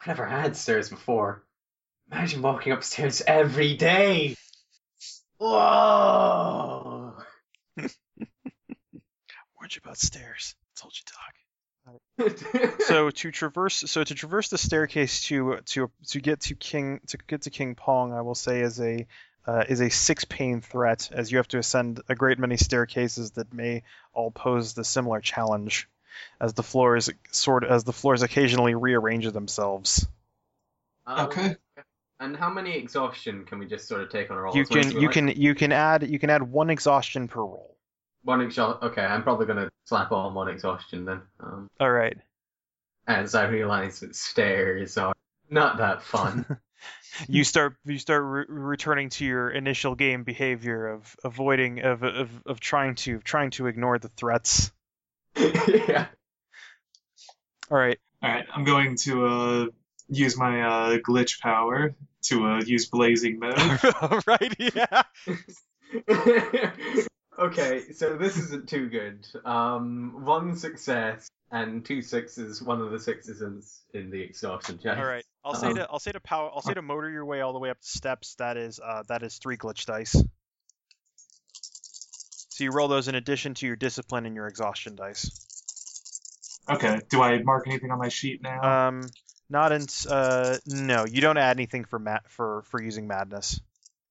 I've 0.00 0.06
never 0.08 0.26
had 0.26 0.56
stairs 0.56 0.88
before. 0.88 1.44
Imagine 2.10 2.42
walking 2.42 2.72
upstairs 2.72 3.22
every 3.26 3.76
day. 3.76 4.36
Whoa! 5.38 6.97
Warned 9.68 9.74
you 9.74 9.80
about 9.84 9.98
stairs 9.98 10.54
told 10.76 10.92
you 10.96 11.04
dog 12.18 12.36
so 12.80 13.10
to 13.10 13.30
traverse 13.30 13.84
so 13.86 14.04
to 14.04 14.14
traverse 14.14 14.48
the 14.48 14.58
staircase 14.58 15.22
to 15.22 15.58
to 15.64 15.90
to 16.06 16.20
get 16.20 16.40
to 16.40 16.54
king 16.54 17.00
to 17.06 17.18
get 17.26 17.42
to 17.42 17.50
king 17.50 17.74
pong 17.74 18.12
i 18.12 18.20
will 18.20 18.34
say 18.34 18.60
is 18.60 18.80
a 18.80 19.06
uh, 19.46 19.64
is 19.68 19.80
a 19.80 19.88
six 19.88 20.24
pane 20.26 20.60
threat 20.60 21.08
as 21.12 21.32
you 21.32 21.38
have 21.38 21.48
to 21.48 21.58
ascend 21.58 22.00
a 22.08 22.14
great 22.14 22.38
many 22.38 22.56
staircases 22.56 23.32
that 23.32 23.52
may 23.54 23.82
all 24.12 24.30
pose 24.30 24.74
the 24.74 24.84
similar 24.84 25.20
challenge 25.20 25.88
as 26.40 26.52
the 26.54 26.62
floors 26.62 27.10
sort 27.30 27.64
as 27.64 27.84
the 27.84 27.92
floors 27.92 28.22
occasionally 28.22 28.74
rearrange 28.74 29.30
themselves 29.32 30.06
Um, 31.06 31.26
Okay. 31.26 31.56
And 32.20 32.36
how 32.36 32.50
many 32.50 32.76
exhaustion 32.76 33.44
can 33.44 33.60
we 33.60 33.66
just 33.66 33.86
sort 33.86 34.00
of 34.00 34.10
take 34.10 34.28
on 34.28 34.36
a 34.36 34.40
roll? 34.40 34.56
you 34.56 34.64
can 34.66 34.90
you 34.90 35.02
like? 35.02 35.12
can 35.12 35.28
you 35.28 35.54
can 35.54 35.72
add 35.72 36.08
you 36.08 36.18
can 36.18 36.30
add 36.30 36.42
one 36.42 36.68
exhaustion 36.68 37.28
per 37.28 37.40
roll 37.40 37.77
one 38.28 38.40
exhaustion. 38.42 38.88
Okay, 38.90 39.02
I'm 39.02 39.22
probably 39.22 39.46
gonna 39.46 39.70
slap 39.86 40.12
on 40.12 40.34
one 40.34 40.48
exhaustion 40.48 41.04
then. 41.04 41.22
Um, 41.40 41.68
all 41.80 41.90
right 41.90 42.16
as 43.08 43.34
I 43.34 43.46
realise 43.48 44.00
that 44.00 44.14
stairs 44.14 44.98
are 44.98 45.14
not 45.50 45.78
that 45.78 46.02
fun. 46.02 46.44
you 47.28 47.42
start 47.42 47.74
you 47.84 47.98
start 47.98 48.22
re- 48.22 48.44
returning 48.48 49.08
to 49.08 49.24
your 49.24 49.50
initial 49.50 49.94
game 49.94 50.22
behavior 50.22 50.88
of 50.88 51.16
avoiding 51.24 51.80
of, 51.80 52.02
of 52.04 52.30
of 52.46 52.60
trying 52.60 52.94
to 52.96 53.18
trying 53.20 53.50
to 53.50 53.66
ignore 53.66 53.98
the 53.98 54.08
threats 54.08 54.70
yeah. 55.36 56.06
all 57.70 57.78
right 57.78 57.98
All 58.22 58.30
right, 58.30 58.44
I'm 58.54 58.64
going 58.64 58.96
to 59.04 59.26
uh, 59.26 59.66
use 60.08 60.36
my 60.36 60.62
uh, 60.62 60.98
glitch 60.98 61.40
power 61.40 61.94
to 62.24 62.46
uh, 62.46 62.60
use 62.60 62.86
blazing 62.86 63.38
mode. 63.38 63.56
right 64.26 64.54
yeah 64.58 65.02
okay, 67.38 67.92
so 67.92 68.16
this 68.16 68.36
isn't 68.36 68.68
too 68.68 68.88
good. 68.88 69.26
Um, 69.44 70.24
one 70.24 70.56
success 70.56 71.28
and 71.50 71.84
two 71.84 72.02
sixes. 72.02 72.62
One 72.62 72.80
of 72.80 72.90
the 72.90 72.98
sixes 72.98 73.40
is 73.40 73.80
in 73.94 74.10
the 74.10 74.20
exhaustion 74.20 74.78
check. 74.82 74.98
all 74.98 75.04
right 75.04 75.24
i'll 75.44 75.54
say 75.54 75.68
Um, 75.68 75.74
to 75.76 75.88
i'll 75.90 75.98
say 75.98 76.12
to 76.12 76.20
power 76.20 76.50
i'll 76.54 76.60
say 76.60 76.74
to 76.74 76.82
motor 76.82 77.08
your 77.08 77.24
way 77.24 77.40
all 77.40 77.52
the 77.52 77.58
way 77.58 77.70
up 77.70 77.80
the 77.80 77.86
steps 77.86 78.34
that 78.34 78.56
is 78.56 78.80
uh 78.80 79.02
that 79.08 79.22
is 79.22 79.38
three 79.38 79.56
glitch 79.56 79.86
dice 79.86 80.12
so 82.50 82.64
you 82.64 82.70
roll 82.72 82.88
those 82.88 83.08
in 83.08 83.14
addition 83.14 83.54
to 83.54 83.66
your 83.66 83.76
discipline 83.76 84.26
and 84.26 84.34
your 84.34 84.46
exhaustion 84.46 84.94
dice 84.96 85.30
Okay, 86.68 87.00
do 87.08 87.22
I 87.22 87.42
mark 87.42 87.66
anything 87.66 87.90
on 87.92 87.98
my 87.98 88.08
sheet 88.08 88.42
now? 88.42 88.60
um 88.88 89.02
not 89.48 89.72
in 89.72 89.86
uh 90.10 90.58
no 90.66 91.04
you 91.06 91.20
don't 91.22 91.38
add 91.38 91.56
anything 91.56 91.84
for 91.84 91.98
ma- 91.98 92.18
for 92.28 92.62
for 92.66 92.82
using 92.82 93.06
madness 93.06 93.60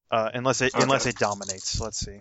uh 0.10 0.32
unless 0.34 0.62
it 0.62 0.74
Okay. 0.74 0.82
unless 0.84 1.06
it 1.06 1.18
dominates 1.18 1.80
let's 1.80 2.00
see 2.00 2.20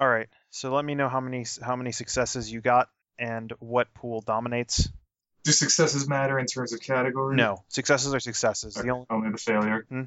all 0.00 0.08
right 0.08 0.28
so 0.50 0.72
let 0.72 0.84
me 0.84 0.94
know 0.94 1.08
how 1.08 1.20
many 1.20 1.44
how 1.62 1.76
many 1.76 1.92
successes 1.92 2.50
you 2.50 2.60
got 2.60 2.88
and 3.18 3.52
what 3.58 3.92
pool 3.94 4.20
dominates 4.20 4.88
Do 5.44 5.52
successes 5.52 6.08
matter 6.08 6.38
in 6.38 6.46
terms 6.46 6.72
of 6.72 6.80
category? 6.80 7.36
no 7.36 7.64
successes 7.68 8.14
are 8.14 8.20
successes 8.20 8.76
Okay, 8.76 8.86
the 8.86 8.92
only, 8.94 9.06
only 9.10 9.30
the 9.30 9.38
failure. 9.38 9.84
Hmm? 9.88 10.02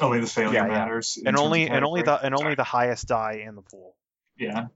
Only 0.00 0.20
the 0.20 0.26
failure 0.26 0.54
Yeah, 0.54 0.66
yeah. 0.66 0.72
matters. 0.72 1.16
in 1.20 1.26
and 1.28 1.36
only 1.36 1.68
and 1.68 1.84
only 1.84 2.02
the 2.02 2.14
and 2.14 2.34
only 2.34 2.54
the 2.54 2.64
highest 2.64 3.06
die 3.08 3.44
in 3.46 3.54
the 3.54 3.62
pool 3.62 3.94
Yeah. 4.36 4.66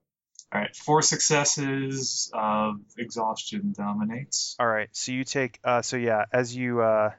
All 0.53 0.61
right, 0.61 0.77
four 0.77 1.03
successes. 1.03 2.31
Uh, 2.33 2.73
exhaustion 2.97 3.73
dominates. 3.77 4.55
All 4.61 4.67
right. 4.67 4.89
So 4.93 5.11
you 5.13 5.25
take 5.25 5.59
uh 5.65 5.83
so 5.83 5.97
yeah, 5.97 6.27
as 6.33 6.55
you 6.55 6.81
uh 6.81 7.11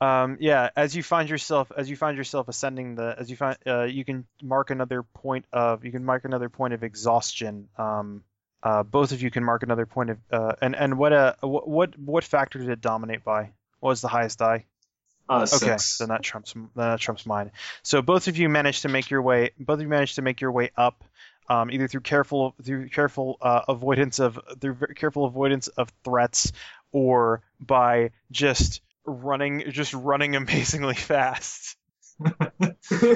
um 0.00 0.36
yeah, 0.40 0.70
as 0.76 0.94
you 0.94 1.02
find 1.02 1.28
yourself 1.28 1.72
as 1.76 1.90
you 1.90 1.96
find 1.96 2.16
yourself 2.16 2.48
ascending 2.48 2.94
the 2.94 3.16
as 3.18 3.30
you 3.30 3.36
find 3.36 3.56
uh 3.66 3.82
you 3.84 4.04
can 4.04 4.26
mark 4.42 4.70
another 4.70 5.02
point 5.02 5.44
of 5.52 5.84
you 5.84 5.90
can 5.92 6.04
mark 6.04 6.24
another 6.24 6.48
point 6.48 6.74
of 6.74 6.82
exhaustion. 6.84 7.68
Um 7.76 8.22
uh 8.62 8.82
both 8.82 9.12
of 9.12 9.22
you 9.22 9.30
can 9.30 9.44
mark 9.44 9.62
another 9.62 9.86
point 9.86 10.10
of 10.10 10.18
uh 10.32 10.52
and 10.60 10.76
and 10.76 10.98
what 10.98 11.12
uh 11.12 11.34
what 11.40 11.68
what, 11.68 11.98
what 11.98 12.24
factor 12.24 12.58
did 12.58 12.68
it 12.68 12.80
dominate 12.80 13.24
by? 13.24 13.50
What 13.80 13.90
was 13.90 14.00
the 14.00 14.08
highest 14.08 14.38
die? 14.38 14.66
Uh, 15.28 15.42
Okay, 15.52 15.76
six. 15.76 15.98
then 15.98 16.08
that 16.08 16.22
trumps 16.22 16.52
then 16.54 16.70
that 16.74 17.00
trumps 17.00 17.26
mine. 17.26 17.50
So 17.82 18.00
both 18.00 18.28
of 18.28 18.36
you 18.38 18.48
managed 18.48 18.82
to 18.82 18.88
make 18.88 19.10
your 19.10 19.20
way. 19.20 19.50
Both 19.58 19.74
of 19.74 19.82
you 19.82 19.88
managed 19.88 20.14
to 20.14 20.22
make 20.22 20.40
your 20.40 20.52
way 20.52 20.70
up, 20.76 21.04
um, 21.50 21.70
either 21.70 21.86
through 21.86 22.00
careful 22.00 22.54
through 22.62 22.88
careful 22.88 23.36
uh, 23.42 23.60
avoidance 23.68 24.20
of 24.20 24.38
through 24.60 24.76
careful 24.96 25.26
avoidance 25.26 25.68
of 25.68 25.90
threats, 26.02 26.52
or 26.92 27.42
by 27.60 28.10
just 28.30 28.80
running 29.08 29.64
just 29.70 29.94
running 29.94 30.36
amazingly 30.36 30.94
fast. 30.94 31.76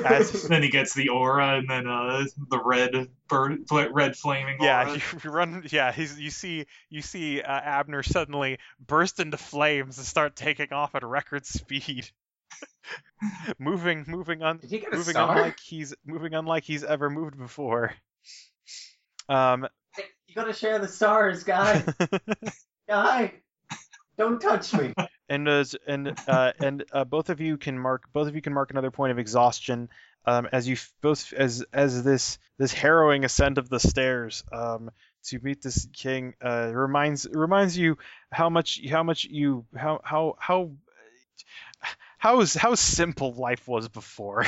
As- 0.05 0.47
then 0.49 0.63
he 0.63 0.69
gets 0.69 0.95
the 0.95 1.09
aura, 1.09 1.59
and 1.59 1.69
then 1.69 1.87
uh, 1.89 2.25
the 2.51 2.61
red 2.65 3.09
bird, 3.29 3.61
red 3.71 4.17
flaming 4.17 4.59
Yeah, 4.61 4.85
aura. 4.85 4.95
you, 4.97 5.03
you 5.25 5.31
run. 5.31 5.65
Yeah, 5.71 5.91
he's 5.93 6.19
you 6.19 6.31
see 6.31 6.67
you 6.89 7.03
see 7.03 7.41
uh, 7.43 7.51
Abner 7.53 8.03
suddenly 8.05 8.59
burst 8.85 9.19
into 9.19 9.37
flames 9.37 9.99
and 9.99 10.07
start 10.07 10.37
taking 10.37 10.73
off 10.73 10.95
at 10.95 11.03
record 11.03 11.45
speed. 11.47 12.09
moving, 13.59 14.05
moving 14.07 14.43
on, 14.43 14.59
Did 14.59 14.71
he 14.71 14.79
get 14.81 14.93
a 14.93 14.97
moving 14.97 15.13
star? 15.15 15.37
unlike 15.37 15.59
he's 15.61 15.95
moving 16.07 16.35
unlike 16.35 16.65
he's 16.65 16.85
ever 16.85 17.11
moved 17.11 17.37
before. 17.39 17.93
Um, 19.29 19.67
Hey, 19.97 20.05
you 20.27 20.35
gotta 20.35 20.53
share 20.53 20.79
the 20.79 20.89
stars, 20.89 21.45
guy. 21.45 21.83
guy, 22.89 23.33
don't 24.17 24.41
touch 24.41 24.73
me. 24.75 24.93
And 25.33 25.49
as 25.49 25.75
and 25.87 26.15
uh, 26.29 26.53
and 26.61 26.85
uh, 26.93 27.05
both 27.05 27.31
of 27.31 27.41
you 27.41 27.57
can 27.57 27.79
mark 27.79 28.05
both 28.13 28.29
of 28.29 28.35
you 28.35 28.43
can 28.43 28.53
mark 28.53 28.71
another 28.71 28.91
point 28.91 29.13
of 29.13 29.19
exhaustion 29.19 29.89
um, 30.27 30.47
as 30.53 30.69
you 30.69 30.77
both 31.01 31.33
as 31.33 31.65
as 31.73 32.05
this 32.05 32.39
this 32.59 32.73
harrowing 32.73 33.25
ascent 33.25 33.57
of 33.57 33.69
the 33.69 33.81
stairs 33.81 34.45
um, 34.53 34.91
to 35.25 35.39
meet 35.41 35.63
this 35.63 35.89
king 35.95 36.35
uh, 36.45 36.71
reminds 36.75 37.27
reminds 37.33 37.79
you 37.79 37.97
how 38.31 38.51
much 38.51 38.81
how 38.91 39.03
much 39.03 39.25
you 39.25 39.65
how 39.75 40.01
how 40.05 40.37
how 40.39 40.71
how 42.19 42.45
how 42.45 42.75
simple 42.75 43.33
life 43.35 43.67
was 43.67 43.89
before. 43.89 44.47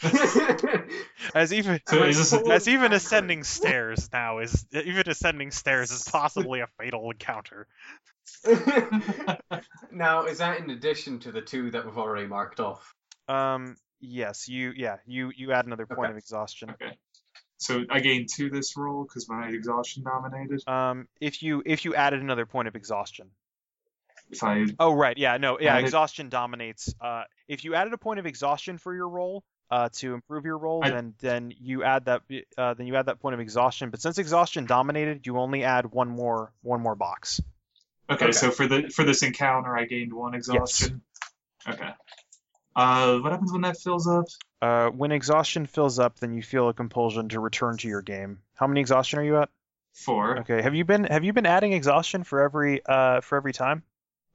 As 1.34 1.52
even 1.52 1.80
So 1.88 2.04
is 2.04 2.16
this 2.18 2.32
a- 2.32 2.52
as 2.52 2.68
even 2.68 2.92
ascending 2.92 3.42
stairs 3.42 4.08
now 4.12 4.38
is 4.38 4.64
even 4.72 5.08
ascending 5.08 5.50
stairs 5.50 5.90
is 5.90 6.04
possibly 6.04 6.60
a 6.60 6.68
fatal 6.78 7.10
encounter 7.10 7.66
now, 9.92 10.24
is 10.26 10.38
that 10.38 10.60
in 10.60 10.70
addition 10.70 11.18
to 11.20 11.32
the 11.32 11.40
two 11.40 11.70
that 11.70 11.84
we've 11.84 11.98
already 11.98 12.26
marked 12.26 12.60
off? 12.60 12.94
Um. 13.28 13.76
Yes. 14.00 14.48
You. 14.48 14.72
Yeah. 14.76 14.96
You. 15.06 15.32
You 15.36 15.52
add 15.52 15.66
another 15.66 15.86
point 15.86 16.06
Okay. 16.06 16.10
of 16.12 16.16
exhaustion. 16.18 16.70
Okay. 16.70 16.96
So 17.58 17.84
I 17.90 18.00
gain 18.00 18.26
two 18.32 18.50
this 18.50 18.76
roll 18.76 19.02
because 19.04 19.28
my 19.28 19.48
exhaustion 19.48 20.04
dominated. 20.04 20.62
Um. 20.68 21.08
If 21.20 21.42
you 21.42 21.62
if 21.66 21.84
you 21.84 21.94
added 21.94 22.20
another 22.20 22.46
point 22.46 22.68
of 22.68 22.76
exhaustion. 22.76 23.30
If 24.30 24.42
I 24.44 24.66
Oh 24.78 24.92
right. 24.94 25.16
Yeah. 25.18 25.36
No. 25.38 25.58
Yeah. 25.58 25.74
Added- 25.74 25.86
Exhaustion 25.86 26.28
dominates. 26.28 26.94
Uh. 27.00 27.24
If 27.48 27.64
you 27.64 27.74
added 27.74 27.92
a 27.92 27.98
point 27.98 28.20
of 28.20 28.26
exhaustion 28.26 28.78
for 28.78 28.94
your 28.94 29.08
roll. 29.08 29.44
Uh, 29.70 29.90
to 29.92 30.14
improve 30.14 30.46
your 30.46 30.56
roll, 30.56 30.80
I- 30.82 30.88
then 30.88 31.12
then 31.20 31.52
you 31.60 31.84
add 31.84 32.06
that 32.06 32.22
uh, 32.56 32.72
then 32.72 32.86
you 32.86 32.96
add 32.96 33.04
that 33.04 33.20
point 33.20 33.34
of 33.34 33.40
exhaustion. 33.40 33.90
But 33.90 34.00
since 34.00 34.16
exhaustion 34.16 34.64
dominated, 34.64 35.26
you 35.26 35.36
only 35.36 35.62
add 35.62 35.92
one 35.92 36.08
more 36.08 36.54
one 36.62 36.80
more 36.80 36.94
box. 36.94 37.42
Okay, 38.10 38.26
Okay. 38.26 38.32
so 38.32 38.50
for 38.50 38.66
the 38.66 38.88
for 38.88 39.04
this 39.04 39.22
encounter, 39.22 39.76
I 39.76 39.84
gained 39.84 40.12
one 40.12 40.34
exhaustion. 40.34 41.02
Okay. 41.68 41.90
Uh, 42.74 43.18
what 43.18 43.32
happens 43.32 43.52
when 43.52 43.62
that 43.62 43.76
fills 43.76 44.06
up? 44.06 44.26
Uh, 44.62 44.88
when 44.90 45.12
exhaustion 45.12 45.66
fills 45.66 45.98
up, 45.98 46.18
then 46.20 46.32
you 46.32 46.42
feel 46.42 46.68
a 46.68 46.74
compulsion 46.74 47.28
to 47.28 47.40
return 47.40 47.76
to 47.78 47.88
your 47.88 48.02
game. 48.02 48.38
How 48.54 48.66
many 48.66 48.80
exhaustion 48.80 49.18
are 49.18 49.24
you 49.24 49.38
at? 49.38 49.50
Four. 49.94 50.38
Okay. 50.40 50.62
Have 50.62 50.74
you 50.74 50.84
been 50.84 51.04
have 51.04 51.24
you 51.24 51.32
been 51.32 51.46
adding 51.46 51.72
exhaustion 51.72 52.22
for 52.22 52.40
every 52.40 52.80
uh 52.86 53.20
for 53.20 53.36
every 53.36 53.52
time? 53.52 53.82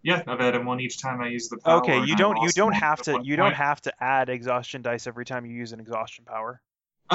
Yeah, 0.02 0.22
I've 0.28 0.42
added 0.42 0.66
one 0.66 0.82
each 0.82 1.02
time 1.02 1.22
I 1.22 1.30
use 1.30 1.48
the 1.48 1.58
power. 1.58 1.78
Okay, 1.78 2.04
you 2.04 2.18
don't 2.18 2.38
you 2.42 2.50
don't 2.50 2.74
have 2.74 3.02
to 3.04 3.22
you 3.24 3.38
don't 3.38 3.54
have 3.54 3.80
to 3.82 3.94
add 4.04 4.28
exhaustion 4.28 4.82
dice 4.82 5.08
every 5.08 5.24
time 5.24 5.46
you 5.46 5.56
use 5.56 5.72
an 5.72 5.80
exhaustion 5.80 6.26
power. 6.26 6.62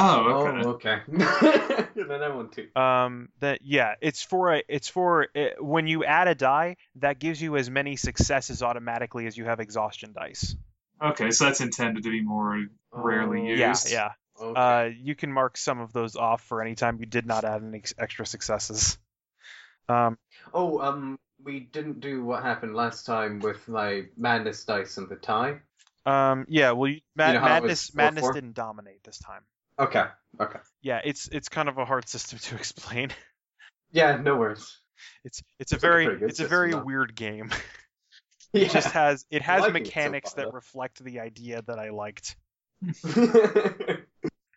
Oh, 0.01 0.69
okay. 0.69 0.69
Oh, 0.69 0.69
okay. 0.71 1.89
then 2.09 2.23
I 2.23 2.29
want 2.35 2.53
to. 2.53 2.81
Um, 2.81 3.29
that 3.41 3.61
yeah, 3.63 3.95
it's 4.01 4.23
for 4.23 4.55
a, 4.55 4.63
it's 4.69 4.89
for 4.89 5.29
uh 5.35 5.47
when 5.61 5.87
you 5.87 6.05
add 6.05 6.29
a 6.29 6.35
die 6.35 6.77
that 6.97 7.19
gives 7.19 7.41
you 7.41 7.57
as 7.57 7.71
many 7.71 7.97
successes 7.97 8.63
automatically 8.63 9.27
as 9.27 9.37
you 9.37 9.45
have 9.45 9.61
exhaustion 9.61 10.13
dice. 10.13 10.57
Okay, 11.03 11.31
so 11.31 11.45
that's 11.45 11.61
intended 11.61 12.03
to 12.05 12.11
be 12.11 12.23
more 12.23 12.67
rarely 12.93 13.41
Oh, 13.41 13.69
used. 13.69 13.91
Yeah, 13.91 14.13
yeah. 14.41 14.45
Okay. 14.45 14.61
Uh, 14.61 14.85
you 14.97 15.15
can 15.15 15.33
mark 15.33 15.57
some 15.57 15.81
of 15.81 15.93
those 15.93 16.17
off 16.17 16.43
for 16.43 16.63
any 16.63 16.75
time 16.75 16.99
you 17.01 17.07
did 17.07 17.27
not 17.27 17.45
add 17.45 17.63
any 17.63 17.79
ex- 17.79 17.95
extra 17.99 18.25
successes. 18.25 18.99
Um, 19.89 20.19
oh, 20.53 20.81
um, 20.81 21.19
we 21.43 21.61
didn't 21.61 22.01
do 22.01 22.25
what 22.25 22.43
happened 22.43 22.75
last 22.75 23.05
time 23.07 23.41
with 23.41 23.67
my 23.69 24.05
madness 24.17 24.65
dice 24.65 24.97
and 24.99 25.09
the 25.09 25.17
tie. 25.17 25.61
um, 26.07 26.47
yeah. 26.49 26.73
Well, 26.73 26.91
you, 26.91 27.01
Ma- 27.17 27.33
know 27.33 27.41
how 27.41 27.57
it 27.57 27.63
was 27.63 27.95
madness 27.95 27.95
madness 27.95 28.35
didn't 28.35 28.55
dominate 28.55 29.03
this 29.03 29.19
time. 29.19 29.43
Okay. 29.79 30.05
Okay. 30.41 30.59
Yeah, 30.83 31.01
it's 31.05 31.29
it's 31.29 31.49
kind 31.49 31.69
of 31.69 31.79
a 31.79 31.85
hard 31.85 32.09
system 32.09 32.39
to 32.41 32.55
explain. 32.63 33.11
Yeah. 33.93 34.17
No 34.17 34.37
worries. 34.37 34.79
It's 35.25 35.43
it's 35.59 35.73
a 35.73 35.77
It's 35.77 35.85
a 35.85 35.87
very 35.87 36.17
good 36.19 36.31
it's 36.31 36.41
a 36.41 36.47
very 36.49 36.73
though. 36.73 36.83
weird 36.85 37.15
game. 37.15 37.51
Yeah. 38.55 38.63
It 38.63 38.71
just 38.71 38.89
has 38.93 39.27
it 39.31 39.43
has 39.43 39.63
it 39.63 39.67
so 39.67 39.73
mechanics 39.73 40.33
far, 40.33 40.37
that 40.45 40.51
though. 40.51 40.57
reflect 40.57 41.05
the 41.05 41.21
idea 41.21 41.61
that 41.67 41.79
I 41.79 41.91
liked. 41.91 42.35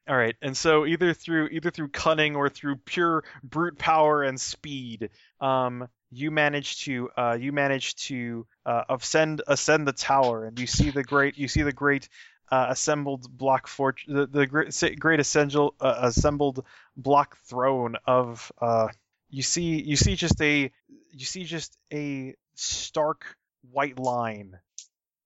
All 0.08 0.16
right, 0.18 0.36
and 0.42 0.56
so 0.58 0.86
either 0.86 1.14
through 1.14 1.48
either 1.50 1.72
through 1.72 1.90
cunning 1.90 2.36
or 2.38 2.48
through 2.50 2.78
pure 2.78 3.24
brute 3.44 3.78
power 3.78 4.24
and 4.24 4.40
speed, 4.40 5.10
um, 5.42 5.88
you 6.10 6.32
manage 6.32 6.86
to 6.86 7.10
uh, 7.18 7.38
you 7.40 7.52
manage 7.52 7.96
to 8.08 8.48
uh, 8.66 8.84
ascend 8.90 9.42
ascend 9.48 9.88
the 9.88 9.94
tower, 9.94 10.46
and 10.46 10.58
you 10.58 10.68
see 10.68 10.90
the 10.90 11.04
great 11.04 11.38
you 11.38 11.48
see 11.50 11.62
the 11.62 11.74
great 11.74 12.08
uh, 12.52 12.68
assembled 12.70 13.26
block 13.38 13.68
fort 13.68 14.02
the, 14.08 14.28
the 14.28 14.46
great 14.46 15.00
great 15.00 15.20
assembled 15.20 15.74
uh, 15.80 16.00
assembled 16.02 16.66
block 16.98 17.38
throne 17.46 17.96
of 18.06 18.52
uh, 18.62 18.88
you 19.30 19.42
see 19.42 19.82
you 19.82 19.96
see 19.96 20.16
just 20.16 20.42
a 20.42 20.72
you 21.12 21.26
see 21.26 21.46
just 21.46 21.78
a 21.94 22.36
stark 22.56 23.38
white 23.72 23.98
line 23.98 24.60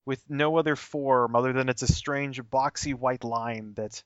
with 0.06 0.24
no 0.30 0.58
other 0.58 0.76
form 0.76 1.36
other 1.36 1.52
than 1.52 1.68
it's 1.68 1.82
a 1.82 1.92
strange 1.92 2.42
boxy 2.44 2.94
white 2.94 3.24
line 3.24 3.74
that 3.76 4.04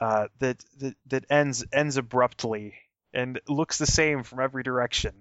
uh, 0.00 0.28
that, 0.38 0.62
that 0.78 0.94
that 1.06 1.24
ends 1.30 1.64
ends 1.72 1.96
abruptly 1.96 2.74
and 3.12 3.40
looks 3.48 3.78
the 3.78 3.86
same 3.86 4.22
from 4.22 4.40
every 4.40 4.62
direction. 4.62 5.12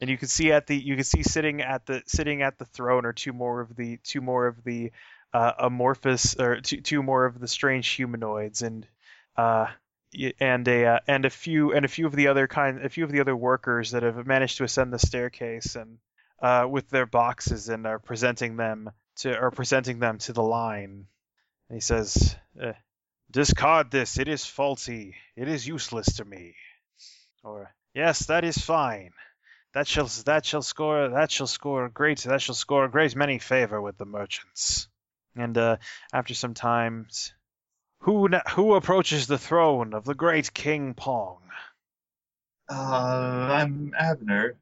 And 0.00 0.10
you 0.10 0.18
can 0.18 0.28
see 0.28 0.52
at 0.52 0.66
the 0.66 0.76
you 0.76 0.94
can 0.94 1.04
see 1.04 1.22
sitting 1.22 1.62
at 1.62 1.86
the 1.86 2.02
sitting 2.06 2.42
at 2.42 2.58
the 2.58 2.66
throne 2.66 3.06
are 3.06 3.14
two 3.14 3.32
more 3.32 3.60
of 3.60 3.74
the 3.74 3.98
two 4.04 4.20
more 4.20 4.46
of 4.46 4.62
the 4.62 4.92
uh, 5.36 5.52
amorphous 5.58 6.34
or 6.40 6.62
two, 6.62 6.80
two 6.80 7.02
more 7.02 7.26
of 7.26 7.38
the 7.38 7.46
strange 7.46 7.86
humanoids 7.88 8.62
and 8.62 8.86
uh, 9.36 9.66
and 10.40 10.66
a 10.66 10.86
uh, 10.86 10.98
and 11.06 11.26
a 11.26 11.30
few 11.30 11.74
and 11.74 11.84
a 11.84 11.88
few 11.88 12.06
of 12.06 12.16
the 12.16 12.28
other 12.28 12.46
kind 12.46 12.82
a 12.82 12.88
few 12.88 13.04
of 13.04 13.12
the 13.12 13.20
other 13.20 13.36
workers 13.36 13.90
that 13.90 14.02
have 14.02 14.26
managed 14.26 14.56
to 14.56 14.64
ascend 14.64 14.94
the 14.94 14.98
staircase 14.98 15.76
and 15.76 15.98
uh, 16.40 16.66
with 16.66 16.88
their 16.88 17.04
boxes 17.04 17.68
and 17.68 17.86
are 17.86 17.98
presenting 17.98 18.56
them 18.56 18.90
to 19.16 19.36
are 19.36 19.50
presenting 19.50 19.98
them 19.98 20.16
to 20.16 20.32
the 20.32 20.42
line. 20.42 21.06
And 21.68 21.76
he 21.76 21.80
says, 21.80 22.34
uh, 22.58 22.72
Discard 23.30 23.90
this. 23.90 24.18
It 24.18 24.28
is 24.28 24.46
faulty. 24.46 25.16
It 25.36 25.48
is 25.48 25.68
useless 25.68 26.16
to 26.16 26.24
me. 26.24 26.54
Or 27.44 27.74
yes, 27.92 28.20
that 28.26 28.44
is 28.44 28.56
fine. 28.56 29.12
That 29.74 29.86
shall 29.86 30.06
that 30.24 30.46
shall 30.46 30.62
score 30.62 31.10
that 31.10 31.30
shall 31.30 31.46
score 31.46 31.90
great 31.90 32.20
that 32.20 32.40
shall 32.40 32.54
score 32.54 32.86
a 32.86 32.90
great 32.90 33.14
many 33.14 33.38
favor 33.38 33.82
with 33.82 33.98
the 33.98 34.06
merchants. 34.06 34.88
And 35.36 35.56
uh, 35.58 35.76
after 36.12 36.34
some 36.34 36.54
time, 36.54 37.08
who 38.00 38.28
na- 38.28 38.48
who 38.50 38.74
approaches 38.74 39.26
the 39.26 39.38
throne 39.38 39.94
of 39.94 40.04
the 40.04 40.14
great 40.14 40.52
King 40.54 40.94
Pong? 40.94 41.40
Uh, 42.68 42.74
I'm 42.74 43.92
Abner. 43.98 44.56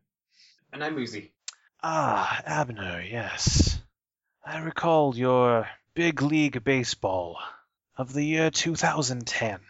and 0.73 0.85
I'm 0.85 0.99
Ooze-y. 0.99 1.31
Ah, 1.83 2.43
Abner, 2.45 3.01
yes. 3.03 3.79
I 4.45 4.59
recall 4.59 5.17
your 5.17 5.69
big 5.95 6.21
league 6.23 6.65
baseball 6.65 7.39
of 7.97 8.13
the 8.13 8.25
year 8.25 8.51
2010 8.51 9.61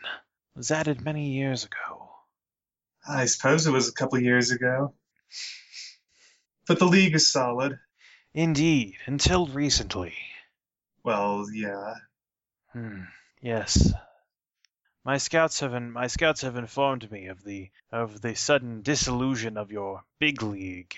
was 0.57 0.71
added 0.71 1.05
many 1.05 1.31
years 1.31 1.65
ago. 1.65 2.09
I 3.07 3.27
suppose 3.27 3.67
it 3.67 3.73
was 3.73 3.89
a 3.89 3.93
couple 3.93 4.19
years 4.21 4.51
ago. 4.51 4.95
But 6.67 6.79
the 6.79 6.87
league 6.87 7.15
is 7.15 7.31
solid. 7.31 7.79
Indeed, 8.33 8.95
until 9.07 9.47
recently. 9.47 10.15
Well, 11.05 11.47
yeah. 11.53 11.95
Hmm. 12.73 13.03
Yes. 13.41 13.93
My 15.05 15.19
scouts 15.19 15.61
have 15.61 15.75
in, 15.75 15.93
my 15.93 16.07
scouts 16.07 16.41
have 16.41 16.57
informed 16.57 17.11
me 17.13 17.27
of 17.27 17.45
the 17.45 17.71
of 17.93 18.23
the 18.23 18.35
sudden 18.35 18.81
disillusion 18.81 19.59
of 19.59 19.71
your 19.71 20.03
big 20.19 20.43
league. 20.43 20.95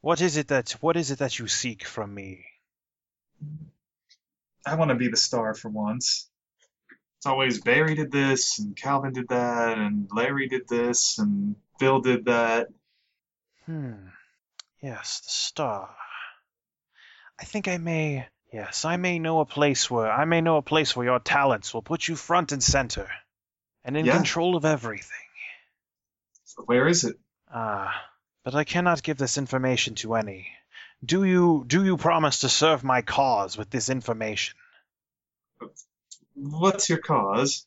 What 0.00 0.20
is 0.20 0.36
it 0.36 0.48
that 0.48 0.70
what 0.80 0.96
is 0.96 1.10
it 1.10 1.18
that 1.18 1.38
you 1.40 1.48
seek 1.48 1.84
from 1.84 2.14
me? 2.14 2.44
I 4.64 4.76
want 4.76 4.90
to 4.90 4.94
be 4.94 5.08
the 5.08 5.16
star 5.16 5.54
for 5.54 5.68
once. 5.68 6.30
It's 7.18 7.26
always 7.26 7.60
Barry 7.60 7.96
did 7.96 8.12
this, 8.12 8.60
and 8.60 8.76
Calvin 8.76 9.12
did 9.12 9.28
that, 9.28 9.76
and 9.76 10.08
Larry 10.12 10.46
did 10.46 10.68
this, 10.68 11.18
and 11.18 11.56
Bill 11.80 12.00
did 12.00 12.26
that. 12.26 12.68
Hmm. 13.66 14.08
Yes, 14.80 15.20
the 15.20 15.30
star. 15.30 15.96
I 17.40 17.44
think 17.44 17.66
I 17.66 17.78
may. 17.78 18.28
Yes, 18.54 18.84
I 18.84 18.98
may 18.98 19.18
know 19.18 19.40
a 19.40 19.44
place 19.44 19.90
where 19.90 20.08
I 20.08 20.26
may 20.26 20.40
know 20.40 20.58
a 20.58 20.62
place 20.62 20.94
where 20.94 21.04
your 21.04 21.18
talents 21.18 21.74
will 21.74 21.82
put 21.82 22.06
you 22.06 22.14
front 22.14 22.52
and 22.52 22.62
center, 22.62 23.10
and 23.82 23.96
in 23.96 24.06
Yeah. 24.06 24.14
control 24.14 24.54
of 24.54 24.64
everything. 24.64 25.28
So 26.44 26.62
where 26.62 26.86
is 26.86 27.02
it? 27.02 27.18
Ah, 27.52 28.08
but 28.44 28.54
I 28.54 28.62
cannot 28.62 29.02
give 29.02 29.18
this 29.18 29.38
information 29.38 29.96
to 29.96 30.14
any. 30.14 30.52
Do 31.04 31.24
you 31.24 31.64
do 31.66 31.84
you 31.84 31.96
promise 31.96 32.42
to 32.42 32.48
serve 32.48 32.84
my 32.84 33.02
cause 33.02 33.58
with 33.58 33.70
this 33.70 33.88
information? 33.88 34.56
What's 36.34 36.88
your 36.88 36.98
cause? 36.98 37.66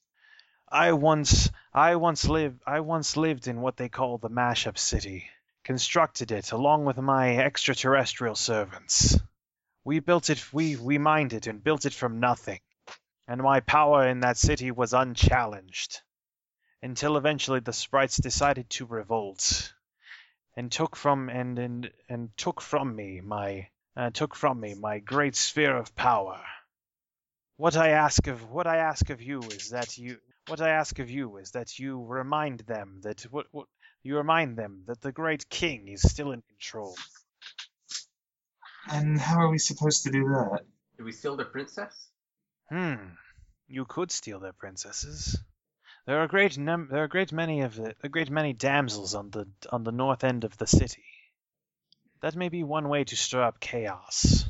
I 0.69 0.93
once 0.93 1.51
I 1.73 1.97
once 1.97 2.23
lived 2.29 2.61
I 2.65 2.79
once 2.79 3.17
lived 3.17 3.47
in 3.47 3.59
what 3.59 3.75
they 3.75 3.89
call 3.89 4.19
the 4.19 4.29
mashup 4.29 4.77
city. 4.77 5.29
Constructed 5.65 6.31
it 6.31 6.53
along 6.53 6.85
with 6.85 6.97
my 6.97 7.35
extraterrestrial 7.39 8.35
servants. 8.35 9.19
We 9.87 10.01
built 10.01 10.29
it 10.29 10.51
we 10.51 10.75
we 10.75 10.97
mined 10.97 11.31
it 11.31 11.47
and 11.47 11.63
built 11.63 11.85
it 11.85 11.93
from 11.93 12.19
nothing. 12.19 12.59
And 13.25 13.41
my 13.41 13.61
power 13.61 14.05
in 14.05 14.19
that 14.19 14.35
city 14.35 14.69
was 14.69 14.91
unchallenged. 14.93 16.01
Until 16.83 17.15
eventually 17.15 17.61
the 17.61 17.71
sprites 17.71 18.17
decided 18.17 18.69
to 18.71 18.85
revolt. 18.85 19.73
And 20.57 20.69
took 20.69 20.97
from 20.97 21.29
and 21.29 21.57
and, 21.57 21.91
and 22.09 22.35
took 22.35 22.59
from 22.59 22.97
me 22.97 23.21
my 23.21 23.69
uh, 23.95 24.09
took 24.09 24.35
from 24.35 24.59
me 24.59 24.75
my 24.75 24.99
great 24.99 25.37
sphere 25.37 25.77
of 25.77 25.95
power. 25.95 26.43
What 27.55 27.77
I 27.77 27.91
ask 27.91 28.27
of 28.27 28.51
what 28.51 28.67
I 28.67 28.79
ask 28.91 29.09
of 29.09 29.21
you 29.21 29.39
is 29.39 29.69
that 29.69 29.97
you 29.97 30.17
what 30.49 30.59
I 30.59 30.71
ask 30.71 30.99
of 30.99 31.09
you 31.09 31.37
is 31.37 31.51
that 31.51 31.79
you 31.79 32.03
remind 32.03 32.59
them 32.59 32.99
that 33.03 33.21
what, 33.31 33.45
what 33.51 33.67
you 34.03 34.17
remind 34.17 34.57
them 34.57 34.83
that 34.87 34.99
the 34.99 35.13
great 35.13 35.47
king 35.49 35.87
is 35.87 36.01
still 36.01 36.33
in 36.33 36.41
control. 36.41 36.97
And 38.89 39.19
how 39.19 39.39
are 39.39 39.49
we 39.49 39.57
supposed 39.57 40.03
to 40.03 40.11
do 40.11 40.23
that? 40.29 40.61
Do 40.97 41.03
we 41.03 41.11
steal 41.11 41.35
the 41.35 41.45
princess? 41.45 42.07
Hmm. 42.69 42.95
You 43.67 43.85
could 43.85 44.11
steal 44.11 44.39
their 44.39 44.53
princesses. 44.53 45.37
There 46.05 46.19
are 46.19 46.23
a 46.23 46.27
great 46.29 46.57
num- 46.57 46.87
there 46.89 47.03
are 47.03 47.07
great 47.07 47.33
many 47.33 47.61
of 47.61 47.75
the 47.75 47.93
a 48.01 48.07
great 48.07 48.29
many 48.29 48.53
damsels 48.53 49.13
on 49.13 49.29
the 49.29 49.47
on 49.69 49.83
the 49.83 49.91
north 49.91 50.23
end 50.23 50.45
of 50.45 50.57
the 50.57 50.65
city. 50.65 51.03
That 52.21 52.35
may 52.35 52.49
be 52.49 52.63
one 52.63 52.87
way 52.87 53.03
to 53.03 53.15
stir 53.15 53.43
up 53.43 53.59
chaos. 53.59 54.49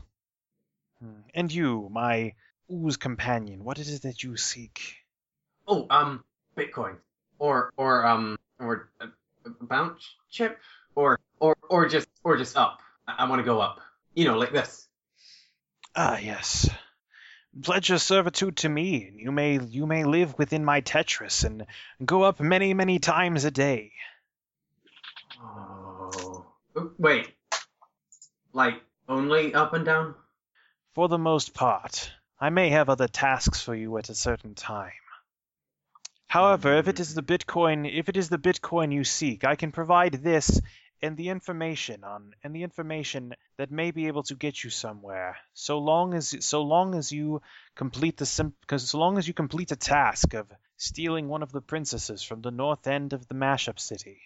Hmm. 1.00 1.22
And 1.34 1.52
you, 1.52 1.90
my 1.92 2.34
ooze 2.72 2.98
companion, 2.98 3.64
what 3.64 3.80
is 3.80 3.92
it 3.92 4.04
that 4.04 4.24
you 4.24 4.38
seek? 4.38 4.98
Oh, 5.68 5.88
um, 5.90 6.24
Bitcoin, 6.56 6.98
or 7.40 7.72
or 7.76 8.06
um, 8.06 8.38
or 8.60 8.90
a, 9.02 9.08
a 9.46 9.66
bounce 9.66 10.16
chip, 10.30 10.60
or 10.96 11.20
or 11.40 11.58
or 11.70 11.90
just 11.90 12.08
or 12.24 12.38
just 12.38 12.56
up. 12.56 12.82
I, 13.08 13.26
I 13.26 13.30
want 13.30 13.40
to 13.40 13.46
go 13.46 13.60
up. 13.60 13.80
You 14.18 14.26
know, 14.26 14.40
like 14.40 14.52
this. 14.52 14.88
Ah, 15.96 16.18
yes. 16.18 16.68
Pledge 17.62 17.90
your 17.90 18.00
servitude 18.00 18.58
to 18.58 18.70
me, 18.70 19.06
and 19.06 19.20
you 19.20 19.32
may 19.32 19.60
you 19.60 19.86
may 19.86 20.06
live 20.06 20.36
within 20.40 20.66
my 20.66 20.82
Tetris 20.82 21.44
and 21.44 21.68
go 22.04 22.24
up 22.24 22.40
many 22.40 22.74
many 22.74 22.98
times 22.98 23.46
a 23.46 23.52
day. 23.52 23.92
Oh, 25.40 26.48
wait. 26.98 27.30
Like 28.54 28.82
only 29.08 29.54
up 29.54 29.74
and 29.74 29.86
down? 29.86 30.16
For 30.96 31.08
the 31.08 31.20
most 31.20 31.54
part, 31.54 32.12
I 32.40 32.50
may 32.50 32.70
have 32.70 32.90
other 32.90 33.08
tasks 33.08 33.62
for 33.62 33.76
you 33.76 34.00
at 34.00 34.10
a 34.10 34.16
certain 34.16 34.56
time. 34.56 34.94
However, 36.26 36.74
if 36.78 36.88
it 36.88 37.00
is 37.00 37.14
the 37.14 37.22
Bitcoin, 37.22 37.88
if 37.88 38.10
it 38.10 38.18
is 38.18 38.30
the 38.30 38.40
Bitcoin 38.40 38.92
you 38.92 39.04
seek, 39.04 39.44
I 39.44 39.56
can 39.56 39.72
provide 39.72 40.14
this 40.14 40.60
and 41.02 41.18
the 41.18 41.30
information 41.30 42.04
on 42.04 42.34
and 42.44 42.56
the 42.56 42.64
information 42.64 43.34
that 43.58 43.72
may 43.72 43.92
be 43.92 44.08
able 44.08 44.24
to 44.24 44.36
get 44.36 44.64
you 44.64 44.70
somewhere. 44.70 45.38
So 45.54 45.80
long 45.80 46.14
as 46.14 46.36
so 46.46 46.64
long 46.64 46.96
as 46.96 47.12
you 47.12 47.42
complete 47.76 48.18
the 48.18 48.26
sim 48.26 48.54
because 48.62 48.90
so 48.90 48.98
long 48.98 49.18
as 49.18 49.28
you 49.28 49.34
complete 49.34 49.70
the 49.70 49.76
task 49.76 50.34
of 50.34 50.48
stealing 50.78 51.28
one 51.28 51.44
of 51.44 51.52
the 51.52 51.62
princesses 51.62 52.24
from 52.24 52.42
the 52.42 52.52
north 52.52 52.88
end 52.88 53.14
of 53.14 53.28
the 53.28 53.36
mashup 53.36 53.80
city. 53.80 54.20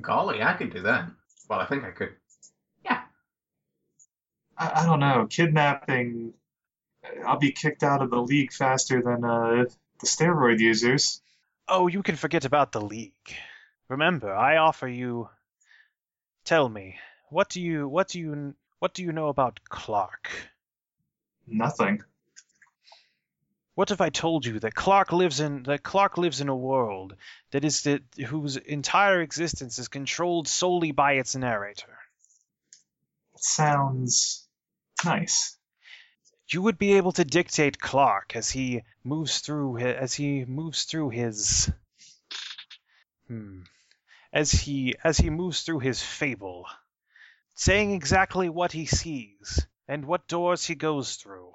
Golly, 0.00 0.42
I 0.42 0.54
could 0.54 0.72
do 0.72 0.82
that. 0.82 1.10
Well, 1.48 1.60
I 1.60 1.66
think 1.66 1.84
I 1.84 1.90
could. 1.90 2.14
Yeah. 2.84 3.00
I, 4.56 4.82
I 4.82 4.86
don't 4.86 5.00
know. 5.00 5.26
Kidnapping. 5.28 6.34
I'll 7.26 7.38
be 7.38 7.52
kicked 7.52 7.82
out 7.82 8.02
of 8.02 8.10
the 8.10 8.20
league 8.20 8.52
faster 8.52 9.00
than 9.02 9.24
uh, 9.24 9.64
the 10.00 10.06
steroid 10.06 10.58
users. 10.58 11.22
Oh, 11.66 11.86
you 11.86 12.02
can 12.02 12.16
forget 12.16 12.44
about 12.44 12.72
the 12.72 12.80
league. 12.80 13.12
Remember, 13.88 14.34
I 14.34 14.56
offer 14.56 14.88
you. 14.88 15.28
Tell 16.48 16.66
me, 16.66 16.98
what 17.28 17.50
do 17.50 17.60
you 17.60 17.86
what 17.86 18.08
do 18.08 18.18
you 18.18 18.54
what 18.78 18.94
do 18.94 19.02
you 19.02 19.12
know 19.12 19.28
about 19.28 19.60
Clark? 19.68 20.30
Nothing. 21.46 22.02
What 23.74 23.90
if 23.90 24.00
I 24.00 24.08
told 24.08 24.46
you 24.46 24.58
that 24.60 24.74
Clark 24.74 25.12
lives 25.12 25.40
in 25.40 25.64
that 25.64 25.82
Clark 25.82 26.16
lives 26.16 26.40
in 26.40 26.48
a 26.48 26.56
world 26.56 27.16
that 27.50 27.66
is 27.66 27.82
that 27.82 28.00
whose 28.28 28.56
entire 28.56 29.20
existence 29.20 29.78
is 29.78 29.88
controlled 29.88 30.48
solely 30.48 30.90
by 30.90 31.12
its 31.20 31.36
narrator? 31.36 31.98
It 33.34 33.44
sounds 33.44 34.48
nice. 35.04 35.58
You 36.48 36.62
would 36.62 36.78
be 36.78 36.94
able 36.94 37.12
to 37.12 37.26
dictate 37.26 37.78
Clark 37.78 38.34
as 38.34 38.50
he 38.50 38.84
moves 39.04 39.40
through 39.40 39.76
as 39.80 40.14
he 40.14 40.46
moves 40.46 40.84
through 40.84 41.10
his 41.10 41.70
hmm 43.26 43.64
as 44.32 44.50
he 44.50 44.94
as 45.02 45.18
he 45.18 45.30
moves 45.30 45.62
through 45.62 45.80
his 45.80 46.02
fable, 46.02 46.66
saying 47.54 47.92
exactly 47.92 48.48
what 48.48 48.72
he 48.72 48.86
sees 48.86 49.66
and 49.86 50.04
what 50.04 50.28
doors 50.28 50.66
he 50.66 50.74
goes 50.74 51.16
through, 51.16 51.52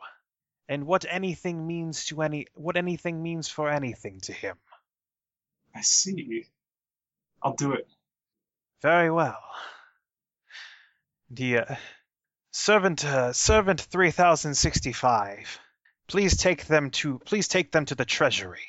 and 0.67 0.85
what 0.85 1.05
anything 1.09 1.67
means 1.67 2.05
to 2.05 2.21
any 2.21 2.47
what 2.53 2.77
anything 2.77 3.21
means 3.21 3.47
for 3.49 3.69
anything 3.69 4.19
to 4.21 4.33
him. 4.33 4.57
I 5.75 5.81
see. 5.81 6.45
I'll 7.41 7.55
do 7.55 7.73
it. 7.73 7.87
Very 8.81 9.11
well. 9.11 9.41
The 11.29 11.59
uh, 11.59 11.75
servant 12.51 13.03
uh, 13.03 13.33
servant 13.33 13.81
3065. 13.81 15.59
Please 16.07 16.37
take 16.37 16.65
them 16.65 16.91
to 16.91 17.19
please 17.19 17.47
take 17.47 17.71
them 17.71 17.85
to 17.85 17.95
the 17.95 18.05
treasury. 18.05 18.67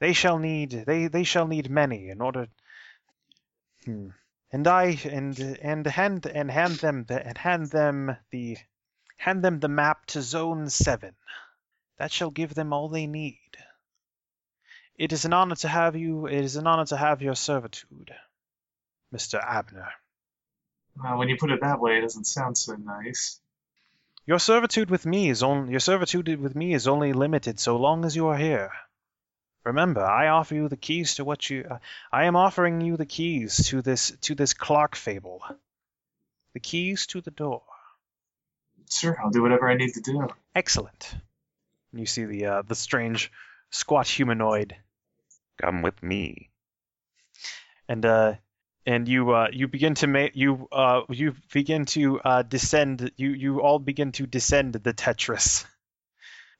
They 0.00 0.12
shall 0.12 0.38
need 0.38 0.70
they 0.70 1.08
they 1.08 1.24
shall 1.24 1.46
need 1.46 1.70
many 1.70 2.08
in 2.08 2.20
order 2.20 2.48
Hmm. 3.84 4.08
And 4.52 4.66
I 4.66 4.98
and 5.04 5.38
and 5.62 5.86
hand 5.86 6.26
and 6.26 6.50
hand 6.50 6.76
them 6.76 7.04
the, 7.08 7.26
and 7.26 7.36
hand 7.36 7.66
them 7.70 8.16
the 8.30 8.56
hand 9.16 9.44
them 9.44 9.60
the 9.60 9.68
map 9.68 10.06
to 10.06 10.22
zone 10.22 10.70
7. 10.70 11.14
That 11.98 12.12
shall 12.12 12.30
give 12.30 12.54
them 12.54 12.72
all 12.72 12.88
they 12.88 13.06
need. 13.06 13.38
It 14.96 15.12
is 15.12 15.24
an 15.24 15.32
honor 15.32 15.56
to 15.56 15.68
have 15.68 15.96
you 15.96 16.26
it 16.26 16.44
is 16.44 16.56
an 16.56 16.66
honor 16.66 16.86
to 16.86 16.96
have 16.96 17.20
your 17.20 17.34
servitude. 17.34 18.14
Mr. 19.12 19.40
Abner. 19.40 19.88
Well, 20.96 21.18
when 21.18 21.28
you 21.28 21.36
put 21.36 21.50
it 21.50 21.60
that 21.60 21.80
way, 21.80 21.98
it 21.98 22.02
doesn't 22.02 22.26
sound 22.26 22.58
so 22.58 22.74
nice. 22.74 23.40
Your 24.26 24.38
servitude 24.38 24.90
with 24.90 25.04
me 25.04 25.28
is 25.28 25.42
only 25.42 25.72
your 25.72 25.80
servitude 25.80 26.40
with 26.40 26.54
me 26.54 26.74
is 26.74 26.88
only 26.88 27.12
limited 27.12 27.60
so 27.60 27.76
long 27.76 28.04
as 28.04 28.16
you 28.16 28.28
are 28.28 28.36
here. 28.36 28.72
Remember, 29.64 30.04
I 30.04 30.28
offer 30.28 30.54
you 30.54 30.68
the 30.68 30.76
keys 30.76 31.14
to 31.16 31.24
what 31.24 31.48
you. 31.48 31.64
Uh, 31.70 31.78
I 32.12 32.24
am 32.24 32.36
offering 32.36 32.80
you 32.82 32.96
the 32.96 33.06
keys 33.06 33.68
to 33.68 33.80
this 33.82 34.12
to 34.22 34.34
this 34.34 34.52
Clark 34.54 34.94
fable. 34.94 35.42
The 36.52 36.60
keys 36.60 37.06
to 37.08 37.20
the 37.20 37.30
door. 37.30 37.62
Sure, 38.90 39.18
I'll 39.20 39.30
do 39.30 39.42
whatever 39.42 39.68
I 39.70 39.74
need 39.76 39.94
to 39.94 40.00
do. 40.00 40.28
Excellent. 40.54 41.14
And 41.92 42.00
you 42.00 42.06
see 42.06 42.24
the 42.24 42.46
uh, 42.46 42.62
the 42.62 42.74
strange 42.74 43.32
squat 43.70 44.06
humanoid, 44.06 44.76
Come 45.60 45.82
with 45.82 46.02
me. 46.02 46.50
and 47.88 48.04
uh, 48.04 48.34
and 48.86 49.08
you 49.08 49.30
uh, 49.32 49.48
you 49.50 49.66
begin 49.66 49.94
to 49.96 50.06
make 50.06 50.36
you 50.36 50.68
uh, 50.70 51.02
you 51.08 51.34
begin 51.52 51.86
to 51.86 52.20
uh, 52.20 52.42
descend. 52.42 53.10
You 53.16 53.30
you 53.30 53.62
all 53.62 53.78
begin 53.78 54.12
to 54.12 54.26
descend 54.26 54.74
the 54.74 54.92
Tetris. 54.92 55.64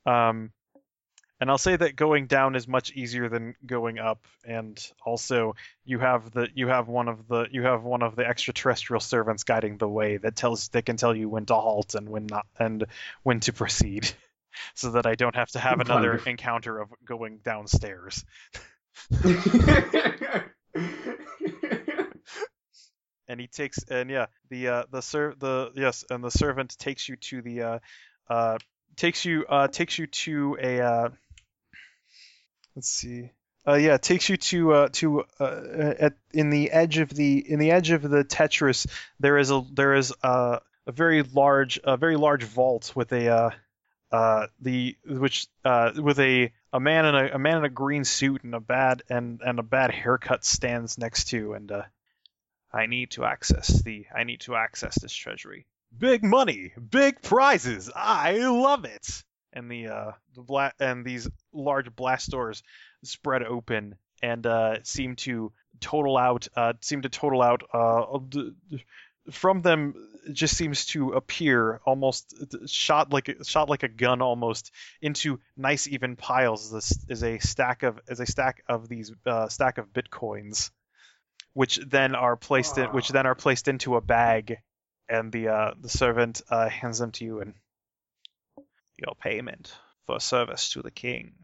Um, 0.06 0.52
and 1.40 1.50
I'll 1.50 1.58
say 1.58 1.76
that 1.76 1.96
going 1.96 2.26
down 2.26 2.54
is 2.54 2.68
much 2.68 2.92
easier 2.92 3.28
than 3.28 3.54
going 3.66 3.98
up, 3.98 4.24
and 4.44 4.80
also 5.04 5.56
you 5.84 5.98
have 5.98 6.30
the 6.30 6.48
you 6.54 6.68
have 6.68 6.88
one 6.88 7.08
of 7.08 7.26
the 7.28 7.46
you 7.50 7.62
have 7.64 7.82
one 7.82 8.02
of 8.02 8.16
the 8.16 8.24
extraterrestrial 8.24 9.00
servants 9.00 9.44
guiding 9.44 9.76
the 9.78 9.88
way 9.88 10.16
that 10.18 10.36
tells 10.36 10.68
that 10.68 10.86
can 10.86 10.96
tell 10.96 11.14
you 11.14 11.28
when 11.28 11.46
to 11.46 11.54
halt 11.54 11.94
and 11.94 12.08
when 12.08 12.26
not 12.26 12.46
and 12.58 12.86
when 13.22 13.40
to 13.40 13.52
proceed, 13.52 14.10
so 14.74 14.92
that 14.92 15.06
I 15.06 15.16
don't 15.16 15.34
have 15.34 15.50
to 15.50 15.58
have 15.58 15.80
another 15.80 16.10
Wonderful. 16.10 16.30
encounter 16.30 16.78
of 16.78 16.88
going 17.04 17.40
downstairs. 17.44 18.24
and 23.28 23.40
he 23.40 23.46
takes 23.46 23.82
and 23.84 24.10
yeah 24.10 24.26
the 24.50 24.68
uh 24.68 24.84
the 24.90 25.00
ser 25.00 25.34
the 25.38 25.72
yes 25.74 26.04
and 26.10 26.22
the 26.22 26.30
servant 26.30 26.76
takes 26.78 27.08
you 27.08 27.16
to 27.16 27.42
the 27.42 27.62
uh 27.62 27.78
uh 28.28 28.58
takes 28.96 29.24
you 29.24 29.44
uh 29.48 29.66
takes 29.68 29.98
you 29.98 30.06
to 30.06 30.56
a 30.60 30.80
uh 30.80 31.08
let's 32.76 32.90
see 32.90 33.30
uh 33.66 33.74
yeah 33.74 33.96
takes 33.96 34.28
you 34.28 34.36
to 34.36 34.72
uh 34.72 34.88
to 34.92 35.24
uh 35.40 35.94
at 35.98 36.14
in 36.32 36.50
the 36.50 36.70
edge 36.70 36.98
of 36.98 37.08
the 37.10 37.38
in 37.50 37.58
the 37.58 37.70
edge 37.70 37.90
of 37.90 38.02
the 38.02 38.24
tetris 38.24 38.86
there 39.20 39.38
is 39.38 39.50
a 39.50 39.62
there 39.72 39.94
is 39.94 40.12
a 40.22 40.60
a 40.86 40.92
very 40.92 41.22
large 41.22 41.80
a 41.84 41.96
very 41.96 42.16
large 42.16 42.44
vault 42.44 42.92
with 42.94 43.12
a 43.12 43.28
uh 43.28 43.50
uh 44.12 44.46
the 44.60 44.96
which 45.06 45.46
uh 45.64 45.92
with 45.96 46.18
a 46.20 46.52
a 46.72 46.80
man 46.80 47.06
in 47.06 47.14
a, 47.14 47.28
a 47.34 47.38
man 47.38 47.58
in 47.58 47.64
a 47.64 47.70
green 47.70 48.04
suit 48.04 48.44
and 48.44 48.54
a 48.54 48.60
bad 48.60 49.02
and 49.08 49.40
and 49.44 49.58
a 49.58 49.62
bad 49.62 49.90
haircut 49.90 50.44
stands 50.44 50.98
next 50.98 51.28
to 51.28 51.54
and 51.54 51.72
uh 51.72 51.82
I 52.74 52.86
need 52.86 53.12
to 53.12 53.24
access 53.24 53.68
the 53.68 54.06
I 54.14 54.24
need 54.24 54.40
to 54.40 54.56
access 54.56 55.00
this 55.00 55.14
treasury. 55.14 55.64
Big 55.96 56.24
money, 56.24 56.72
big 56.90 57.22
prizes. 57.22 57.88
I 57.94 58.32
love 58.32 58.84
it. 58.84 59.22
And 59.54 59.70
the 59.70 59.88
uh 59.88 60.12
the 60.34 60.42
bla- 60.42 60.74
and 60.80 61.04
these 61.04 61.28
large 61.52 61.94
blast 61.94 62.30
doors 62.30 62.62
spread 63.04 63.42
open 63.42 63.94
and 64.22 64.46
uh 64.46 64.82
seem 64.82 65.16
to 65.16 65.52
total 65.80 66.16
out 66.16 66.48
uh 66.56 66.72
seem 66.80 67.02
to 67.02 67.08
total 67.08 67.40
out 67.42 67.62
uh 67.72 68.18
from 69.30 69.62
them 69.62 69.94
it 70.26 70.32
just 70.32 70.56
seems 70.56 70.86
to 70.86 71.12
appear 71.12 71.80
almost 71.84 72.34
shot 72.66 73.12
like 73.12 73.28
a- 73.28 73.44
shot 73.44 73.68
like 73.70 73.82
a 73.82 73.88
gun 73.88 74.20
almost 74.22 74.70
into 75.00 75.38
nice 75.56 75.86
even 75.86 76.16
piles 76.16 76.70
this 76.70 76.98
is 77.08 77.22
a 77.22 77.38
stack 77.38 77.82
of 77.82 77.98
is 78.08 78.20
a 78.20 78.26
stack 78.26 78.62
of 78.68 78.88
these 78.88 79.12
uh, 79.26 79.48
stack 79.48 79.78
of 79.78 79.92
bitcoins 79.92 80.70
which 81.52 81.76
then 81.76 82.14
are 82.14 82.36
placed 82.36 82.78
in 82.78 82.86
which 82.88 83.08
then 83.08 83.26
are 83.26 83.34
placed 83.34 83.68
into 83.68 83.96
a 83.96 84.00
bag 84.00 84.58
and 85.08 85.32
the 85.32 85.48
uh, 85.48 85.74
the 85.80 85.88
servant 85.88 86.42
uh, 86.50 86.68
hands 86.68 86.98
them 86.98 87.12
to 87.12 87.24
you 87.24 87.40
and 87.40 87.54
your 88.96 89.14
payment 89.20 89.74
for 90.06 90.20
service 90.20 90.70
to 90.70 90.82
the 90.82 90.90
king 90.90 91.34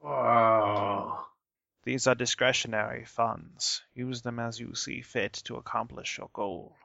Whoa. 0.00 1.18
these 1.84 2.06
are 2.06 2.14
discretionary 2.14 3.04
funds 3.04 3.82
use 3.94 4.22
them 4.22 4.38
as 4.38 4.58
you 4.60 4.74
see 4.74 5.00
fit 5.02 5.34
to 5.44 5.56
accomplish 5.56 6.18
your 6.18 6.30
goal 6.32 6.76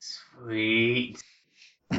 Sweet. 0.00 1.22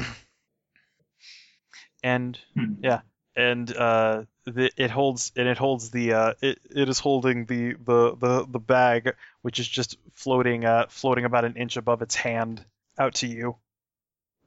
and 2.04 2.38
Hmm. 2.56 2.74
Yeah, 2.82 3.02
and 3.36 3.76
uh, 3.76 4.24
the, 4.46 4.72
it 4.78 4.92
holds 4.92 5.32
and 5.36 5.48
it 5.48 5.58
holds 5.58 5.92
the 5.92 6.14
uh, 6.14 6.34
it, 6.42 6.60
it 6.76 6.90
is 6.90 7.00
holding 7.00 7.46
the, 7.46 7.74
the 7.74 8.16
the 8.16 8.46
the 8.50 8.60
bag 8.60 9.16
which 9.42 9.60
is 9.60 9.68
just 9.68 9.98
floating 10.14 10.66
uh 10.66 10.86
floating 10.90 11.26
about 11.26 11.46
an 11.46 11.56
inch 11.56 11.78
above 11.78 12.02
its 12.02 12.16
hand 12.16 12.64
out 12.98 13.16
to 13.16 13.28
you. 13.28 13.56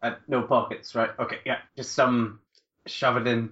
Uh, 0.03 0.17
no 0.27 0.43
pockets, 0.43 0.95
right? 0.95 1.11
Okay, 1.19 1.39
yeah. 1.47 1.59
Just 1.77 1.99
um, 2.01 2.41
shove 2.87 3.17
it 3.19 3.27
in. 3.27 3.51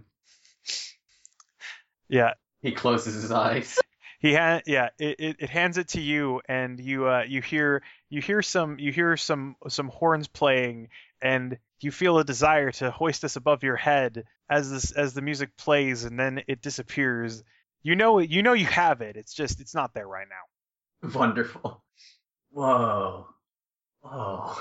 Yeah, 2.08 2.34
He 2.62 2.72
closes 2.72 3.14
his 3.14 3.30
eyes. 3.30 3.78
he 4.20 4.34
ha- 4.34 4.60
yeah 4.66 4.88
it, 4.98 5.20
it, 5.20 5.36
it 5.38 5.48
hands 5.50 5.78
it 5.78 5.88
to 5.88 6.00
you 6.00 6.40
and 6.48 6.78
you 6.80 7.06
uh 7.08 7.22
you 7.26 7.40
hear 7.40 7.82
you 8.10 8.20
hear 8.20 8.42
some 8.42 8.78
you 8.80 8.90
hear 8.92 9.16
some 9.16 9.54
some 9.68 9.88
horns 9.88 10.26
playing 10.28 10.88
and 11.22 11.56
you 11.80 11.90
feel 11.92 12.18
a 12.18 12.24
desire 12.24 12.70
to 12.72 12.90
hoist 12.90 13.22
this 13.22 13.36
above 13.36 13.62
your 13.62 13.76
head 13.76 14.24
as 14.50 14.70
this 14.70 14.90
as 14.90 15.14
the 15.14 15.22
music 15.22 15.56
plays 15.56 16.04
and 16.04 16.18
then 16.18 16.42
it 16.48 16.60
disappears. 16.60 17.44
You 17.82 17.94
know 17.94 18.18
you 18.18 18.42
know 18.42 18.52
you 18.54 18.66
have 18.66 19.00
it. 19.02 19.16
It's 19.16 19.32
just 19.32 19.60
it's 19.60 19.74
not 19.74 19.94
there 19.94 20.08
right 20.08 20.26
now. 20.28 21.08
Wonderful. 21.14 21.82
Whoa. 22.50 23.28
Whoa. 24.02 24.56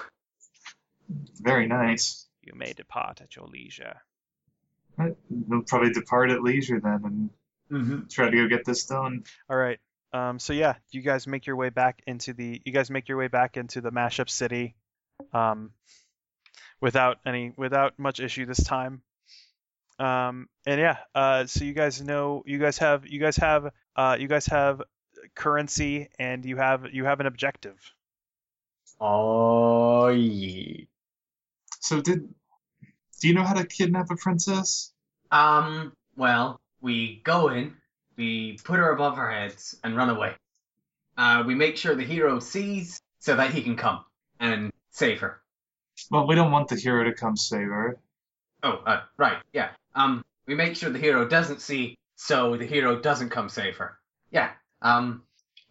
Very 1.41 1.67
nice. 1.67 2.27
You 2.41 2.53
may 2.55 2.73
depart 2.73 3.21
at 3.21 3.35
your 3.35 3.47
leisure. 3.47 3.97
Right, 4.97 5.15
We'll 5.29 5.61
probably 5.61 5.91
depart 5.91 6.29
at 6.31 6.41
leisure 6.43 6.79
then 6.79 7.01
and 7.03 7.29
Mm-hmm. 7.71 8.07
try 8.09 8.31
to 8.31 8.35
go 8.35 8.47
get 8.47 8.65
this 8.65 8.85
done. 8.87 9.23
All 9.47 9.55
right. 9.55 9.79
Um, 10.11 10.39
so 10.39 10.53
yeah, 10.53 10.73
you 10.89 11.01
guys 11.03 11.27
make 11.27 11.45
your 11.45 11.55
way 11.55 11.69
back 11.69 12.01
into 12.07 12.33
the 12.33 12.59
you 12.65 12.71
guys 12.73 12.89
make 12.89 13.07
your 13.07 13.17
way 13.19 13.27
back 13.27 13.57
into 13.57 13.79
the 13.79 13.91
mashup 13.91 14.27
city, 14.27 14.75
um, 15.33 15.69
without 16.81 17.17
any 17.27 17.53
without 17.55 17.99
much 17.99 18.19
issue 18.19 18.47
this 18.47 18.63
time. 18.63 19.03
Um, 19.99 20.49
and 20.65 20.79
yeah, 20.81 20.97
uh, 21.13 21.45
so 21.45 21.63
you 21.63 21.73
guys 21.73 22.01
know 22.01 22.41
you 22.47 22.57
guys 22.57 22.79
have 22.79 23.05
you 23.05 23.19
guys 23.19 23.37
have 23.37 23.71
uh, 23.95 24.17
you 24.19 24.27
guys 24.27 24.47
have 24.47 24.81
currency 25.35 26.09
and 26.17 26.43
you 26.43 26.57
have 26.57 26.87
you 26.91 27.05
have 27.05 27.19
an 27.19 27.27
objective. 27.27 27.77
Oh 28.99 30.07
yeah. 30.09 30.85
So 31.79 32.01
did 32.01 32.33
do 33.19 33.27
you 33.27 33.33
know 33.33 33.43
how 33.43 33.53
to 33.53 33.65
kidnap 33.65 34.11
a 34.11 34.15
princess? 34.15 34.93
Um. 35.31 35.93
Well, 36.15 36.59
we 36.81 37.21
go 37.23 37.49
in, 37.49 37.75
we 38.17 38.57
put 38.63 38.77
her 38.77 38.91
above 38.91 39.17
our 39.17 39.31
heads, 39.31 39.75
and 39.83 39.95
run 39.95 40.09
away. 40.09 40.33
Uh, 41.17 41.43
we 41.45 41.55
make 41.55 41.77
sure 41.77 41.95
the 41.95 42.03
hero 42.03 42.39
sees 42.39 43.01
so 43.19 43.35
that 43.35 43.53
he 43.53 43.61
can 43.61 43.75
come 43.75 44.03
and 44.39 44.71
save 44.91 45.19
her. 45.19 45.41
Well, 46.11 46.27
we 46.27 46.35
don't 46.35 46.51
want 46.51 46.69
the 46.69 46.75
hero 46.75 47.03
to 47.03 47.13
come 47.13 47.35
save 47.35 47.67
her. 47.67 47.99
Oh, 48.63 48.81
uh, 48.85 49.01
right, 49.17 49.37
yeah. 49.53 49.69
Um, 49.95 50.23
we 50.45 50.55
make 50.55 50.75
sure 50.75 50.89
the 50.89 50.99
hero 50.99 51.27
doesn't 51.27 51.61
see, 51.61 51.97
so 52.15 52.57
the 52.57 52.65
hero 52.65 52.99
doesn't 52.99 53.29
come 53.29 53.49
save 53.49 53.77
her. 53.77 53.97
Yeah. 54.31 54.51
Um, 54.81 55.23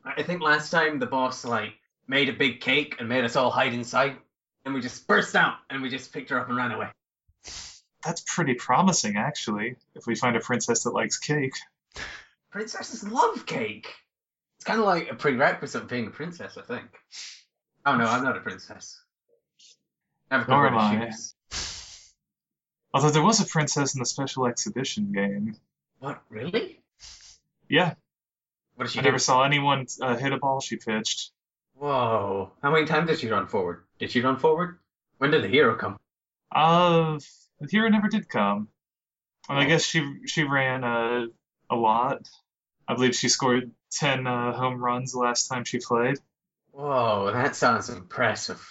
I 0.05 0.23
think 0.23 0.43
last 0.43 0.71
time 0.71 0.99
the 0.99 1.07
boss 1.07 1.45
like 1.45 1.75
made 2.07 2.29
a 2.29 2.33
big 2.33 2.61
cake 2.61 2.97
and 2.99 3.09
made 3.09 3.25
us 3.25 3.37
all 3.37 3.51
hide 3.51 3.75
inside, 3.75 4.17
and 4.69 4.75
we 4.75 4.83
just 4.83 5.07
burst 5.07 5.35
out 5.35 5.55
and 5.71 5.81
we 5.81 5.89
just 5.89 6.13
picked 6.13 6.29
her 6.29 6.39
up 6.39 6.49
and 6.49 6.57
ran 6.57 6.73
away. 6.73 6.89
That's 8.05 8.23
pretty 8.27 8.53
promising, 8.53 9.17
actually. 9.17 9.77
If 9.95 10.07
we 10.07 10.15
find 10.15 10.37
a 10.37 10.41
princess 10.41 10.83
that 10.85 10.93
likes 10.93 11.19
cake. 11.19 11.55
Princesses 12.51 13.03
love 13.03 13.47
cake. 13.47 13.95
It's 14.59 14.65
kind 14.67 14.79
of 14.79 14.85
like 14.85 15.11
a 15.11 15.15
prerequisite 15.15 15.83
of 15.83 15.89
being 15.89 16.07
a 16.09 16.11
princess, 16.11 16.59
I 16.59 16.63
think. 16.63 16.85
Oh 17.87 17.97
no, 17.97 18.05
I'm 18.05 18.23
not 18.23 18.37
a 18.37 18.41
princess. 18.41 19.01
Never 20.31 20.45
Nor 20.51 20.67
am 20.69 20.77
I. 20.77 21.11
Although 22.93 23.11
there 23.11 23.23
was 23.23 23.41
a 23.41 23.47
princess 23.47 23.95
in 23.95 24.01
the 24.01 24.07
special 24.07 24.47
exhibition 24.47 25.13
game. 25.13 25.57
What? 25.99 26.23
Really? 26.29 26.81
Yeah, 27.71 27.95
What 28.75 28.85
did 28.85 28.93
she 28.93 28.99
I 28.99 29.03
do? 29.03 29.09
never 29.09 29.19
saw 29.19 29.45
anyone 29.45 29.87
uh, 30.03 30.17
hit 30.17 30.33
a 30.35 30.39
ball 30.39 30.61
she 30.61 30.77
pitched. 30.77 31.31
Whoa! 31.75 32.53
How 32.63 32.71
many 32.71 32.85
times 32.87 33.09
did 33.09 33.19
she 33.19 33.29
run 33.29 33.47
forward? 33.47 33.85
Did 33.99 34.11
she 34.11 34.21
run 34.21 34.39
forward? 34.39 34.79
When 35.19 35.31
did 35.31 35.43
the 35.43 35.49
hero 35.49 35.77
come? 35.77 35.99
Uh, 36.55 37.19
the 37.61 37.69
hero 37.71 37.89
never 37.89 38.09
did 38.09 38.29
come. 38.29 38.69
I 39.49 39.65
guess 39.65 39.85
she 39.85 40.07
she 40.27 40.45
ran 40.45 40.85
uh, 40.85 41.27
a 41.71 41.77
lot. 41.77 42.29
I 42.87 42.95
believe 42.95 43.15
she 43.15 43.29
scored 43.29 43.71
ten 43.91 44.27
uh, 44.27 44.53
home 44.53 44.83
runs 44.83 45.13
the 45.13 45.19
last 45.19 45.49
time 45.49 45.65
she 45.65 45.79
played. 45.79 46.19
Whoa, 46.73 47.31
that 47.33 47.57
sounds 47.57 47.89
impressive. 47.89 48.65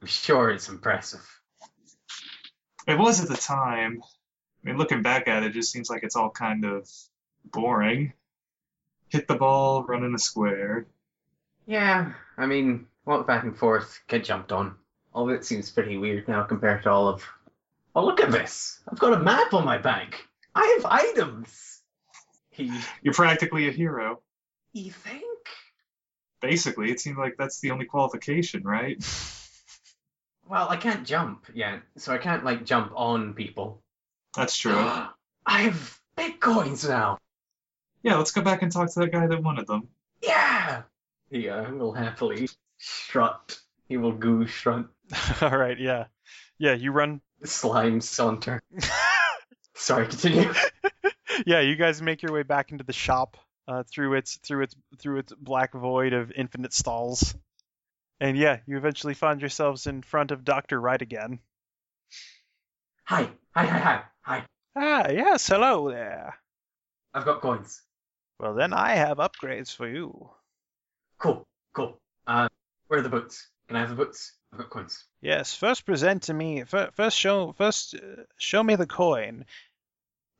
I'm 0.00 0.08
sure 0.08 0.50
it's 0.50 0.68
impressive. 0.68 1.24
It 2.86 2.98
was 2.98 3.22
at 3.22 3.28
the 3.28 3.36
time. 3.36 4.02
I 4.02 4.68
mean, 4.68 4.78
looking 4.78 5.02
back 5.02 5.28
at 5.28 5.42
it, 5.42 5.50
it 5.50 5.52
just 5.52 5.70
seems 5.70 5.90
like 5.90 6.02
it's 6.02 6.16
all 6.16 6.30
kind 6.30 6.64
of 6.64 6.88
boring. 7.44 8.12
Hit 9.08 9.28
the 9.28 9.36
ball, 9.36 9.84
run 9.84 10.04
in 10.04 10.14
a 10.14 10.18
square. 10.18 10.86
Yeah, 11.66 12.12
I 12.36 12.46
mean, 12.46 12.86
walk 13.08 13.26
back 13.26 13.42
and 13.42 13.56
forth, 13.56 14.00
get 14.06 14.22
jumped 14.22 14.52
on. 14.52 14.76
All 15.14 15.28
of 15.28 15.34
it 15.34 15.44
seems 15.44 15.70
pretty 15.70 15.96
weird 15.96 16.28
now 16.28 16.44
compared 16.44 16.82
to 16.82 16.90
all 16.90 17.08
of. 17.08 17.24
Oh, 17.96 18.04
look 18.04 18.20
at 18.20 18.30
this! 18.30 18.80
I've 18.86 18.98
got 18.98 19.14
a 19.14 19.18
map 19.18 19.54
on 19.54 19.64
my 19.64 19.78
back. 19.78 20.26
I 20.54 20.76
have 20.76 20.84
items. 20.84 21.80
He, 22.50 22.70
You're 23.02 23.14
practically 23.14 23.68
a 23.68 23.72
hero. 23.72 24.20
you 24.72 24.92
think? 24.92 25.24
Basically, 26.40 26.90
it 26.90 27.00
seems 27.00 27.16
like 27.16 27.36
that's 27.38 27.60
the 27.60 27.70
only 27.70 27.86
qualification, 27.86 28.62
right? 28.62 29.02
Well, 30.50 30.70
I 30.70 30.78
can't 30.78 31.06
jump 31.06 31.44
yet, 31.52 31.82
so 31.98 32.10
I 32.10 32.16
can't 32.16 32.42
like 32.42 32.64
jump 32.64 32.92
on 32.96 33.34
people. 33.34 33.82
That's 34.34 34.56
true. 34.62 34.72
I 34.72 35.12
have 35.60 36.00
bitcoins 36.16 36.88
now. 36.88 37.18
Yeah, 38.02 38.16
let's 38.16 38.30
go 38.30 38.40
back 38.40 38.62
and 38.62 38.72
talk 38.72 38.90
to 38.94 39.00
that 39.00 39.12
guy 39.12 39.26
that 39.26 39.42
wanted 39.42 39.66
them. 39.66 39.88
Yeah. 40.22 40.84
He 41.30 41.50
uh, 41.50 41.70
will 41.70 41.92
happily 41.92 42.48
strut. 42.78 43.58
He 43.88 43.96
will 43.96 44.12
goo 44.12 44.46
strut. 44.46 44.86
All 45.40 45.56
right, 45.56 45.78
yeah, 45.78 46.06
yeah. 46.58 46.74
You 46.74 46.92
run. 46.92 47.20
Slime 47.44 48.00
saunter. 48.00 48.60
Sorry, 49.74 50.06
continue. 50.06 50.52
yeah, 51.46 51.60
you 51.60 51.76
guys 51.76 52.02
make 52.02 52.22
your 52.22 52.32
way 52.32 52.42
back 52.42 52.72
into 52.72 52.84
the 52.84 52.92
shop 52.92 53.36
uh, 53.66 53.84
through 53.84 54.14
its 54.14 54.36
through 54.38 54.64
its 54.64 54.76
through 54.98 55.18
its 55.18 55.32
black 55.32 55.72
void 55.72 56.12
of 56.12 56.32
infinite 56.32 56.72
stalls, 56.72 57.34
and 58.20 58.36
yeah, 58.36 58.58
you 58.66 58.76
eventually 58.76 59.14
find 59.14 59.40
yourselves 59.40 59.86
in 59.86 60.02
front 60.02 60.30
of 60.30 60.44
Doctor 60.44 60.80
Wright 60.80 61.00
again. 61.00 61.38
Hi, 63.04 63.28
hi, 63.54 63.66
hi, 63.66 63.78
hi, 63.78 64.02
hi. 64.20 64.44
Ah, 64.76 65.08
yes, 65.08 65.46
hello 65.46 65.90
there. 65.90 66.38
I've 67.14 67.24
got 67.24 67.40
coins. 67.40 67.82
Well, 68.38 68.54
then 68.54 68.72
I 68.72 68.94
have 68.94 69.18
upgrades 69.18 69.74
for 69.74 69.88
you. 69.88 70.30
Cool, 71.18 71.46
cool. 71.72 71.98
Uh, 72.26 72.48
where 72.88 73.00
are 73.00 73.02
the 73.02 73.08
boots? 73.08 73.48
Can 73.68 73.76
I 73.76 73.80
have 73.80 73.90
the 73.90 73.94
boots? 73.94 74.32
I've 74.52 74.58
got 74.58 74.70
coins. 74.70 75.04
Yes, 75.20 75.54
first 75.54 75.84
present 75.84 76.24
to 76.24 76.34
me. 76.34 76.64
First 76.64 77.16
show. 77.16 77.52
First, 77.52 77.94
uh, 77.94 78.22
show 78.38 78.62
me 78.62 78.76
the 78.76 78.86
coin. 78.86 79.44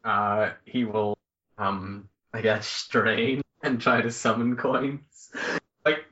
Uh, 0.02 0.50
he 0.64 0.84
will, 0.84 1.16
um, 1.58 2.08
I 2.32 2.40
guess, 2.40 2.66
strain 2.66 3.42
and 3.62 3.80
try 3.80 4.00
to 4.00 4.10
summon 4.10 4.56
coins. 4.56 5.30
Like, 5.84 6.06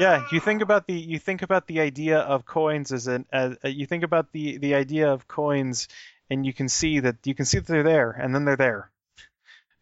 Yeah, 0.00 0.26
you 0.32 0.40
think 0.40 0.60
about 0.62 0.86
the 0.86 0.94
you 0.94 1.18
think 1.18 1.42
about 1.42 1.66
the 1.66 1.80
idea 1.80 2.18
of 2.18 2.44
coins 2.44 2.92
as 2.92 3.06
an 3.06 3.26
as 3.32 3.56
uh, 3.64 3.68
you 3.68 3.86
think 3.86 4.02
about 4.02 4.32
the 4.32 4.58
the 4.58 4.74
idea 4.74 5.12
of 5.12 5.28
coins, 5.28 5.88
and 6.28 6.44
you 6.44 6.52
can 6.52 6.68
see 6.68 7.00
that 7.00 7.16
you 7.24 7.34
can 7.34 7.44
see 7.44 7.58
that 7.58 7.66
they're 7.66 7.82
there, 7.82 8.10
and 8.10 8.34
then 8.34 8.44
they're 8.44 8.56
there, 8.56 8.90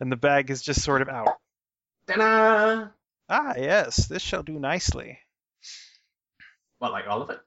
and 0.01 0.13
the 0.13 0.17
bag 0.17 0.51
is 0.51 0.63
just 0.63 0.83
sort 0.83 1.03
of 1.03 1.09
out. 1.09 1.39
ta-da! 2.07 2.89
Ah, 3.29 3.55
yes, 3.57 4.07
this 4.07 4.23
shall 4.23 4.43
do 4.43 4.59
nicely. 4.59 5.19
What, 6.79 6.93
like 6.93 7.07
all 7.09 7.23
of 7.23 7.31
it? 7.31 7.41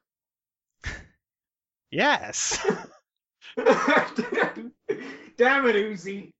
Yes. 1.90 2.60
Damn 3.56 4.74
it, 5.68 5.76
Ooze-y. 5.76 6.32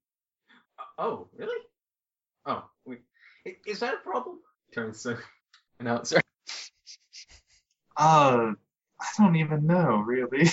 Oh, 0.98 1.28
really? 1.36 1.56
Oh, 2.44 2.64
wait. 2.84 3.00
Is 3.66 3.80
that 3.80 3.94
a 3.94 3.98
problem? 3.98 4.40
Turns 4.74 5.02
to 5.04 5.18
announcer. 5.80 6.20
Uh, 8.00 8.52
I 9.00 9.06
don't 9.16 9.34
even 9.34 9.66
know, 9.66 9.96
really. 9.96 10.48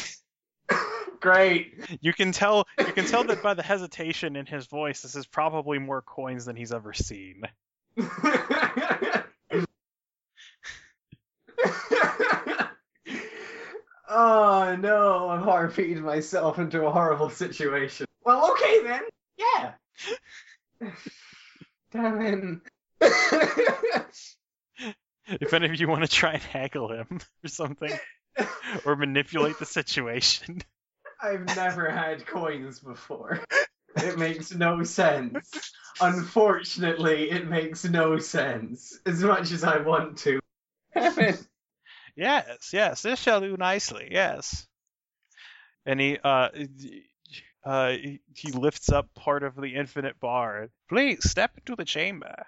Great. 1.19 1.75
You 2.01 2.11
can 2.11 2.31
tell 2.31 2.65
you 2.79 2.91
can 2.91 3.05
tell 3.05 3.23
that 3.25 3.43
by 3.43 3.53
the 3.53 3.61
hesitation 3.61 4.35
in 4.35 4.47
his 4.47 4.65
voice, 4.65 5.03
this 5.03 5.15
is 5.15 5.27
probably 5.27 5.77
more 5.77 6.01
coins 6.01 6.45
than 6.45 6.55
he's 6.55 6.71
ever 6.71 6.93
seen. 6.93 7.43
Oh 14.15 14.75
no, 14.79 15.29
I'm 15.29 15.43
harping 15.43 16.01
myself 16.01 16.57
into 16.57 16.85
a 16.85 16.91
horrible 16.91 17.29
situation. 17.29 18.05
Well, 18.23 18.51
okay 18.51 18.83
then. 18.83 19.01
Yeah. 19.37 19.73
Damn 21.91 22.61
it. 23.01 24.01
If 25.27 25.53
any 25.53 25.65
of 25.65 25.79
you 25.79 25.87
want 25.87 26.03
to 26.03 26.07
try 26.07 26.33
and 26.33 26.41
haggle 26.41 26.91
him 26.91 27.19
or 27.43 27.47
something, 27.47 27.91
or 28.85 28.95
manipulate 28.95 29.57
the 29.57 29.65
situation. 29.65 30.61
I've 31.21 31.45
never 31.55 31.89
had 31.89 32.27
coins 32.27 32.79
before. 32.79 33.39
It 33.95 34.19
makes 34.19 34.53
no 34.53 34.83
sense. 34.83 35.71
Unfortunately, 35.99 37.31
it 37.31 37.47
makes 37.47 37.85
no 37.85 38.19
sense. 38.19 38.99
As 39.05 39.23
much 39.23 39.51
as 39.51 39.63
I 39.63 39.77
want 39.77 40.19
to. 40.19 40.39
Damn 40.93 41.19
it. 41.19 41.44
Yes, 42.15 42.69
yes, 42.71 43.01
this 43.01 43.19
shall 43.19 43.41
do 43.41 43.57
nicely. 43.57 44.07
Yes. 44.11 44.67
And 45.85 45.99
he 45.99 46.17
uh 46.23 46.49
uh 47.63 47.93
he 48.33 48.51
lifts 48.51 48.89
up 48.89 49.13
part 49.15 49.43
of 49.43 49.55
the 49.55 49.75
infinite 49.75 50.19
bar. 50.19 50.69
Please 50.89 51.29
step 51.29 51.51
into 51.57 51.75
the 51.75 51.85
chamber. 51.85 52.45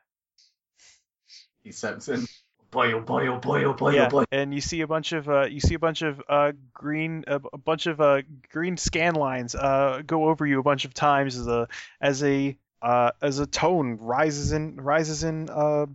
He 1.64 1.72
steps 1.72 2.08
in. 2.08 2.26
Boy, 2.70 2.92
oh 2.94 3.00
boy, 3.00 3.28
oh 3.28 3.38
boy, 3.38 3.64
oh 3.64 3.74
boy, 3.74 3.94
yeah, 3.94 4.08
oh 4.08 4.10
boy. 4.10 4.24
and 4.30 4.54
you 4.54 4.60
see 4.60 4.82
a 4.82 4.88
bunch 4.88 5.14
of 5.14 5.30
uh 5.30 5.46
you 5.46 5.62
see 5.62 5.74
a 5.76 5.80
bunch 5.80 6.02
of 6.02 6.22
uh 6.28 6.52
green 6.74 7.24
a, 7.26 7.40
a 7.54 7.58
bunch 7.58 7.88
of 7.88 8.02
uh 8.02 8.22
green 8.52 8.76
scan 8.76 9.16
lines 9.16 9.56
uh 9.56 10.02
go 10.06 10.28
over 10.28 10.46
you 10.46 10.60
a 10.60 10.64
bunch 10.64 10.84
of 10.84 10.94
times 10.94 11.38
as 11.38 11.48
a 11.48 11.68
as 12.02 12.24
a 12.24 12.58
uh 12.82 13.12
as 13.22 13.40
a 13.40 13.48
tone 13.48 13.98
rises 14.02 14.52
in 14.52 14.76
rises 14.76 15.24
in 15.24 15.50
uh 15.50 15.86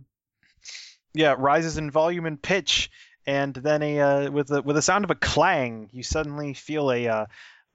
yeah 1.13 1.35
rises 1.37 1.77
in 1.77 1.91
volume 1.91 2.25
and 2.25 2.41
pitch 2.41 2.89
and 3.25 3.53
then 3.53 3.81
a 3.81 3.99
uh, 3.99 4.31
with 4.31 4.47
the 4.47 4.61
with 4.61 4.75
the 4.75 4.81
sound 4.81 5.03
of 5.03 5.11
a 5.11 5.15
clang 5.15 5.89
you 5.91 6.03
suddenly 6.03 6.53
feel 6.53 6.91
a 6.91 7.07
uh, 7.07 7.25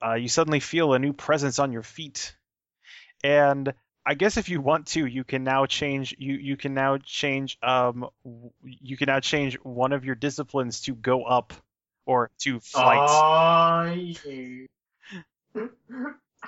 uh 0.05 0.13
you 0.13 0.27
suddenly 0.27 0.59
feel 0.59 0.93
a 0.93 0.99
new 0.99 1.13
presence 1.13 1.59
on 1.59 1.71
your 1.71 1.83
feet 1.83 2.35
and 3.23 3.73
I 4.05 4.15
guess 4.15 4.37
if 4.37 4.49
you 4.49 4.59
want 4.59 4.87
to, 4.87 5.05
you 5.05 5.23
can 5.23 5.43
now 5.43 5.67
change. 5.67 6.15
You 6.17 6.33
you 6.33 6.57
can 6.57 6.73
now 6.73 6.97
change. 6.97 7.59
Um, 7.61 8.09
you 8.63 8.97
can 8.97 9.07
now 9.07 9.19
change 9.19 9.55
one 9.61 9.93
of 9.93 10.03
your 10.03 10.15
disciplines 10.15 10.81
to 10.81 10.95
go 10.95 11.25
up, 11.25 11.53
or 12.07 12.31
to 12.39 12.59
flight. 12.59 13.07
Oh, 15.53 15.69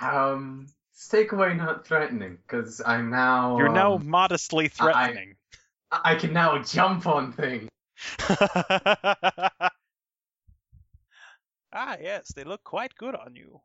um, 0.00 0.66
take 1.10 1.30
away 1.30 1.54
not 1.54 1.86
threatening, 1.86 2.38
because 2.44 2.82
I'm 2.84 3.10
now. 3.10 3.58
You're 3.58 3.68
now 3.68 3.94
um, 3.94 4.08
modestly 4.08 4.66
threatening. 4.66 5.36
I 5.92 6.16
can 6.16 6.32
now 6.32 6.60
jump 6.62 7.06
on 7.06 7.32
things. 7.32 7.68
ah, 11.72 11.96
yes, 12.00 12.32
they 12.34 12.44
look 12.44 12.62
quite 12.64 12.94
good 12.96 13.14
on 13.14 13.34
you. 13.34 13.60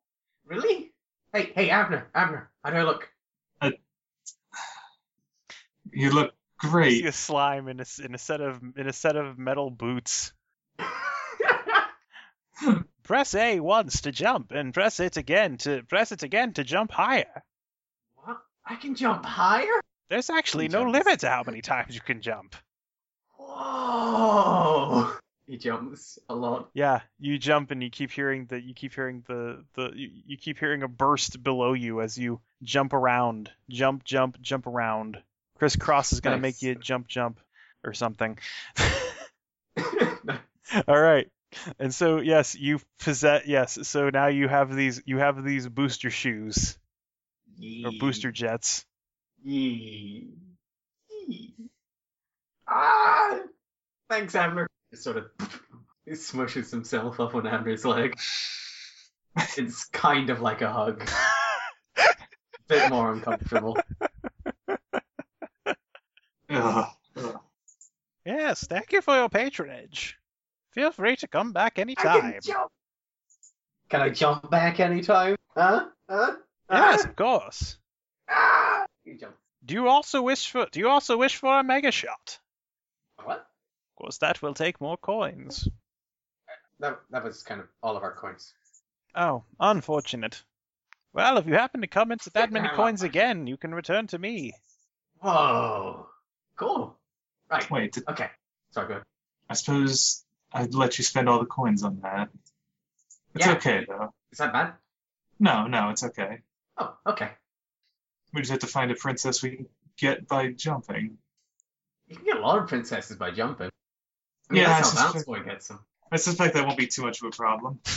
Really? 0.45 0.93
Hey, 1.33 1.51
hey, 1.55 1.69
Abner, 1.69 2.09
Abner, 2.15 2.49
how 2.63 2.71
do 2.71 2.77
I 2.77 2.83
look? 2.83 3.09
You 5.91 6.11
look 6.11 6.33
great. 6.59 6.91
You 6.91 6.97
see 6.97 7.01
great. 7.03 7.09
a 7.09 7.11
slime 7.13 7.67
in 7.69 7.79
a 7.79 7.81
s- 7.81 7.99
in 7.99 8.13
a 8.13 8.17
set 8.17 8.41
of 8.41 8.61
in 8.75 8.87
a 8.87 8.93
set 8.93 9.15
of 9.15 9.37
metal 9.37 9.69
boots. 9.69 10.33
Press 13.03 13.35
A 13.35 13.59
once 13.61 14.01
to 14.01 14.11
jump, 14.11 14.51
and 14.51 14.73
press 14.73 14.99
it 14.99 15.15
again 15.17 15.57
to 15.59 15.83
press 15.83 16.11
it 16.11 16.23
again 16.23 16.53
to 16.53 16.63
jump 16.63 16.91
higher. 16.91 17.43
what? 18.15 18.39
I 18.65 18.75
can 18.75 18.95
jump 18.95 19.25
higher? 19.25 19.81
There's 20.09 20.29
actually 20.29 20.67
no 20.67 20.83
jumps. 20.83 20.93
limit 20.97 21.19
to 21.21 21.29
how 21.29 21.43
many 21.45 21.61
times 21.61 21.95
you 21.95 22.01
can 22.01 22.21
jump. 22.21 22.55
Whoa! 23.57 25.13
He 25.47 25.57
jumps 25.57 26.19
a 26.29 26.35
lot. 26.35 26.69
Yeah, 26.73 27.01
you 27.19 27.37
jump 27.37 27.71
and 27.71 27.81
you 27.81 27.89
keep 27.89 28.11
hearing 28.11 28.45
the 28.45 28.61
you 28.61 28.73
keep 28.73 28.93
hearing 28.93 29.23
the 29.27 29.63
the 29.73 29.91
you, 29.95 30.09
you 30.25 30.37
keep 30.37 30.59
hearing 30.59 30.83
a 30.83 30.87
burst 30.87 31.41
below 31.41 31.73
you 31.73 32.01
as 32.01 32.17
you 32.17 32.41
jump 32.61 32.93
around, 32.93 33.49
jump, 33.69 34.03
jump, 34.03 34.39
jump 34.41 34.67
around. 34.67 35.17
Crisscross 35.57 36.13
is 36.13 36.21
gonna 36.21 36.35
Nice. 36.35 36.41
make 36.41 36.61
you 36.61 36.75
jump, 36.75 37.07
jump, 37.07 37.39
or 37.83 37.93
something. 37.93 38.37
All 40.87 40.99
right. 40.99 41.27
And 41.79 41.93
so 41.93 42.19
yes, 42.19 42.55
you 42.55 42.79
possess 42.99 43.47
yes. 43.47 43.87
So 43.87 44.09
now 44.09 44.27
you 44.27 44.47
have 44.47 44.75
these 44.75 45.01
you 45.05 45.17
have 45.17 45.43
these 45.43 45.67
booster 45.67 46.09
shoes 46.09 46.77
or 47.85 47.91
booster 47.99 48.31
jets. 48.31 48.85
Yee. 49.41 50.33
Yee. 51.09 51.53
Ah! 52.67 53.39
Thanks, 54.09 54.35
Abner. 54.35 54.67
He 54.91 54.97
sort 54.97 55.17
of 55.17 55.25
he 56.05 56.11
smushes 56.13 56.71
himself 56.71 57.19
up 57.19 57.35
on 57.35 57.45
Abner's 57.47 57.85
leg. 57.85 58.15
It's 59.57 59.85
kind 59.85 60.29
of 60.29 60.41
like 60.41 60.61
a 60.61 60.71
hug. 60.71 61.07
Bit 62.67 62.89
more 62.89 63.11
uncomfortable. 63.11 63.77
Ugh, 66.49 66.87
ugh. 67.17 67.39
Yes, 68.25 68.65
thank 68.67 68.91
you 68.91 69.01
for 69.01 69.15
your 69.15 69.29
patronage. 69.29 70.17
Feel 70.71 70.91
free 70.91 71.15
to 71.17 71.27
come 71.27 71.53
back 71.53 71.73
I 71.77 71.81
anytime. 71.81 72.31
can 72.33 72.41
jump. 72.43 72.71
Can 73.89 74.01
I 74.01 74.09
jump 74.09 74.49
back 74.49 74.79
anytime? 74.79 75.35
Huh? 75.55 75.85
Huh? 76.09 76.35
Yes, 76.69 77.05
of 77.05 77.15
course. 77.15 77.77
Ah! 78.29 78.85
You 79.05 79.17
jump. 79.17 79.35
Do 79.65 79.73
you 79.73 79.87
also 79.87 80.21
wish 80.21 80.49
for 80.51 80.67
do 80.71 80.79
you 80.79 80.89
also 80.89 81.17
wish 81.17 81.35
for 81.35 81.59
a 81.59 81.63
mega 81.63 81.91
shot? 81.91 82.39
What? 83.23 83.37
Of 83.39 83.95
course 84.03 84.17
that 84.19 84.41
will 84.41 84.53
take 84.53 84.79
more 84.81 84.97
coins. 84.97 85.67
That, 86.79 86.99
that 87.09 87.23
was 87.23 87.41
kind 87.43 87.59
of 87.61 87.67
all 87.81 87.97
of 87.97 88.03
our 88.03 88.13
coins. 88.13 88.53
Oh, 89.15 89.43
unfortunate. 89.59 90.43
Well, 91.13 91.37
if 91.37 91.47
you 91.47 91.53
happen 91.55 91.81
to 91.81 91.87
come 91.87 92.11
into 92.11 92.29
that 92.31 92.51
many 92.51 92.67
coins 92.69 93.01
again, 93.01 93.47
you 93.47 93.57
can 93.57 93.73
return 93.73 94.05
to 94.07 94.19
me. 94.19 94.53
Whoa. 95.19 96.07
Cool. 96.55 96.95
Right. 97.49 97.69
Wait, 97.71 97.93
th- 97.93 98.05
Okay. 98.07 98.29
Sorry, 98.71 98.87
go 98.87 98.93
ahead. 98.95 99.03
I 99.49 99.53
suppose 99.55 100.23
I'd 100.53 100.75
let 100.75 100.97
you 100.97 101.03
spend 101.03 101.27
all 101.29 101.39
the 101.39 101.45
coins 101.45 101.83
on 101.83 102.01
that. 102.01 102.29
It's 103.33 103.45
Yeah. 103.45 103.53
okay 103.53 103.85
though. 103.87 104.13
Is 104.31 104.37
that 104.37 104.53
bad? 104.53 104.73
No, 105.39 105.65
no, 105.67 105.89
it's 105.89 106.03
okay. 106.03 106.41
Oh, 106.77 106.95
okay. 107.07 107.31
We 108.33 108.41
just 108.41 108.51
have 108.51 108.59
to 108.59 108.67
find 108.67 108.91
a 108.91 108.95
princess 108.95 109.41
we 109.41 109.55
can 109.55 109.69
get 109.97 110.27
by 110.27 110.51
jumping. 110.51 111.17
You 112.07 112.15
can 112.15 112.25
get 112.25 112.37
a 112.37 112.39
lot 112.41 112.57
of 112.59 112.67
princesses 112.67 113.17
by 113.17 113.31
jumping. 113.31 113.69
I 114.49 114.53
mean, 114.53 114.61
Yeah, 114.63 114.69
that's 114.69 114.89
it's 114.91 114.99
how 114.99 115.13
just- 115.13 115.13
Bounce 115.15 115.25
Boy 115.25 115.43
gets 115.43 115.67
them. 115.67 115.79
I 116.11 116.15
suspect 116.17 116.53
that 116.53 116.65
won't 116.65 116.77
be 116.77 116.87
too 116.87 117.01
much 117.01 117.21
of 117.21 117.27
a 117.27 117.31
problem. 117.31 117.79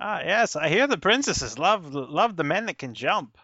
Ah, 0.00 0.20
yes, 0.24 0.54
I 0.54 0.68
hear 0.68 0.86
the 0.86 0.96
princesses 0.96 1.58
love 1.58 1.92
love 1.92 2.36
the 2.36 2.44
men 2.44 2.66
that 2.66 2.78
can 2.78 2.94
jump. 2.94 3.36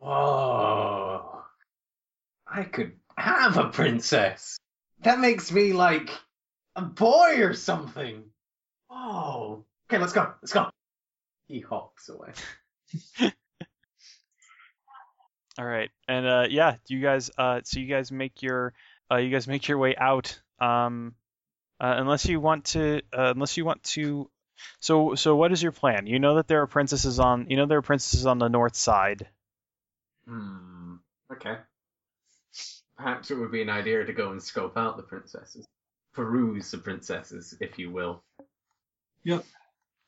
Whoa. 0.00 1.44
I 2.44 2.64
could 2.64 2.94
have 3.16 3.56
a 3.58 3.68
princess. 3.68 4.56
That 5.04 5.20
makes 5.20 5.52
me 5.52 5.72
like 5.72 6.10
a 6.74 6.82
boy 6.82 7.42
or 7.42 7.54
something. 7.54 8.24
Oh. 8.90 9.64
Okay, 9.88 10.00
let's 10.00 10.12
go. 10.12 10.32
Let's 10.42 10.52
go. 10.52 10.68
He 11.46 11.60
hops 11.60 12.08
away. 12.08 12.32
All 15.58 15.66
right, 15.66 15.90
and 16.08 16.26
uh, 16.26 16.46
yeah, 16.48 16.76
you 16.88 17.00
guys. 17.00 17.30
Uh, 17.36 17.60
so 17.64 17.78
you 17.78 17.86
guys 17.86 18.10
make 18.10 18.42
your 18.42 18.72
uh, 19.10 19.16
you 19.16 19.30
guys 19.30 19.46
make 19.46 19.68
your 19.68 19.78
way 19.78 19.94
out. 19.96 20.40
Um, 20.60 21.14
uh, 21.80 21.94
unless 21.98 22.26
you 22.26 22.40
want 22.40 22.66
to, 22.66 23.02
uh, 23.12 23.32
unless 23.34 23.56
you 23.56 23.64
want 23.64 23.82
to. 23.82 24.30
So 24.80 25.14
so 25.14 25.36
what 25.36 25.52
is 25.52 25.62
your 25.62 25.72
plan? 25.72 26.06
You 26.06 26.20
know 26.20 26.36
that 26.36 26.48
there 26.48 26.62
are 26.62 26.66
princesses 26.66 27.18
on. 27.18 27.46
You 27.50 27.56
know 27.56 27.66
there 27.66 27.78
are 27.78 27.82
princesses 27.82 28.26
on 28.26 28.38
the 28.38 28.48
north 28.48 28.76
side. 28.76 29.28
Hmm. 30.26 30.96
Okay. 31.30 31.56
Perhaps 32.96 33.30
it 33.30 33.34
would 33.34 33.50
be 33.50 33.62
an 33.62 33.70
idea 33.70 34.04
to 34.04 34.12
go 34.12 34.30
and 34.30 34.42
scope 34.42 34.76
out 34.76 34.96
the 34.96 35.02
princesses. 35.02 35.66
Peruse 36.14 36.70
the 36.70 36.78
princesses, 36.78 37.56
if 37.60 37.78
you 37.78 37.90
will. 37.90 38.22
Yep. 39.24 39.44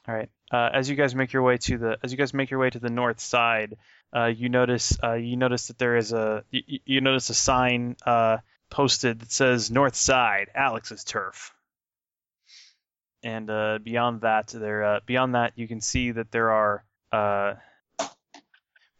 All 0.06 0.14
right. 0.14 0.28
Uh, 0.52 0.70
as 0.72 0.88
you 0.88 0.96
guys 0.96 1.14
make 1.14 1.32
your 1.32 1.42
way 1.42 1.56
to 1.56 1.78
the 1.78 1.98
as 2.02 2.12
you 2.12 2.18
guys 2.18 2.32
make 2.34 2.50
your 2.50 2.60
way 2.60 2.70
to 2.70 2.78
the 2.78 2.90
north 2.90 3.20
side, 3.20 3.76
uh, 4.14 4.26
you 4.26 4.48
notice 4.48 4.96
uh, 5.02 5.14
you 5.14 5.36
notice 5.36 5.68
that 5.68 5.78
there 5.78 5.96
is 5.96 6.12
a 6.12 6.44
you, 6.50 6.80
you- 6.84 7.00
notice 7.00 7.30
a 7.30 7.34
sign 7.34 7.96
uh, 8.06 8.38
posted 8.70 9.20
that 9.20 9.32
says 9.32 9.70
North 9.70 9.94
Side, 9.96 10.48
Alex's 10.54 11.04
turf. 11.04 11.52
And 13.22 13.48
uh, 13.48 13.78
beyond 13.82 14.20
that, 14.20 14.48
there 14.48 14.84
uh, 14.84 15.00
beyond 15.06 15.34
that 15.34 15.52
you 15.56 15.66
can 15.66 15.80
see 15.80 16.10
that 16.12 16.30
there 16.30 16.50
are 16.50 16.84
uh, 17.10 17.54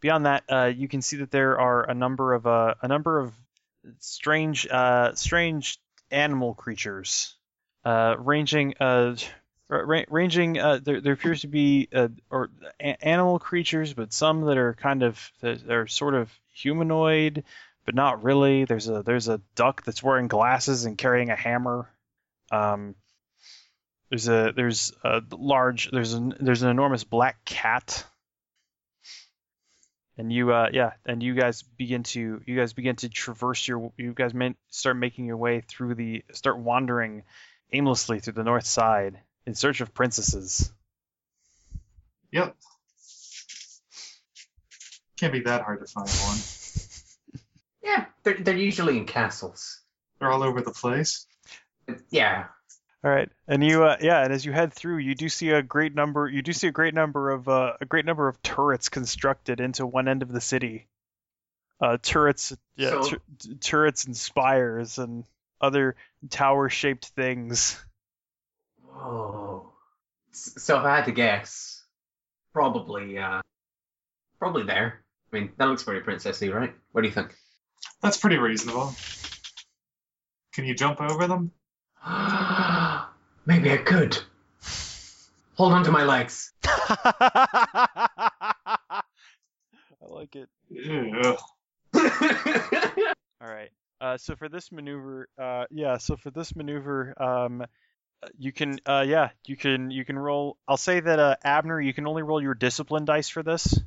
beyond 0.01 0.25
that 0.25 0.75
you 0.77 0.87
can 0.87 1.01
see 1.01 1.17
that 1.17 1.31
there 1.31 1.59
are 1.59 1.83
a 1.89 1.93
number 1.93 2.33
of 2.33 2.45
a 2.45 2.87
number 2.87 3.19
of 3.19 3.33
strange 3.99 4.67
strange 5.13 5.77
animal 6.11 6.53
creatures, 6.55 7.35
ranging 7.85 8.73
ra- 8.79 9.15
ranging 9.67 10.59
uh, 10.59 10.79
there, 10.83 11.01
there 11.01 11.13
appears 11.13 11.41
to 11.41 11.47
be 11.47 11.87
uh, 11.93 12.09
or 12.29 12.49
a- 12.79 13.03
animal 13.05 13.39
creatures 13.39 13.93
but 13.93 14.13
some 14.13 14.41
that 14.41 14.57
are 14.57 14.75
kind 14.75 15.01
of 15.01 15.31
that 15.41 15.69
are 15.69 15.87
sort 15.87 16.13
of 16.13 16.31
humanoid 16.53 17.43
but 17.85 17.95
not 17.95 18.23
really. 18.23 18.65
There's 18.65 18.89
a 18.89 19.03
there's 19.03 19.27
a 19.27 19.41
duck 19.55 19.83
that's 19.83 20.03
wearing 20.03 20.27
glasses 20.27 20.85
and 20.85 20.97
carrying 20.97 21.29
a 21.29 21.35
hammer. 21.35 21.89
Um 22.51 22.95
there's 24.09 24.27
a 24.27 24.53
there's 24.55 24.91
a 25.03 25.21
large 25.31 25.91
there's 25.91 26.13
an 26.13 26.35
there's 26.39 26.63
an 26.63 26.69
enormous 26.69 27.03
black 27.03 27.45
cat. 27.45 28.03
And 30.17 30.31
you 30.31 30.51
uh 30.51 30.69
yeah 30.73 30.93
and 31.05 31.21
you 31.21 31.35
guys 31.35 31.61
begin 31.61 32.03
to 32.03 32.41
you 32.45 32.55
guys 32.55 32.73
begin 32.73 32.95
to 32.97 33.09
traverse 33.09 33.67
your 33.67 33.91
you 33.97 34.13
guys 34.13 34.33
start 34.69 34.97
making 34.97 35.25
your 35.25 35.37
way 35.37 35.61
through 35.61 35.95
the 35.95 36.23
start 36.31 36.57
wandering 36.57 37.23
aimlessly 37.71 38.19
through 38.19 38.33
the 38.33 38.43
north 38.43 38.65
side 38.65 39.19
in 39.45 39.55
search 39.55 39.81
of 39.81 39.93
princesses. 39.93 40.71
Yep. 42.31 42.55
Can't 45.19 45.33
be 45.33 45.41
that 45.41 45.61
hard 45.61 45.79
to 45.79 45.85
find 45.91 46.09
one. 46.09 46.37
Yeah, 47.83 48.05
they're, 48.23 48.37
they're 48.39 48.57
usually 48.57 48.97
in 48.97 49.05
castles. 49.05 49.79
They're 50.17 50.31
all 50.31 50.41
over 50.41 50.59
the 50.61 50.71
place. 50.71 51.27
Yeah. 52.09 52.45
All 53.03 53.11
right, 53.11 53.29
and 53.47 53.63
you, 53.63 53.83
uh, 53.83 53.97
yeah, 54.01 54.23
and 54.23 54.33
as 54.33 54.43
you 54.43 54.51
head 54.53 54.73
through, 54.73 54.97
you 54.97 55.13
do 55.13 55.29
see 55.29 55.51
a 55.51 55.61
great 55.61 55.93
number. 55.93 56.27
You 56.27 56.41
do 56.41 56.51
see 56.51 56.65
a 56.65 56.71
great 56.71 56.95
number 56.95 57.29
of 57.29 57.47
uh, 57.47 57.73
a 57.79 57.85
great 57.85 58.05
number 58.05 58.27
of 58.27 58.41
turrets 58.41 58.89
constructed 58.89 59.59
into 59.59 59.85
one 59.85 60.07
end 60.07 60.23
of 60.23 60.31
the 60.31 60.41
city. 60.41 60.87
Uh, 61.79 61.99
turrets, 62.01 62.57
yeah, 62.75 62.89
So- 62.89 63.03
tur- 63.03 63.53
turrets 63.61 64.05
and 64.05 64.17
spires 64.17 64.97
and 64.97 65.23
other 65.61 65.95
tower-shaped 66.31 67.05
things. 67.09 67.79
Whoa. 68.95 69.73
S- 70.31 70.53
So 70.63 70.79
if 70.79 70.85
I 70.85 70.95
had 70.97 71.05
to 71.05 71.11
guess, 71.11 71.83
probably, 72.53 73.17
uh, 73.17 73.41
probably 74.39 74.63
there. 74.63 75.03
I 75.31 75.35
mean, 75.39 75.51
that 75.57 75.65
looks 75.65 75.83
pretty 75.83 76.05
princessy, 76.05 76.53
right? 76.53 76.73
What 76.91 77.01
do 77.01 77.07
you 77.07 77.13
think? 77.13 77.35
That's 78.01 78.17
pretty 78.17 78.37
reasonable. 78.37 78.93
Can 80.53 80.65
you 80.65 80.75
jump 80.75 81.01
over 81.01 81.27
them? 81.27 81.51
Maybe 83.45 83.71
I 83.71 83.77
could. 83.77 84.17
Hold 85.57 85.73
on 85.73 85.83
to 85.85 85.91
my 85.91 86.03
legs. 86.03 86.51
I 86.63 89.01
like 90.01 90.35
it. 90.35 90.49
Ew. 90.69 91.37
All 91.95 92.01
right. 93.41 93.69
Uh, 94.01 94.17
so 94.17 94.35
for 94.35 94.49
this 94.49 94.71
maneuver, 94.71 95.27
uh, 95.41 95.65
yeah. 95.71 95.97
So 95.97 96.17
for 96.17 96.29
this 96.31 96.55
maneuver, 96.55 97.13
um, 97.21 97.63
you 98.37 98.51
can, 98.51 98.79
uh, 98.85 99.05
yeah, 99.07 99.29
you 99.45 99.55
can, 99.55 99.91
you 99.91 100.05
can 100.05 100.17
roll. 100.17 100.57
I'll 100.67 100.77
say 100.77 100.99
that, 100.99 101.19
uh, 101.19 101.35
Abner, 101.43 101.79
you 101.79 101.93
can 101.93 102.07
only 102.07 102.23
roll 102.23 102.41
your 102.41 102.53
discipline 102.53 103.05
dice 103.05 103.29
for 103.29 103.43
this. 103.43 103.79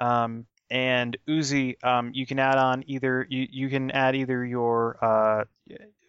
Um, 0.00 0.46
and 0.70 1.16
Ooze-y, 1.28 1.76
um, 1.82 2.10
you 2.14 2.26
can 2.26 2.38
add 2.38 2.58
on 2.58 2.84
either 2.86 3.26
you, 3.28 3.46
you 3.50 3.68
can 3.68 3.90
add 3.90 4.14
either 4.14 4.44
your 4.44 4.98
uh, 5.02 5.44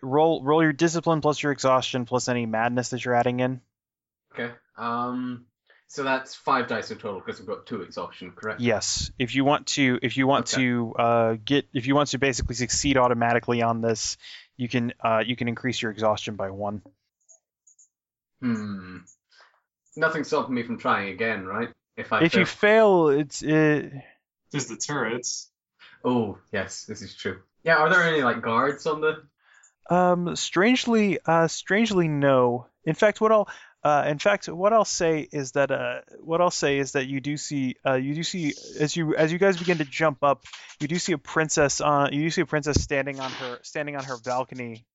roll 0.02 0.44
roll 0.44 0.61
your 0.61 0.73
discipline 0.73 1.22
plus 1.22 1.41
your 1.41 1.52
exhaustion 1.53 2.06
plus 2.06 2.27
any 2.27 2.45
madness 2.45 2.90
that 2.90 3.03
you're 3.03 3.15
adding 3.15 3.40
in. 3.40 3.61
okay. 4.34 4.53
Um. 4.77 5.45
So 5.88 6.03
that's 6.03 6.36
five 6.36 6.68
dice 6.68 6.91
in 6.91 6.99
total 6.99 7.19
because 7.19 7.40
we've 7.40 7.48
got 7.48 7.65
two 7.65 7.81
exhaustion, 7.81 8.31
correct? 8.36 8.61
Yes, 8.61 9.11
if 9.18 9.34
you 9.34 9.44
want 9.44 9.65
to, 9.68 9.98
if 10.03 10.18
you 10.18 10.27
want 10.27 10.53
Okay. 10.53 10.61
to 10.61 10.94
uh, 10.99 11.36
get, 11.44 11.68
if 11.73 11.88
you 11.88 11.95
want 11.95 12.10
to 12.10 12.19
basically 12.19 12.53
succeed 12.53 12.95
automatically 12.95 13.64
on 13.64 13.81
this, 13.81 14.18
you 14.56 14.69
can 14.69 14.94
uh, 15.03 15.23
you 15.26 15.36
can 15.36 15.48
increase 15.48 15.81
your 15.81 15.90
exhaustion 15.90 16.36
by 16.36 16.52
one. 16.52 16.84
Hmm. 18.41 18.98
Nothing 19.95 20.24
stopping 20.24 20.56
me 20.56 20.64
from 20.64 20.78
trying 20.78 21.10
again, 21.10 21.45
right? 21.45 21.70
If 21.98 22.14
I 22.14 22.24
if 22.24 22.36
you 22.36 22.45
fail- 22.45 23.07
fail, 23.07 23.20
it's 23.20 23.41
it, 23.41 23.91
There's 24.52 24.68
the 24.68 24.78
turrets. 24.78 25.52
Oh, 26.03 26.38
yes, 26.53 26.86
this 26.86 27.02
is 27.02 27.16
true. 27.16 27.41
Yeah, 27.64 27.76
are 27.78 27.90
there 27.90 28.03
any 28.03 28.24
like 28.24 28.41
guards 28.41 28.86
on 28.86 29.02
the? 29.02 29.24
um 29.90 30.36
strangely 30.36 31.20
uh 31.26 31.48
strangely 31.48 32.07
no. 32.07 32.68
In 32.86 32.95
fact, 32.95 33.20
what 33.20 33.32
I'll 33.32 33.49
uh, 33.82 34.06
in 34.07 34.20
fact, 34.20 34.49
what 34.49 34.74
I'll 34.74 34.84
say 34.84 35.26
is 35.32 35.53
that 35.53 35.72
uh, 35.72 36.02
what 36.20 36.41
I'll 36.41 36.52
say 36.52 36.80
is 36.80 36.91
that 36.94 37.07
you 37.07 37.22
do 37.22 37.38
see 37.38 37.78
uh, 37.86 37.94
you 37.94 38.14
do 38.14 38.24
see 38.24 38.53
as 38.80 38.95
you 38.95 39.16
as 39.16 39.32
you 39.32 39.38
guys 39.38 39.57
begin 39.57 39.78
to 39.78 39.86
jump 39.86 40.22
up, 40.22 40.44
you 40.82 40.88
do 40.90 40.99
see 40.99 41.14
a 41.14 41.18
princess 41.18 41.80
on 41.80 42.11
you 42.11 42.24
do 42.24 42.30
see 42.30 42.41
a 42.41 42.45
princess 42.45 42.82
standing 42.82 43.22
on 43.22 43.32
her 43.32 43.60
standing 43.64 43.95
on 43.95 44.03
her 44.03 44.18
balcony, 44.26 44.86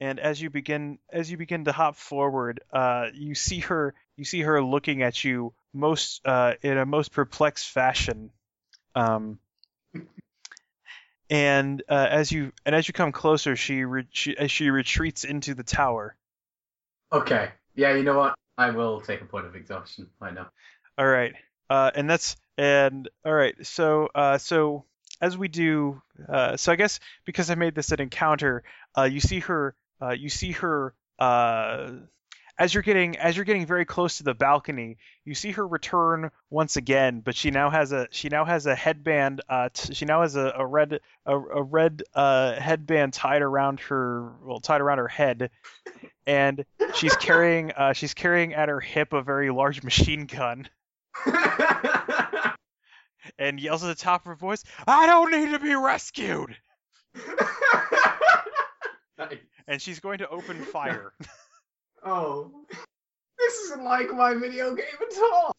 and 0.00 0.18
as 0.18 0.40
you 0.40 0.50
begin 0.50 0.98
as 1.12 1.30
you 1.30 1.36
begin 1.36 1.66
to 1.66 1.72
hop 1.72 1.96
forward, 1.96 2.60
uh, 2.72 3.08
you 3.14 3.34
see 3.34 3.60
her 3.60 3.94
you 4.16 4.24
see 4.24 4.40
her 4.40 4.62
looking 4.62 5.02
at 5.02 5.22
you 5.22 5.52
most 5.72 6.26
uh, 6.26 6.54
in 6.62 6.78
a 6.78 6.86
most 6.86 7.12
perplexed 7.12 7.68
fashion, 7.68 8.30
um, 8.94 9.38
and 11.28 11.82
uh, 11.88 12.08
as 12.10 12.32
you 12.32 12.52
and 12.64 12.74
as 12.74 12.88
you 12.88 12.94
come 12.94 13.12
closer, 13.12 13.56
she 13.56 13.84
re- 13.84 14.08
she 14.10 14.36
as 14.36 14.50
she 14.50 14.70
retreats 14.70 15.24
into 15.24 15.54
the 15.54 15.62
tower. 15.62 16.16
Okay. 17.12 17.50
Yeah, 17.74 17.94
you 17.94 18.02
know 18.02 18.18
what? 18.18 18.34
I 18.58 18.70
will 18.70 19.00
take 19.00 19.20
a 19.20 19.24
point 19.24 19.46
of 19.46 19.54
exhaustion. 19.54 20.08
I 20.20 20.30
know. 20.30 20.46
All 20.98 21.06
right. 21.06 21.34
Uh, 21.68 21.90
and 21.94 22.08
that's 22.10 22.36
and 22.58 23.08
all 23.24 23.32
right. 23.32 23.54
So 23.66 24.08
uh, 24.14 24.38
so 24.38 24.84
as 25.20 25.36
we 25.36 25.48
do, 25.48 26.02
uh, 26.28 26.56
so 26.56 26.72
I 26.72 26.76
guess 26.76 27.00
because 27.24 27.50
I 27.50 27.54
made 27.54 27.74
this 27.74 27.92
an 27.92 28.00
encounter, 28.00 28.62
uh, 28.96 29.04
you 29.04 29.20
see 29.20 29.40
her. 29.40 29.74
Uh, 30.00 30.10
you 30.10 30.28
see 30.28 30.52
her. 30.52 30.94
Uh, 31.18 31.90
as 32.60 32.74
you're 32.74 32.82
getting 32.82 33.16
as 33.16 33.36
you're 33.36 33.46
getting 33.46 33.64
very 33.64 33.86
close 33.86 34.18
to 34.18 34.22
the 34.22 34.34
balcony, 34.34 34.98
you 35.24 35.34
see 35.34 35.50
her 35.52 35.66
return 35.66 36.30
once 36.50 36.76
again, 36.76 37.20
but 37.20 37.34
she 37.34 37.50
now 37.50 37.70
has 37.70 37.90
a 37.90 38.06
she 38.10 38.28
now 38.28 38.44
has 38.44 38.66
a 38.66 38.74
headband. 38.74 39.40
Uh, 39.48 39.70
t- 39.72 39.94
she 39.94 40.04
now 40.04 40.20
has 40.20 40.36
a, 40.36 40.52
a 40.56 40.66
red 40.66 41.00
a, 41.24 41.34
a 41.34 41.62
red 41.62 42.02
uh, 42.14 42.60
headband 42.60 43.14
tied 43.14 43.40
around 43.40 43.80
her 43.80 44.30
well 44.44 44.60
tied 44.60 44.82
around 44.82 44.98
her 44.98 45.08
head, 45.08 45.50
and 46.26 46.66
she's 46.94 47.16
carrying 47.20 47.72
uh, 47.72 47.94
she's 47.94 48.12
carrying 48.12 48.52
at 48.52 48.68
her 48.68 48.80
hip 48.80 49.14
a 49.14 49.22
very 49.22 49.50
large 49.50 49.82
machine 49.82 50.26
gun 50.26 50.68
and 53.38 53.58
yells 53.58 53.82
at 53.82 53.86
the 53.86 53.94
top 53.94 54.20
of 54.20 54.26
her 54.26 54.34
voice, 54.34 54.64
"I 54.86 55.06
don't 55.06 55.32
need 55.32 55.52
to 55.52 55.58
be 55.58 55.74
rescued!" 55.74 56.54
Nice. 59.20 59.38
And 59.68 59.80
she's 59.82 60.00
going 60.00 60.18
to 60.18 60.28
open 60.28 60.56
fire. 60.72 61.12
oh, 62.04 62.50
this 63.38 63.54
isn't 63.54 63.84
like 63.84 64.10
my 64.10 64.34
video 64.34 64.74
game 64.74 64.86
at 65.00 65.18
all. 65.32 65.54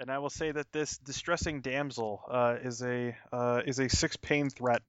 and 0.00 0.10
I 0.10 0.18
will 0.18 0.30
say 0.30 0.50
that 0.50 0.72
this 0.72 0.98
distressing 0.98 1.60
damsel 1.60 2.22
uh, 2.30 2.56
is 2.62 2.82
a 2.82 3.16
uh, 3.32 3.62
is 3.66 3.78
a 3.78 3.88
six 3.88 4.16
pain 4.16 4.50
threat. 4.50 4.82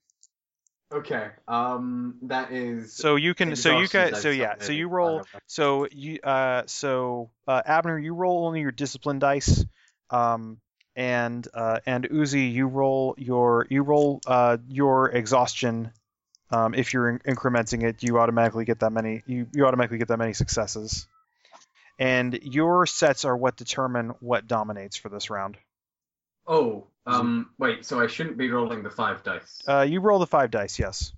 Okay. 0.93 1.29
Um, 1.47 2.15
that 2.23 2.51
is. 2.51 2.93
So 2.93 3.15
you 3.17 3.33
can 3.33 3.55
so 3.55 3.79
you 3.79 3.87
can 3.87 4.15
so 4.15 4.29
yeah 4.29 4.55
so 4.59 4.71
you 4.71 4.87
roll 4.87 5.23
so 5.47 5.87
you 5.91 6.19
uh 6.23 6.63
so 6.67 7.29
uh, 7.47 7.61
Abner 7.65 7.99
you 7.99 8.13
roll 8.13 8.45
only 8.47 8.61
your 8.61 8.71
discipline 8.71 9.19
dice, 9.19 9.65
um 10.09 10.57
and 10.95 11.45
uh 11.53 11.79
and 11.85 12.07
Ooze-y 12.09 12.39
you 12.39 12.67
roll 12.67 13.15
your 13.17 13.67
you 13.69 13.81
roll 13.83 14.21
uh 14.25 14.57
your 14.69 15.09
exhaustion. 15.09 15.91
Um, 16.51 16.73
if 16.75 16.93
you're 16.93 17.09
in- 17.09 17.19
incrementing 17.19 17.83
it, 17.83 18.03
you 18.03 18.19
automatically 18.19 18.65
get 18.65 18.79
that 18.79 18.91
many. 18.91 19.23
You, 19.25 19.47
you 19.53 19.65
automatically 19.65 19.97
get 19.97 20.09
that 20.09 20.17
many 20.19 20.33
successes, 20.33 21.07
and 21.97 22.37
your 22.43 22.85
sets 22.85 23.25
are 23.25 23.35
what 23.35 23.57
determine 23.57 24.09
what 24.19 24.47
dominates 24.47 24.95
for 24.95 25.09
this 25.09 25.29
round. 25.29 25.57
Oh, 26.47 26.87
um, 27.07 27.49
wait. 27.57 27.85
So 27.85 27.99
I 27.99 28.07
shouldn't 28.07 28.37
be 28.37 28.51
rolling 28.51 28.83
the 28.83 28.91
five 28.91 29.23
dice. 29.23 29.61
Uh, 29.67 29.81
you 29.81 29.99
roll 29.99 30.19
the 30.19 30.27
five 30.27 30.51
dice, 30.51 30.77
yes. 30.77 31.11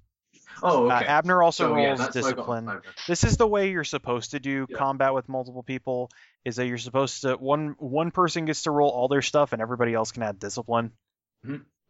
oh, 0.64 0.90
Uh. 0.90 0.94
Abner 1.06 1.44
also 1.44 1.68
so, 1.68 1.76
rolls 1.76 2.00
that's 2.00 2.16
why 2.16 2.22
I 2.22 2.24
got 2.24 2.36
discipline. 2.36 2.82
This 3.08 3.24
is 3.26 3.36
the 3.36 3.48
way 3.48 3.72
you're 3.72 3.84
supposed 3.84 4.32
to 4.32 4.40
do 4.40 4.66
Yeah. 4.70 4.78
combat 4.78 5.14
with 5.14 5.28
multiple 5.28 5.64
people. 5.64 6.10
Is 6.46 6.56
that 6.56 6.68
you're 6.68 6.78
supposed 6.78 7.24
to 7.24 7.34
one 7.36 7.76
one 7.78 8.12
person 8.12 8.46
gets 8.46 8.64
to 8.64 8.72
roll 8.72 8.90
all 8.90 9.10
their 9.10 9.22
stuff 9.22 9.52
and 9.52 9.62
everybody 9.62 9.94
else 9.94 10.14
can 10.14 10.24
add 10.24 10.40
discipline. 10.40 10.94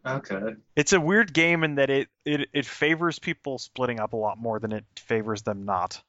Okay. 0.07 0.55
It's 0.75 0.93
a 0.93 0.99
weird 0.99 1.33
game 1.33 1.63
in 1.63 1.75
that 1.75 1.89
it 1.89 2.07
it, 2.25 2.49
it 2.53 2.65
favors 2.65 3.19
people 3.19 3.57
splitting 3.57 3.99
up 3.99 4.13
a 4.13 4.17
lot 4.17 4.37
more 4.37 4.59
than 4.59 4.71
it 4.71 4.85
favors 4.97 5.41
them 5.41 5.65
not. 5.65 6.01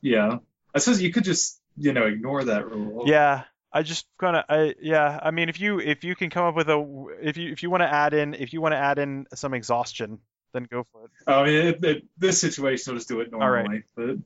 Yeah. 0.00 0.38
I 0.74 0.78
suppose 0.78 1.00
you 1.00 1.12
could 1.12 1.24
just, 1.24 1.60
you 1.76 1.92
know, 1.92 2.06
ignore 2.06 2.44
that 2.44 2.70
rule. 2.70 3.04
Yeah, 3.06 3.44
I 3.72 3.82
just 3.82 4.06
kind 4.18 4.36
of 4.36 4.44
I 4.48 4.74
yeah. 4.80 5.18
I 5.22 5.30
mean, 5.30 5.48
if 5.48 5.60
you 5.60 5.80
if 5.80 6.04
you 6.04 6.14
can 6.14 6.30
come 6.30 6.44
up 6.44 6.54
with 6.54 6.68
a 6.68 7.06
if 7.22 7.36
you 7.36 7.52
if 7.52 7.62
you 7.62 7.70
want 7.70 7.82
to 7.82 7.92
add 7.92 8.14
in 8.14 8.34
if 8.34 8.52
you 8.52 8.60
want 8.60 8.72
to 8.72 8.78
add 8.78 8.98
in 8.98 9.26
some 9.34 9.54
exhaustion, 9.54 10.18
then 10.52 10.66
go 10.70 10.84
for 10.84 11.04
it. 11.04 11.10
Oh, 11.26 11.40
I 11.40 11.44
mean, 11.46 11.66
it, 11.66 11.84
it, 11.84 12.04
this 12.18 12.40
situation, 12.40 12.90
I'll 12.90 12.96
just 12.96 13.08
do 13.08 13.20
it 13.20 13.32
All 13.32 13.48
right. 13.48 13.64
normally. 13.64 13.82
But 13.94 14.16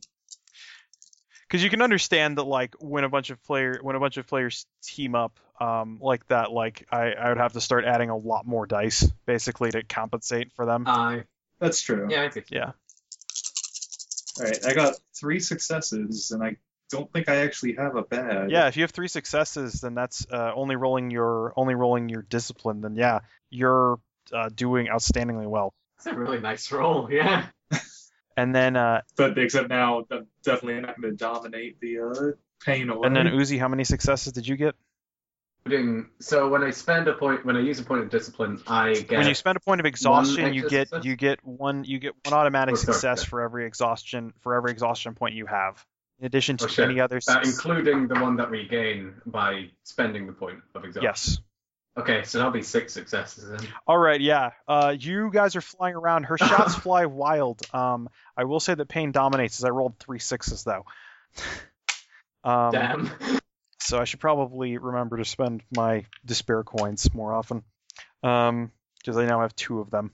because 1.50 1.64
you 1.64 1.70
can 1.70 1.82
understand 1.82 2.38
that 2.38 2.44
like 2.44 2.74
when 2.78 3.02
a 3.02 3.08
bunch 3.08 3.30
of 3.30 3.42
player 3.42 3.78
when 3.82 3.96
a 3.96 4.00
bunch 4.00 4.16
of 4.18 4.26
players 4.26 4.66
team 4.82 5.14
up 5.16 5.40
um 5.60 5.98
like 6.00 6.24
that 6.28 6.52
like 6.52 6.86
I, 6.90 7.12
I 7.12 7.28
would 7.30 7.38
have 7.38 7.54
to 7.54 7.60
start 7.60 7.84
adding 7.84 8.08
a 8.08 8.16
lot 8.16 8.46
more 8.46 8.66
dice 8.66 9.02
basically 9.26 9.70
to 9.72 9.82
compensate 9.82 10.52
for 10.52 10.64
them 10.64 10.84
I 10.86 11.24
that's 11.58 11.82
true. 11.82 12.06
yeah, 12.10 12.22
I 12.22 12.30
think. 12.30 12.46
yeah 12.50 12.72
All 14.38 14.44
right. 14.46 14.64
I 14.64 14.72
got 14.72 14.94
three 15.14 15.40
successes, 15.40 16.30
and 16.30 16.42
I 16.42 16.56
don't 16.90 17.12
think 17.12 17.28
I 17.28 17.36
actually 17.44 17.74
have 17.74 17.96
a 17.96 18.02
bad. 18.02 18.50
yeah 18.50 18.66
if 18.68 18.76
you 18.76 18.82
have 18.82 18.90
three 18.92 19.08
successes 19.08 19.80
then 19.80 19.94
that's 19.94 20.26
uh, 20.30 20.52
only 20.54 20.76
rolling 20.76 21.10
your 21.10 21.52
only 21.56 21.74
rolling 21.74 22.08
your 22.08 22.22
discipline 22.22 22.80
then 22.80 22.94
yeah 22.96 23.20
you're 23.50 23.98
uh, 24.32 24.48
doing 24.54 24.86
outstandingly 24.86 25.46
well 25.46 25.74
It's 25.98 26.06
a 26.06 26.14
really 26.14 26.40
nice 26.40 26.70
roll. 26.72 27.08
Yeah. 27.10 27.46
And 28.40 28.54
then 28.54 28.76
uh 28.76 29.00
But 29.16 29.36
except 29.38 29.68
now, 29.68 30.04
I'm 30.10 30.26
definitely 30.42 30.80
not 30.80 31.00
going 31.00 31.16
to 31.16 31.16
dominate 31.16 31.80
the 31.80 31.92
uh, 32.00 32.32
pain 32.64 32.88
away. 32.90 33.06
and 33.06 33.14
then 33.16 33.26
Ooze-y 33.28 33.58
how 33.58 33.68
many 33.68 33.84
successes 33.84 34.32
did 34.32 34.46
you 34.46 34.56
get 34.56 34.74
Putting- 35.64 36.08
So 36.20 36.48
when 36.48 36.62
I 36.62 36.70
spend 36.70 37.06
a 37.08 37.12
point, 37.14 37.44
when 37.44 37.54
I 37.56 37.60
use 37.60 37.78
a 37.80 37.84
point 37.84 38.02
of 38.04 38.08
discipline, 38.10 38.62
I 38.66 38.94
get. 38.94 39.18
when 39.18 39.28
you 39.28 39.34
spend 39.34 39.56
a 39.58 39.60
point 39.60 39.80
of 39.80 39.86
exhaustion 39.86 40.54
you 40.54 40.62
get 40.68 40.88
success? 40.88 41.04
you 41.04 41.16
get 41.16 41.44
one 41.44 41.84
you 41.84 41.98
get 41.98 42.14
one 42.24 42.32
automatic 42.34 42.72
Oh, 42.74 42.76
sorry, 42.76 42.94
success 42.94 43.18
yeah. 43.22 43.28
for 43.30 43.40
every 43.42 43.66
exhaustion 43.66 44.32
for 44.40 44.54
every 44.54 44.70
exhaustion 44.72 45.14
point 45.14 45.34
you 45.34 45.46
have 45.46 45.84
in 46.18 46.24
addition 46.26 46.56
to 46.58 46.66
Oh, 46.66 46.82
any 46.84 46.98
other 47.00 47.20
uh, 47.28 47.40
including 47.44 48.08
the 48.08 48.18
one 48.26 48.36
that 48.36 48.50
we 48.50 48.66
gain 48.68 49.14
by 49.26 49.68
spending 49.84 50.26
the 50.26 50.32
point 50.32 50.60
of 50.74 50.84
exhaustion. 50.84 51.10
yes 51.10 51.40
Okay, 51.98 52.22
so 52.22 52.38
that'll 52.38 52.52
be 52.52 52.62
six 52.62 52.92
successes 52.92 53.48
then. 53.48 53.68
All 53.86 53.98
right, 53.98 54.20
yeah. 54.20 54.50
Uh, 54.66 54.94
you 54.98 55.30
guys 55.32 55.56
are 55.56 55.60
flying 55.60 55.96
around. 55.96 56.24
Her 56.24 56.38
shots 56.38 56.74
fly 56.76 57.06
wild. 57.06 57.60
Um, 57.74 58.08
I 58.36 58.44
will 58.44 58.60
say 58.60 58.74
that 58.74 58.88
pain 58.88 59.12
dominates 59.12 59.60
as 59.60 59.64
I 59.64 59.70
rolled 59.70 59.98
three 59.98 60.20
sixes 60.20 60.64
though. 60.64 60.84
um, 62.44 62.72
Damn. 62.72 63.10
so 63.80 63.98
I 63.98 64.04
should 64.04 64.20
probably 64.20 64.78
remember 64.78 65.16
to 65.16 65.24
spend 65.24 65.62
my 65.74 66.06
despair 66.24 66.62
coins 66.62 67.12
more 67.12 67.34
often. 67.34 67.64
Um, 68.22 68.70
because 68.98 69.16
I 69.16 69.26
now 69.26 69.40
have 69.40 69.56
two 69.56 69.80
of 69.80 69.90
them. 69.90 70.12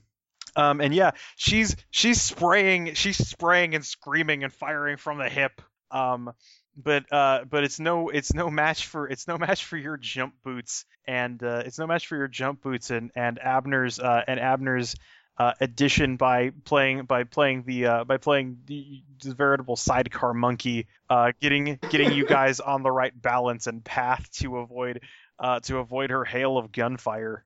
Um, 0.55 0.81
and 0.81 0.93
yeah, 0.93 1.11
she's 1.35 1.75
she's 1.91 2.21
spraying, 2.21 2.95
she's 2.95 3.17
spraying 3.17 3.75
and 3.75 3.85
screaming 3.85 4.43
and 4.43 4.51
firing 4.51 4.97
from 4.97 5.19
the 5.19 5.29
hip. 5.29 5.61
Um, 5.91 6.33
but 6.77 7.11
uh, 7.11 7.43
but 7.49 7.63
it's 7.63 7.79
no 7.79 8.09
it's 8.09 8.33
no 8.33 8.49
match 8.49 8.85
for 8.85 9.07
it's 9.07 9.27
no 9.27 9.37
match 9.37 9.65
for 9.65 9.77
your 9.77 9.97
jump 9.97 10.35
boots 10.43 10.85
and 11.07 11.41
uh, 11.43 11.63
it's 11.65 11.79
no 11.79 11.87
match 11.87 12.07
for 12.07 12.15
your 12.15 12.27
jump 12.27 12.61
boots 12.61 12.91
and 12.91 13.11
and 13.15 13.39
Abner's 13.39 13.99
uh, 13.99 14.23
and 14.27 14.39
Abner's 14.39 14.95
uh, 15.39 15.53
addition 15.61 16.17
by 16.17 16.51
playing 16.65 17.05
by 17.05 17.23
playing 17.23 17.63
the 17.63 17.85
uh, 17.85 18.03
by 18.03 18.17
playing 18.17 18.57
the, 18.65 19.03
the 19.23 19.33
veritable 19.33 19.75
sidecar 19.75 20.33
monkey, 20.33 20.87
uh, 21.09 21.31
getting 21.39 21.79
getting 21.89 22.11
you 22.13 22.25
guys 22.27 22.59
on 22.59 22.83
the 22.83 22.91
right 22.91 23.19
balance 23.19 23.67
and 23.67 23.83
path 23.83 24.27
to 24.31 24.57
avoid 24.57 25.01
uh, 25.39 25.59
to 25.61 25.77
avoid 25.77 26.09
her 26.09 26.25
hail 26.25 26.57
of 26.57 26.71
gunfire. 26.71 27.45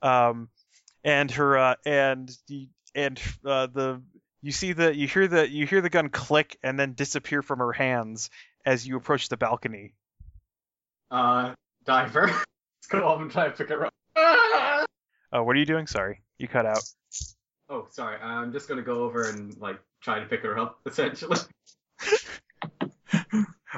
Um, 0.00 0.48
and 1.04 1.30
her 1.32 1.58
uh, 1.58 1.74
and 1.84 2.34
the 2.48 2.68
and 2.94 3.20
uh, 3.44 3.66
the 3.66 4.02
you 4.42 4.52
see 4.52 4.72
the 4.72 4.94
you 4.94 5.06
hear 5.06 5.28
the 5.28 5.48
you 5.48 5.66
hear 5.66 5.82
the 5.82 5.90
gun 5.90 6.08
click 6.08 6.58
and 6.62 6.80
then 6.80 6.94
disappear 6.94 7.42
from 7.42 7.58
her 7.58 7.72
hands 7.72 8.30
as 8.66 8.86
you 8.86 8.96
approach 8.96 9.28
the 9.28 9.36
balcony. 9.36 9.94
Uh, 11.10 11.54
diver. 11.84 12.26
Let's 12.26 12.88
go 12.90 13.08
up 13.08 13.20
and 13.20 13.30
try 13.30 13.48
to 13.48 13.52
pick 13.52 13.68
her 13.70 13.86
up. 13.86 13.94
Uh, 14.16 14.84
what 15.42 15.56
are 15.56 15.58
you 15.58 15.64
doing? 15.64 15.86
Sorry, 15.86 16.20
you 16.38 16.48
cut 16.48 16.66
out. 16.66 16.82
Oh, 17.70 17.86
sorry. 17.90 18.18
I'm 18.20 18.52
just 18.52 18.68
gonna 18.68 18.82
go 18.82 19.04
over 19.04 19.28
and 19.28 19.56
like 19.58 19.78
try 20.02 20.18
to 20.18 20.26
pick 20.26 20.42
her 20.42 20.58
up, 20.58 20.80
essentially. 20.84 21.38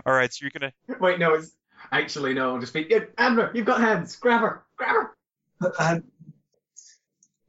All 0.06 0.14
right, 0.14 0.32
so 0.32 0.44
you're 0.44 0.50
gonna 0.50 0.72
Wait, 1.00 1.18
no, 1.18 1.34
it's 1.34 1.52
actually 1.92 2.34
no. 2.34 2.54
I'll 2.54 2.60
just 2.60 2.72
be. 2.72 2.86
Yeah, 2.88 3.04
Abner, 3.18 3.50
you've 3.54 3.66
got 3.66 3.80
hands. 3.80 4.16
Grab 4.16 4.40
her. 4.40 4.64
Grab 4.76 4.94
her. 4.94 5.14
I 5.78 6.00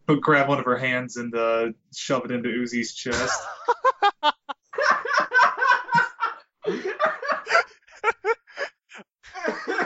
but 0.08 0.22
grab 0.22 0.50
one 0.50 0.58
of 0.58 0.66
her 0.66 0.78
hands 0.78 1.18
and 1.18 1.36
uh, 1.36 1.68
shove 1.96 2.26
it 2.26 2.32
into 2.32 2.50
Ooze-y's 2.50 2.96
chest. 2.96 3.40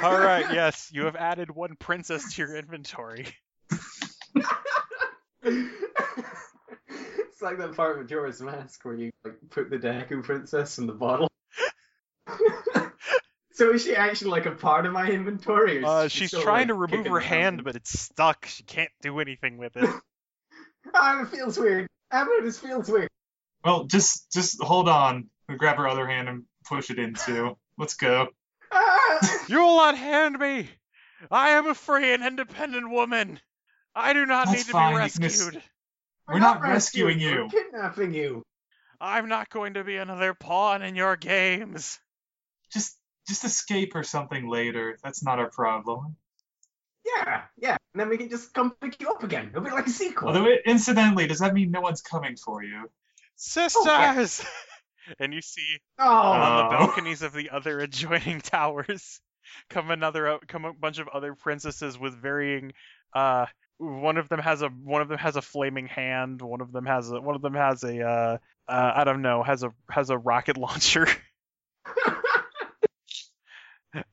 All 0.11 0.19
right, 0.19 0.45
yes, 0.53 0.89
you 0.93 1.05
have 1.05 1.15
added 1.15 1.49
one 1.51 1.75
princess 1.77 2.33
to 2.33 2.41
your 2.41 2.55
inventory. 2.55 3.27
it's 5.43 7.41
like 7.41 7.57
that 7.57 7.75
part 7.75 7.97
of 7.97 8.03
Majora's 8.03 8.41
Mask 8.41 8.83
where 8.83 8.95
you 8.95 9.11
like 9.23 9.35
put 9.49 9.69
the 9.69 9.77
Deku 9.77 10.23
princess 10.23 10.77
in 10.77 10.87
the 10.87 10.93
bottle. 10.93 11.29
so 13.51 13.71
is 13.73 13.83
she 13.83 13.95
actually 13.95 14.31
like 14.31 14.45
a 14.45 14.51
part 14.51 14.85
of 14.85 14.93
my 14.93 15.09
inventory? 15.09 15.83
Or 15.83 15.85
Uh, 15.87 16.07
she 16.07 16.19
she's 16.19 16.29
still, 16.29 16.41
trying 16.41 16.59
like, 16.61 16.67
to 16.69 16.73
remove 16.75 17.05
her 17.07 17.13
around? 17.17 17.23
hand, 17.23 17.63
but 17.63 17.75
it's 17.75 17.97
stuck. 17.99 18.45
She 18.45 18.63
can't 18.63 18.91
do 19.01 19.19
anything 19.19 19.57
with 19.57 19.75
it. 19.77 19.89
Ah, 20.93 21.21
it 21.21 21.29
feels 21.29 21.57
weird. 21.57 21.87
Abner, 22.11 22.41
this 22.43 22.59
feels 22.59 22.89
weird. 22.89 23.09
well, 23.63 23.85
just 23.85 24.31
just 24.31 24.61
hold 24.61 24.87
on. 24.89 25.29
We 25.49 25.55
grab 25.55 25.77
her 25.77 25.87
other 25.87 26.07
hand 26.07 26.29
and 26.29 26.43
push 26.65 26.89
it 26.89 26.99
into. 26.99 27.57
Let's 27.77 27.95
go. 27.95 28.27
You 29.47 29.59
will 29.59 29.77
not 29.77 29.97
hand 29.97 30.37
me. 30.39 30.69
I 31.31 31.51
am 31.51 31.67
a 31.67 31.73
free 31.75 32.13
and 32.13 32.23
independent 32.23 32.89
woman. 32.89 33.39
I 33.95 34.13
do 34.13 34.25
not 34.25 34.47
That's 34.47 34.57
need 34.59 34.65
to 34.65 34.71
fine, 34.71 34.95
be 34.95 35.03
you 35.03 35.09
can 35.11 35.21
just- 35.21 35.43
rescued. 35.45 35.63
We're 36.27 36.39
not 36.39 36.61
rescuing 36.61 37.19
you. 37.19 37.49
We're 37.53 37.61
kidnapping 37.63 38.13
you. 38.13 38.43
I'm 39.01 39.27
not 39.27 39.49
going 39.49 39.73
to 39.73 39.83
be 39.83 39.97
another 39.97 40.33
pawn 40.33 40.81
in 40.81 40.95
your 40.95 41.17
games. 41.17 41.99
Just 42.71 42.97
just 43.27 43.43
escape 43.43 43.93
or 43.95 44.03
something 44.03 44.47
later. 44.49 44.97
That's 45.03 45.23
not 45.23 45.39
our 45.39 45.49
problem. 45.49 46.15
Yeah, 47.05 47.41
yeah. 47.57 47.75
And 47.93 47.99
then 47.99 48.09
we 48.09 48.17
can 48.17 48.29
just 48.29 48.53
come 48.53 48.71
pick 48.81 49.01
you 49.01 49.09
up 49.09 49.23
again. 49.23 49.49
It'll 49.49 49.61
be 49.61 49.71
like 49.71 49.87
a 49.87 49.89
sequel. 49.89 50.29
Although, 50.29 50.47
incidentally, 50.65 51.27
does 51.27 51.39
that 51.39 51.53
mean 51.53 51.69
no 51.71 51.81
one's 51.81 52.01
coming 52.01 52.37
for 52.37 52.63
you? 52.63 52.89
Sisters! 53.35 54.45
and 55.19 55.33
you 55.33 55.41
see 55.41 55.79
oh, 55.99 56.07
on 56.07 56.57
the 56.57 56.77
balconies 56.77 57.21
of 57.21 57.33
the 57.33 57.49
other 57.49 57.79
adjoining 57.79 58.41
towers 58.41 59.19
come 59.69 59.91
another 59.91 60.39
come 60.47 60.65
a 60.65 60.73
bunch 60.73 60.99
of 60.99 61.07
other 61.09 61.35
princesses 61.35 61.99
with 61.99 62.13
varying 62.13 62.71
uh 63.13 63.45
one 63.77 64.17
of 64.17 64.29
them 64.29 64.39
has 64.39 64.61
a 64.61 64.69
one 64.69 65.01
of 65.01 65.09
them 65.09 65.17
has 65.17 65.35
a 65.35 65.41
flaming 65.41 65.87
hand 65.87 66.41
one 66.41 66.61
of 66.61 66.71
them 66.71 66.85
has 66.85 67.11
a 67.11 67.19
one 67.19 67.35
of 67.35 67.41
them 67.41 67.53
has 67.53 67.83
a 67.83 68.01
uh, 68.01 68.37
uh 68.67 68.91
i 68.95 69.03
don't 69.03 69.21
know 69.21 69.43
has 69.43 69.63
a 69.63 69.71
has 69.89 70.09
a 70.09 70.17
rocket 70.17 70.57
launcher 70.57 71.07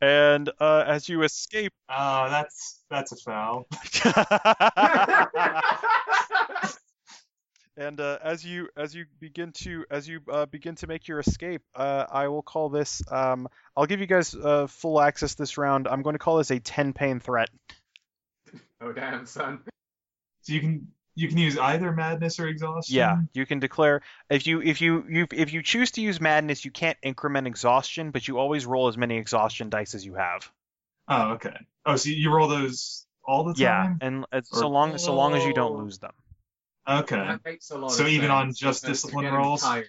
and 0.01 0.51
uh 0.61 0.85
as 0.87 1.09
you 1.09 1.23
escape 1.23 1.73
Oh, 1.93 2.29
that's 2.31 2.85
that's 2.89 3.11
a 3.13 3.17
foul. 3.17 3.67
and 7.81 7.99
uh, 7.99 8.19
as 8.23 8.45
you 8.45 8.69
as 8.77 8.95
you 8.95 9.07
begin 9.19 9.53
to 9.53 9.87
as 9.91 10.07
you 10.07 10.21
uh, 10.31 10.45
begin 10.47 10.75
to 10.77 10.87
make 10.87 11.09
your 11.09 11.19
escape, 11.19 11.63
uh, 11.75 12.05
I 12.11 12.29
will 12.29 12.43
call 12.43 12.69
this. 12.69 13.03
Um, 13.11 13.49
I'll 13.75 13.87
give 13.87 14.01
you 14.01 14.07
guys 14.07 14.35
uh, 14.35 14.67
full 14.67 15.01
access 15.01 15.35
this 15.35 15.57
round. 15.57 15.89
I'm 15.89 16.03
going 16.03 16.13
to 16.15 16.19
call 16.19 16.37
this 16.37 16.51
a 16.51 16.61
10 16.61 16.93
pain 16.93 17.21
threat. 17.21 17.49
oh 18.83 18.93
damn, 18.93 19.25
son. 19.25 19.61
So 20.43 20.53
you 20.53 20.61
can 20.61 20.89
you 21.15 21.29
can 21.29 21.39
use 21.39 21.57
either 21.57 21.91
madness 21.93 22.39
or 22.39 22.49
exhaustion. 22.49 22.97
Yeah, 22.97 23.17
you 23.33 23.47
can 23.47 23.61
declare 23.61 24.03
if 24.29 24.47
you 24.47 24.61
if 24.61 24.83
you, 24.83 25.05
you 25.09 25.27
if 25.33 25.53
you 25.53 25.63
choose 25.63 25.93
to 25.93 26.03
use 26.03 26.21
madness, 26.21 26.65
you 26.65 26.71
can't 26.71 26.99
increment 27.03 27.47
exhaustion, 27.47 28.11
but 28.11 28.29
you 28.29 28.39
always 28.39 28.67
roll 28.67 28.89
as 28.89 28.99
many 28.99 29.17
exhaustion 29.17 29.71
dice 29.71 29.95
as 29.95 30.05
you 30.05 30.15
have. 30.15 30.51
Oh, 31.09 31.33
okay. 31.33 31.57
Oh, 31.87 31.97
so 31.97 32.11
you 32.11 32.31
roll 32.31 32.49
those 32.49 33.07
all 33.25 33.45
the 33.45 33.55
time. 33.55 33.99
Yeah, 34.01 34.07
and 34.07 34.27
uh, 34.31 34.43
so 34.45 34.69
long 34.69 34.99
so 34.99 35.15
long 35.15 35.35
as 35.35 35.45
you 35.45 35.55
don't 35.55 35.73
Oh. 35.73 35.83
lose 35.83 35.99
them. 35.99 36.13
Okay. 36.89 37.17
That 37.17 37.45
makes 37.45 37.71
a 37.71 37.79
lot 37.79 37.93
So 37.93 38.05
of 38.05 38.09
even 38.09 38.31
on 38.31 38.53
just 38.55 38.85
discipline 38.85 39.33
rolls? 39.33 39.63
tired. 39.63 39.89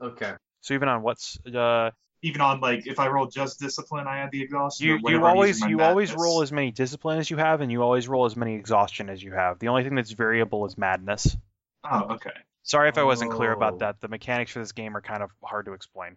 Okay. 0.00 0.32
So 0.62 0.74
even 0.74 0.88
on 0.88 1.02
what's 1.02 1.38
uh 1.46 1.90
Even 2.22 2.40
on 2.40 2.60
like 2.60 2.86
if 2.86 2.98
I 2.98 3.08
roll 3.08 3.26
just 3.26 3.60
discipline, 3.60 4.06
I 4.06 4.18
add 4.18 4.30
the 4.30 4.42
exhaustion. 4.42 4.86
you 4.86 4.98
you 5.08 5.24
always 5.24 5.60
using 5.60 5.64
my 5.64 5.70
you 5.70 5.80
always 5.88 6.14
roll 6.14 6.42
as 6.42 6.52
many 6.52 6.70
discipline 6.70 7.18
as 7.18 7.30
you 7.30 7.36
have, 7.38 7.60
and 7.60 7.70
you 7.72 7.82
always 7.82 8.08
roll 8.08 8.26
as 8.26 8.36
many 8.36 8.54
exhaustion 8.56 9.08
as 9.08 9.22
you 9.22 9.32
have. 9.32 9.58
The 9.58 9.68
only 9.68 9.84
thing 9.84 9.94
that's 9.94 10.10
variable 10.12 10.66
is 10.66 10.76
madness. 10.76 11.36
Oh, 11.84 12.14
okay. 12.14 12.32
Sorry 12.62 12.88
if 12.90 12.98
I 12.98 13.04
wasn't 13.04 13.32
clear 13.32 13.52
Oh. 13.52 13.56
about 13.56 13.78
that. 13.78 14.00
The 14.00 14.08
mechanics 14.08 14.52
for 14.52 14.58
this 14.58 14.72
game 14.72 14.96
are 14.96 15.00
kind 15.00 15.22
of 15.22 15.30
hard 15.42 15.64
to 15.66 15.72
explain. 15.72 16.16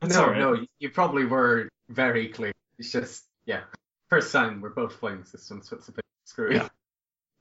That's 0.00 0.14
no, 0.14 0.22
all 0.24 0.30
right. 0.30 0.38
no, 0.38 0.66
you 0.78 0.90
probably 0.90 1.24
were 1.24 1.68
very 1.88 2.28
clear. 2.28 2.52
It's 2.78 2.92
just, 2.92 3.24
yeah. 3.44 3.62
First 4.08 4.32
time 4.32 4.60
we're 4.60 4.70
both 4.70 4.98
playing 5.00 5.24
systems, 5.24 5.68
so 5.68 5.76
it's 5.76 5.88
a 5.88 5.92
bit 5.92 6.04
screwy. 6.26 6.56
Yeah. 6.56 6.68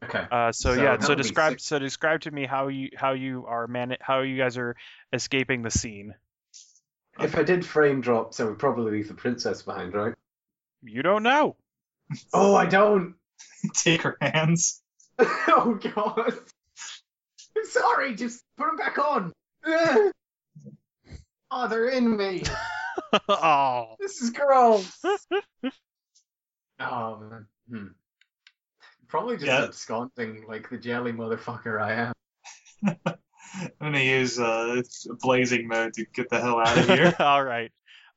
Okay. 0.04 0.26
Uh, 0.32 0.52
so, 0.52 0.76
So 0.76 0.82
yeah, 0.82 0.98
so 1.00 1.14
describe 1.16 1.54
six- 1.54 1.66
so 1.66 1.78
describe 1.80 2.22
to 2.22 2.32
me 2.32 2.46
how 2.46 2.68
you 2.70 2.90
how 2.96 3.12
you 3.12 3.46
are 3.48 3.68
man 3.68 3.98
how 4.00 4.22
you 4.22 4.38
guys 4.38 4.58
are 4.58 4.76
escaping 5.12 5.62
the 5.62 5.72
scene. 5.72 6.16
If 7.20 7.36
I 7.38 7.44
did 7.44 7.66
frame 7.66 8.00
drops, 8.00 8.40
I 8.40 8.46
would 8.46 8.60
probably 8.60 8.94
leave 8.94 9.10
the 9.10 9.14
princess 9.14 9.62
behind, 9.62 9.94
right? 9.94 10.14
You 10.84 11.04
don't 11.04 11.24
know. 11.24 11.58
Oh, 12.34 12.56
I 12.56 12.66
don't. 12.66 13.16
Take 13.74 14.04
her 14.04 14.16
hands. 14.22 14.82
oh 15.20 15.78
god. 15.94 16.34
I'm 17.58 17.66
sorry. 17.66 18.16
Just 18.16 18.42
put 18.58 18.68
them 18.68 18.78
back 18.78 18.98
on. 18.98 19.34
Ugh. 19.66 20.12
Oh, 21.52 21.68
they're 21.68 21.90
in 21.90 22.16
me. 22.16 22.44
oh. 23.28 23.96
This 24.00 24.22
is 24.22 24.30
gross. 24.30 24.88
oh 26.80 27.18
man. 27.18 27.48
Hmm. 27.70 27.88
Probably 29.10 29.36
just 29.36 29.48
Yeah. 29.48 29.64
absconding 29.66 30.46
like 30.48 30.70
the 30.70 30.78
jelly 30.78 31.12
motherfucker 31.12 31.82
I 31.82 31.94
am. 31.94 32.14
I'm 33.06 33.70
gonna 33.82 34.00
use 34.00 34.40
uh, 34.40 34.82
blazing 35.22 35.68
mode 35.68 35.94
to 35.96 36.06
get 36.14 36.30
the 36.30 36.40
hell 36.40 36.60
out 36.60 36.78
of 36.78 36.86
here. 36.88 37.14
All 37.20 37.44
right. 37.44 37.72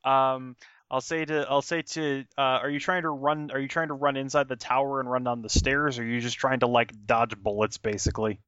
Um, 0.05 0.55
I'll 0.91 1.01
say 1.01 1.25
to 1.25 1.47
I'll 1.49 1.63
say 1.63 1.81
to 1.83 2.25
uh, 2.37 2.41
are 2.43 2.69
you 2.69 2.79
trying 2.79 3.03
to 3.03 3.09
run 3.11 3.51
are 3.51 3.59
you 3.59 3.69
trying 3.69 3.89
to 3.89 3.95
run 3.95 4.17
inside 4.19 4.49
the 4.49 4.57
tower 4.57 5.01
and 5.01 5.11
run 5.11 5.25
down 5.25 5.41
the 5.41 5.49
stairs 5.49 5.99
or 5.99 6.03
are 6.03 6.07
you 6.07 6.21
just 6.21 6.37
trying 6.37 6.61
to 6.61 6.67
like 6.67 6.93
dodge 7.07 7.37
bullets 7.37 7.79
basically? 7.79 8.41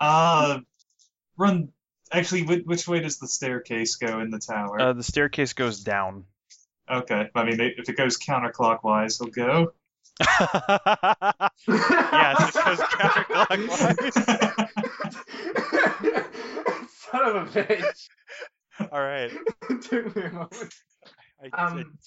uh, 0.00 0.58
run. 1.38 1.70
Actually, 2.12 2.44
which, 2.44 2.62
which 2.64 2.86
way 2.86 3.00
does 3.00 3.18
the 3.18 3.26
staircase 3.26 3.96
go 3.96 4.20
in 4.20 4.30
the 4.30 4.38
tower? 4.38 4.80
Uh, 4.80 4.92
the 4.92 5.02
staircase 5.02 5.54
goes 5.54 5.82
down. 5.82 6.24
okay. 6.88 7.30
I 7.34 7.44
mean, 7.44 7.58
if 7.60 7.88
it 7.88 7.96
goes 7.96 8.16
counterclockwise, 8.18 9.20
it'll 9.20 9.32
go. 9.32 9.72
Yes, 10.20 11.58
it 11.68 12.64
goes 12.64 12.78
counterclockwise. 12.78 14.14
Son 17.10 17.22
of 17.24 17.36
a 17.36 17.44
bitch. 17.50 18.08
All 18.92 19.00
right. 19.00 19.30
It 19.70 19.82
took 19.88 20.14
me 20.16 20.22
a 20.22 20.30
moment. 20.32 20.74
I, 21.52 21.64
Um, 21.66 21.98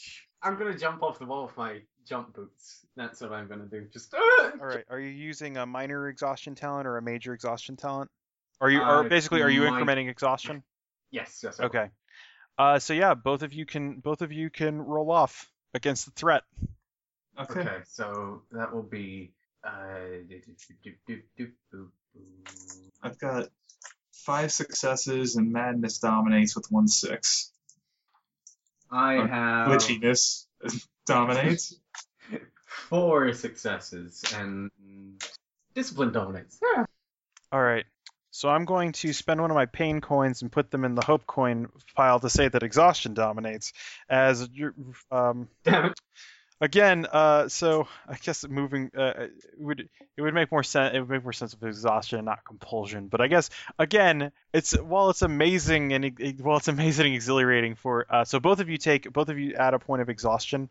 I'm 0.41 0.57
gonna 0.57 0.77
jump 0.77 1.03
off 1.03 1.19
the 1.19 1.26
wall 1.26 1.45
with 1.45 1.57
my 1.57 1.80
jump 2.07 2.34
boots. 2.36 2.86
That's 2.95 3.22
what 3.22 3.31
I'm 3.31 3.48
gonna 3.48 3.65
do. 3.65 3.86
Just. 3.91 4.14
all 4.14 4.22
right. 4.60 4.84
Are 4.90 4.99
you 4.99 5.10
using 5.10 5.57
a 5.57 5.65
minor 5.65 6.07
exhaustion 6.10 6.56
talent 6.56 6.88
or 6.88 6.98
a 6.98 7.02
major 7.02 7.34
exhaustion 7.34 7.76
talent? 7.76 8.10
Are 8.61 8.69
you 8.69 8.81
Uh, 8.81 9.03
basically 9.03 9.41
are 9.41 9.49
you 9.49 9.61
mi- 9.61 9.68
incrementing 9.68 10.10
exhaustion? 10.10 10.64
Yes. 11.11 11.41
Yes. 11.44 11.60
I 11.60 11.64
will. 11.64 11.69
Okay. 11.69 11.90
Uh, 12.57 12.80
so 12.80 12.94
yeah, 12.94 13.14
both 13.14 13.41
of 13.44 13.53
you 13.53 13.65
can 13.65 13.99
both 13.99 14.22
of 14.22 14.31
you 14.34 14.49
can 14.49 14.81
roll 14.81 15.11
off 15.11 15.49
against 15.73 16.06
the 16.06 16.11
threat. 16.11 16.44
Okay. 17.40 17.60
Okay. 17.61 17.78
So 17.86 18.44
that 18.52 18.74
will 18.74 18.84
be. 18.84 19.32
Uh. 19.64 20.24
I've 23.02 23.18
got 23.20 23.48
five 24.11 24.52
successes 24.52 25.36
and 25.36 25.52
madness 25.52 25.99
dominates 25.99 26.56
with 26.56 26.68
one 26.70 26.88
six. 26.88 27.52
I 28.91 29.16
Or 29.16 29.28
have 29.28 29.68
Glitchiness 29.70 30.45
dominates. 31.06 31.76
four 32.90 33.34
successes 33.34 34.24
and 34.36 34.72
discipline 35.76 36.11
dominates. 36.11 36.60
Yeah. 36.61 36.86
All 37.52 37.61
right. 37.61 37.86
So 38.32 38.48
I'm 38.49 38.66
going 38.66 38.91
to 38.94 39.11
spend 39.14 39.41
one 39.41 39.49
of 39.52 39.56
my 39.56 39.66
pain 39.66 40.02
coins 40.02 40.41
and 40.41 40.52
put 40.52 40.70
them 40.72 40.86
in 40.86 40.95
the 40.95 41.03
hope 41.03 41.26
coin 41.26 41.68
pile 41.95 42.20
to 42.20 42.30
say 42.30 42.48
that 42.48 42.64
exhaustion 42.64 43.14
dominates. 43.14 43.74
As 44.10 44.48
you- 44.53 44.74
um, 45.11 45.48
Damn 45.64 45.86
it. 45.86 45.99
Again, 46.61 47.06
uh, 47.11 47.48
so 47.49 47.88
I 48.07 48.15
guess 48.15 48.48
moving 48.48 48.91
uh, 48.98 49.14
it 49.27 49.31
would 49.57 49.90
it 50.18 50.22
would 50.22 50.34
make 50.34 50.52
more 50.52 50.64
sense. 50.64 50.95
It 50.95 50.99
would 50.99 51.10
make 51.10 51.23
more 51.23 51.34
sense 51.34 51.53
of 51.53 51.64
exhaustion 51.64 52.19
and 52.19 52.26
not 52.26 52.44
compulsion. 52.45 53.07
But 53.07 53.22
I 53.22 53.27
guess 53.27 53.49
again, 53.77 54.31
it's 54.53 54.73
while 54.73 55.10
it's 55.10 55.22
amazing 55.22 55.94
and 55.94 56.06
it, 56.06 56.41
while 56.41 56.57
it's 56.57 56.68
amazing 56.68 57.07
and 57.07 57.15
exhilarating 57.15 57.76
for 57.76 58.06
uh, 58.10 58.26
so 58.26 58.40
both 58.40 58.60
of 58.60 58.69
you 58.69 58.77
take 58.77 59.11
both 59.11 59.30
of 59.30 59.40
you 59.40 59.56
add 59.56 59.73
a 59.73 59.80
point 59.80 60.02
of 60.02 60.10
exhaustion. 60.10 60.69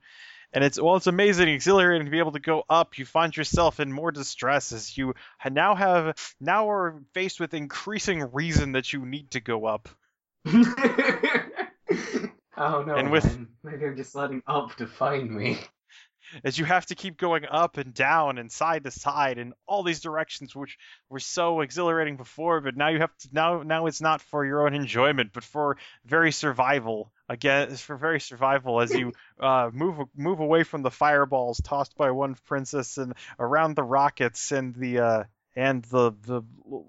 And 0.51 0.65
it's 0.65 0.81
while 0.81 0.97
it's 0.97 1.07
amazing, 1.07 1.49
and 1.49 1.55
exhilarating 1.55 2.07
to 2.07 2.11
be 2.11 2.21
able 2.21 2.33
to 2.33 2.41
go 2.41 2.65
up, 2.71 2.97
you 2.97 3.05
find 3.05 3.37
yourself 3.37 3.81
in 3.81 3.93
more 3.93 4.11
distress 4.11 4.73
as 4.73 4.97
you 4.97 5.13
now 5.51 5.75
have 5.75 6.15
now 6.41 6.71
are 6.71 7.03
faced 7.13 7.39
with 7.39 7.53
increasing 7.53 8.23
reason 8.33 8.73
that 8.73 8.91
you 8.91 9.05
need 9.05 9.31
to 9.33 9.41
go 9.41 9.67
up. 9.67 9.91
oh 10.47 10.65
no, 12.57 12.97
And 12.97 13.11
with- 13.11 13.25
man. 13.27 13.49
maybe 13.63 13.87
I'm 13.87 13.97
just 13.97 14.15
letting 14.15 14.43
up 14.47 14.75
to 14.77 14.87
find 14.87 15.31
me. 15.31 15.59
As 16.45 16.59
you 16.59 16.65
have 16.65 16.87
to 16.87 16.95
keep 16.95 17.17
going 17.17 17.45
up 17.51 17.77
and 17.77 17.95
down 17.95 18.39
and 18.39 18.51
side 18.51 18.85
to 18.85 18.91
side 18.91 19.39
in 19.39 19.53
all 19.67 19.83
these 19.83 20.01
directions 20.01 20.55
which 20.55 20.79
were 21.09 21.21
so 21.21 21.61
exhilarating 21.61 22.17
before 22.17 22.61
but 22.61 22.77
now 22.77 22.89
you 22.89 22.99
have 22.99 23.17
to 23.19 23.29
now 23.33 23.63
now 23.63 23.87
it's 23.87 24.01
not 24.01 24.21
for 24.21 24.45
your 24.45 24.67
own 24.67 24.75
enjoyment 24.75 25.31
but 25.33 25.45
for 25.45 25.77
very 26.05 26.33
survival 26.33 27.13
again 27.29 27.69
it's 27.71 27.81
for 27.81 27.97
very 27.97 28.21
survival 28.21 28.81
as 28.81 28.93
you 28.93 29.13
uh, 29.41 29.71
move 29.73 30.07
move 30.17 30.41
away 30.41 30.63
from 30.63 30.83
the 30.83 30.91
fireballs 30.91 31.61
tossed 31.63 31.97
by 31.97 32.11
one 32.11 32.35
princess 32.47 32.99
and 32.99 33.15
around 33.39 33.75
the 33.75 33.83
rockets 33.83 34.53
and 34.53 34.75
the 34.75 34.99
uh, 34.99 35.25
and 35.59 35.83
the, 35.87 36.13
the 36.23 36.43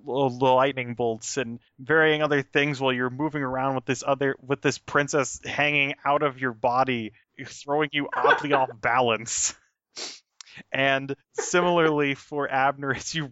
the 0.06 0.11
lightning 0.11 0.94
bolts 0.94 1.38
and 1.38 1.60
varying 1.80 2.22
other 2.22 2.44
things 2.44 2.80
while 2.80 2.94
you're 2.94 3.10
moving 3.10 3.41
around 3.41 3.74
with 3.74 3.86
this 3.86 4.03
other 4.06 4.36
with 4.45 4.61
this 4.61 4.78
princess 4.78 5.40
hanging 5.44 5.95
out 6.06 6.22
of 6.22 6.40
your 6.40 6.53
body 6.53 7.14
throwing 7.45 7.90
you 7.91 8.10
oddly 8.14 8.53
off 8.53 8.70
balance. 8.82 9.56
And 10.74 11.16
similarly 11.40 12.16
for 12.16 12.49
Abner, 12.49 12.94
as 12.94 13.16
you 13.16 13.30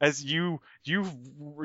as 0.00 0.22
you 0.22 0.60
you 0.84 1.06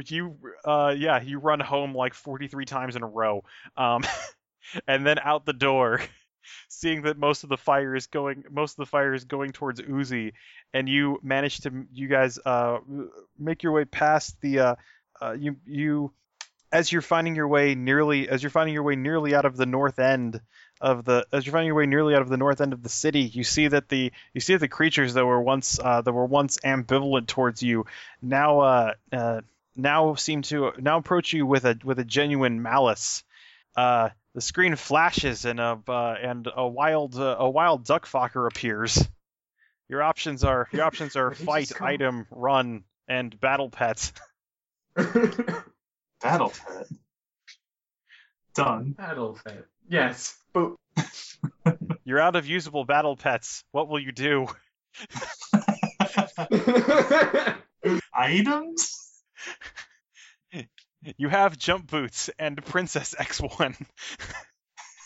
you 0.08 0.38
uh 0.64 0.96
yeah 0.98 1.22
you 1.22 1.40
run 1.40 1.60
home 1.60 1.94
like 1.94 2.14
43 2.14 2.66
times 2.66 2.96
in 2.96 3.04
a 3.04 3.08
row, 3.08 3.44
um, 3.76 4.04
and 4.88 5.06
then 5.06 5.20
out 5.20 5.46
the 5.46 5.54
door, 5.54 6.00
seeing 6.70 7.02
that 7.04 7.18
most 7.18 7.44
of 7.44 7.50
the 7.50 7.58
fire 7.58 7.96
is 7.96 8.08
going 8.08 8.46
most 8.50 8.74
of 8.74 8.78
the 8.78 8.90
fire 8.90 9.14
is 9.14 9.26
going 9.26 9.52
towards 9.52 9.82
Ooze-y, 9.82 10.32
and 10.74 10.88
you 10.88 11.20
manage 11.22 11.60
to 11.62 11.86
you 11.92 12.08
guys 12.08 12.40
uh 12.46 12.80
make 13.38 13.64
your 13.64 13.74
way 13.74 13.86
past 13.86 14.40
the 14.42 14.60
uh, 14.60 14.76
uh 15.22 15.34
you 15.34 15.58
you 15.66 16.14
as 16.72 16.92
you're 16.92 17.02
finding 17.02 17.36
your 17.36 17.48
way 17.48 17.76
nearly 17.76 18.28
as 18.28 18.42
you're 18.42 18.50
finding 18.50 18.74
your 18.74 18.84
way 18.84 18.96
nearly 18.96 19.36
out 19.36 19.46
of 19.46 19.56
the 19.56 19.66
north 19.66 20.00
end 20.00 20.42
of 20.84 21.06
the 21.06 21.26
as 21.32 21.46
you're 21.46 21.54
finding 21.54 21.68
your 21.68 21.76
way 21.76 21.86
nearly 21.86 22.14
out 22.14 22.22
of 22.22 22.30
the 22.30 22.38
north 22.38 22.60
end 22.60 22.74
of 22.74 22.84
the 22.84 22.90
city, 22.90 23.22
you 23.22 23.44
see 23.46 23.70
that 23.70 23.88
the 23.88 24.12
you 24.34 24.42
see 24.42 24.54
that 24.54 24.60
the 24.60 24.68
creatures 24.68 25.14
that 25.14 25.26
were 25.26 25.42
once 25.42 25.80
uh, 25.80 26.02
that 26.02 26.12
were 26.12 26.26
once 26.26 26.60
ambivalent 26.64 27.28
towards 27.28 27.64
you 27.64 27.86
now 28.22 28.60
uh, 28.60 28.94
uh, 29.12 29.42
now 29.78 30.16
seem 30.16 30.42
to 30.44 30.74
now 30.78 30.98
approach 30.98 31.32
you 31.32 31.46
with 31.46 31.64
a 31.64 31.80
with 31.84 32.00
a 32.00 32.04
genuine 32.04 32.62
malice. 32.62 33.24
Uh, 33.76 34.10
the 34.36 34.42
screen 34.42 34.76
flashes 34.76 35.46
and 35.46 35.60
a 35.62 35.80
uh, 35.88 36.16
and 36.22 36.50
a 36.54 36.68
wild 36.68 37.16
uh, 37.16 37.38
a 37.40 37.50
wild 37.50 37.86
duckfucker 37.86 38.46
appears. 38.46 39.08
Your 39.88 40.04
options 40.04 40.44
are 40.44 40.68
your 40.74 40.84
options 40.84 41.16
are 41.16 41.30
What 41.30 41.38
did 41.38 41.40
you 41.40 41.46
fight, 41.46 41.68
just 41.70 41.82
item, 41.82 42.28
run, 42.30 42.84
and 43.08 43.40
battle 43.40 43.70
pets. 43.70 44.12
Battle 46.22 46.54
pet. 46.54 46.88
Done. 48.56 48.92
Battle 48.92 49.38
pet. 49.44 49.66
Yes. 49.88 50.36
Boop. 50.54 50.76
You're 52.06 52.20
out 52.20 52.36
of 52.36 52.46
usable 52.46 52.86
battle 52.86 53.16
pets. 53.16 53.64
What 53.72 53.90
will 53.90 54.00
you 54.00 54.12
do? 54.12 54.48
Items? 58.14 59.00
You 61.18 61.30
have 61.30 61.58
jump 61.58 61.90
boots 61.90 62.30
and 62.40 62.64
Princess 62.64 63.16
X1. 63.18 63.76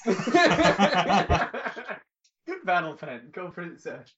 Battle 2.66 2.96
pet. 2.96 3.32
Go 3.32 3.50
princess. 3.50 4.12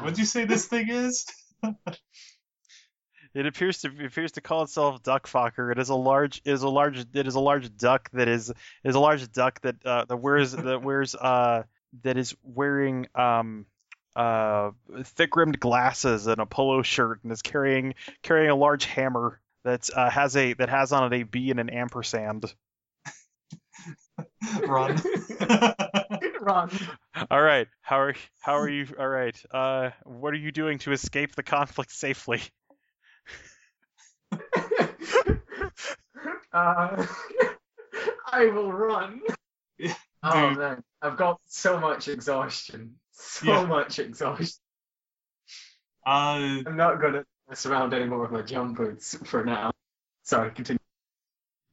What'd 0.00 0.18
you 0.18 0.24
say 0.24 0.44
this 0.44 0.66
thing 0.66 0.88
is? 0.88 1.26
It 3.34 3.46
appears 3.46 3.78
to 3.82 3.88
it 3.88 4.06
appears 4.06 4.32
to 4.32 4.40
call 4.40 4.62
itself 4.62 5.02
Duckfucker. 5.02 5.70
It 5.70 5.78
is 5.78 5.88
a 5.88 5.94
large 5.94 6.42
it 6.44 6.52
is 6.52 6.62
a 6.62 6.68
large 6.68 6.98
it 6.98 7.26
is 7.26 7.34
a 7.34 7.40
large 7.40 7.76
duck 7.76 8.10
that 8.12 8.28
is 8.28 8.52
is 8.84 8.94
a 8.94 9.00
large 9.00 9.30
duck 9.32 9.60
that 9.62 9.76
uh, 9.84 10.04
that 10.06 10.16
wears 10.16 10.52
that 10.52 10.82
wears 10.82 11.14
uh 11.14 11.62
that 12.02 12.16
is 12.16 12.34
wearing 12.42 13.06
um 13.14 13.66
uh 14.16 14.72
thick 15.04 15.36
rimmed 15.36 15.60
glasses 15.60 16.26
and 16.26 16.40
a 16.40 16.46
polo 16.46 16.82
shirt 16.82 17.20
and 17.22 17.32
is 17.32 17.42
carrying 17.42 17.94
carrying 18.22 18.50
a 18.50 18.56
large 18.56 18.84
hammer 18.84 19.40
that 19.64 19.88
uh, 19.94 20.10
has 20.10 20.36
a 20.36 20.54
that 20.54 20.68
has 20.68 20.92
on 20.92 21.12
it 21.12 21.20
a 21.20 21.22
B 21.24 21.50
and 21.50 21.60
an 21.60 21.70
ampersand. 21.70 22.52
Run. 24.66 25.00
Run. 26.40 26.70
All 27.30 27.42
right, 27.42 27.68
how 27.82 28.00
are 28.00 28.14
how 28.40 28.58
are 28.58 28.68
you? 28.68 28.86
All 28.98 29.08
right, 29.08 29.40
uh, 29.50 29.90
what 30.04 30.32
are 30.32 30.38
you 30.38 30.50
doing 30.50 30.78
to 30.80 30.92
escape 30.92 31.34
the 31.34 31.42
conflict 31.42 31.92
safely? 31.92 32.40
uh, 36.52 37.06
I 38.32 38.46
will 38.46 38.72
run. 38.72 39.20
Yeah, 39.78 39.94
Oh 40.22 40.50
man, 40.50 40.82
I've 41.02 41.16
got 41.16 41.40
so 41.46 41.78
much 41.80 42.08
exhaustion. 42.08 42.96
So 43.12 43.46
Yeah. 43.46 43.66
much 43.66 43.98
exhaustion. 43.98 44.58
uh, 46.06 46.62
I'm 46.66 46.76
not 46.76 47.00
gonna 47.00 47.24
mess 47.48 47.66
around 47.66 47.94
anymore 47.94 48.20
with 48.20 48.30
my 48.30 48.42
jump 48.42 48.76
boots 48.76 49.16
for 49.24 49.44
now. 49.44 49.72
Sorry, 50.22 50.50
continue. 50.52 50.78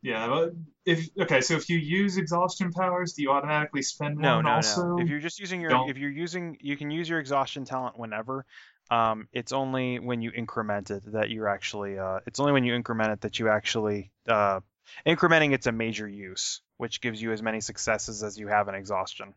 yeah. 0.02 0.28
but 0.28 0.54
If 0.86 1.10
okay, 1.20 1.41
so 1.41 1.56
if 1.56 1.70
you 1.70 1.78
use 1.78 2.18
exhaustion 2.18 2.72
powers, 2.72 3.14
do 3.14 3.22
you 3.22 3.32
automatically 3.32 3.82
spend 3.82 4.18
No, 4.18 4.36
one 4.36 4.45
no, 4.45 4.52
also? 4.52 4.95
no. 4.95 5.02
If 5.02 5.10
you're 5.10 5.20
just 5.20 5.40
using 5.40 5.62
your, 5.62 5.70
don't- 5.72 5.90
if 5.90 5.98
you're 5.98 6.10
using, 6.10 6.58
you 6.62 6.78
can 6.78 6.90
use 6.91 7.08
your 7.10 7.20
exhaustion 7.20 7.66
talent 7.66 7.98
whenever. 7.99 8.45
Um, 8.90 9.28
it's 9.34 9.52
only 9.52 10.00
when 10.00 10.22
you 10.22 10.32
increment 10.34 10.92
it 10.92 11.12
that 11.12 11.30
you're 11.30 11.48
actually, 11.48 12.00
uh, 12.00 12.20
it's 12.26 12.40
only 12.40 12.54
when 12.54 12.64
you 12.64 12.74
increment 12.74 13.12
it 13.12 13.22
that 13.22 13.40
you 13.40 13.50
actually, 13.50 14.12
uh, 14.28 14.62
incrementing 15.06 15.54
it's 15.54 15.68
a 15.68 15.72
major 15.72 16.08
use, 16.08 16.62
which 16.78 17.02
gives 17.02 17.22
you 17.22 17.32
as 17.32 17.42
many 17.42 17.62
successes 17.62 18.24
as 18.24 18.38
you 18.38 18.48
have 18.48 18.68
in 18.70 18.76
exhaustion. 18.76 19.34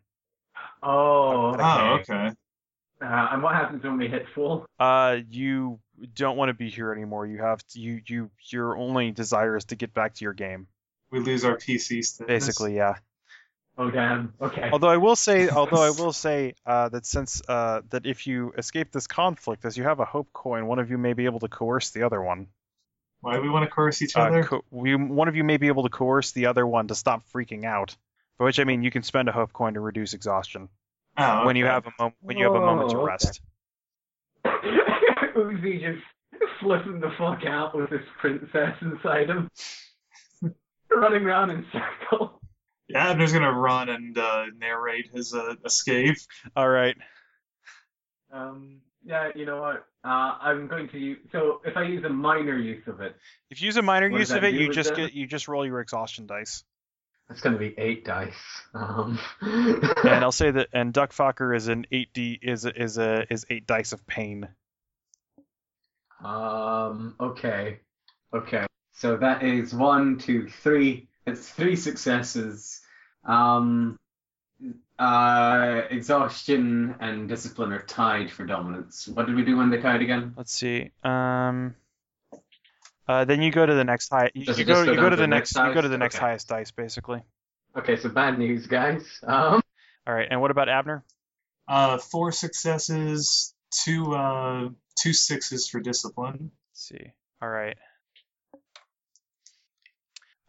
Oh, 0.83 1.53
okay. 1.55 1.63
Oh, 1.63 1.99
okay. 2.01 2.35
Uh, 3.03 3.29
and 3.33 3.43
what 3.43 3.55
happens 3.55 3.83
when 3.83 3.97
we 3.97 4.09
hit 4.09 4.27
full? 4.35 4.67
Uh, 4.79 5.19
you 5.31 5.81
don't 6.15 6.37
want 6.37 6.51
to 6.51 6.55
be 6.55 6.69
here 6.69 6.93
anymore. 6.93 7.27
You 7.27 7.39
have 7.39 7.67
to, 7.69 7.81
you, 7.81 8.03
you, 8.07 8.31
your 8.51 8.77
only 8.77 9.11
desire 9.11 9.57
is 9.57 9.65
to 9.67 9.77
get 9.77 9.95
back 9.95 10.15
to 10.15 10.25
your 10.25 10.35
game. 10.35 10.67
We 11.11 11.21
lose 11.21 11.45
our 11.45 11.57
PC 11.57 12.05
status. 12.05 12.27
Basically, 12.27 12.77
yeah. 12.77 12.97
Oh 13.81 13.91
damn. 13.91 14.35
Okay. 14.43 14.69
Although 14.71 14.91
I 14.91 14.99
will 14.99 15.17
say, 15.17 15.49
although 15.61 15.83
I 15.83 15.89
will 15.89 16.13
say 16.13 16.55
uh, 16.67 16.91
that 16.91 17.07
since 17.07 17.41
uh, 17.49 17.81
that 17.89 18.05
if 18.05 18.27
you 18.27 18.53
escape 18.59 18.93
this 18.93 19.07
conflict, 19.07 19.65
as 19.65 19.75
you 19.79 19.85
have 19.85 20.01
a 20.01 20.05
hope 20.05 20.29
coin, 20.35 20.67
one 20.67 20.79
of 20.79 20.91
you 20.91 20.99
may 20.99 21.15
be 21.15 21.25
able 21.25 21.41
to 21.41 21.49
coerce 21.49 21.89
the 21.91 22.03
other 22.03 22.21
one. 22.21 22.49
Why 23.23 23.37
do 23.37 23.41
we 23.43 23.49
want 23.49 23.65
to 23.65 23.71
coerce 23.71 24.03
each 24.03 24.17
Uh, 24.17 24.21
other? 24.21 24.45
co- 24.45 24.65
we, 24.71 24.95
one 24.97 25.29
of 25.29 25.37
you 25.37 25.45
may 25.45 25.57
be 25.57 25.69
able 25.69 25.85
to 25.85 25.89
coerce 25.89 26.33
the 26.33 26.47
other 26.47 26.67
one 26.67 26.89
to 26.89 26.95
stop 26.95 27.23
freaking 27.35 27.65
out. 27.65 27.97
By 28.39 28.45
which 28.45 28.61
I 28.61 28.65
mean 28.65 28.83
you 28.83 28.91
can 28.91 29.03
spend 29.03 29.31
a 29.31 29.33
hope 29.33 29.53
coin 29.55 29.75
to 29.75 29.81
reduce 29.81 30.13
exhaustion 30.13 30.69
oh, 31.17 31.47
when 31.47 31.57
you 31.57 31.65
have 31.65 31.87
a 31.87 31.93
moment 31.99 32.17
when 32.21 32.37
you 32.37 32.45
have 32.45 32.55
a 32.55 32.61
moment 32.61 32.91
to 32.91 32.97
Oh, 32.99 33.01
okay. 33.01 33.13
rest. 33.13 33.41
Ooze-y 35.37 35.79
just 35.81 36.53
flipping 36.61 37.01
the 37.01 37.11
fuck 37.17 37.45
out 37.47 37.75
with 37.75 37.89
this 37.89 38.05
princess 38.21 38.75
inside 38.83 39.29
him, 39.31 39.51
running 40.91 41.25
around 41.25 41.51
in 41.51 41.65
circles. 41.73 42.40
Yeah, 42.91 43.11
Abner's 43.11 43.33
gonna 43.33 43.53
run 43.53 43.89
and 43.89 44.17
uh, 44.19 44.47
narrate 44.59 45.11
his 45.15 45.33
uh, 45.35 45.55
escape. 45.65 46.17
All 46.57 46.69
right. 46.69 46.97
Um, 48.33 48.81
yeah, 49.05 49.31
you 49.35 49.47
know 49.47 49.61
what? 49.61 49.87
Uh, 50.05 50.37
I'm 50.41 50.67
going 50.69 50.89
to 50.91 50.99
use. 50.99 51.19
So 51.33 51.61
if 51.65 51.77
I 51.77 51.83
use 51.85 52.05
a 52.05 52.09
minor 52.09 52.57
use 52.57 52.87
of 52.87 53.01
it, 53.01 53.17
If 53.51 53.61
you 53.61 53.67
use 53.67 53.77
a 53.77 53.83
minor 53.83 54.09
What 54.11 54.19
does 54.19 54.31
use 54.31 54.37
of 54.37 54.43
that 54.43 54.49
it, 54.49 54.53
do 54.53 54.59
you 54.59 54.69
with 54.69 54.75
just 54.77 54.91
that? 54.91 54.97
get 54.97 55.13
you 55.13 55.27
just 55.27 55.49
roll 55.49 55.65
your 55.67 55.81
exhaustion 55.81 56.27
dice. 56.27 56.63
that's 57.29 57.41
going 57.41 57.53
to 57.55 57.59
be 57.59 57.75
eight 57.79 58.05
dice. 58.05 58.35
Um, 58.75 59.19
And 59.41 60.25
I'll 60.25 60.33
say 60.43 60.51
that 60.51 60.69
and 60.73 60.93
Duckfucker 60.93 61.55
is 61.57 61.69
an 61.69 61.87
eight 61.93 62.13
d 62.13 62.39
is 62.43 62.65
a- 62.65 62.83
is 62.83 62.99
a 62.99 63.27
is 63.33 63.47
eight 63.51 63.67
dice 63.67 63.93
of 63.93 64.07
pain. 64.07 64.49
Um, 66.25 67.15
okay. 67.21 67.81
Okay. 68.35 68.67
So 68.93 69.17
that 69.17 69.43
is 69.43 69.73
one, 69.75 70.19
two, 70.19 70.49
three. 70.49 71.09
It's 71.27 71.49
three 71.49 71.77
successes. 71.77 72.80
Um, 73.25 73.99
uh, 74.99 75.83
exhaustion 75.91 76.95
and 77.01 77.29
discipline 77.29 77.73
are 77.73 77.83
tied 77.83 78.31
for 78.31 78.45
dominance. 78.45 79.09
What 79.09 79.27
did 79.27 79.35
we 79.37 79.45
do 79.45 79.57
when 79.57 79.71
they 79.71 79.79
tied 79.81 80.03
again? 80.03 80.35
Let's 80.37 80.53
see. 80.53 80.91
Um. 81.03 81.75
Uh, 83.09 83.25
then 83.25 83.43
you 83.43 83.51
go 83.51 83.67
to 83.67 83.75
the 83.75 83.83
next 83.85 84.09
high. 84.11 84.31
You, 84.35 84.53
you 84.55 84.65
go. 84.65 84.85
go 84.85 84.93
You 84.93 84.97
go 84.97 85.05
to 85.05 85.11
to 85.11 85.17
the 85.17 85.23
the 85.23 85.27
next. 85.27 85.57
next 85.57 85.67
You 85.69 85.75
go 85.75 85.83
to 85.83 85.89
the 85.89 85.99
next 85.99 86.17
Okay. 86.17 86.27
highest 86.27 86.49
dice, 86.49 86.71
basically. 86.71 87.23
Okay, 87.77 87.97
so 87.97 88.09
bad 88.09 88.39
news, 88.39 88.67
guys. 88.67 89.03
Um, 89.27 89.61
All 90.07 90.15
right. 90.15 90.29
And 90.31 90.41
what 90.41 90.51
about 90.51 90.69
Abner? 90.69 91.05
Uh, 91.67 91.99
four 91.99 92.31
successes, 92.33 93.55
two 93.85 94.15
uh, 94.15 94.69
two 94.99 95.13
sixes 95.13 95.69
for 95.69 95.81
discipline. 95.81 96.51
Let's 96.71 96.89
see. 96.89 97.13
All 97.43 97.49
right. 97.49 97.77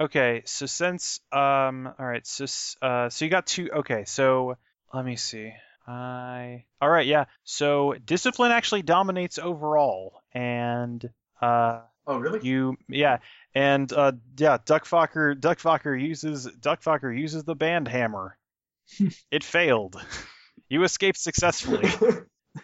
Okay, 0.01 0.41
so 0.45 0.65
since 0.65 1.19
um, 1.31 1.87
all 1.99 2.05
right, 2.05 2.25
so 2.25 2.45
uh, 2.81 3.09
so 3.09 3.23
you 3.23 3.29
got 3.29 3.45
two. 3.45 3.69
Okay, 3.71 4.03
so 4.05 4.57
let 4.91 5.05
me 5.05 5.15
see. 5.15 5.53
I 5.87 6.65
all 6.81 6.89
right, 6.89 7.05
yeah. 7.05 7.25
So 7.43 7.93
discipline 8.03 8.51
actually 8.51 8.81
dominates 8.81 9.37
overall, 9.37 10.21
and 10.33 11.07
uh, 11.39 11.81
Oh, 12.07 12.17
really? 12.17 12.39
you 12.41 12.77
yeah, 12.89 13.19
and 13.53 13.93
uh, 13.93 14.13
yeah, 14.37 14.57
Duckfucker 14.57 15.39
Duckfucker 15.39 16.01
uses 16.01 16.47
Duckfucker 16.47 17.15
uses 17.15 17.43
the 17.43 17.55
band 17.55 17.87
hammer. 17.87 18.37
it 19.31 19.43
failed. 19.43 20.01
You 20.67 20.83
escaped 20.83 21.19
successfully. 21.19 21.87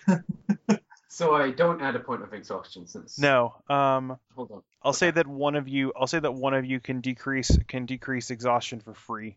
so 1.18 1.34
I 1.34 1.49
don't 1.49 1.81
add 1.81 1.95
a 1.95 1.99
point 1.99 2.22
of 2.22 2.31
exhaustion 2.31 2.85
since. 2.85 3.18
No, 3.18 3.56
um, 3.72 4.19
Hold 4.35 4.52
on. 4.52 4.61
I'll 4.84 4.94
say 4.94 5.10
that 5.10 5.26
one 5.26 5.56
of 5.56 5.68
you 5.68 5.91
I'll 5.99 6.06
say 6.06 6.19
that 6.19 6.31
one 6.31 6.53
of 6.53 6.64
you 6.64 6.80
can 6.80 7.02
decrease 7.02 7.57
can 7.68 7.88
decrease 7.88 8.30
exhaustion 8.30 8.81
for 8.81 8.94
free. 8.94 9.35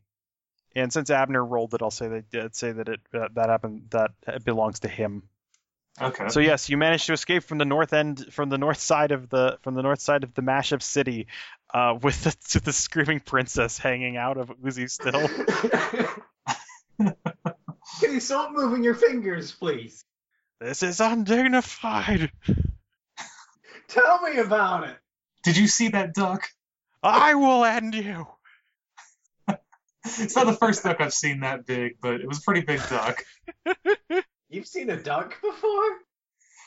And 0.76 0.92
since 0.92 1.08
Abner 1.08 1.42
rolled 1.42 1.72
it, 1.72 1.80
I'll 1.80 1.90
say 1.90 2.08
that 2.08 2.34
uh, 2.34 2.48
say 2.52 2.72
that 2.72 2.90
it 2.90 3.00
uh, 3.14 3.28
that 3.32 3.48
happened 3.48 3.86
that 3.92 4.10
it 4.28 4.44
belongs 4.44 4.80
to 4.80 4.88
him. 4.88 5.22
Okay. 5.98 6.28
So 6.28 6.40
yes, 6.40 6.68
you 6.68 6.76
managed 6.76 7.06
to 7.06 7.14
escape 7.14 7.44
from 7.44 7.56
the 7.56 7.64
north 7.64 7.94
end 7.94 8.26
from 8.30 8.50
the 8.50 8.58
north 8.58 8.78
side 8.78 9.10
of 9.10 9.30
the 9.30 9.56
from 9.62 9.72
the 9.74 9.82
north 9.82 10.02
side 10.02 10.22
of 10.22 10.34
the 10.34 10.42
mashup 10.42 10.82
city, 10.82 11.28
uh, 11.72 11.98
with 12.02 12.22
the, 12.24 12.36
to 12.50 12.60
the 12.60 12.74
screaming 12.74 13.20
princess 13.20 13.78
hanging 13.78 14.18
out 14.18 14.36
of 14.36 14.52
Ooze-y 14.62 14.84
still. 14.84 15.28
Can 16.98 18.12
you 18.12 18.20
stop 18.20 18.52
moving 18.52 18.84
your 18.84 18.94
fingers, 18.94 19.50
please? 19.52 20.04
This 20.60 20.82
is 20.82 21.00
undignified. 21.00 22.30
Tell 23.88 24.22
me 24.22 24.38
about 24.38 24.88
it. 24.88 24.96
Did 25.42 25.56
you 25.56 25.66
see 25.66 25.88
that 25.88 26.14
duck? 26.14 26.48
I 27.02 27.34
will 27.34 27.64
end 27.64 27.94
you. 27.94 28.26
It's 30.18 30.34
not 30.34 30.46
the 30.46 30.54
first 30.54 30.82
duck 30.82 31.00
I've 31.00 31.12
seen 31.12 31.40
that 31.40 31.66
big, 31.66 31.96
but 32.00 32.20
it 32.20 32.28
was 32.28 32.38
a 32.38 32.42
pretty 32.42 32.62
big 32.62 32.80
duck. 32.88 33.22
You've 34.48 34.66
seen 34.66 34.88
a 34.90 34.96
duck 34.96 35.40
before? 35.42 35.98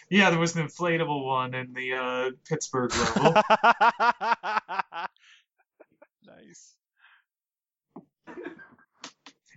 Yeah, 0.10 0.30
there 0.30 0.40
was 0.40 0.56
an 0.56 0.68
inflatable 0.68 1.26
one 1.26 1.56
in 1.56 1.74
the 1.74 1.94
uh, 1.94 2.32
Pittsburgh 2.48 2.94
level. 2.96 3.34
nice. 6.26 6.76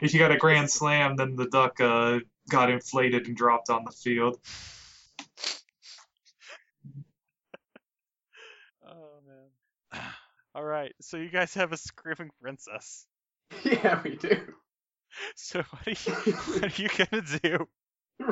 if 0.00 0.14
you 0.14 0.18
got 0.18 0.32
a 0.32 0.38
grand 0.38 0.70
slam, 0.70 1.16
then 1.16 1.36
the 1.36 1.46
duck 1.46 1.78
uh, 1.80 2.20
got 2.48 2.70
inflated 2.70 3.26
and 3.26 3.36
dropped 3.36 3.70
on 3.70 3.84
the 3.84 3.92
field. 3.92 4.38
Oh 8.88 9.18
man. 9.26 10.02
All 10.54 10.62
right, 10.62 10.94
so 11.00 11.16
you 11.16 11.28
guys 11.28 11.52
have 11.54 11.72
a 11.72 11.76
screaming 11.76 12.30
princess. 12.40 13.04
yeah, 13.64 14.00
we 14.02 14.16
do. 14.16 14.38
So 15.34 15.62
what 15.70 15.86
are 15.86 15.90
you, 15.90 16.32
what 16.32 16.62
are 16.62 16.82
you 16.82 16.88
gonna 16.88 17.22
do? 17.42 17.66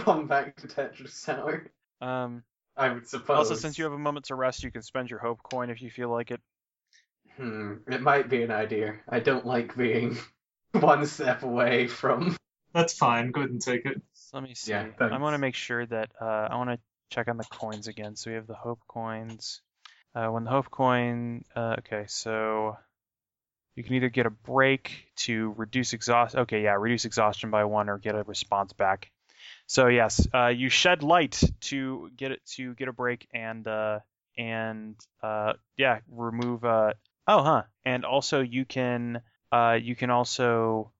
Run 0.06 0.26
back 0.26 0.56
to 0.56 0.68
Tetris 0.68 1.24
Tower. 1.24 1.70
Um. 2.00 2.42
I 2.76 2.92
would 2.92 3.08
suppose. 3.08 3.38
Also, 3.38 3.54
since 3.54 3.78
you 3.78 3.84
have 3.84 3.92
a 3.92 3.98
moment 3.98 4.26
to 4.26 4.34
rest, 4.34 4.64
you 4.64 4.70
can 4.70 4.82
spend 4.82 5.08
your 5.10 5.20
hope 5.20 5.42
coin 5.42 5.70
if 5.70 5.80
you 5.80 5.90
feel 5.90 6.10
like 6.10 6.30
it. 6.30 6.40
Hmm, 7.36 7.74
it 7.88 8.02
might 8.02 8.28
be 8.28 8.42
an 8.42 8.50
idea. 8.50 8.96
I 9.08 9.20
don't 9.20 9.46
like 9.46 9.76
being 9.76 10.18
one 10.72 11.06
step 11.06 11.42
away 11.42 11.86
from. 11.86 12.36
That's 12.74 12.92
fine. 12.92 13.30
Go 13.30 13.40
ahead 13.40 13.50
and 13.50 13.62
take 13.62 13.86
it. 13.86 14.02
So 14.14 14.36
let 14.36 14.42
me 14.42 14.54
see. 14.54 14.72
Yeah, 14.72 14.86
I 15.00 15.18
want 15.18 15.34
to 15.34 15.38
make 15.38 15.54
sure 15.54 15.86
that 15.86 16.10
uh, 16.20 16.48
I 16.50 16.56
want 16.56 16.70
to 16.70 16.78
check 17.10 17.28
on 17.28 17.36
the 17.36 17.44
coins 17.44 17.86
again. 17.86 18.16
So 18.16 18.30
we 18.30 18.34
have 18.34 18.46
the 18.48 18.54
hope 18.54 18.80
coins. 18.88 19.60
Uh, 20.14 20.28
when 20.28 20.44
the 20.44 20.50
hope 20.50 20.70
coin, 20.70 21.44
uh, 21.56 21.76
okay, 21.78 22.04
so 22.08 22.76
you 23.74 23.82
can 23.82 23.94
either 23.94 24.08
get 24.08 24.26
a 24.26 24.30
break 24.30 25.06
to 25.16 25.54
reduce 25.56 25.92
exhaust. 25.92 26.34
Okay, 26.34 26.62
yeah, 26.62 26.76
reduce 26.78 27.04
exhaustion 27.04 27.50
by 27.50 27.64
one, 27.64 27.88
or 27.88 27.98
get 27.98 28.14
a 28.14 28.22
response 28.22 28.72
back. 28.72 29.10
So 29.66 29.88
yes, 29.88 30.26
uh, 30.34 30.48
you 30.48 30.68
shed 30.68 31.02
light 31.02 31.42
to 31.62 32.10
get 32.16 32.32
it 32.32 32.44
to 32.56 32.74
get 32.74 32.88
a 32.88 32.92
break 32.92 33.26
and 33.32 33.66
uh, 33.66 34.00
and 34.36 34.96
uh, 35.22 35.54
yeah, 35.76 36.00
remove. 36.10 36.64
Uh, 36.64 36.94
oh, 37.26 37.42
huh. 37.42 37.62
And 37.84 38.04
also 38.04 38.40
you 38.40 38.64
can 38.64 39.20
uh, 39.52 39.78
you 39.80 39.96
can 39.96 40.10
also 40.10 40.90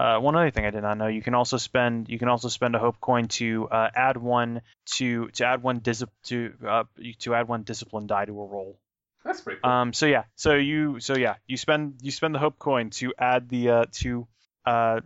uh, 0.00 0.18
one 0.18 0.34
other 0.34 0.50
thing 0.50 0.64
I 0.64 0.70
did 0.70 0.82
not 0.82 0.96
know, 0.96 1.08
you 1.08 1.20
can 1.20 1.34
also 1.34 1.58
spend 1.58 2.08
you 2.08 2.18
can 2.18 2.28
also 2.28 2.48
spend 2.48 2.74
a 2.74 2.78
hope 2.78 3.00
coin 3.00 3.28
to 3.28 3.68
uh, 3.68 3.90
add 3.94 4.16
one 4.16 4.62
to 4.92 5.28
to 5.32 5.44
add 5.44 5.62
one 5.62 5.80
dis- 5.80 6.04
to 6.24 6.54
uh, 6.66 6.84
to 7.18 7.34
add 7.34 7.48
one 7.48 7.64
discipline 7.64 8.06
die 8.06 8.24
to 8.24 8.32
a 8.32 8.46
roll. 8.46 8.78
That's 9.26 9.42
pretty 9.42 9.60
cool. 9.62 9.70
Um, 9.70 9.92
so 9.92 10.06
yeah, 10.06 10.24
so 10.36 10.54
you 10.54 11.00
so 11.00 11.18
yeah, 11.18 11.34
you 11.46 11.58
spend 11.58 11.96
you 12.00 12.10
spend 12.10 12.34
the 12.34 12.38
hope 12.38 12.58
coin 12.58 12.88
to 12.90 13.12
add 13.18 13.50
the 13.50 13.68
uh, 13.68 13.84
to 13.92 14.26
uh, 14.64 15.00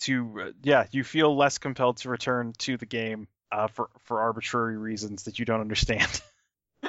to 0.00 0.40
uh, 0.40 0.50
yeah, 0.64 0.86
you 0.90 1.04
feel 1.04 1.36
less 1.36 1.58
compelled 1.58 1.98
to 1.98 2.08
return 2.08 2.52
to 2.58 2.76
the 2.76 2.86
game 2.86 3.28
uh, 3.52 3.68
for 3.68 3.90
for 4.00 4.22
arbitrary 4.22 4.76
reasons 4.76 5.22
that 5.24 5.38
you 5.38 5.44
don't 5.44 5.60
understand. 5.60 6.20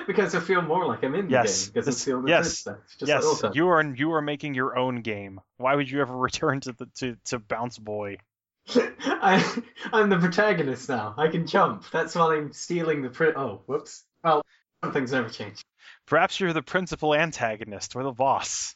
because 0.07 0.35
I 0.35 0.39
feel 0.39 0.61
more 0.61 0.85
like 0.85 1.03
I'm 1.03 1.15
in 1.15 1.27
the 1.27 1.31
yes, 1.31 1.65
game. 1.65 1.73
Because 1.73 2.01
I 2.01 2.05
feel 2.05 2.21
the 2.21 2.29
yes, 2.29 2.67
yes, 2.99 3.43
you 3.53 3.67
are 3.69 3.83
you 3.83 4.13
are 4.13 4.21
making 4.21 4.53
your 4.53 4.77
own 4.77 5.01
game. 5.01 5.39
Why 5.57 5.75
would 5.75 5.89
you 5.89 6.01
ever 6.01 6.15
return 6.17 6.59
to 6.61 6.73
the 6.73 6.85
to, 6.97 7.17
to 7.25 7.39
Bounce 7.39 7.77
Boy? 7.77 8.17
I, 8.75 9.61
I'm 9.91 10.09
the 10.09 10.17
protagonist 10.17 10.89
now. 10.89 11.15
I 11.17 11.27
can 11.27 11.47
jump. 11.47 11.83
That's 11.91 12.15
why 12.15 12.35
I'm 12.35 12.53
stealing 12.53 13.01
the 13.01 13.09
print. 13.09 13.35
Oh, 13.37 13.61
whoops. 13.65 14.03
Well, 14.23 14.41
some 14.83 14.93
things 14.93 15.11
never 15.11 15.29
change. 15.29 15.61
Perhaps 16.05 16.39
you're 16.39 16.53
the 16.53 16.61
principal 16.61 17.13
antagonist 17.13 17.95
or 17.95 18.03
the 18.03 18.11
boss. 18.11 18.75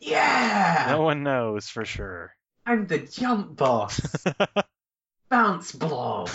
Yeah! 0.00 0.86
No 0.90 1.02
one 1.02 1.22
knows 1.22 1.68
for 1.68 1.84
sure. 1.84 2.34
I'm 2.64 2.86
the 2.86 2.98
jump 2.98 3.56
boss. 3.56 4.00
Bounce 5.30 5.72
blow. 5.72 6.26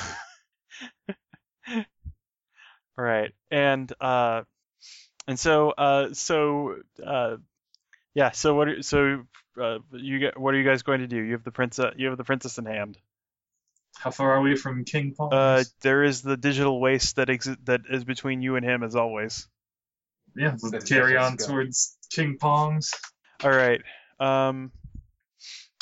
Right 2.98 3.32
and 3.50 3.92
uh 4.02 4.44
and 5.28 5.40
so 5.40 5.72
uh 5.72 6.14
so 6.14 6.76
uh 7.06 7.38
yeah 8.14 8.32
so 8.32 8.54
what 8.56 8.68
are, 8.68 8.82
so 8.82 9.24
uh 9.60 9.80
you 9.92 10.20
get 10.20 10.40
what 10.40 10.54
are 10.54 10.58
you 10.58 10.64
guys 10.68 10.84
going 10.84 11.00
to 11.00 11.08
do 11.08 11.18
you 11.22 11.34
have 11.34 11.44
the 11.44 11.52
princess 11.52 11.94
you 11.98 12.08
have 12.08 12.18
the 12.18 12.24
princess 12.24 12.58
in 12.58 12.66
hand 12.66 12.98
How 13.98 14.12
far 14.12 14.32
are 14.34 14.42
we 14.42 14.56
from 14.56 14.84
King 14.86 15.14
Paul? 15.16 15.30
uh 15.34 15.64
there 15.82 16.04
is 16.04 16.22
the 16.22 16.38
digital 16.38 16.80
waste 16.80 17.16
that 17.18 17.28
exi- 17.28 17.58
that 17.66 17.82
is 17.90 18.04
between 18.04 18.42
you 18.42 18.56
and 18.56 18.66
him 18.66 18.84
as 18.84 18.96
always 18.96 19.48
yeah, 20.36 20.52
Then 20.62 20.72
let's 20.72 20.86
carry 20.86 21.18
on 21.18 21.36
go. 21.36 21.46
towards 21.46 21.98
King 22.10 22.38
Pong's. 22.40 22.94
all 23.44 23.50
right 23.52 23.82
um 24.20 24.72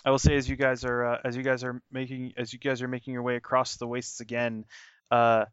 i 0.06 0.11
will 0.11 0.19
say 0.19 0.36
as 0.38 0.48
you 0.49 0.56
guys 0.56 0.86
are 0.86 1.06
uh, 1.06 1.18
as 1.26 1.36
you 1.36 1.44
guys 1.44 1.64
are 1.64 1.81
making 1.91 2.34
as 2.38 2.53
you 2.53 2.60
guys 2.60 2.81
are 2.81 2.88
making 2.88 3.14
your 3.14 3.22
way 3.23 3.36
across 3.36 3.76
the 3.77 3.86
wastes 3.88 4.22
again 4.22 4.64
uh 5.11 5.45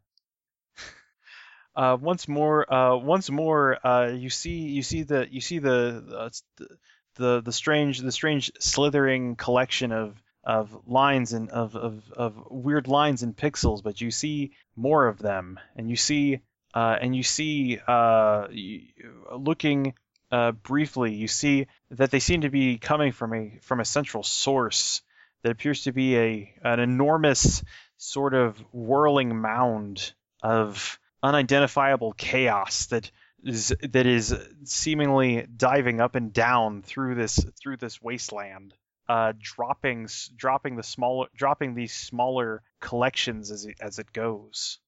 uh, 1.77 1.95
once 2.01 2.27
more, 2.27 2.73
uh, 2.73 2.97
once 2.97 3.29
more, 3.29 3.85
uh, 3.85 4.07
you 4.07 4.31
see, 4.31 4.57
you 4.57 4.81
see 4.81 5.03
the, 5.03 5.27
you 5.29 5.39
see 5.39 5.59
the, 5.59 6.03
uh, 6.17 6.65
the, 7.17 7.41
the 7.41 7.51
strange, 7.51 7.99
the 7.99 8.11
strange 8.11 8.51
slithering 8.59 9.35
collection 9.35 9.91
of, 9.91 10.21
of 10.43 10.75
lines 10.87 11.33
and 11.33 11.51
of, 11.51 11.75
of, 11.75 12.11
of 12.13 12.47
weird 12.49 12.87
lines 12.87 13.21
and 13.21 13.37
pixels, 13.37 13.83
but 13.83 14.01
you 14.01 14.09
see 14.09 14.53
more 14.75 15.07
of 15.07 15.19
them, 15.19 15.59
and 15.75 15.87
you 15.87 15.95
see, 15.95 16.39
uh, 16.73 16.97
and 16.99 17.15
you 17.15 17.23
see, 17.23 17.79
uh, 17.87 18.47
looking, 19.37 19.93
briefly, 20.63 21.13
you 21.13 21.27
see 21.27 21.67
that 21.91 22.09
they 22.09 22.19
seem 22.19 22.41
to 22.41 22.49
be 22.49 22.79
coming 22.79 23.11
from 23.11 23.33
a, 23.33 23.59
from 23.61 23.79
a 23.79 23.85
central 23.85 24.23
source 24.23 25.03
that 25.43 25.51
appears 25.51 25.83
to 25.83 25.91
be 25.91 26.17
a, 26.17 26.53
an 26.63 26.79
enormous 26.79 27.63
sort 27.97 28.33
of 28.33 28.57
whirling 28.73 29.39
mound 29.39 30.13
of 30.41 30.99
unidentifiable 31.27 32.13
chaos 32.13 32.87
that 32.87 33.11
is 33.43 33.75
that 33.81 34.05
is 34.05 34.35
seemingly 34.63 35.45
diving 35.55 36.01
up 36.01 36.15
and 36.15 36.33
down 36.33 36.81
through 36.81 37.15
this 37.15 37.43
through 37.61 37.77
this 37.77 38.01
wasteland 38.01 38.73
uh 39.09 39.33
dropping 39.39 40.07
dropping 40.35 40.75
the 40.75 40.83
smaller 40.83 41.27
dropping 41.35 41.75
these 41.75 41.93
smaller 41.93 42.61
collections 42.79 43.51
as 43.51 43.65
it, 43.65 43.75
as 43.81 43.99
it 43.99 44.11
goes 44.13 44.79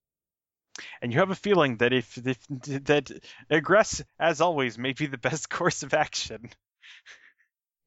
and 1.02 1.12
you 1.12 1.20
have 1.20 1.30
a 1.30 1.36
feeling 1.36 1.78
that 1.78 1.92
if, 1.94 2.18
if 2.18 2.40
that 2.86 3.12
aggress 3.52 4.02
as 4.20 4.42
always 4.42 4.78
may 4.78 4.94
be 4.94 5.06
the 5.08 5.18
best 5.18 5.50
course 5.58 5.84
of 5.84 5.94
action 5.94 6.50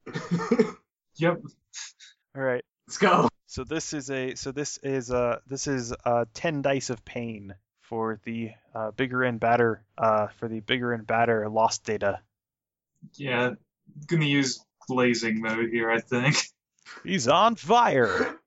Yep. 1.17 1.41
all 2.37 2.43
right 2.43 2.65
Let's 2.89 2.99
go. 2.99 3.29
So 3.47 3.65
this 3.65 3.93
is 3.93 4.11
a 4.11 4.35
so 4.35 4.53
this 4.53 4.79
is 4.83 5.11
uh 5.11 5.39
this 5.47 5.67
is 5.67 5.95
uh 6.05 6.25
ten 6.35 6.63
dice 6.63 6.91
of 6.91 7.05
pain 7.05 7.55
for 7.93 8.19
the 8.25 8.51
uh, 8.75 8.91
bigger 8.93 9.23
and 9.23 9.39
badder 9.39 9.83
uh 9.99 10.27
for 10.39 10.49
the 10.49 10.61
bigger 10.61 10.95
and 10.95 11.07
badder 11.07 11.47
lost 11.51 11.85
data. 11.85 12.21
Yeah. 13.17 13.51
Gonna 14.07 14.25
use 14.25 14.65
blazing 14.89 15.43
mode 15.43 15.69
here, 15.69 15.91
I 15.91 16.01
think. 16.01 16.37
He's 17.05 17.29
on 17.29 17.55
fire. 17.55 18.41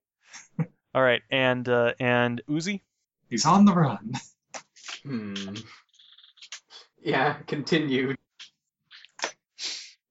All 0.95 1.03
right, 1.03 1.21
and 1.29 1.69
uh, 1.69 1.93
and 1.99 2.41
Ooze-y. 2.49 2.81
He's 3.29 3.45
on 3.45 3.65
the 3.65 3.73
run. 3.73 4.13
Hmm. 5.03 5.53
Yeah, 7.03 7.33
continued. 7.45 8.17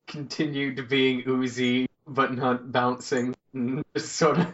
Continued 0.06 0.88
being 0.88 1.24
oozy, 1.26 1.88
but 2.06 2.34
not 2.34 2.70
bouncing. 2.70 3.34
Just 3.96 4.12
sort 4.12 4.38
of. 4.38 4.46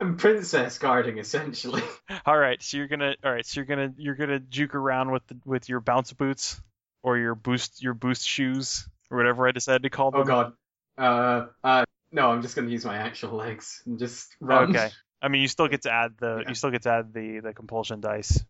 And 0.00 0.18
princess 0.18 0.78
guarding, 0.78 1.18
essentially. 1.18 1.82
All 2.26 2.38
right, 2.38 2.62
so 2.62 2.78
you're 2.78 2.88
gonna 2.88 3.14
all 3.22 3.30
right, 3.32 3.44
so 3.44 3.60
you're 3.60 3.66
gonna 3.66 3.92
you're 3.98 4.14
gonna 4.14 4.40
juke 4.40 4.74
around 4.74 5.10
with 5.12 5.26
the, 5.26 5.36
with 5.44 5.68
your 5.68 5.80
bounce 5.80 6.12
boots 6.12 6.60
or 7.02 7.18
your 7.18 7.34
boost 7.34 7.82
your 7.82 7.92
boost 7.92 8.26
shoes 8.26 8.88
or 9.10 9.18
whatever 9.18 9.46
I 9.46 9.52
decided 9.52 9.82
to 9.82 9.90
call 9.90 10.10
them. 10.10 10.22
Oh 10.22 10.24
god. 10.24 10.52
Uh, 10.96 11.46
uh, 11.62 11.84
no, 12.12 12.30
I'm 12.30 12.40
just 12.42 12.56
gonna 12.56 12.70
use 12.70 12.84
my 12.84 12.96
actual 12.96 13.36
legs 13.36 13.82
and 13.84 13.98
just 13.98 14.34
run. 14.40 14.70
Okay. 14.70 14.88
I 15.22 15.28
mean, 15.28 15.42
you 15.42 15.48
still 15.48 15.68
get 15.68 15.82
to 15.82 15.92
add 15.92 16.14
the 16.18 16.38
Yeah. 16.42 16.48
you 16.48 16.54
still 16.54 16.70
get 16.70 16.82
to 16.82 16.90
add 16.90 17.12
the 17.12 17.40
the 17.40 17.52
compulsion 17.52 18.00
dice. 18.00 18.42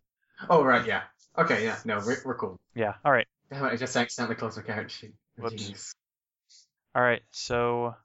Oh, 0.49 0.63
right, 0.63 0.85
yeah. 0.85 1.03
Okay, 1.37 1.63
yeah, 1.63 1.77
no, 1.85 1.99
we're, 2.05 2.17
we're 2.25 2.35
cool. 2.35 2.59
Yeah. 2.73 2.93
All 3.05 3.11
right. 3.11 3.27
Damn 3.51 3.65
it, 3.65 3.73
I 3.73 3.75
just 3.75 3.95
accidentally 3.95 4.35
closed 4.35 4.57
my 4.57 4.63
character 4.63 4.89
sheet. 4.89 5.13
Oh. 5.41 5.49
All 6.95 7.01
right. 7.01 7.21
So 7.31 7.95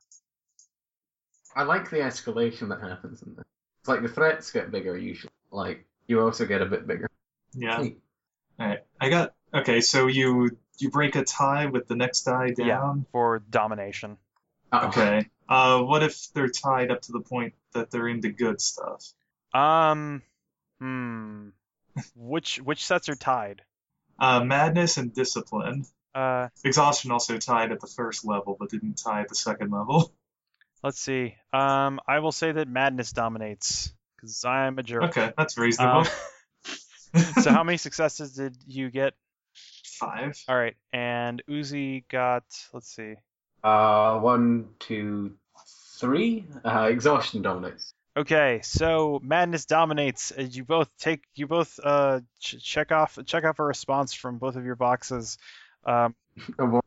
I 1.57 1.63
like 1.65 1.91
the 1.91 1.97
escalation 1.99 2.69
that 2.69 2.81
happens 2.87 3.23
in 3.23 3.35
this. 3.35 3.45
It's 3.81 3.89
like 3.89 4.03
the 4.03 4.09
threats 4.09 4.51
get 4.53 4.71
bigger 4.71 4.97
usually. 4.97 5.33
Like, 5.51 5.87
you 6.07 6.21
also 6.21 6.45
get 6.47 6.61
a 6.63 6.67
bit 6.67 6.87
bigger. 6.87 7.09
Yeah. 7.55 7.83
Alright. 8.61 8.81
I 9.01 9.09
got 9.09 9.35
okay, 9.55 9.81
so 9.81 10.07
you 10.07 10.51
you 10.79 10.91
break 10.91 11.17
a 11.17 11.25
tie 11.25 11.67
with 11.67 11.89
the 11.89 11.97
next 11.97 12.23
die 12.25 12.51
down 12.51 12.67
Yeah. 12.67 12.79
down. 12.79 13.07
for 13.11 13.39
domination. 13.51 14.19
Uh-oh. 14.71 14.89
Okay. 14.89 15.27
Uh 15.49 15.81
what 15.83 16.03
if 16.03 16.33
they're 16.35 16.49
tied 16.49 16.91
up 16.91 17.01
to 17.03 17.13
the 17.13 17.21
point 17.21 17.55
that 17.73 17.91
they're 17.91 18.09
into 18.09 18.29
good 18.31 18.61
stuff? 18.61 19.03
Um. 19.55 20.23
Hmm. 20.81 21.49
which 22.15 22.57
which 22.59 22.85
sets 22.85 23.09
are 23.09 23.15
tied? 23.15 23.63
Uh 24.19 24.45
madness 24.45 24.99
and 24.99 25.15
discipline. 25.15 25.87
Uh. 26.15 26.49
Exhaustion 26.65 27.11
also 27.13 27.39
tied 27.39 27.73
at 27.73 27.81
the 27.81 27.87
first 27.87 28.25
level, 28.27 28.57
but 28.59 28.69
didn't 28.71 28.95
tie 29.03 29.21
at 29.23 29.29
the 29.29 29.35
second 29.35 29.71
level. 29.71 30.13
Let's 30.87 31.01
see. 31.01 31.35
Um. 31.53 31.99
I 32.07 32.21
will 32.21 32.31
say 32.31 32.53
that 32.53 32.69
madness 32.69 33.11
dominates 33.11 33.93
because 34.15 34.45
I'm 34.45 34.79
a 34.79 34.85
jerk. 34.85 35.03
Okay, 35.03 35.33
that's 35.37 35.59
reasonable. 35.59 36.07
Um, 37.15 37.25
so 37.43 37.51
how 37.51 37.65
many 37.65 37.77
successes 37.77 38.35
did 38.35 38.57
you 38.69 38.89
get? 38.89 39.15
Five. 39.85 40.41
All 40.47 40.57
right, 40.57 40.77
and 40.93 41.43
Ooze-y 41.51 42.05
got. 42.09 42.45
Let's 42.73 42.95
see. 42.95 43.15
Uh, 43.65 44.21
one, 44.21 44.69
two, 44.79 45.33
three. 45.99 46.47
Uh, 46.65 46.87
exhaustion 46.89 47.43
dominates. 47.43 47.93
Okay, 48.17 48.61
so 48.63 49.19
madness 49.25 49.67
dominates. 49.67 50.31
as 50.31 50.57
You 50.57 50.63
both 50.63 50.89
take. 51.01 51.25
You 51.35 51.49
both 51.49 51.81
uh 51.83 52.21
ch- 52.41 52.63
check 52.63 52.93
off 52.93 53.19
check 53.27 53.43
off 53.45 53.59
a 53.59 53.65
response 53.65 54.15
from 54.15 54.39
both 54.39 54.55
of 54.55 54.65
your 54.65 54.77
boxes. 54.77 55.37
Um. 55.85 56.15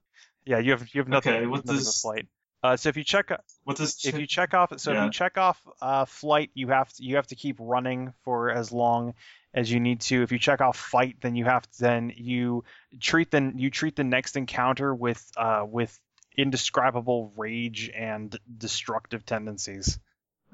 Yeah, 0.45 0.57
you 0.59 0.71
have 0.71 0.87
you 0.95 1.01
have 1.01 1.09
nothing. 1.09 1.33
Okay, 1.33 1.39
you 1.39 1.43
have 1.43 1.51
what 1.51 1.65
nothing 1.65 1.79
but 1.79 1.83
does- 1.85 2.01
flight. 2.01 2.27
Uh, 2.61 2.75
so 2.75 2.89
if 2.89 2.97
you 2.97 3.03
check 3.03 3.31
What 3.63 3.77
does 3.77 4.03
if 4.03 4.17
you 4.17 4.27
check 4.27 4.53
off 4.53 4.77
so 4.77 4.91
if 4.91 5.03
you 5.03 5.11
check 5.11 5.37
off 5.37 5.61
uh, 5.81 6.05
flight 6.05 6.51
you 6.53 6.67
have 6.67 6.91
to 6.93 7.03
you 7.03 7.15
have 7.15 7.27
to 7.27 7.35
keep 7.35 7.55
running 7.59 8.13
for 8.23 8.49
as 8.49 8.71
long 8.71 9.13
as 9.53 9.71
you 9.71 9.79
need 9.79 10.01
to. 10.01 10.21
If 10.23 10.31
you 10.31 10.39
check 10.39 10.59
off 10.61 10.77
fight 10.77 11.17
then 11.21 11.35
you 11.35 11.45
have 11.45 11.69
to 11.71 11.79
then 11.79 12.11
you 12.15 12.65
treat 12.99 13.31
the 13.31 13.53
you 13.55 13.69
treat 13.69 13.95
the 13.95 14.03
next 14.03 14.35
encounter 14.35 14.93
with 14.93 15.25
uh, 15.37 15.65
with 15.67 15.97
indescribable 16.37 17.31
rage 17.37 17.89
and 17.95 18.37
destructive 18.57 19.25
tendencies. 19.25 19.99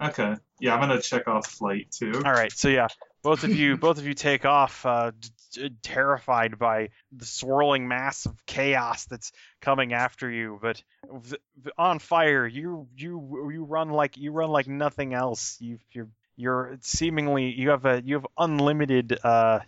Okay. 0.02 0.36
Yeah, 0.60 0.76
I'm 0.76 0.82
gonna 0.82 1.02
check 1.02 1.27
off 1.27 1.48
flight 1.48 1.91
too. 1.91 2.22
all 2.23 2.32
right. 2.32 2.52
So 2.52 2.68
yeah 2.69 2.88
both 3.26 3.44
of 3.44 3.56
you 3.56 3.76
both 3.88 3.98
of 3.98 4.06
you 4.06 4.14
take 4.14 4.46
off 4.46 4.86
uh, 4.86 5.12
d- 5.20 5.30
d- 5.54 5.70
terrified 5.82 6.60
by 6.60 6.90
the 7.12 7.26
swirling 7.26 7.88
mass 7.88 8.26
of 8.26 8.46
chaos 8.46 9.06
that's 9.06 9.32
coming 9.62 9.94
after 9.94 10.30
you 10.30 10.60
but 10.62 10.82
v- 11.12 11.38
v- 11.62 11.72
on 11.78 12.00
fire 12.00 12.46
you 12.46 12.88
you 12.96 13.50
you 13.52 13.64
run 13.64 13.90
like 13.90 14.18
you 14.18 14.32
run 14.32 14.50
like 14.50 14.68
nothing 14.68 15.14
else. 15.14 15.58
You 15.60 15.80
you're 15.92 16.10
you're 16.36 16.78
seemingly 16.82 17.52
you 17.52 17.70
have 17.70 17.86
a 17.86 18.02
you 18.04 18.16
have 18.16 18.28
unlimited 18.38 19.18
uh 19.24 19.60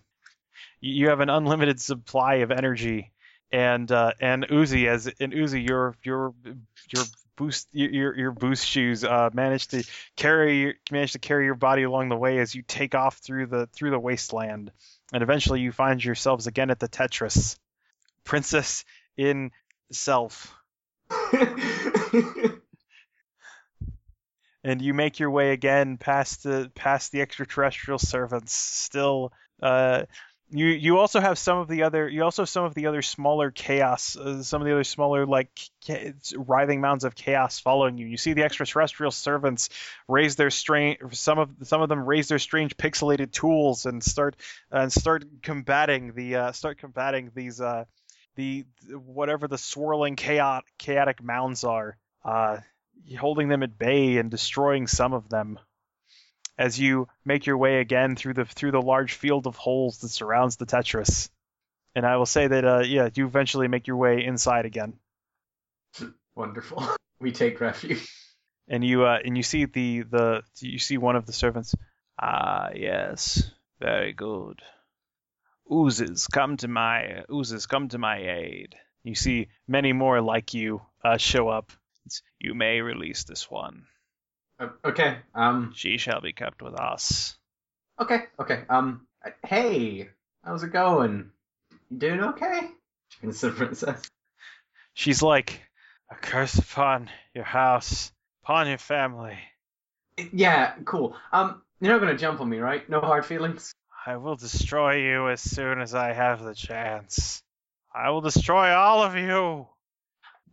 you 0.80 1.10
have 1.10 1.20
an 1.20 1.30
unlimited 1.30 1.80
supply 1.80 2.36
of 2.36 2.52
energy. 2.52 3.12
And 3.52 3.90
uh 3.92 4.12
and 4.20 4.46
Ooze-y 4.52 4.88
as 4.88 5.12
and 5.20 5.34
Ooze-y 5.34 5.60
your 5.60 5.96
your 6.04 6.34
your 6.94 7.06
boost 7.38 7.68
your 7.72 7.90
your- 7.92 8.18
your 8.18 8.32
boost 8.32 8.68
shoes 8.68 9.04
uh 9.04 9.30
managed 9.34 9.72
to 9.72 9.84
carry 10.18 10.76
manage 10.92 11.14
to 11.14 11.20
carry 11.20 11.46
your 11.46 11.56
body 11.56 11.84
along 11.84 12.10
the 12.10 12.18
way 12.18 12.40
as 12.40 12.54
you 12.54 12.62
take 12.64 12.96
off 12.96 13.18
through 13.18 13.46
the 13.46 13.68
through 13.68 13.92
the 13.92 14.00
wasteland. 14.00 14.72
And 15.14 15.24
eventually 15.24 15.62
you 15.62 15.72
find 15.72 16.04
yourselves 16.04 16.48
again 16.48 16.70
at 16.70 16.80
the 16.80 16.90
Tetris. 16.90 17.58
Princess 18.26 18.84
in 19.16 19.52
self. 19.92 20.54
And 24.64 24.82
you 24.82 24.94
make 24.94 25.20
your 25.20 25.32
way 25.32 25.52
again 25.52 25.98
past 25.98 26.44
the 26.44 26.70
past 26.76 27.12
the 27.14 27.22
extraterrestrial 27.22 28.00
servants. 28.00 28.54
Still 28.54 29.32
uh 29.62 30.04
you 30.50 30.68
you 30.68 30.98
also 30.98 31.20
have 31.20 31.38
some 31.38 31.58
of 31.58 31.68
the 31.68 31.84
other 31.84 32.08
you 32.08 32.24
also 32.24 32.44
have 32.44 32.50
some 32.50 32.64
of 32.64 32.74
the 32.74 32.88
other 32.88 33.02
smaller 33.02 33.52
chaos 33.52 34.16
uh, 34.16 34.42
some 34.44 34.62
of 34.62 34.66
the 34.66 34.72
other 34.72 34.84
smaller 34.84 35.26
like 35.26 35.50
cha- 35.82 36.14
writhing 36.36 36.80
mounds 36.80 37.04
of 37.04 37.16
chaos 37.16 37.60
following 37.60 37.98
you. 37.98 38.08
You 38.08 38.18
see 38.18 38.34
the 38.34 38.44
extraterrestrial 38.44 39.12
servants 39.12 39.70
raise 40.08 40.36
their 40.36 40.50
strange 40.50 41.00
some 41.12 41.40
of 41.40 41.50
some 41.64 41.82
of 41.82 41.90
them 41.90 42.06
raise 42.06 42.30
their 42.30 42.40
strange 42.40 42.78
pixelated 42.78 43.32
tools 43.32 43.86
and 43.86 44.02
start 44.02 44.36
and 44.72 44.92
start 44.92 45.26
combating 45.42 46.14
the 46.14 46.36
uh, 46.36 46.52
start 46.54 46.78
combating 46.78 47.32
these 47.36 47.60
uh 47.60 47.84
the 48.36 48.66
whatever 48.90 49.48
the 49.48 49.58
swirling 49.58 50.16
chaotic 50.16 50.66
chaotic 50.78 51.22
mounds 51.22 51.66
are 51.66 51.98
uh 52.24 52.58
holding 53.20 53.50
them 53.50 53.64
at 53.64 53.78
bay 53.78 54.18
and 54.18 54.32
destroying 54.32 54.88
some 54.88 55.14
of 55.14 55.28
them 55.30 55.60
as 56.58 56.80
you 56.80 57.08
make 57.24 57.46
your 57.46 57.58
way 57.58 57.80
again 57.80 58.16
through 58.16 58.34
the 58.34 58.46
through 58.46 58.72
the 58.72 58.82
large 58.82 59.14
field 59.14 59.48
of 59.48 59.56
holes 59.56 60.00
that 60.00 60.10
surrounds 60.10 60.58
the 60.58 60.66
Tetris. 60.66 61.30
And 61.96 62.06
I 62.06 62.18
will 62.18 62.26
say 62.26 62.48
that 62.48 62.66
uh, 62.66 62.80
yeah, 62.86 63.10
you 63.14 63.26
eventually 63.26 63.68
make 63.68 63.88
your 63.88 63.98
way 63.98 64.24
inside 64.24 64.66
again, 64.66 64.94
Wonderful. 66.36 66.84
We 67.20 67.32
take 67.32 67.60
refuge. 67.60 68.08
and 68.68 68.84
you 68.84 69.04
uh, 69.06 69.18
and 69.26 69.36
you 69.36 69.42
see 69.42 69.66
the 69.66 70.04
the 70.04 70.44
you 70.60 70.78
see 70.78 71.00
one 71.00 71.16
of 71.16 71.26
the 71.26 71.34
servants. 71.34 71.74
Ah 72.22 72.70
yes, 72.76 73.50
very 73.80 74.14
good. 74.14 74.62
Oozes 75.72 76.28
come 76.28 76.58
to 76.58 76.68
my 76.68 77.24
oozes 77.32 77.66
come 77.66 77.90
to 77.90 77.98
my 77.98 78.18
aid. 78.20 78.76
You 79.04 79.16
see 79.16 79.48
many 79.68 79.94
more 79.94 80.22
like 80.22 80.54
you 80.54 80.82
uh, 81.04 81.18
show 81.18 81.50
up. 81.50 81.72
It's, 82.06 82.22
you 82.40 82.54
may 82.54 82.82
release 82.82 83.24
this 83.24 83.50
one. 83.50 83.88
Uh, 84.60 84.70
okay. 84.84 85.18
Um. 85.36 85.74
She 85.76 85.98
shall 85.98 86.22
be 86.22 86.34
kept 86.34 86.62
with 86.62 86.74
us. 86.74 87.38
Okay. 88.00 88.24
Okay. 88.40 88.64
Um. 88.70 89.08
Hey, 89.46 90.10
how's 90.44 90.64
it 90.64 90.74
going? 90.74 91.32
You 91.90 91.98
doing 91.98 92.22
okay? 92.22 92.62
To 93.22 93.32
the 93.32 93.52
princess. 93.52 94.10
She's 94.94 95.22
like, 95.22 95.62
a 96.12 96.16
curse 96.16 96.58
upon 96.58 97.10
your 97.34 97.44
house, 97.44 98.12
upon 98.44 98.68
your 98.68 98.78
family. 98.78 99.38
Yeah. 100.32 100.74
Cool. 100.86 101.16
Um. 101.32 101.62
You're 101.80 101.94
not 101.94 102.00
gonna 102.00 102.18
jump 102.18 102.42
on 102.42 102.50
me, 102.50 102.58
right? 102.58 102.90
No 102.90 103.02
hard 103.02 103.26
feelings. 103.26 103.72
I 104.06 104.18
will 104.18 104.36
destroy 104.36 104.96
you 104.96 105.30
as 105.30 105.42
soon 105.42 105.80
as 105.82 105.94
I 105.94 106.14
have 106.14 106.42
the 106.42 106.56
chance. 106.56 107.44
I 107.94 108.10
will 108.10 108.22
destroy 108.22 108.72
all 108.74 109.04
of 109.04 109.16
you. 109.16 109.68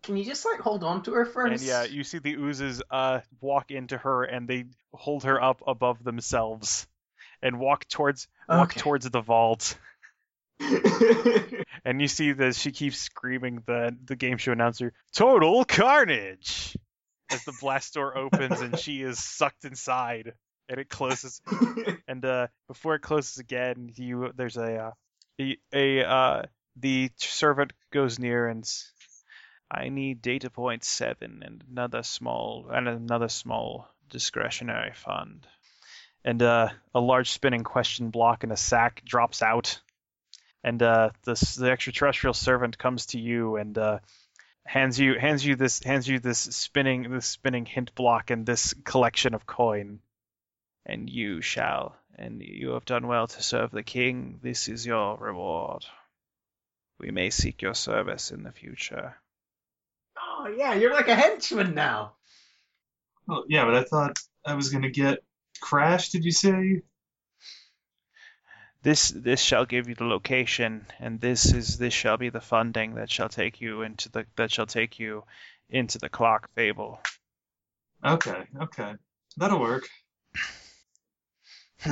Can 0.05 0.17
you 0.17 0.25
just 0.25 0.45
like 0.45 0.61
hold 0.61 0.85
on 0.85 1.03
to 1.05 1.13
her 1.13 1.25
first? 1.25 1.51
And 1.51 1.63
yeah, 1.63 1.85
you 1.85 2.05
see 2.05 2.19
the 2.19 2.35
oozes 2.35 2.83
uh 2.91 3.21
walk 3.41 3.71
into 3.71 3.99
her 3.99 4.25
and 4.25 4.47
they 4.47 4.65
hold 4.93 5.25
her 5.25 5.43
up 5.43 5.63
above 5.67 6.03
themselves 6.05 6.87
and 7.43 7.59
walk 7.59 7.87
towards 7.89 8.29
walk 8.49 8.71
Okay. 8.71 8.81
towards 8.81 9.09
the 9.09 9.21
vault. 9.21 9.77
And 11.85 12.01
you 12.01 12.09
see 12.09 12.33
that 12.33 12.55
she 12.55 12.71
keeps 12.73 12.99
screaming 12.99 13.63
the 13.67 13.97
the 14.05 14.17
game 14.17 14.39
show 14.39 14.53
announcer, 14.53 14.93
"Total 15.13 15.65
carnage!" 15.65 16.77
as 17.31 17.45
the 17.45 17.53
blast 17.53 17.95
door 17.95 18.17
opens 18.17 18.61
and 18.61 18.79
she 18.79 19.03
is 19.03 19.23
sucked 19.23 19.65
inside 19.65 20.33
and 20.69 20.79
it 20.79 20.89
closes 20.89 21.41
and 22.09 22.25
uh, 22.25 22.47
before 22.69 22.95
it 22.95 23.01
closes 23.01 23.39
again, 23.39 23.91
you 23.97 24.33
there's 24.37 24.57
a 24.57 24.77
uh, 24.77 24.91
a, 25.41 25.57
a 25.73 26.05
uh, 26.09 26.43
the 26.77 27.11
servant 27.17 27.73
goes 27.93 28.19
near 28.19 28.47
and 28.49 28.65
I 29.75 29.89
need 29.89 30.23
data 30.23 30.51
point 30.51 30.85
seven 30.85 31.43
and 31.45 31.65
another 31.71 32.03
small 32.03 32.69
and 32.71 32.89
another 32.89 33.29
small 33.29 33.89
discretionary 34.11 34.93
fund, 34.95 35.47
and 36.25 36.43
uh, 36.43 36.69
a 36.95 37.01
large 37.01 37.31
spinning 37.31 37.65
question 37.65 38.11
block 38.11 38.45
in 38.45 38.53
a 38.53 38.57
sack 38.57 39.03
drops 39.05 39.43
out, 39.43 39.81
and 40.63 40.83
uh, 40.83 41.11
the 41.25 41.71
extraterrestrial 41.71 42.35
servant 42.35 42.79
comes 42.79 43.07
to 43.07 43.19
you 43.19 43.57
and. 43.57 43.77
Uh, 43.77 43.99
hands 44.67 44.99
you 44.99 45.19
hands 45.19 45.45
you 45.45 45.57
this 45.57 45.83
hands 45.83 46.09
you 46.09 46.19
this 46.19 46.39
spinning 46.39 47.11
this 47.11 47.27
spinning 47.27 47.67
hint 47.67 47.95
block 47.95 48.31
and 48.31 48.47
this 48.47 48.73
collection 48.83 49.35
of 49.35 49.45
coin 49.45 50.01
and 50.87 51.09
you 51.09 51.41
shall, 51.41 51.97
and 52.17 52.43
you 52.43 52.71
have 52.71 52.85
done 52.85 53.07
well 53.07 53.27
to 53.27 53.43
serve 53.43 53.71
the 53.71 53.83
king. 53.83 54.39
This 54.43 54.69
is 54.69 54.85
your 54.85 55.17
reward. 55.17 55.85
We 56.99 57.11
may 57.11 57.31
seek 57.31 57.63
your 57.63 57.75
service 57.75 58.31
in 58.31 58.43
the 58.43 58.53
future. 58.53 59.17
Oh 60.37 60.49
yeah, 60.49 60.75
you're 60.75 60.93
like 60.93 61.09
a 61.09 61.15
henchman 61.15 61.75
now. 61.75 62.15
Oh, 63.29 63.45
yeah, 63.49 63.65
but 63.65 63.75
I 63.75 63.85
thought 63.85 64.19
I 64.45 64.55
was 64.55 64.71
gonna 64.71 64.91
get 64.91 65.23
Crash. 65.61 66.11
Did 66.11 66.25
you 66.25 66.33
say? 66.33 66.83
This 68.83 69.11
this 69.11 69.41
shall 69.41 69.65
give 69.65 69.89
you 69.89 69.95
the 69.95 70.05
location, 70.05 70.87
and 70.99 71.21
this 71.21 71.53
is 71.53 71.79
this 71.79 71.95
shall 71.95 72.17
be 72.17 72.31
the 72.31 72.41
funding 72.41 72.97
that 72.97 73.11
shall 73.11 73.29
take 73.29 73.61
you 73.61 73.83
into 73.83 74.11
the 74.11 74.27
that 74.37 74.51
shall 74.51 74.67
take 74.67 74.99
you 74.99 75.25
into 75.71 75.99
the 75.99 76.09
clock 76.09 76.51
fable. 76.55 77.01
Okay, 78.05 78.45
okay, 78.61 78.95
that'll 79.37 79.61
work. 79.61 79.89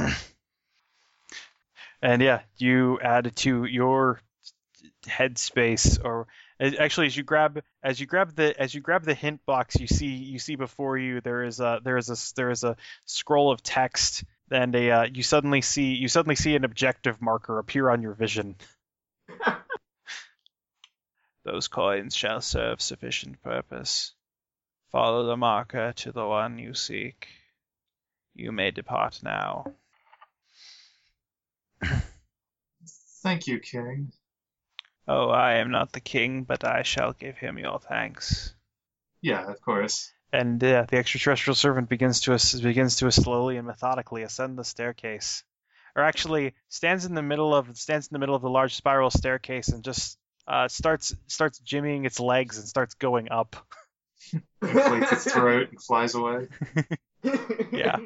And 2.05 2.21
yeah, 2.21 2.41
you 2.57 2.99
add 3.01 3.29
it 3.29 3.37
to 3.37 3.65
your 3.65 4.21
headspace, 5.07 6.05
or 6.05 6.27
actually, 6.63 7.07
as 7.07 7.17
you 7.17 7.23
grab 7.25 7.63
as 7.83 7.99
you 7.99 8.07
grab 8.07 8.35
the 8.37 8.61
as 8.61 8.75
you 8.75 8.81
grab 8.81 9.05
the 9.05 9.15
hint 9.15 9.45
box, 9.47 9.77
you 9.81 9.87
see 9.87 10.07
you 10.07 10.39
see 10.39 10.57
before 10.57 10.97
you 10.97 11.21
there 11.21 11.43
is 11.43 11.61
a 11.61 11.81
there 11.83 11.97
is 11.97 12.09
a 12.09 12.17
there 12.37 12.51
is 12.51 12.63
a 12.65 12.77
scroll 13.05 13.51
of 13.51 13.63
text, 13.63 14.25
and 14.51 14.75
a 14.75 14.91
uh, 14.91 15.05
you 15.13 15.23
suddenly 15.23 15.61
see 15.61 15.95
you 15.95 16.09
suddenly 16.09 16.37
see 16.37 16.55
an 16.55 16.65
objective 16.65 17.21
marker 17.21 17.59
appear 17.59 17.91
on 17.91 18.03
your 18.03 18.15
vision. 18.15 18.57
Those 21.45 21.67
coins 21.67 22.15
shall 22.15 22.41
serve 22.41 22.81
sufficient 22.81 23.43
purpose. 23.43 24.15
Follow 24.93 25.27
the 25.27 25.37
marker 25.37 25.93
to 25.97 26.13
the 26.13 26.27
one 26.27 26.59
you 26.59 26.75
seek. 26.75 27.27
You 28.35 28.53
may 28.53 28.71
depart 28.71 29.21
now. 29.23 29.73
Thank 33.23 33.47
you, 33.47 33.59
King. 33.59 34.13
Oh, 35.15 35.29
I 35.29 35.55
am 35.57 35.71
not 35.71 35.93
the 35.93 36.01
king, 36.01 36.45
but 36.45 36.65
I 36.65 36.85
shall 36.85 37.13
give 37.13 37.37
him 37.37 37.59
your 37.59 37.79
thanks. 37.79 38.55
Yeah, 39.21 39.51
of 39.51 39.61
course. 39.61 40.11
And 40.33 40.63
uh, 40.65 40.87
the 40.89 40.97
extraterrestrial 40.97 41.55
servant 41.55 41.91
begins 41.91 42.23
to 42.23 42.33
as- 42.33 42.59
begins 42.63 42.97
to 42.97 43.13
slowly 43.13 43.59
and 43.59 43.67
methodically 43.67 44.23
ascend 44.23 44.59
the 44.59 44.65
staircase, 44.65 45.45
or 45.95 46.03
actually 46.03 46.55
stands 46.71 47.05
in 47.05 47.15
the 47.15 47.21
middle 47.21 47.55
of 47.55 47.77
stands 47.77 48.07
in 48.09 48.15
the 48.15 48.19
middle 48.19 48.35
of 48.35 48.41
the 48.41 48.49
large 48.49 48.75
spiral 48.75 49.11
staircase 49.11 49.69
and 49.69 49.85
just 49.85 50.17
uh, 50.49 50.69
starts 50.69 51.15
starts 51.27 51.61
jimmying 51.61 52.07
its 52.07 52.19
legs 52.19 52.57
and 52.57 52.67
starts 52.67 52.95
going 52.95 53.31
up. 53.31 53.57
Inflates 54.63 55.13
its 55.13 55.33
throat 55.35 55.69
and 55.71 55.83
flies 55.83 56.15
away. 56.15 56.49
Yeah. 57.71 57.99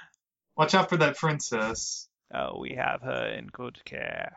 Watch 0.56 0.74
out 0.74 0.90
for 0.90 0.96
that 0.98 1.16
princess. 1.16 2.08
Oh, 2.34 2.58
we 2.58 2.74
have 2.74 3.00
her 3.02 3.28
in 3.28 3.46
good 3.46 3.82
care. 3.84 4.36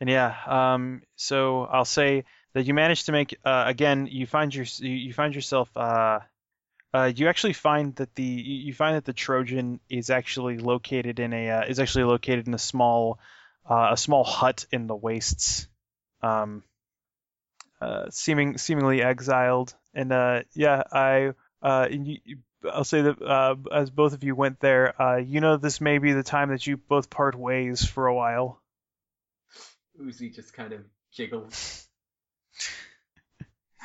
And 0.00 0.08
yeah, 0.08 0.34
um, 0.46 1.02
so 1.16 1.64
I'll 1.64 1.84
say 1.84 2.24
that 2.54 2.66
you 2.66 2.72
manage 2.74 3.04
to 3.04 3.12
make 3.12 3.36
uh, 3.44 3.64
again. 3.66 4.08
You 4.10 4.26
find 4.26 4.54
your 4.54 4.64
you 4.78 5.12
find 5.12 5.34
yourself. 5.34 5.68
Uh, 5.76 6.20
uh, 6.92 7.12
you 7.14 7.28
actually 7.28 7.52
find 7.52 7.94
that 7.96 8.14
the 8.14 8.24
you 8.24 8.72
find 8.72 8.96
that 8.96 9.04
the 9.04 9.12
Trojan 9.12 9.78
is 9.90 10.08
actually 10.08 10.58
located 10.58 11.20
in 11.20 11.32
a 11.34 11.50
uh, 11.50 11.64
is 11.64 11.78
actually 11.78 12.04
located 12.04 12.48
in 12.48 12.54
a 12.54 12.58
small 12.58 13.18
uh, 13.68 13.90
a 13.92 13.96
small 13.96 14.24
hut 14.24 14.64
in 14.72 14.86
the 14.86 14.96
wastes, 14.96 15.68
um, 16.22 16.64
uh, 17.82 18.06
seeming 18.10 18.56
seemingly 18.56 19.02
exiled. 19.02 19.74
And 19.94 20.10
yeah, 20.54 20.82
I 20.90 21.32
you, 21.90 22.38
I'll 22.72 22.84
say 22.84 23.02
that 23.02 23.58
as 23.70 23.90
both 23.90 24.14
of 24.14 24.24
you 24.24 24.34
went 24.34 24.60
there, 24.60 24.94
you 25.20 25.42
know 25.42 25.58
this 25.58 25.80
may 25.80 25.98
be 25.98 26.12
the 26.14 26.22
time 26.22 26.48
that 26.48 26.66
you 26.66 26.78
both 26.78 27.10
part 27.10 27.34
ways 27.34 27.84
for 27.84 28.06
a 28.06 28.14
while. 28.14 28.62
Ooze-y 30.00 30.30
just 30.34 30.52
kind 30.52 30.72
of 30.72 30.84
jiggles. 31.12 31.86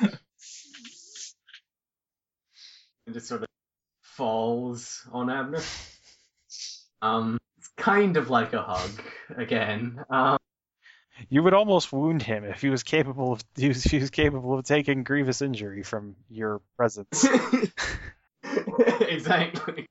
and 0.00 0.18
just 3.12 3.28
sort 3.28 3.42
of 3.42 3.48
falls 4.02 5.06
on 5.12 5.30
Abner. 5.30 5.62
Um, 7.02 7.38
it's 7.58 7.68
kind 7.76 8.16
of 8.16 8.30
like 8.30 8.52
a 8.52 8.62
hug 8.62 9.02
again. 9.36 10.02
Um, 10.10 10.38
You 11.28 11.42
would 11.42 11.54
almost 11.54 11.92
wound 11.92 12.22
him 12.22 12.44
if 12.44 12.60
he 12.60 12.68
was 12.68 12.82
capable 12.82 13.32
of 13.32 13.42
he 13.54 13.68
was, 13.68 13.82
he 13.84 13.98
was 13.98 14.10
capable 14.10 14.58
of 14.58 14.64
taking 14.64 15.02
grievous 15.04 15.42
injury 15.42 15.82
from 15.82 16.16
your 16.28 16.60
presence. 16.76 17.26
exactly. 19.00 19.86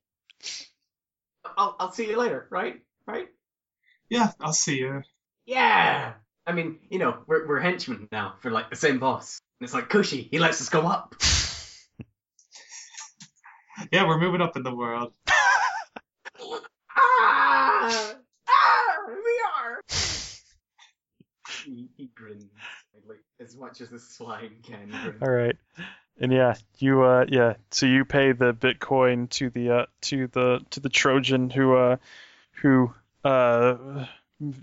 I'll 1.57 1.75
I'll 1.79 1.91
see 1.91 2.09
you 2.09 2.17
later, 2.17 2.47
right? 2.49 2.81
Right? 3.07 3.29
Yeah, 4.09 4.31
I'll 4.39 4.53
see 4.53 4.79
you. 4.79 5.03
Yeah. 5.45 6.13
I 6.47 6.51
mean, 6.51 6.79
you 6.89 6.99
know, 6.99 7.17
we're 7.27 7.47
we're 7.47 7.59
henchmen 7.59 8.07
now 8.11 8.35
for 8.41 8.51
like 8.51 8.69
the 8.69 8.75
same 8.75 8.99
boss. 8.99 9.39
And 9.59 9.65
it's 9.65 9.73
like 9.73 9.89
Cushy, 9.89 10.27
he 10.29 10.39
lets 10.39 10.61
us 10.61 10.69
go 10.69 10.81
up. 10.81 11.15
Yeah, 13.91 14.07
we're 14.07 14.19
moving 14.19 14.41
up 14.41 14.55
in 14.55 14.63
the 14.63 14.73
world. 14.73 15.11
ah! 16.97 18.13
Ah! 18.47 18.95
We 19.07 19.43
are. 19.57 19.81
he, 21.65 21.89
he 21.97 22.09
grins 22.15 22.45
like 23.07 23.19
as 23.39 23.55
much 23.55 23.81
as 23.81 23.91
a 23.91 23.99
swine 23.99 24.55
can 24.63 24.89
grin. 24.89 25.15
All 25.21 25.29
right, 25.29 25.57
and 26.19 26.31
yeah, 26.31 26.55
you 26.77 27.03
uh 27.03 27.25
yeah, 27.27 27.55
so 27.71 27.85
you 27.85 28.05
pay 28.05 28.31
the 28.31 28.53
Bitcoin 28.53 29.29
to 29.31 29.49
the 29.49 29.69
uh 29.71 29.85
to 30.01 30.27
the 30.27 30.61
to 30.71 30.79
the 30.79 30.89
Trojan 30.89 31.49
who 31.49 31.75
uh 31.75 31.97
who 32.61 32.93
uh 33.23 34.05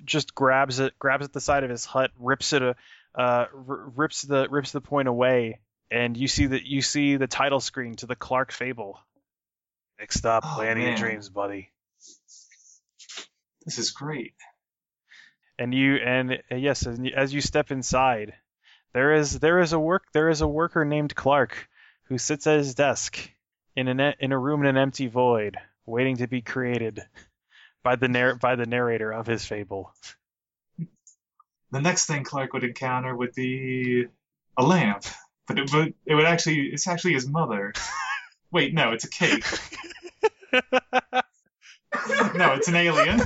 just 0.05 0.35
grabs 0.35 0.81
it 0.81 0.99
grabs 0.99 1.25
at 1.25 1.33
the 1.33 1.41
side 1.41 1.65
of 1.65 1.71
his 1.71 1.85
hut, 1.85 2.11
rips 2.19 2.53
it 2.53 2.63
a 2.63 2.71
uh 3.15 3.47
r- 3.53 3.93
rips 3.97 4.23
the 4.23 4.49
rips 4.51 4.73
the 4.73 4.81
point 4.81 5.09
away, 5.09 5.61
and 5.91 6.17
you 6.17 6.29
see 6.29 6.47
that 6.47 6.65
you 6.65 6.83
see 6.83 7.17
the 7.17 7.27
title 7.27 7.61
screen 7.61 7.95
to 7.97 8.07
the 8.07 8.17
Clark 8.17 8.53
Fable. 8.53 8.99
Next 9.99 10.25
up, 10.27 10.45
Oh, 10.47 10.59
Land 10.59 10.79
man. 10.79 10.99
Dreams, 10.99 11.29
buddy. 11.29 11.71
This 13.65 13.79
is 13.79 13.91
great. 13.93 14.35
and 15.59 15.73
you 15.73 15.97
and 15.97 16.33
uh, 16.51 16.57
yes 16.57 16.87
y- 16.87 17.13
as 17.15 17.33
you 17.33 17.41
step 17.41 17.71
inside 17.71 18.35
there 18.95 19.15
is 19.15 19.39
there 19.39 19.61
is 19.61 19.73
a 19.73 19.79
work 19.79 20.05
there 20.13 20.29
is 20.31 20.41
a 20.41 20.49
worker 20.49 20.85
named 20.85 21.15
Clark 21.15 21.69
who 22.05 22.19
sits 22.19 22.47
at 22.47 22.59
his 22.59 22.75
desk 22.75 23.19
in 23.77 23.87
an 23.89 24.01
in 24.19 24.33
a 24.33 24.39
room 24.39 24.61
in 24.63 24.67
an 24.67 24.77
empty 24.77 25.07
void 25.07 25.57
waiting 25.87 26.17
to 26.17 26.27
be 26.27 26.41
created 26.43 27.03
by 27.83 27.97
the 27.97 28.09
narr- 28.09 28.37
by 28.37 28.57
the 28.57 28.67
narrator 28.67 29.13
of 29.13 29.27
his 29.27 29.45
fable 29.45 29.93
The 31.71 31.81
next 31.81 32.07
thing 32.07 32.25
Clark 32.25 32.53
would 32.53 32.65
encounter 32.65 33.15
would 33.17 33.35
be 33.35 34.07
a 34.57 34.63
lamp, 34.63 35.05
but 35.47 35.59
it 35.59 35.73
would 35.73 35.95
it 36.07 36.15
would 36.15 36.27
actually 36.27 36.67
it's 36.69 36.87
actually 36.87 37.15
his 37.15 37.29
mother. 37.29 37.73
Wait, 38.51 38.75
no, 38.75 38.93
it's 38.93 39.05
a 39.05 39.11
cake. 39.11 39.45
No, 42.35 42.55
it's 42.55 42.69
an 42.69 42.77
alien. 42.77 43.21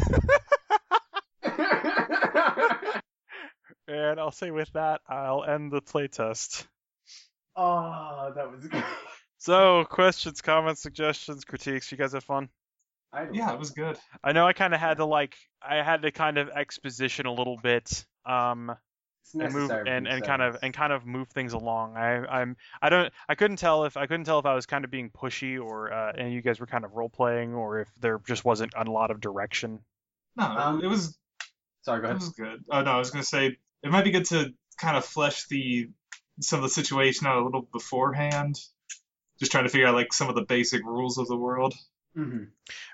and 3.88 4.20
I'll 4.20 4.32
say 4.32 4.50
with 4.50 4.72
that 4.72 5.00
I'll 5.08 5.44
end 5.44 5.70
the 5.70 5.80
playtest 5.82 6.66
oh, 7.54 8.32
that 8.34 8.50
was 8.50 8.66
great. 8.66 8.82
so 9.38 9.84
questions 9.84 10.40
comments 10.40 10.82
suggestions 10.82 11.44
critiques 11.44 11.90
you 11.92 11.98
guys 11.98 12.12
have 12.12 12.24
fun 12.24 12.48
I 13.16 13.24
don't 13.24 13.34
Yeah, 13.34 13.52
it 13.52 13.58
was 13.58 13.70
good. 13.70 13.96
I 14.22 14.32
know 14.32 14.46
I 14.46 14.52
kind 14.52 14.74
of 14.74 14.80
had 14.80 14.98
to 14.98 15.06
like 15.06 15.36
I 15.62 15.76
had 15.82 16.02
to 16.02 16.12
kind 16.12 16.38
of 16.38 16.50
exposition 16.50 17.26
a 17.26 17.32
little 17.32 17.56
bit 17.56 18.04
um 18.26 18.76
and 19.34 19.52
move 19.52 19.70
and, 19.70 20.06
and 20.06 20.24
kind 20.24 20.42
of 20.42 20.56
and 20.62 20.72
kind 20.72 20.92
of 20.92 21.04
move 21.04 21.28
things 21.28 21.52
along. 21.52 21.96
I 21.96 22.24
I'm 22.26 22.56
I 22.80 22.88
don't 22.88 23.12
I 23.28 23.34
couldn't 23.34 23.56
tell 23.56 23.84
if 23.84 23.96
I 23.96 24.06
couldn't 24.06 24.24
tell 24.24 24.38
if 24.38 24.46
I 24.46 24.54
was 24.54 24.66
kind 24.66 24.84
of 24.84 24.90
being 24.90 25.10
pushy 25.10 25.60
or 25.60 25.92
uh, 25.92 26.12
and 26.16 26.32
you 26.32 26.42
guys 26.42 26.60
were 26.60 26.66
kind 26.66 26.84
of 26.84 26.92
role 26.94 27.08
playing 27.08 27.54
or 27.54 27.80
if 27.80 27.88
there 28.00 28.20
just 28.26 28.44
wasn't 28.44 28.72
a 28.76 28.84
lot 28.84 29.10
of 29.10 29.20
direction. 29.20 29.80
No, 30.36 30.44
Um, 30.44 30.84
it 30.84 30.86
was 30.86 31.18
Sorry, 31.82 32.00
go 32.00 32.06
ahead. 32.06 32.16
it 32.16 32.20
was 32.20 32.30
good. 32.30 32.64
Oh 32.70 32.82
no, 32.82 32.92
I 32.92 32.98
was 32.98 33.10
gonna 33.10 33.24
say 33.24 33.56
it 33.82 33.90
might 33.90 34.04
be 34.04 34.10
good 34.10 34.26
to 34.26 34.52
kind 34.78 34.96
of 34.96 35.04
flesh 35.04 35.46
the 35.48 35.90
some 36.40 36.58
of 36.58 36.62
the 36.64 36.68
situation 36.68 37.26
out 37.26 37.38
a 37.38 37.44
little 37.44 37.66
beforehand. 37.72 38.58
Just 39.38 39.52
trying 39.52 39.64
to 39.64 39.70
figure 39.70 39.86
out 39.86 39.94
like 39.94 40.12
some 40.12 40.28
of 40.28 40.34
the 40.34 40.44
basic 40.44 40.84
rules 40.84 41.18
of 41.18 41.26
the 41.26 41.36
world. 41.36 41.74
Hmm 42.16 42.44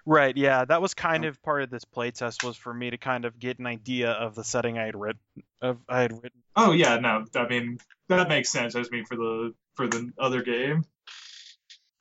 Right. 0.05 0.37
Yeah, 0.37 0.65
that 0.65 0.83
was 0.83 0.95
kind 0.95 1.25
of 1.25 1.41
part 1.43 1.63
of 1.63 1.71
this 1.71 1.85
playtest 1.85 2.45
was 2.45 2.57
for 2.57 2.75
me 2.75 2.91
to 2.91 2.99
kind 2.99 3.25
of 3.25 3.39
get 3.39 3.59
an 3.59 3.67
idea 3.67 4.11
of 4.11 4.35
the 4.35 4.45
setting 4.45 4.79
I 4.79 4.85
had 4.85 4.97
written 4.97 5.21
of 5.63 5.79
I 5.89 6.03
had 6.03 6.13
written. 6.13 6.43
Oh 6.57 6.73
yeah, 6.73 6.99
no, 6.99 7.25
I 7.35 7.47
mean 7.47 7.79
that 8.09 8.29
makes 8.29 8.51
sense. 8.51 8.75
I 8.75 8.81
just 8.81 8.93
mean 8.93 9.07
for 9.07 9.17
the 9.17 9.55
for 9.77 9.87
the 9.87 10.13
other 10.19 10.43
game. 10.43 10.85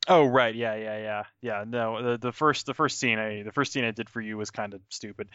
Oh 0.07 0.25
right. 0.25 0.53
Yeah. 0.53 0.75
Yeah. 0.75 0.97
Yeah. 0.97 1.23
Yeah. 1.41 1.63
No. 1.67 2.01
The, 2.01 2.17
the 2.17 2.31
first 2.31 2.65
the 2.65 2.73
first 2.73 2.99
scene 2.99 3.19
I 3.19 3.43
the 3.43 3.51
first 3.51 3.71
scene 3.71 3.85
I 3.85 3.91
did 3.91 4.09
for 4.09 4.19
you 4.19 4.37
was 4.37 4.51
kind 4.51 4.73
of 4.73 4.81
stupid. 4.89 5.29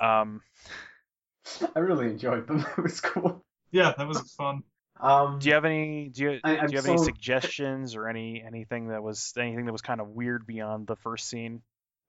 Um. 0.00 0.42
I 1.76 1.80
really 1.80 2.06
enjoyed 2.06 2.46
them. 2.46 2.64
It 2.78 2.82
was 2.82 3.00
cool. 3.00 3.44
Yeah, 3.70 3.92
that 3.96 4.08
was 4.08 4.20
fun. 4.32 4.62
Um, 5.00 5.38
Do 5.38 5.48
you 5.48 5.54
have 5.54 5.64
any? 5.64 6.08
Do 6.08 6.22
you, 6.22 6.40
I- 6.44 6.66
do 6.66 6.72
you 6.72 6.78
have 6.78 6.86
any 6.86 6.98
suggestions 6.98 7.94
or 7.94 8.08
any 8.08 8.42
anything 8.44 8.88
that 8.88 9.02
was 9.02 9.32
anything 9.36 9.66
that 9.66 9.72
was 9.72 9.82
kind 9.82 10.00
of 10.00 10.08
weird 10.08 10.46
beyond 10.46 10.86
the 10.86 10.96
first 10.96 11.28
scene? 11.28 11.62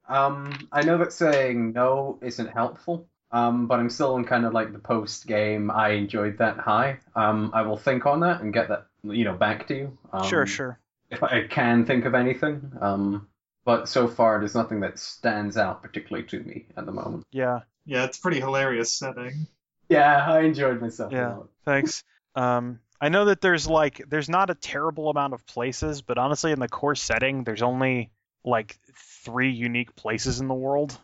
Um, 0.07 0.67
I 0.71 0.81
know 0.81 0.97
that 0.97 1.13
saying 1.13 1.73
no 1.73 2.17
isn't 2.21 2.47
helpful. 2.47 3.07
Um, 3.31 3.67
but 3.67 3.79
I'm 3.79 3.91
still 3.91 4.15
in 4.17 4.25
kind 4.25 4.43
of 4.43 4.53
like 4.53 4.73
the 4.73 4.79
post 4.79 5.27
game. 5.27 5.69
I 5.69 5.89
enjoyed 5.89 6.39
that 6.39 6.57
high. 6.57 6.97
Um, 7.15 7.51
I 7.53 7.61
will 7.61 7.77
think 7.77 8.07
on 8.07 8.21
that 8.21 8.41
and 8.41 8.51
get 8.51 8.69
that, 8.69 8.87
you 9.03 9.23
know, 9.23 9.35
back 9.35 9.67
to 9.67 9.75
you. 9.75 9.97
Um, 10.11 10.27
sure, 10.27 10.47
sure. 10.47 10.79
If 11.11 11.21
I 11.21 11.45
can 11.47 11.85
think 11.85 12.05
of 12.05 12.15
anything. 12.15 12.71
Um, 12.81 13.27
but 13.65 13.87
so 13.87 14.07
far 14.07 14.39
there's 14.39 14.55
nothing 14.55 14.79
that 14.79 14.97
stands 14.97 15.57
out 15.57 15.83
particularly 15.83 16.27
to 16.29 16.39
me 16.39 16.65
at 16.75 16.87
the 16.87 16.91
moment. 16.91 17.23
Yeah, 17.31 17.59
Yeah, 17.85 18.05
it's 18.05 18.17
a 18.17 18.21
pretty 18.21 18.39
hilarious 18.39 18.91
setting. 18.91 19.45
Yeah, 19.89 20.25
I 20.27 20.39
enjoyed 20.41 20.81
myself. 20.81 21.11
Yeah. 21.11 21.35
A 21.35 21.37
lot. 21.37 21.49
thanks. 21.65 22.03
Um, 22.35 22.79
I 23.01 23.09
know 23.09 23.25
that 23.25 23.41
there's 23.41 23.67
like 23.67 24.01
there's 24.09 24.29
not 24.29 24.49
a 24.49 24.55
terrible 24.55 25.09
amount 25.09 25.33
of 25.33 25.45
places, 25.45 26.01
but 26.01 26.17
honestly, 26.17 26.51
in 26.51 26.59
the 26.59 26.67
core 26.67 26.95
setting, 26.95 27.43
there's 27.43 27.61
only 27.61 28.11
like 28.43 28.77
three 29.23 29.51
unique 29.51 29.95
places 29.95 30.39
in 30.39 30.47
the 30.47 30.53
world. 30.53 30.97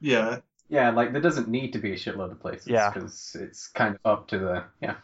Yeah, 0.00 0.38
Yeah, 0.68 0.90
like 0.90 1.12
there 1.12 1.20
doesn't 1.20 1.48
need 1.48 1.72
to 1.72 1.78
be 1.78 1.92
a 1.92 1.96
shitload 1.96 2.30
of 2.30 2.40
places. 2.40 2.68
Yeah. 2.68 2.90
Because 2.90 3.36
it's 3.38 3.68
kind 3.68 3.94
of 3.96 4.00
up 4.10 4.28
to 4.28 4.38
the 4.38 4.64
yeah. 4.80 4.96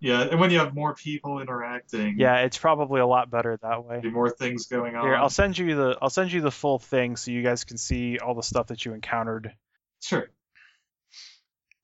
yeah, 0.00 0.22
and 0.22 0.40
when 0.40 0.50
you 0.50 0.58
have 0.58 0.74
more 0.74 0.94
people 0.94 1.40
interacting, 1.40 2.14
Yeah, 2.18 2.38
it's 2.38 2.58
probably 2.58 3.00
a 3.00 3.06
lot 3.06 3.30
better 3.30 3.58
that 3.62 3.84
way. 3.84 4.00
be 4.00 4.10
more 4.10 4.30
things 4.30 4.66
going 4.66 4.96
on. 4.96 5.04
Here, 5.04 5.16
I'll 5.16 5.30
send 5.30 5.58
you 5.58 5.74
the 5.76 5.98
I'll 6.00 6.10
send 6.10 6.32
you 6.32 6.40
the 6.40 6.50
full 6.50 6.78
thing 6.78 7.16
so 7.16 7.30
you 7.30 7.42
guys 7.42 7.64
can 7.64 7.76
see 7.76 8.18
all 8.18 8.34
the 8.34 8.42
stuff 8.42 8.68
that 8.68 8.84
you 8.84 8.94
encountered. 8.94 9.52
Sure. 10.00 10.28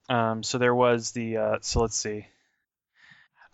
Um, 0.08 0.42
so 0.42 0.58
there 0.58 0.74
was 0.74 1.12
the 1.12 1.36
uh, 1.36 1.58
so 1.62 1.80
let's 1.80 1.96
see. 1.96 2.26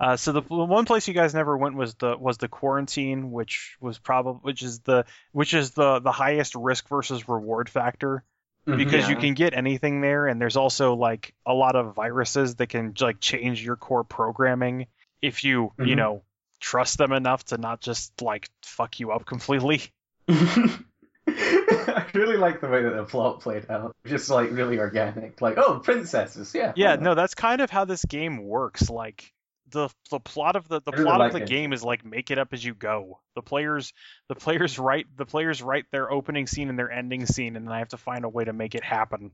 Uh, 0.00 0.16
so 0.16 0.32
the 0.32 0.40
one 0.40 0.86
place 0.86 1.06
you 1.08 1.12
guys 1.14 1.34
never 1.34 1.54
went 1.56 1.74
was 1.76 1.94
the 1.96 2.16
was 2.16 2.38
the 2.38 2.48
quarantine, 2.48 3.30
which 3.30 3.76
was 3.80 3.98
probably 3.98 4.40
which 4.42 4.62
is 4.62 4.80
the 4.80 5.04
which 5.32 5.52
is 5.52 5.72
the 5.72 6.00
the 6.00 6.10
highest 6.12 6.54
risk 6.54 6.88
versus 6.88 7.28
reward 7.28 7.68
factor 7.68 8.24
because 8.64 9.08
you 9.08 9.16
can 9.16 9.34
get 9.34 9.52
anything 9.52 10.00
there, 10.00 10.26
and 10.26 10.40
there's 10.40 10.56
also 10.56 10.94
like 10.94 11.34
a 11.44 11.52
lot 11.52 11.76
of 11.76 11.94
viruses 11.94 12.54
that 12.56 12.68
can 12.68 12.94
like 13.00 13.20
change 13.20 13.62
your 13.62 13.76
core 13.76 14.04
programming 14.04 14.86
if 15.20 15.44
you 15.44 15.72
you 15.78 15.94
Mhm. 15.94 15.96
know 15.96 16.22
trust 16.60 16.96
them 16.98 17.12
enough 17.12 17.44
to 17.46 17.58
not 17.58 17.80
just 17.80 18.22
like 18.22 18.48
fuck 18.62 19.00
you 19.00 19.10
up 19.12 19.26
completely. 19.26 19.82
I 20.28 22.06
really 22.14 22.36
like 22.36 22.60
the 22.60 22.68
way 22.68 22.82
that 22.82 22.94
the 22.96 23.04
plot 23.04 23.40
played 23.40 23.68
out. 23.70 23.94
Just 24.06 24.30
like 24.30 24.50
really 24.50 24.78
organic. 24.78 25.40
Like, 25.40 25.58
oh, 25.58 25.78
princesses, 25.80 26.54
yeah. 26.54 26.72
Yeah, 26.76 26.96
no, 26.96 27.14
that's 27.14 27.34
kind 27.34 27.60
of 27.60 27.70
how 27.70 27.84
this 27.84 28.04
game 28.04 28.42
works. 28.44 28.90
Like 28.90 29.32
the 29.70 29.88
the 30.10 30.20
plot 30.20 30.56
of 30.56 30.68
the 30.68 30.80
the 30.80 30.92
really 30.92 31.04
plot 31.04 31.20
like 31.20 31.32
of 31.32 31.38
the 31.38 31.44
it. 31.44 31.48
game 31.48 31.72
is 31.72 31.82
like 31.82 32.04
make 32.04 32.30
it 32.30 32.38
up 32.38 32.52
as 32.52 32.64
you 32.64 32.74
go. 32.74 33.20
The 33.34 33.42
players 33.42 33.92
the 34.28 34.34
players 34.34 34.78
write 34.78 35.06
the 35.16 35.26
players 35.26 35.62
write 35.62 35.86
their 35.90 36.10
opening 36.10 36.46
scene 36.46 36.68
and 36.68 36.78
their 36.78 36.90
ending 36.90 37.26
scene, 37.26 37.56
and 37.56 37.66
then 37.66 37.72
I 37.72 37.78
have 37.78 37.88
to 37.90 37.96
find 37.96 38.24
a 38.24 38.28
way 38.28 38.44
to 38.44 38.52
make 38.52 38.74
it 38.74 38.84
happen. 38.84 39.32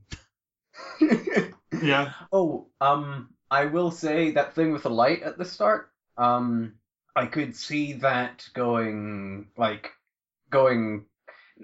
Yeah. 1.81 2.13
Oh, 2.31 2.67
um, 2.81 3.29
I 3.49 3.65
will 3.65 3.91
say 3.91 4.31
that 4.31 4.55
thing 4.55 4.71
with 4.71 4.83
the 4.83 4.89
light 4.89 5.23
at 5.23 5.37
the 5.37 5.45
start. 5.45 5.91
Um, 6.17 6.73
I 7.15 7.25
could 7.25 7.55
see 7.55 7.93
that 7.93 8.47
going 8.53 9.47
like 9.57 9.91
going. 10.49 11.05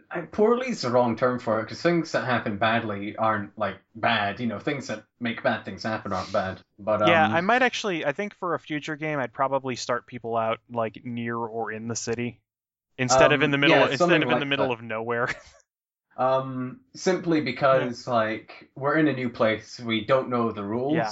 I- 0.10 0.22
Poorly 0.22 0.70
is 0.70 0.82
the 0.82 0.90
wrong 0.90 1.15
term 1.15 1.40
for 1.40 1.60
it 1.60 1.64
because 1.64 1.82
things 1.82 2.11
that 2.14 2.26
happen 2.26 2.57
badly 2.57 3.15
aren't 3.15 3.57
like 3.57 3.78
bad. 3.95 4.40
You 4.40 4.48
know, 4.48 4.60
things 4.60 4.88
that 4.88 5.03
make 5.20 5.44
bad 5.44 5.65
things 5.65 5.84
happen 5.84 6.14
aren't 6.14 6.32
bad. 6.32 6.60
But 6.80 7.03
um, 7.03 7.07
yeah, 7.10 7.28
I 7.28 7.41
might 7.41 7.61
actually. 7.61 8.06
I 8.06 8.11
think 8.11 8.36
for 8.36 8.53
a 8.56 8.60
future 8.60 8.95
game, 8.95 9.20
I'd 9.20 9.34
probably 9.34 9.76
start 9.76 10.07
people 10.07 10.36
out 10.38 10.60
like 10.72 11.02
near 11.03 11.38
or 11.38 11.72
in 11.72 11.88
the 11.88 11.95
city 11.95 12.41
instead 12.98 13.32
of 13.34 13.41
in 13.41 13.45
Um, 13.45 13.52
the 13.52 13.57
middle. 13.57 13.78
yeah, 13.78 13.90
instead 13.90 14.24
of 14.24 14.30
in 14.32 14.40
the 14.40 14.45
middle 14.45 14.68
that. 14.70 14.74
of 14.74 14.82
nowhere. 14.82 15.30
Um, 16.15 16.82
simply 16.95 17.41
because 17.41 18.07
like 18.07 18.70
we're 18.76 18.98
in 18.98 19.07
a 19.07 19.14
new 19.14 19.30
place, 19.30 19.80
we 19.80 20.06
don't 20.06 20.30
know 20.30 20.52
the 20.52 20.64
rules. 20.64 20.94
Yeah. 20.95 21.11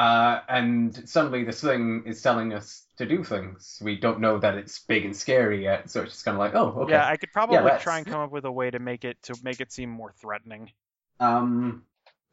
Uh, 0.00 0.40
and 0.48 1.08
suddenly 1.08 1.42
this 1.44 1.60
thing 1.60 2.04
is 2.06 2.22
telling 2.22 2.52
us 2.54 2.84
to 3.08 3.16
do 3.16 3.24
things. 3.24 3.78
We 3.82 3.96
don't 3.98 4.20
know 4.20 4.38
that 4.38 4.54
it's 4.54 4.78
big 4.80 5.04
and 5.04 5.16
scary 5.16 5.62
yet, 5.62 5.90
so 5.90 6.02
it's 6.02 6.12
just 6.12 6.24
kind 6.24 6.34
of 6.36 6.38
like, 6.38 6.54
oh, 6.54 6.82
okay. 6.82 6.92
Yeah, 6.92 7.06
I 7.06 7.16
could 7.16 7.32
probably 7.32 7.56
that's- 7.58 7.82
try 7.82 7.98
and 7.98 8.06
come 8.06 8.20
up 8.20 8.30
with 8.30 8.44
a 8.44 8.52
way 8.52 8.70
to 8.70 8.78
make 8.78 9.04
it 9.04 9.16
to 9.24 9.34
make 9.42 9.60
it 9.60 9.72
seem 9.72 9.90
more 9.90 10.12
threatening. 10.20 10.70
Um, 11.20 11.84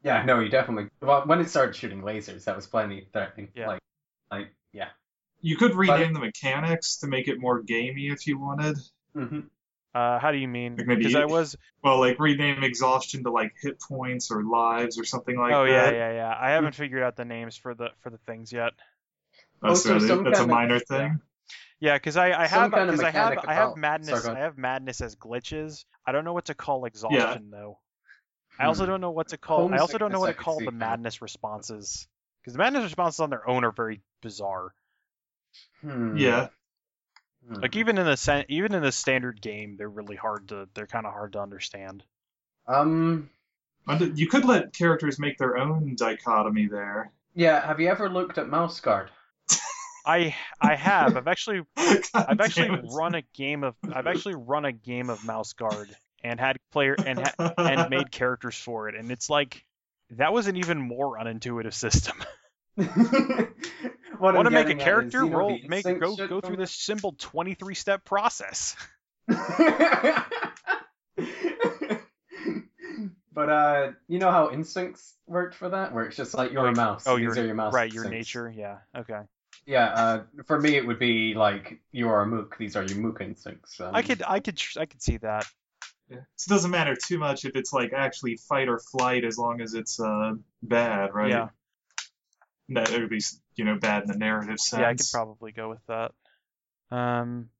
yeah, 0.02 0.24
no, 0.24 0.40
you 0.40 0.48
definitely. 0.48 0.88
Well, 1.00 1.22
when 1.26 1.40
it 1.40 1.48
started 1.50 1.76
shooting 1.76 2.02
lasers, 2.02 2.44
that 2.44 2.56
was 2.56 2.66
plenty 2.66 3.06
threatening. 3.12 3.48
Yeah. 3.54 3.66
Like, 3.68 3.80
like, 4.30 4.54
yeah. 4.72 4.88
You 5.42 5.56
could 5.56 5.74
rename 5.74 6.12
the 6.14 6.20
mechanics 6.20 6.98
to 6.98 7.06
make 7.06 7.28
it 7.28 7.38
more 7.40 7.62
gamey 7.62 8.08
if 8.08 8.26
you 8.26 8.38
wanted. 8.38 8.78
hmm 9.14 9.40
Uh, 9.94 10.18
how 10.18 10.30
do 10.32 10.38
you 10.38 10.48
mean? 10.48 10.76
Like 10.76 10.86
maybe 10.86 11.00
Because 11.04 11.16
I 11.16 11.24
was. 11.24 11.56
Well, 11.82 11.98
like 11.98 12.18
rename 12.20 12.62
exhaustion 12.62 13.24
to 13.24 13.30
like 13.30 13.52
hit 13.60 13.80
points 13.80 14.30
or 14.30 14.44
lives 14.44 14.98
or 14.98 15.04
something 15.04 15.36
like 15.36 15.50
that. 15.50 15.56
oh 15.58 15.64
yeah, 15.64 15.90
yeah, 15.90 16.12
yeah. 16.12 16.34
I 16.38 16.50
haven't 16.50 16.74
figured 16.74 17.02
out 17.02 17.16
the 17.16 17.24
names 17.24 17.56
for 17.56 17.74
the 17.74 17.88
for 18.00 18.10
the 18.10 18.18
things 18.18 18.52
yet. 18.52 18.72
That's, 19.62 19.70
Also, 19.86 19.94
really- 19.94 20.08
some 20.08 20.24
that's 20.24 20.38
a 20.38 20.42
kind 20.42 20.50
of- 20.50 20.56
minor 20.56 20.74
yeah. 20.74 20.80
thing. 21.08 21.20
Yeah, 21.80 21.94
because 21.96 22.16
I, 22.18 22.32
I 22.42 22.46
have 22.46 22.70
kind 22.72 22.90
of 22.90 22.96
because 22.96 23.00
I 23.04 23.10
have 23.10 23.30
mechanic 23.30 23.48
I 23.48 23.54
have 23.54 23.76
madness 23.76 24.22
sorry, 24.22 24.36
I 24.36 24.40
have 24.40 24.58
madness 24.58 25.00
as 25.00 25.16
glitches. 25.16 25.84
I 26.06 26.12
don't 26.12 26.24
know 26.26 26.34
what 26.34 26.44
to 26.46 26.54
call 26.54 26.84
exhaustion 26.84 27.50
though. 27.50 27.78
I 28.58 28.66
also 28.66 28.84
Hmm. 28.84 28.90
don't 28.90 29.00
know 29.00 29.12
what 29.12 29.28
to 29.28 29.38
call. 29.38 29.72
I 29.72 29.78
also 29.78 29.96
don't 29.96 30.12
know 30.12 30.20
what 30.20 30.26
to 30.26 30.32
Homesickness 30.34 30.38
I 30.38 30.42
could 30.42 30.44
call 30.44 30.58
the 30.58 30.64
kinda. 30.72 30.86
madness 30.86 31.22
responses 31.22 32.06
because 32.42 32.52
the 32.52 32.58
madness 32.58 32.84
responses 32.84 33.20
on 33.20 33.30
their 33.30 33.48
own 33.48 33.64
are 33.64 33.72
very 33.72 34.02
bizarre. 34.20 34.74
Hmm. 35.80 36.18
Yeah. 36.18 36.48
Hmm. 37.48 37.54
Like 37.54 37.74
even 37.76 37.96
in 37.96 38.04
the 38.04 38.44
even 38.50 38.74
in 38.74 38.82
the 38.82 38.92
standard 38.92 39.40
game, 39.40 39.76
they're 39.78 39.88
really 39.88 40.16
hard 40.16 40.48
to 40.48 40.68
they're 40.74 40.86
kind 40.86 41.06
of 41.06 41.12
hard 41.14 41.32
to 41.32 41.40
understand. 41.40 42.04
Um. 42.66 43.30
You 43.88 44.28
could 44.28 44.44
let 44.44 44.74
characters 44.74 45.18
make 45.18 45.38
their 45.38 45.56
own 45.56 45.96
dichotomy 45.96 46.66
there. 46.66 47.10
Yeah. 47.34 47.66
Have 47.66 47.80
you 47.80 47.88
ever 47.88 48.08
looked 48.10 48.36
at 48.36 48.48
Mouse 48.48 48.78
Guard? 48.80 49.10
I 50.04 50.34
I 50.60 50.74
have 50.76 51.16
I've 51.16 51.28
actually 51.28 51.62
I've 52.14 52.40
actually 52.40 52.80
run 52.92 53.14
a 53.14 53.22
game 53.34 53.64
of 53.64 53.74
I've 53.92 54.06
actually 54.06 54.34
run 54.34 54.64
a 54.64 54.72
game 54.72 55.10
of 55.10 55.22
Mouse 55.24 55.52
Guard 55.52 55.94
and 56.22 56.38
had 56.38 56.58
player 56.72 56.96
and 57.06 57.18
ha- 57.20 57.54
and 57.58 57.90
made 57.90 58.10
characters 58.12 58.56
for 58.56 58.88
it, 58.88 58.94
and 58.94 59.10
it's 59.10 59.30
like 59.30 59.64
that 60.10 60.32
was 60.32 60.46
an 60.46 60.56
even 60.56 60.80
more 60.80 61.18
unintuitive 61.18 61.74
system. 61.74 62.16
what 62.74 64.34
Want 64.34 64.46
to 64.46 64.50
make 64.50 64.68
a 64.68 64.76
is, 64.76 64.82
character? 64.82 65.24
know, 65.24 65.38
Roll, 65.38 65.58
make 65.68 65.84
go 65.84 66.16
go 66.16 66.40
through 66.40 66.54
it? 66.54 66.58
this 66.58 66.72
simple 66.72 67.14
23 67.18 67.74
step 67.74 68.04
process. 68.04 68.76
but 73.32 73.48
uh, 73.48 73.92
you 74.08 74.18
know 74.18 74.30
how 74.30 74.50
instincts 74.50 75.14
worked 75.26 75.54
for 75.54 75.68
that, 75.70 75.94
where 75.94 76.06
it's 76.06 76.16
just 76.16 76.34
like 76.34 76.52
you're 76.52 76.66
a 76.66 76.72
mouse. 76.74 77.04
Oh, 77.06 77.16
your 77.16 77.34
your 77.34 77.54
mouse 77.54 77.74
right, 77.74 77.92
your 77.92 78.04
nature. 78.08 78.52
Yeah. 78.54 78.78
Okay. 78.96 79.20
Yeah. 79.66 79.86
Uh, 79.86 80.22
for 80.46 80.60
me, 80.60 80.76
it 80.76 80.86
would 80.86 80.98
be 80.98 81.34
like 81.34 81.80
you 81.92 82.08
are 82.08 82.22
a 82.22 82.26
mook. 82.26 82.56
These 82.58 82.76
are 82.76 82.84
your 82.84 82.98
mook 82.98 83.20
instincts. 83.20 83.80
Um, 83.80 83.94
I 83.94 84.02
could 84.02 84.22
I 84.26 84.40
could 84.40 84.56
tr- 84.56 84.80
I 84.80 84.86
could 84.86 85.02
see 85.02 85.18
that. 85.18 85.46
Yeah. 86.08 86.18
So 86.36 86.52
it 86.52 86.56
doesn't 86.56 86.70
matter 86.70 86.96
too 86.96 87.18
much 87.18 87.44
if 87.44 87.54
it's 87.54 87.72
like 87.72 87.92
actually 87.92 88.36
fight 88.36 88.68
or 88.68 88.80
flight 88.80 89.24
as 89.24 89.38
long 89.38 89.60
as 89.60 89.74
it's 89.74 90.00
uh 90.00 90.32
bad, 90.62 91.14
right? 91.14 91.30
Yeah. 91.30 91.48
That 92.70 92.90
would 92.90 93.10
be 93.10 93.20
you 93.56 93.64
know 93.64 93.78
bad 93.78 94.02
in 94.02 94.08
the 94.08 94.18
narrative 94.18 94.58
sense. 94.60 94.80
Yeah, 94.80 94.88
I 94.88 94.94
could 94.94 95.06
probably 95.12 95.52
go 95.52 95.68
with 95.68 95.84
that. 95.86 96.12
Um. 96.90 97.50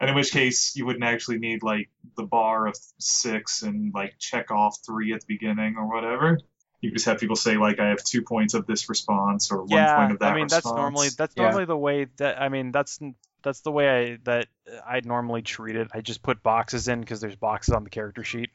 And 0.00 0.10
in 0.10 0.16
which 0.16 0.32
case 0.32 0.74
you 0.74 0.86
wouldn't 0.86 1.04
actually 1.04 1.38
need 1.38 1.62
like 1.62 1.88
the 2.16 2.24
bar 2.24 2.66
of 2.66 2.76
six 2.98 3.62
and 3.62 3.94
like 3.94 4.16
check 4.18 4.50
off 4.50 4.78
three 4.84 5.12
at 5.12 5.20
the 5.20 5.26
beginning 5.28 5.76
or 5.78 5.88
whatever. 5.88 6.38
You 6.84 6.90
just 6.90 7.06
have 7.06 7.18
people 7.18 7.34
say 7.36 7.56
like 7.56 7.80
I 7.80 7.88
have 7.88 8.04
two 8.04 8.20
points 8.20 8.52
of 8.52 8.66
this 8.66 8.90
response 8.90 9.50
or 9.50 9.62
one 9.62 9.70
yeah, 9.70 9.96
point 9.96 10.12
of 10.12 10.18
that 10.18 10.32
I 10.32 10.34
mean 10.34 10.44
response. 10.44 10.64
that's 10.64 10.74
normally 10.74 11.08
that's 11.16 11.34
Yeah. 11.34 11.44
normally 11.44 11.64
the 11.64 11.76
way 11.78 12.06
that 12.18 12.40
I 12.40 12.50
mean 12.50 12.72
that's 12.72 13.00
that's 13.42 13.60
the 13.60 13.72
way 13.72 13.88
I 13.88 14.18
that 14.24 14.48
I 14.86 15.00
normally 15.02 15.40
treat 15.40 15.76
it. 15.76 15.88
I 15.94 16.02
just 16.02 16.22
put 16.22 16.42
boxes 16.42 16.88
in 16.88 17.00
because 17.00 17.20
there's 17.22 17.36
boxes 17.36 17.72
on 17.74 17.84
the 17.84 17.90
character 17.90 18.22
sheet. 18.22 18.50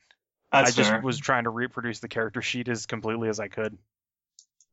That's 0.52 0.70
I 0.70 0.72
just 0.72 0.90
fair. 0.92 1.02
was 1.02 1.18
trying 1.18 1.46
to 1.46 1.50
reproduce 1.50 2.00
the 2.00 2.08
character 2.08 2.42
sheet 2.44 2.68
as 2.70 2.86
completely 2.86 3.30
as 3.30 3.40
I 3.40 3.48
could. 3.48 3.78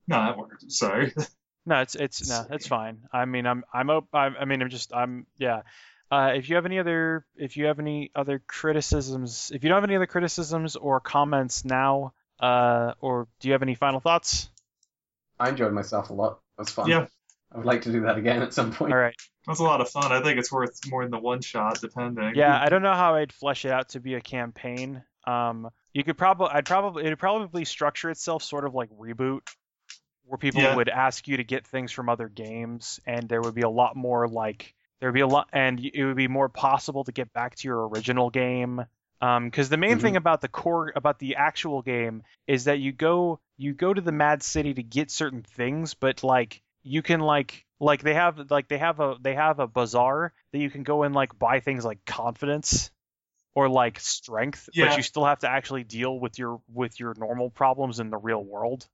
No, 0.07 0.17
that 0.23 0.39
worked. 0.39 0.71
Sorry. 0.71 1.15
No, 1.65 1.81
it's 1.81 1.95
it's 1.97 2.29
no, 2.29 2.47
it's 2.51 2.67
fine. 2.69 3.09
I 3.13 3.25
mean, 3.25 3.47
I'm 3.47 3.65
I'm 3.73 3.91
op- 3.91 4.15
I'm, 4.15 4.37
I 4.39 4.45
mean, 4.45 4.63
I'm 4.63 4.71
just 4.71 4.95
I'm 4.95 5.27
yeah. 5.39 5.63
Uh, 6.11 6.33
if 6.37 6.49
you 6.49 6.55
have 6.55 6.67
any 6.67 6.79
other 6.79 7.27
if 7.37 7.57
you 7.57 7.65
have 7.67 7.81
any 7.81 8.11
other 8.15 8.41
criticisms, 8.47 9.51
if 9.53 9.65
you 9.65 9.69
don't 9.71 9.79
have 9.79 9.85
any 9.85 9.97
other 9.97 10.07
criticisms 10.07 10.77
or 10.77 11.01
comments 11.01 11.65
now, 11.65 12.13
uh, 12.41 12.95
or 13.01 13.29
do 13.41 13.49
you 13.49 13.53
have 13.53 13.63
any 13.63 13.75
final 13.75 14.01
thoughts? 14.01 14.49
I 15.39 15.51
enjoyed 15.51 15.73
myself 15.73 16.11
a 16.11 16.13
lot. 16.13 16.41
It 16.59 16.63
was 16.63 16.71
fun. 16.71 16.89
Yeah. 16.89 17.07
I 17.53 17.59
would 17.59 17.67
like 17.67 17.83
to 17.83 17.93
do 17.93 18.03
that 18.03 18.19
again 18.19 18.43
at 18.43 18.53
some 18.53 18.73
point. 18.73 18.93
All 18.93 18.99
right. 18.99 19.15
That's 19.47 19.61
a 19.61 19.65
lot 19.65 19.81
of 19.81 19.89
fun. 19.89 20.11
I 20.11 20.21
think 20.23 20.39
it's 20.39 20.51
worth 20.51 20.81
more 20.89 21.03
than 21.05 21.13
the 21.13 21.19
one 21.19 21.41
shot, 21.41 21.81
depending. 21.81 22.35
Yeah, 22.35 22.59
I 22.61 22.69
don't 22.69 22.83
know 22.83 22.95
how 22.95 23.15
I'd 23.15 23.33
flesh 23.33 23.65
it 23.65 23.71
out 23.71 23.91
to 23.91 24.01
be 24.01 24.15
a 24.15 24.21
campaign. 24.21 25.03
Um, 25.27 25.71
you 25.93 26.05
could 26.05 26.19
probably 26.19 26.49
I'd 26.51 26.67
probably 26.67 27.05
it'd 27.05 27.19
probably 27.19 27.65
structure 27.65 28.11
itself 28.11 28.43
sort 28.43 28.65
of 28.65 28.75
like 28.75 28.91
reboot, 28.91 29.41
where 30.25 30.39
people 30.39 30.63
Yeah. 30.63 30.75
would 30.77 30.89
ask 30.89 31.27
you 31.29 31.37
to 31.37 31.45
get 31.45 31.67
things 31.67 31.93
from 31.93 32.09
other 32.09 32.29
games, 32.29 33.01
and 33.07 33.29
there 33.29 33.41
would 33.41 33.55
be 33.55 33.63
a 33.63 33.69
lot 33.69 33.97
more 33.97 34.29
like 34.29 34.75
there 35.01 35.09
would 35.09 35.15
be 35.15 35.21
a 35.21 35.27
lot, 35.27 35.49
and 35.53 35.79
it 35.81 36.05
would 36.05 36.17
be 36.17 36.29
more 36.29 36.49
possible 36.49 37.05
to 37.05 37.13
get 37.13 37.33
back 37.33 37.55
to 37.57 37.69
your 37.69 37.87
original 37.89 38.31
game. 38.31 38.85
Because 39.21 39.69
the 39.69 39.77
main 39.77 39.99
Mhm. 39.99 40.01
thing 40.01 40.17
about 40.17 40.41
the 40.41 40.49
core 40.49 40.93
about 40.95 41.19
the 41.19 41.37
actual 41.37 41.83
game 41.83 42.23
is 42.47 42.65
that 42.65 42.79
you 42.81 42.93
go 42.93 43.41
you 43.57 43.73
go 43.75 43.93
to 43.93 44.01
the 44.01 44.13
Mad 44.13 44.43
City 44.43 44.75
to 44.75 44.83
get 44.83 45.11
certain 45.11 45.43
things, 45.43 45.95
but 45.95 46.23
like 46.23 46.63
you 46.83 47.03
can 47.03 47.21
like 47.21 47.65
like 47.81 48.03
they 48.03 48.15
have 48.15 48.51
like 48.51 48.69
they 48.69 48.79
have 48.79 49.01
a 49.01 49.17
they 49.21 49.35
have 49.35 49.59
a 49.59 49.67
bazaar 49.67 50.33
that 50.53 50.59
you 50.59 50.71
can 50.71 50.83
go 50.83 51.03
and 51.03 51.15
like 51.15 51.39
buy 51.39 51.61
things 51.61 51.85
like 51.85 52.05
confidence 52.05 52.91
or 53.55 53.69
like 53.69 54.01
strength, 54.01 54.69
Yeah. 54.73 54.87
but 54.87 54.97
you 54.97 55.03
still 55.03 55.25
have 55.25 55.41
to 55.41 55.49
actually 55.51 55.85
deal 55.85 56.19
with 56.19 56.39
your 56.39 56.61
with 56.73 56.99
your 57.01 57.15
normal 57.17 57.51
problems 57.51 58.01
in 58.01 58.11
the 58.11 58.19
real 58.19 58.45
world. 58.45 58.87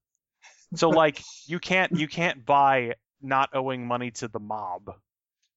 So 0.74 0.90
like 0.90 1.24
you 1.47 1.59
can't 1.59 1.93
you 1.94 2.09
can't 2.09 2.44
buy 2.44 2.94
not 3.20 3.51
owing 3.55 3.86
money 3.86 4.11
to 4.12 4.28
the 4.28 4.40
mob, 4.40 4.94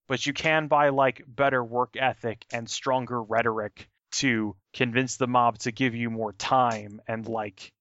but 0.07 0.25
you 0.25 0.33
can 0.33 0.67
buy 0.67 0.89
like 0.89 1.23
better 1.27 1.63
work 1.63 1.95
ethic 1.97 2.45
and 2.51 2.69
stronger 2.69 3.21
rhetoric 3.21 3.89
to 4.19 4.55
convince 4.73 5.17
the 5.17 5.27
mob 5.27 5.57
to 5.59 5.71
give 5.71 5.95
you 5.95 6.09
more 6.09 6.33
time 6.33 7.01
and 7.07 7.27
like 7.27 7.71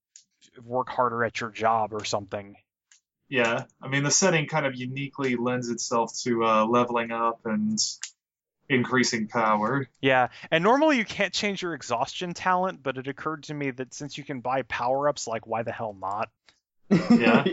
work 0.63 0.89
harder 0.89 1.23
at 1.23 1.39
your 1.41 1.49
job 1.49 1.93
or 1.93 2.03
something. 2.05 2.55
Yeah, 3.29 3.63
I 3.81 3.87
mean 3.87 4.03
the 4.03 4.11
setting 4.11 4.45
kind 4.47 4.65
of 4.65 4.75
uniquely 4.75 5.35
lends 5.35 5.69
itself 5.69 6.11
to 6.23 6.43
uh, 6.45 6.65
leveling 6.65 7.11
up 7.11 7.39
and 7.45 7.79
increasing 8.69 9.27
power. 9.27 9.87
Yeah, 10.01 10.27
and 10.51 10.63
normally 10.63 10.97
you 10.97 11.05
can't 11.05 11.33
change 11.33 11.61
your 11.61 11.73
exhaustion 11.73 12.33
talent, 12.33 12.81
but 12.83 12.97
it 12.97 13.07
occurred 13.07 13.43
to 13.43 13.53
me 13.53 13.71
that 13.71 13.93
since 13.93 14.17
you 14.17 14.23
can 14.23 14.41
buy 14.41 14.61
power 14.63 15.09
ups, 15.09 15.27
like 15.27 15.47
why 15.47 15.63
the 15.63 15.71
hell 15.71 15.95
not? 15.99 16.29
Yeah. 17.19 17.43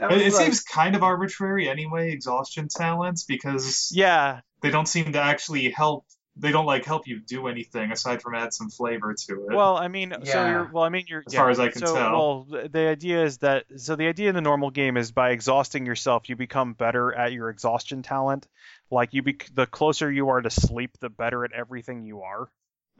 That 0.00 0.12
It, 0.12 0.20
it 0.20 0.32
like- 0.32 0.44
seems 0.44 0.62
kind 0.62 0.94
of 0.94 1.02
arbitrary 1.02 1.68
anyway, 1.68 2.12
exhaustion 2.12 2.68
talents, 2.68 3.24
because 3.24 3.90
Yeah, 3.92 4.40
they 4.62 4.70
don't 4.70 4.86
seem 4.86 5.12
to 5.12 5.20
actually 5.20 5.70
help. 5.70 6.06
They 6.40 6.52
don't 6.52 6.66
like 6.66 6.84
help 6.84 7.06
you 7.06 7.20
do 7.20 7.48
anything 7.48 7.90
aside 7.90 8.22
from 8.22 8.34
add 8.34 8.54
some 8.54 8.70
flavor 8.70 9.14
to 9.26 9.32
it. 9.48 9.54
Well, 9.54 9.76
I 9.76 9.88
mean, 9.88 10.14
so 10.24 10.46
you're 10.46 10.70
well, 10.72 10.84
I 10.84 10.88
mean, 10.88 11.04
you're 11.08 11.24
As 11.26 11.34
yeah, 11.34 11.40
far 11.40 11.50
as 11.50 11.58
I 11.58 11.68
can 11.68 11.84
so, 11.84 11.94
tell. 11.94 12.12
Well, 12.12 12.42
the 12.44 12.68
the 12.68 12.88
idea 12.88 13.24
is 13.24 13.38
that 13.38 13.64
so 13.76 13.96
the 13.96 14.06
idea 14.06 14.28
in 14.28 14.34
the 14.34 14.40
normal 14.40 14.70
game 14.70 14.96
is 14.96 15.10
by 15.10 15.30
exhausting 15.30 15.86
yourself, 15.86 16.28
you 16.28 16.36
become 16.36 16.74
better 16.74 17.12
at 17.12 17.32
your 17.32 17.50
exhaustion 17.50 18.02
talent. 18.02 18.46
Like 18.90 19.12
you, 19.12 19.22
be, 19.22 19.38
the 19.52 19.66
closer 19.66 20.10
you 20.10 20.28
are 20.30 20.40
to 20.40 20.50
sleep, 20.50 20.96
the 21.00 21.10
better 21.10 21.44
at 21.44 21.52
everything 21.52 22.04
you 22.04 22.22
are. 22.22 22.48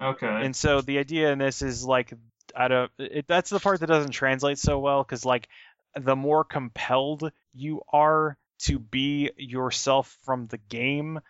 okay. 0.03 0.27
And 0.27 0.55
so 0.55 0.81
the 0.81 0.99
idea 0.99 1.33
in 1.33 1.39
this 1.39 1.63
is 1.63 1.85
like 1.85 2.13
I 2.57 2.69
don't. 2.69 2.91
It, 2.99 3.27
that's 3.29 3.51
the 3.51 3.61
part 3.61 3.81
that 3.81 3.87
doesn't 3.87 4.11
translate 4.11 4.59
so 4.59 4.79
well 4.79 5.03
because 5.03 5.25
like 5.25 5.49
the 5.95 6.17
more 6.17 6.45
compelled 6.45 7.31
you 7.55 7.83
are 7.93 8.37
to 8.61 8.79
be 8.79 9.31
yourself 9.37 10.17
from 10.25 10.47
the 10.49 10.59
game, 10.59 11.21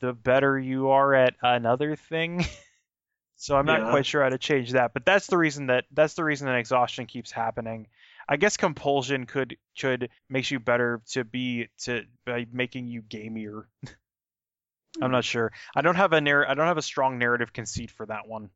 the 0.00 0.12
better 0.12 0.58
you 0.58 0.90
are 0.90 1.14
at 1.14 1.34
another 1.42 1.96
thing. 1.96 2.44
so 3.36 3.56
I'm 3.56 3.66
not 3.66 3.80
Yeah. 3.80 3.90
quite 3.90 4.06
sure 4.06 4.22
how 4.22 4.30
to 4.30 4.38
change 4.38 4.72
that, 4.72 4.92
but 4.94 5.04
that's 5.04 5.26
the 5.26 5.38
reason 5.38 5.66
that 5.66 5.84
that's 5.92 6.14
the 6.14 6.24
reason 6.24 6.46
that 6.46 6.56
exhaustion 6.58 7.06
keeps 7.06 7.30
happening. 7.30 7.86
I 8.28 8.36
guess 8.36 8.56
compulsion 8.56 9.26
could 9.26 9.56
could 9.78 10.10
makes 10.28 10.50
you 10.50 10.60
better 10.60 11.00
to 11.12 11.24
be 11.24 11.68
to 11.84 12.04
by 12.26 12.46
making 12.52 12.86
you 12.88 13.02
gamier. 13.02 13.64
I'm 15.00 15.10
not 15.12 15.24
sure. 15.24 15.52
I 15.76 15.82
don't 15.82 15.94
have 15.94 16.12
a 16.12 16.20
narr- 16.20 16.48
I 16.48 16.54
don't 16.54 16.66
have 16.66 16.78
a 16.78 16.82
strong 16.82 17.18
narrative 17.18 17.52
conceit 17.52 17.90
for 17.90 18.06
that 18.06 18.26
one. 18.26 18.50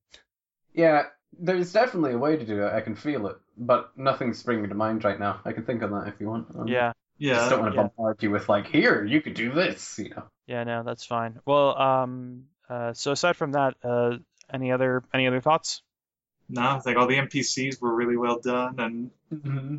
Yeah, 0.74 1.04
there's 1.38 1.72
definitely 1.72 2.12
a 2.12 2.18
way 2.18 2.36
to 2.36 2.44
do 2.44 2.62
it. 2.66 2.72
I 2.72 2.80
can 2.80 2.96
feel 2.96 3.26
it, 3.28 3.36
but 3.56 3.92
nothing's 3.96 4.38
springing 4.38 4.68
to 4.70 4.74
mind 4.74 5.04
right 5.04 5.20
now. 5.20 5.40
I 5.44 5.52
can 5.52 5.64
think 5.64 5.82
of 5.82 5.90
that 5.90 6.08
if 6.08 6.14
you 6.20 6.28
want. 6.28 6.48
Um, 6.56 6.66
Yeah. 6.66 6.92
Yeah. 7.18 7.34
Just 7.34 7.50
don't 7.50 7.60
want 7.60 7.74
to 7.74 7.80
yeah. 7.80 7.88
bombard 7.96 8.22
you 8.22 8.30
with 8.30 8.48
like, 8.48 8.66
here, 8.68 9.04
you 9.04 9.20
could 9.20 9.34
do 9.34 9.52
this. 9.52 9.98
You 9.98 10.10
know. 10.10 10.24
Yeah, 10.46 10.64
no, 10.64 10.82
that's 10.82 11.04
fine. 11.04 11.40
Well, 11.46 11.78
um, 11.78 12.44
uh, 12.68 12.92
so 12.92 13.12
aside 13.12 13.36
from 13.36 13.52
that, 13.52 13.74
uh, 13.82 14.16
any 14.52 14.72
other 14.72 15.02
any 15.14 15.26
other 15.26 15.40
thoughts? 15.40 15.82
No, 16.48 16.62
I 16.62 16.78
think 16.80 16.98
all 16.98 17.06
the 17.06 17.16
NPCs 17.16 17.80
were 17.80 17.94
really 17.94 18.16
well 18.16 18.40
done, 18.40 18.74
and 18.78 19.10
Mm-hmm. 19.32 19.78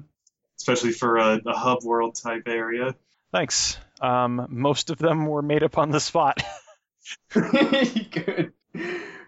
especially 0.58 0.92
for 0.94 1.18
a, 1.18 1.40
a 1.46 1.54
hub 1.56 1.84
world 1.84 2.16
type 2.16 2.48
area. 2.48 2.96
Thanks. 3.32 3.78
Um, 4.02 4.48
most 4.50 4.90
of 4.90 4.98
them 4.98 5.28
were 5.28 5.42
made 5.44 5.64
up 5.64 5.78
on 5.78 5.92
the 5.92 6.00
spot. 6.00 6.44
Good. 7.34 8.54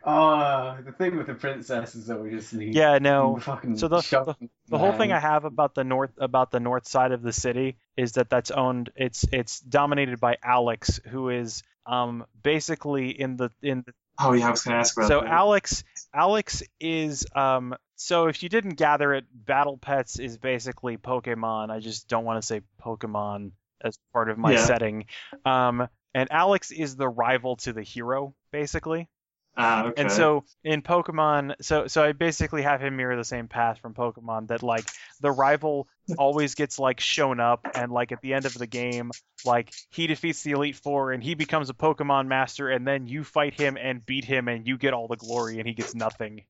Oh, 0.07 0.77
the 0.86 0.91
thing 0.91 1.18
with 1.18 1.27
the 1.27 1.34
princess 1.34 1.95
is 1.95 2.07
that 2.07 2.19
we 2.22 2.30
just 2.30 2.53
need. 2.53 2.76
yeah, 2.76 2.99
no. 2.99 3.38
Fucking 3.41 3.77
So 3.77 3.88
the- 3.88 4.02
shove 4.02 4.36
The 4.68 4.77
whole 4.77 4.94
thing. 4.94 5.11
I 5.11 5.19
have 5.19 5.45
about 5.45 5.73
the 5.76 5.84
north 5.84 6.11
about 6.18 6.52
the 6.52 6.60
north 6.60 6.88
side 6.88 7.11
of 7.11 7.22
the 7.22 7.34
city 7.34 7.77
is 7.98 8.14
that 8.14 8.30
that's 8.30 8.52
owned. 8.52 8.91
It's 8.95 9.26
it's 9.32 9.60
dominated 9.60 10.19
by 10.19 10.38
Alex, 10.44 10.99
who 11.07 11.30
is 11.30 11.64
um 11.88 12.26
basically 12.44 13.10
in 13.19 13.38
the 13.38 13.49
in 13.61 13.84
the 13.86 13.94
Oh 14.19 14.34
yeah, 14.34 14.48
I 14.48 14.52
was 14.52 14.61
gonna 14.61 14.77
ask 14.77 14.95
about 14.95 15.07
so 15.10 15.22
that. 15.22 15.30
Alex 15.30 15.84
Alex 16.14 16.64
is 16.80 17.26
um 17.36 17.76
so 17.95 18.27
if 18.27 18.44
you 18.44 18.49
didn't 18.49 18.76
gather 18.76 19.14
it, 19.14 19.26
Battle 19.34 19.77
Pets 19.77 20.19
is 20.19 20.38
basically 20.38 20.98
Pokemon. 20.98 21.69
I 21.72 21.80
just 21.80 22.07
don't 22.07 22.26
want 22.26 22.41
to 22.41 22.45
say 22.45 22.61
Pokemon 22.82 23.52
as 23.82 23.98
part 24.14 24.30
of 24.30 24.38
my 24.38 24.53
Yeah. 24.53 24.65
setting. 24.65 25.06
Um 25.45 25.88
and 26.14 26.32
Alex 26.32 26.72
is 26.72 26.95
the 26.95 27.10
rival 27.10 27.57
to 27.57 27.73
the 27.73 27.82
hero, 27.84 28.36
basically. 28.52 29.10
Ah, 29.57 29.86
okay. 29.86 30.02
And 30.02 30.11
so 30.11 30.44
in 30.64 30.82
Pokemon, 30.82 31.56
so 31.61 31.88
so 31.88 32.03
I 32.03 32.11
basically 32.11 32.64
have 32.64 32.82
him 32.82 32.98
mirror 32.98 33.15
the 33.15 33.23
same 33.23 33.48
path 33.48 33.80
from 33.80 33.94
Pokemon 33.94 34.48
that 34.49 34.64
like 34.64 34.86
the 35.22 35.32
rival 35.32 35.88
always 36.18 36.56
gets 36.56 36.77
like 36.77 36.99
shown 36.99 37.40
up 37.40 37.65
and 37.73 37.91
like 37.91 38.11
at 38.11 38.22
the 38.22 38.34
end 38.34 38.45
of 38.45 38.53
the 38.53 38.68
game, 38.68 39.11
like 39.45 39.72
he 39.91 40.07
defeats 40.07 40.44
the 40.44 40.52
Elite 40.52 40.76
Four 40.76 41.14
and 41.14 41.23
he 41.23 41.36
becomes 41.36 41.69
a 41.69 41.73
Pokemon 41.73 42.27
master 42.27 42.69
and 42.69 42.86
then 42.86 43.07
you 43.07 43.23
fight 43.23 43.53
him 43.53 43.77
and 43.77 44.06
beat 44.06 44.26
him 44.26 44.48
and 44.48 44.68
you 44.68 44.77
get 44.77 44.94
all 44.94 45.07
the 45.07 45.15
glory 45.15 45.60
and 45.60 45.68
he 45.68 45.73
gets 45.73 45.95
nothing. 45.95 46.44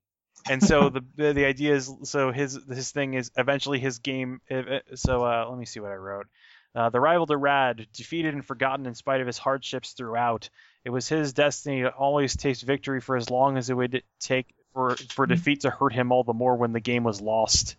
And 0.48 0.62
so 0.62 0.88
the 0.88 1.04
the, 1.32 1.44
idea 1.44 1.74
is 1.74 1.92
so 2.04 2.32
his 2.32 2.58
his 2.68 2.90
thing 2.90 3.14
is 3.14 3.30
eventually 3.36 3.78
his 3.78 4.00
game. 4.00 4.40
uh, 4.50 4.80
So 4.94 5.24
uh, 5.24 5.46
let 5.48 5.58
me 5.58 5.64
see 5.66 5.80
what 5.80 5.92
I 5.92 5.96
wrote. 5.96 6.26
Uh, 6.74 6.90
the 6.90 7.00
rival 7.00 7.26
to 7.26 7.36
Rad, 7.36 7.86
defeated 7.94 8.34
and 8.34 8.44
forgotten 8.44 8.84
in 8.84 8.94
spite 8.94 9.22
of 9.22 9.26
his 9.26 9.38
hardships 9.38 9.92
throughout. 9.92 10.50
It 10.86 10.92
was 10.92 11.08
his 11.08 11.32
destiny 11.32 11.82
to 11.82 11.88
always 11.88 12.36
taste 12.36 12.62
victory 12.62 13.00
for 13.00 13.16
as 13.16 13.28
long 13.28 13.56
as 13.56 13.70
it 13.70 13.74
would 13.74 14.04
take 14.20 14.46
for 14.72 14.94
for 14.94 15.26
mm-hmm. 15.26 15.34
defeat 15.34 15.60
to 15.62 15.70
hurt 15.70 15.92
him 15.92 16.12
all 16.12 16.22
the 16.22 16.32
more 16.32 16.54
when 16.54 16.72
the 16.72 16.78
game 16.78 17.02
was 17.02 17.20
lost. 17.20 17.74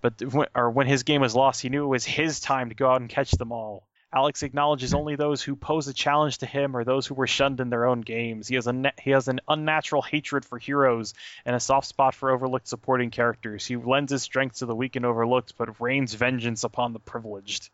But 0.00 0.22
when, 0.22 0.46
or 0.54 0.70
when 0.70 0.86
his 0.86 1.02
game 1.02 1.22
was 1.22 1.34
lost, 1.34 1.60
he 1.60 1.70
knew 1.70 1.82
it 1.82 1.88
was 1.88 2.04
his 2.04 2.38
time 2.38 2.68
to 2.68 2.76
go 2.76 2.88
out 2.88 3.00
and 3.00 3.10
catch 3.10 3.32
them 3.32 3.50
all. 3.50 3.88
Alex 4.14 4.44
acknowledges 4.44 4.90
mm-hmm. 4.90 5.00
only 5.00 5.16
those 5.16 5.42
who 5.42 5.56
pose 5.56 5.88
a 5.88 5.92
challenge 5.92 6.38
to 6.38 6.46
him 6.46 6.76
or 6.76 6.84
those 6.84 7.04
who 7.04 7.14
were 7.14 7.26
shunned 7.26 7.58
in 7.58 7.68
their 7.68 7.84
own 7.84 8.02
games. 8.02 8.46
He 8.46 8.54
has 8.54 8.68
a 8.68 8.92
he 9.02 9.10
has 9.10 9.26
an 9.26 9.40
unnatural 9.48 10.02
hatred 10.02 10.44
for 10.44 10.60
heroes 10.60 11.14
and 11.44 11.56
a 11.56 11.58
soft 11.58 11.88
spot 11.88 12.14
for 12.14 12.30
overlooked 12.30 12.68
supporting 12.68 13.10
characters. 13.10 13.66
He 13.66 13.74
lends 13.74 14.12
his 14.12 14.22
strength 14.22 14.58
to 14.58 14.66
the 14.66 14.76
weak 14.76 14.94
and 14.94 15.04
overlooked, 15.04 15.54
but 15.58 15.80
rains 15.80 16.14
vengeance 16.14 16.62
upon 16.62 16.92
the 16.92 17.00
privileged. 17.00 17.70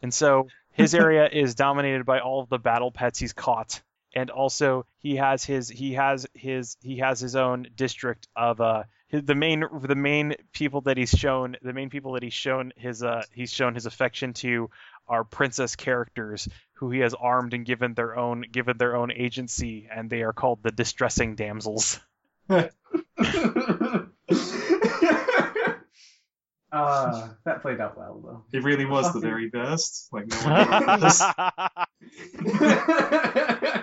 And 0.00 0.14
so 0.14 0.48
his 0.72 0.94
area 0.94 1.28
is 1.30 1.54
dominated 1.54 2.04
by 2.04 2.20
all 2.20 2.40
of 2.40 2.48
the 2.48 2.58
battle 2.58 2.90
pets 2.90 3.18
he's 3.18 3.32
caught. 3.32 3.82
And 4.14 4.30
also 4.30 4.84
he 4.98 5.16
has 5.16 5.44
his 5.44 5.70
he 5.70 5.94
has 5.94 6.26
his 6.34 6.76
he 6.82 6.98
has 6.98 7.18
his 7.18 7.34
own 7.34 7.68
district 7.74 8.28
of 8.36 8.60
uh 8.60 8.82
his, 9.08 9.24
the 9.24 9.34
main 9.34 9.64
the 9.82 9.94
main 9.94 10.34
people 10.52 10.82
that 10.82 10.98
he's 10.98 11.10
shown 11.10 11.56
the 11.62 11.72
main 11.72 11.88
people 11.88 12.12
that 12.12 12.22
he's 12.22 12.34
shown 12.34 12.74
his 12.76 13.02
uh 13.02 13.22
he's 13.32 13.50
shown 13.50 13.74
his 13.74 13.86
affection 13.86 14.34
to 14.34 14.68
are 15.08 15.24
princess 15.24 15.76
characters 15.76 16.46
who 16.74 16.90
he 16.90 17.00
has 17.00 17.14
armed 17.14 17.54
and 17.54 17.64
given 17.64 17.94
their 17.94 18.18
own 18.18 18.44
given 18.52 18.76
their 18.76 18.96
own 18.96 19.10
agency 19.12 19.88
and 19.90 20.10
they 20.10 20.22
are 20.22 20.34
called 20.34 20.62
the 20.62 20.70
distressing 20.70 21.34
damsels. 21.34 21.98
Ah, 26.72 27.34
that 27.44 27.60
played 27.62 27.80
out 27.80 27.98
well 27.98 28.20
though. 28.24 28.44
He 28.50 28.58
really 28.58 28.86
was 28.86 29.12
the 29.12 29.20
very 29.20 29.50
best. 29.50 30.08
Like 30.12 30.26
no 30.28 30.36
one 30.38 31.02
ever 31.02 31.86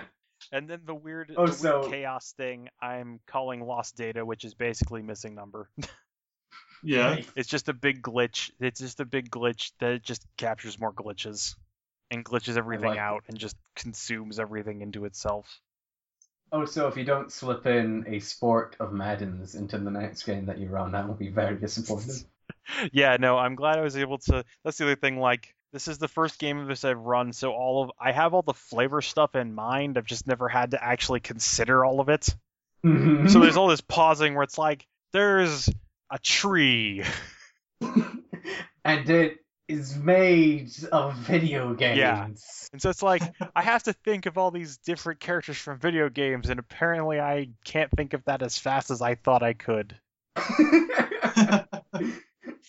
and 0.52 0.68
then 0.68 0.80
the 0.84 0.94
weird, 0.94 1.32
Oh, 1.36 1.46
the 1.46 1.50
weird 1.50 1.84
so- 1.84 1.90
chaos 1.90 2.34
thing 2.36 2.68
I'm 2.82 3.20
calling 3.26 3.60
lost 3.60 3.96
data, 3.96 4.24
which 4.24 4.44
is 4.44 4.54
basically 4.54 5.02
missing 5.02 5.34
number. 5.34 5.68
Yeah. 6.82 7.20
It's 7.36 7.48
just 7.48 7.68
a 7.68 7.74
big 7.74 8.00
glitch. 8.02 8.50
It's 8.58 8.80
just 8.80 9.00
a 9.00 9.04
big 9.04 9.30
glitch 9.30 9.72
that 9.80 10.02
just 10.02 10.24
captures 10.38 10.80
more 10.80 10.94
glitches 10.94 11.54
and 12.10 12.24
glitches 12.24 12.56
everything 12.56 12.86
like 12.86 12.96
it. 12.96 13.00
out 13.00 13.24
and 13.28 13.36
just 13.36 13.54
consumes 13.76 14.38
everything 14.38 14.80
into 14.80 15.04
itself. 15.04 15.60
oh, 16.52 16.64
so 16.64 16.88
if 16.88 16.96
you 16.96 17.04
don't 17.04 17.30
slip 17.30 17.66
in 17.66 18.06
a 18.08 18.18
sport 18.20 18.76
of 18.80 18.94
Maddens 18.94 19.54
into 19.54 19.76
the 19.76 19.90
next 19.90 20.22
game 20.22 20.46
that 20.46 20.56
you 20.58 20.70
run, 20.70 20.92
that 20.92 21.06
will 21.06 21.14
be 21.16 21.28
very 21.28 21.56
disappointing. 21.56 22.24
yeah, 22.92 23.16
no, 23.18 23.38
I'm 23.38 23.54
glad 23.54 23.78
I 23.78 23.82
was 23.82 23.96
able 23.96 24.18
to. 24.18 24.44
That's 24.64 24.78
the 24.78 24.84
other 24.84 24.96
thing. 24.96 25.18
Like, 25.18 25.54
this 25.72 25.88
is 25.88 25.98
the 25.98 26.08
first 26.08 26.38
game 26.38 26.58
of 26.58 26.68
this 26.68 26.84
I've 26.84 26.98
run, 26.98 27.32
so 27.32 27.52
all 27.52 27.84
of 27.84 27.90
I 27.98 28.12
have 28.12 28.34
all 28.34 28.42
the 28.42 28.54
flavor 28.54 29.02
stuff 29.02 29.34
in 29.34 29.54
mind. 29.54 29.98
I've 29.98 30.06
just 30.06 30.26
never 30.26 30.48
had 30.48 30.72
to 30.72 30.82
actually 30.82 31.20
consider 31.20 31.84
all 31.84 32.00
of 32.00 32.08
it. 32.08 32.24
So 32.24 32.88
there's 32.88 33.34
mm-hmm. 33.34 33.58
all 33.58 33.68
this 33.68 33.82
pausing 33.82 34.34
where 34.34 34.42
it's 34.42 34.56
like, 34.56 34.86
there's 35.12 35.68
a 36.10 36.18
tree. 36.18 37.04
and 37.80 39.10
it 39.10 39.38
is 39.68 39.96
made 39.96 40.72
of 40.90 41.14
video 41.14 41.74
games. 41.74 41.98
Yeah. 41.98 42.24
And 42.72 42.80
so 42.80 42.90
it's 42.90 43.02
like 43.02 43.22
I 43.54 43.62
have 43.62 43.82
to 43.84 43.92
think 43.92 44.26
of 44.26 44.38
all 44.38 44.50
these 44.50 44.78
different 44.78 45.20
characters 45.20 45.56
from 45.56 45.78
video 45.78 46.08
games, 46.08 46.50
and 46.50 46.58
apparently 46.58 47.20
I 47.20 47.50
can't 47.64 47.90
think 47.96 48.14
of 48.14 48.24
that 48.24 48.42
as 48.42 48.58
fast 48.58 48.90
as 48.90 49.02
I 49.02 49.14
thought 49.14 49.42
I 49.42 49.52
could. 49.52 49.94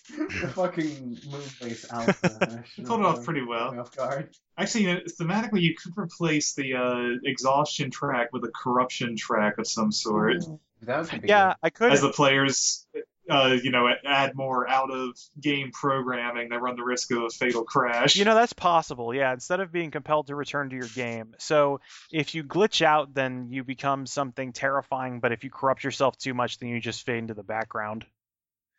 The 0.10 0.48
fucking 0.56 1.18
Moonbase 1.28 1.92
Alpha. 1.92 2.64
You 2.76 2.84
pulled 2.84 3.02
it 3.02 3.06
off 3.06 3.24
pretty 3.24 3.44
well. 3.44 3.80
Off 3.80 3.96
guard. 3.96 4.30
Actually, 4.58 4.84
you 4.84 4.94
know, 4.94 5.00
thematically, 5.20 5.62
you 5.62 5.76
could 5.76 5.98
replace 5.98 6.54
the 6.54 6.76
uh, 6.76 7.20
exhaustion 7.24 7.92
track 7.92 8.30
with 8.34 8.44
a 8.44 8.52
corruption 8.54 9.16
track 9.16 9.58
of 9.58 9.68
some 9.68 9.92
sort. 9.92 10.44
That 10.84 11.12
would 11.12 11.22
be 11.22 11.28
Yeah, 11.28 11.56
I 11.62 11.70
could. 11.70 11.92
As 11.92 12.02
the 12.02 12.12
players, 12.12 12.86
uh, 13.30 13.58
you 13.62 13.72
know, 13.72 13.88
add 14.06 14.36
more 14.36 14.68
out 14.68 14.92
of 14.92 15.18
game 15.40 15.72
programming, 15.72 16.50
they 16.50 16.58
run 16.58 16.76
the 16.76 16.84
risk 16.84 17.12
of 17.12 17.24
a 17.24 17.30
fatal 17.30 17.64
crash. 17.64 18.16
You 18.16 18.26
know, 18.26 18.36
that's 18.36 18.54
possible. 18.54 19.14
Yeah, 19.14 19.32
instead 19.32 19.60
of 19.60 19.72
being 19.72 19.92
compelled 19.92 20.28
to 20.28 20.36
return 20.36 20.70
to 20.70 20.76
your 20.76 20.88
game. 20.88 21.36
So 21.38 21.82
if 22.12 22.36
you 22.36 22.44
glitch 22.44 22.82
out, 22.82 23.14
then 23.14 23.50
you 23.52 23.64
become 23.64 24.06
something 24.06 24.54
terrifying, 24.54 25.20
but 25.20 25.32
if 25.32 25.44
you 25.44 25.50
corrupt 25.50 25.84
yourself 25.84 26.18
too 26.18 26.34
much, 26.34 26.58
then 26.58 26.70
you 26.70 26.80
just 26.80 27.06
fade 27.06 27.20
into 27.20 27.34
the 27.34 27.44
background. 27.44 28.06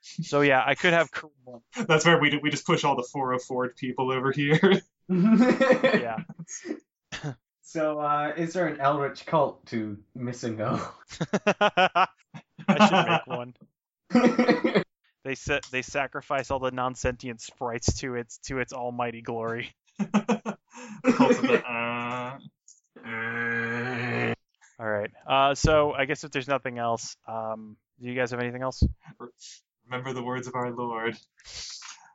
So 0.02 0.40
yeah, 0.40 0.62
I 0.66 0.74
could 0.74 0.92
have. 0.92 1.10
cor- 1.10 1.30
That's 1.86 2.04
where 2.04 2.18
we 2.20 2.30
do, 2.30 2.40
we 2.42 2.50
just 2.50 2.66
push 2.66 2.84
all 2.84 2.96
the 2.96 3.02
404 3.04 3.70
people 3.70 4.10
over 4.12 4.32
here. 4.32 4.82
Yeah. 5.08 6.18
So, 7.64 8.00
uh, 8.00 8.32
is 8.36 8.52
there 8.52 8.66
an 8.66 8.80
Eldritch 8.80 9.24
cult 9.24 9.64
to 9.66 9.96
MissingNo? 10.18 10.78
I 11.48 12.06
should 12.68 13.06
make 13.08 13.26
one. 13.26 13.54
They 15.24 15.34
set 15.34 15.64
they 15.70 15.80
sacrifice 15.82 16.50
all 16.50 16.58
the 16.58 16.70
non-sentient 16.70 17.40
sprites 17.40 17.98
to 18.00 18.16
its 18.16 18.38
to 18.46 18.58
its 18.58 18.72
almighty 18.74 19.22
glory. 19.22 19.74
Cult 19.98 20.58
of 21.30 21.42
the, 21.42 21.62
uh, 21.66 22.38
All 24.78 24.88
right. 24.90 25.10
Uh, 25.26 25.54
so 25.54 25.92
I 25.92 26.04
guess 26.04 26.24
if 26.24 26.30
there's 26.30 26.48
nothing 26.48 26.78
else, 26.78 27.16
um, 27.26 27.76
do 28.00 28.08
you 28.08 28.14
guys 28.14 28.32
have 28.32 28.40
anything 28.40 28.62
else? 28.62 28.82
Remember 29.86 30.12
the 30.12 30.22
words 30.22 30.46
of 30.46 30.54
our 30.54 30.70
Lord. 30.70 31.16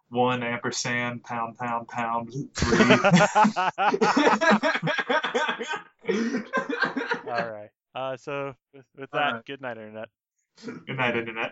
One 0.10 0.41
ampersand, 0.41 1.23
pound, 1.23 1.57
pound, 1.57 1.89
pound, 1.89 2.31
three. 2.56 2.80
All 7.30 7.52
right. 7.52 7.69
Uh, 7.94 8.15
so 8.15 8.53
with, 8.73 8.85
with 8.98 9.11
that, 9.11 9.34
right. 9.34 9.45
good 9.45 9.60
night, 9.60 9.77
internet. 9.77 10.07
Good 10.65 10.98
night, 10.98 11.15
Internet. 11.15 11.52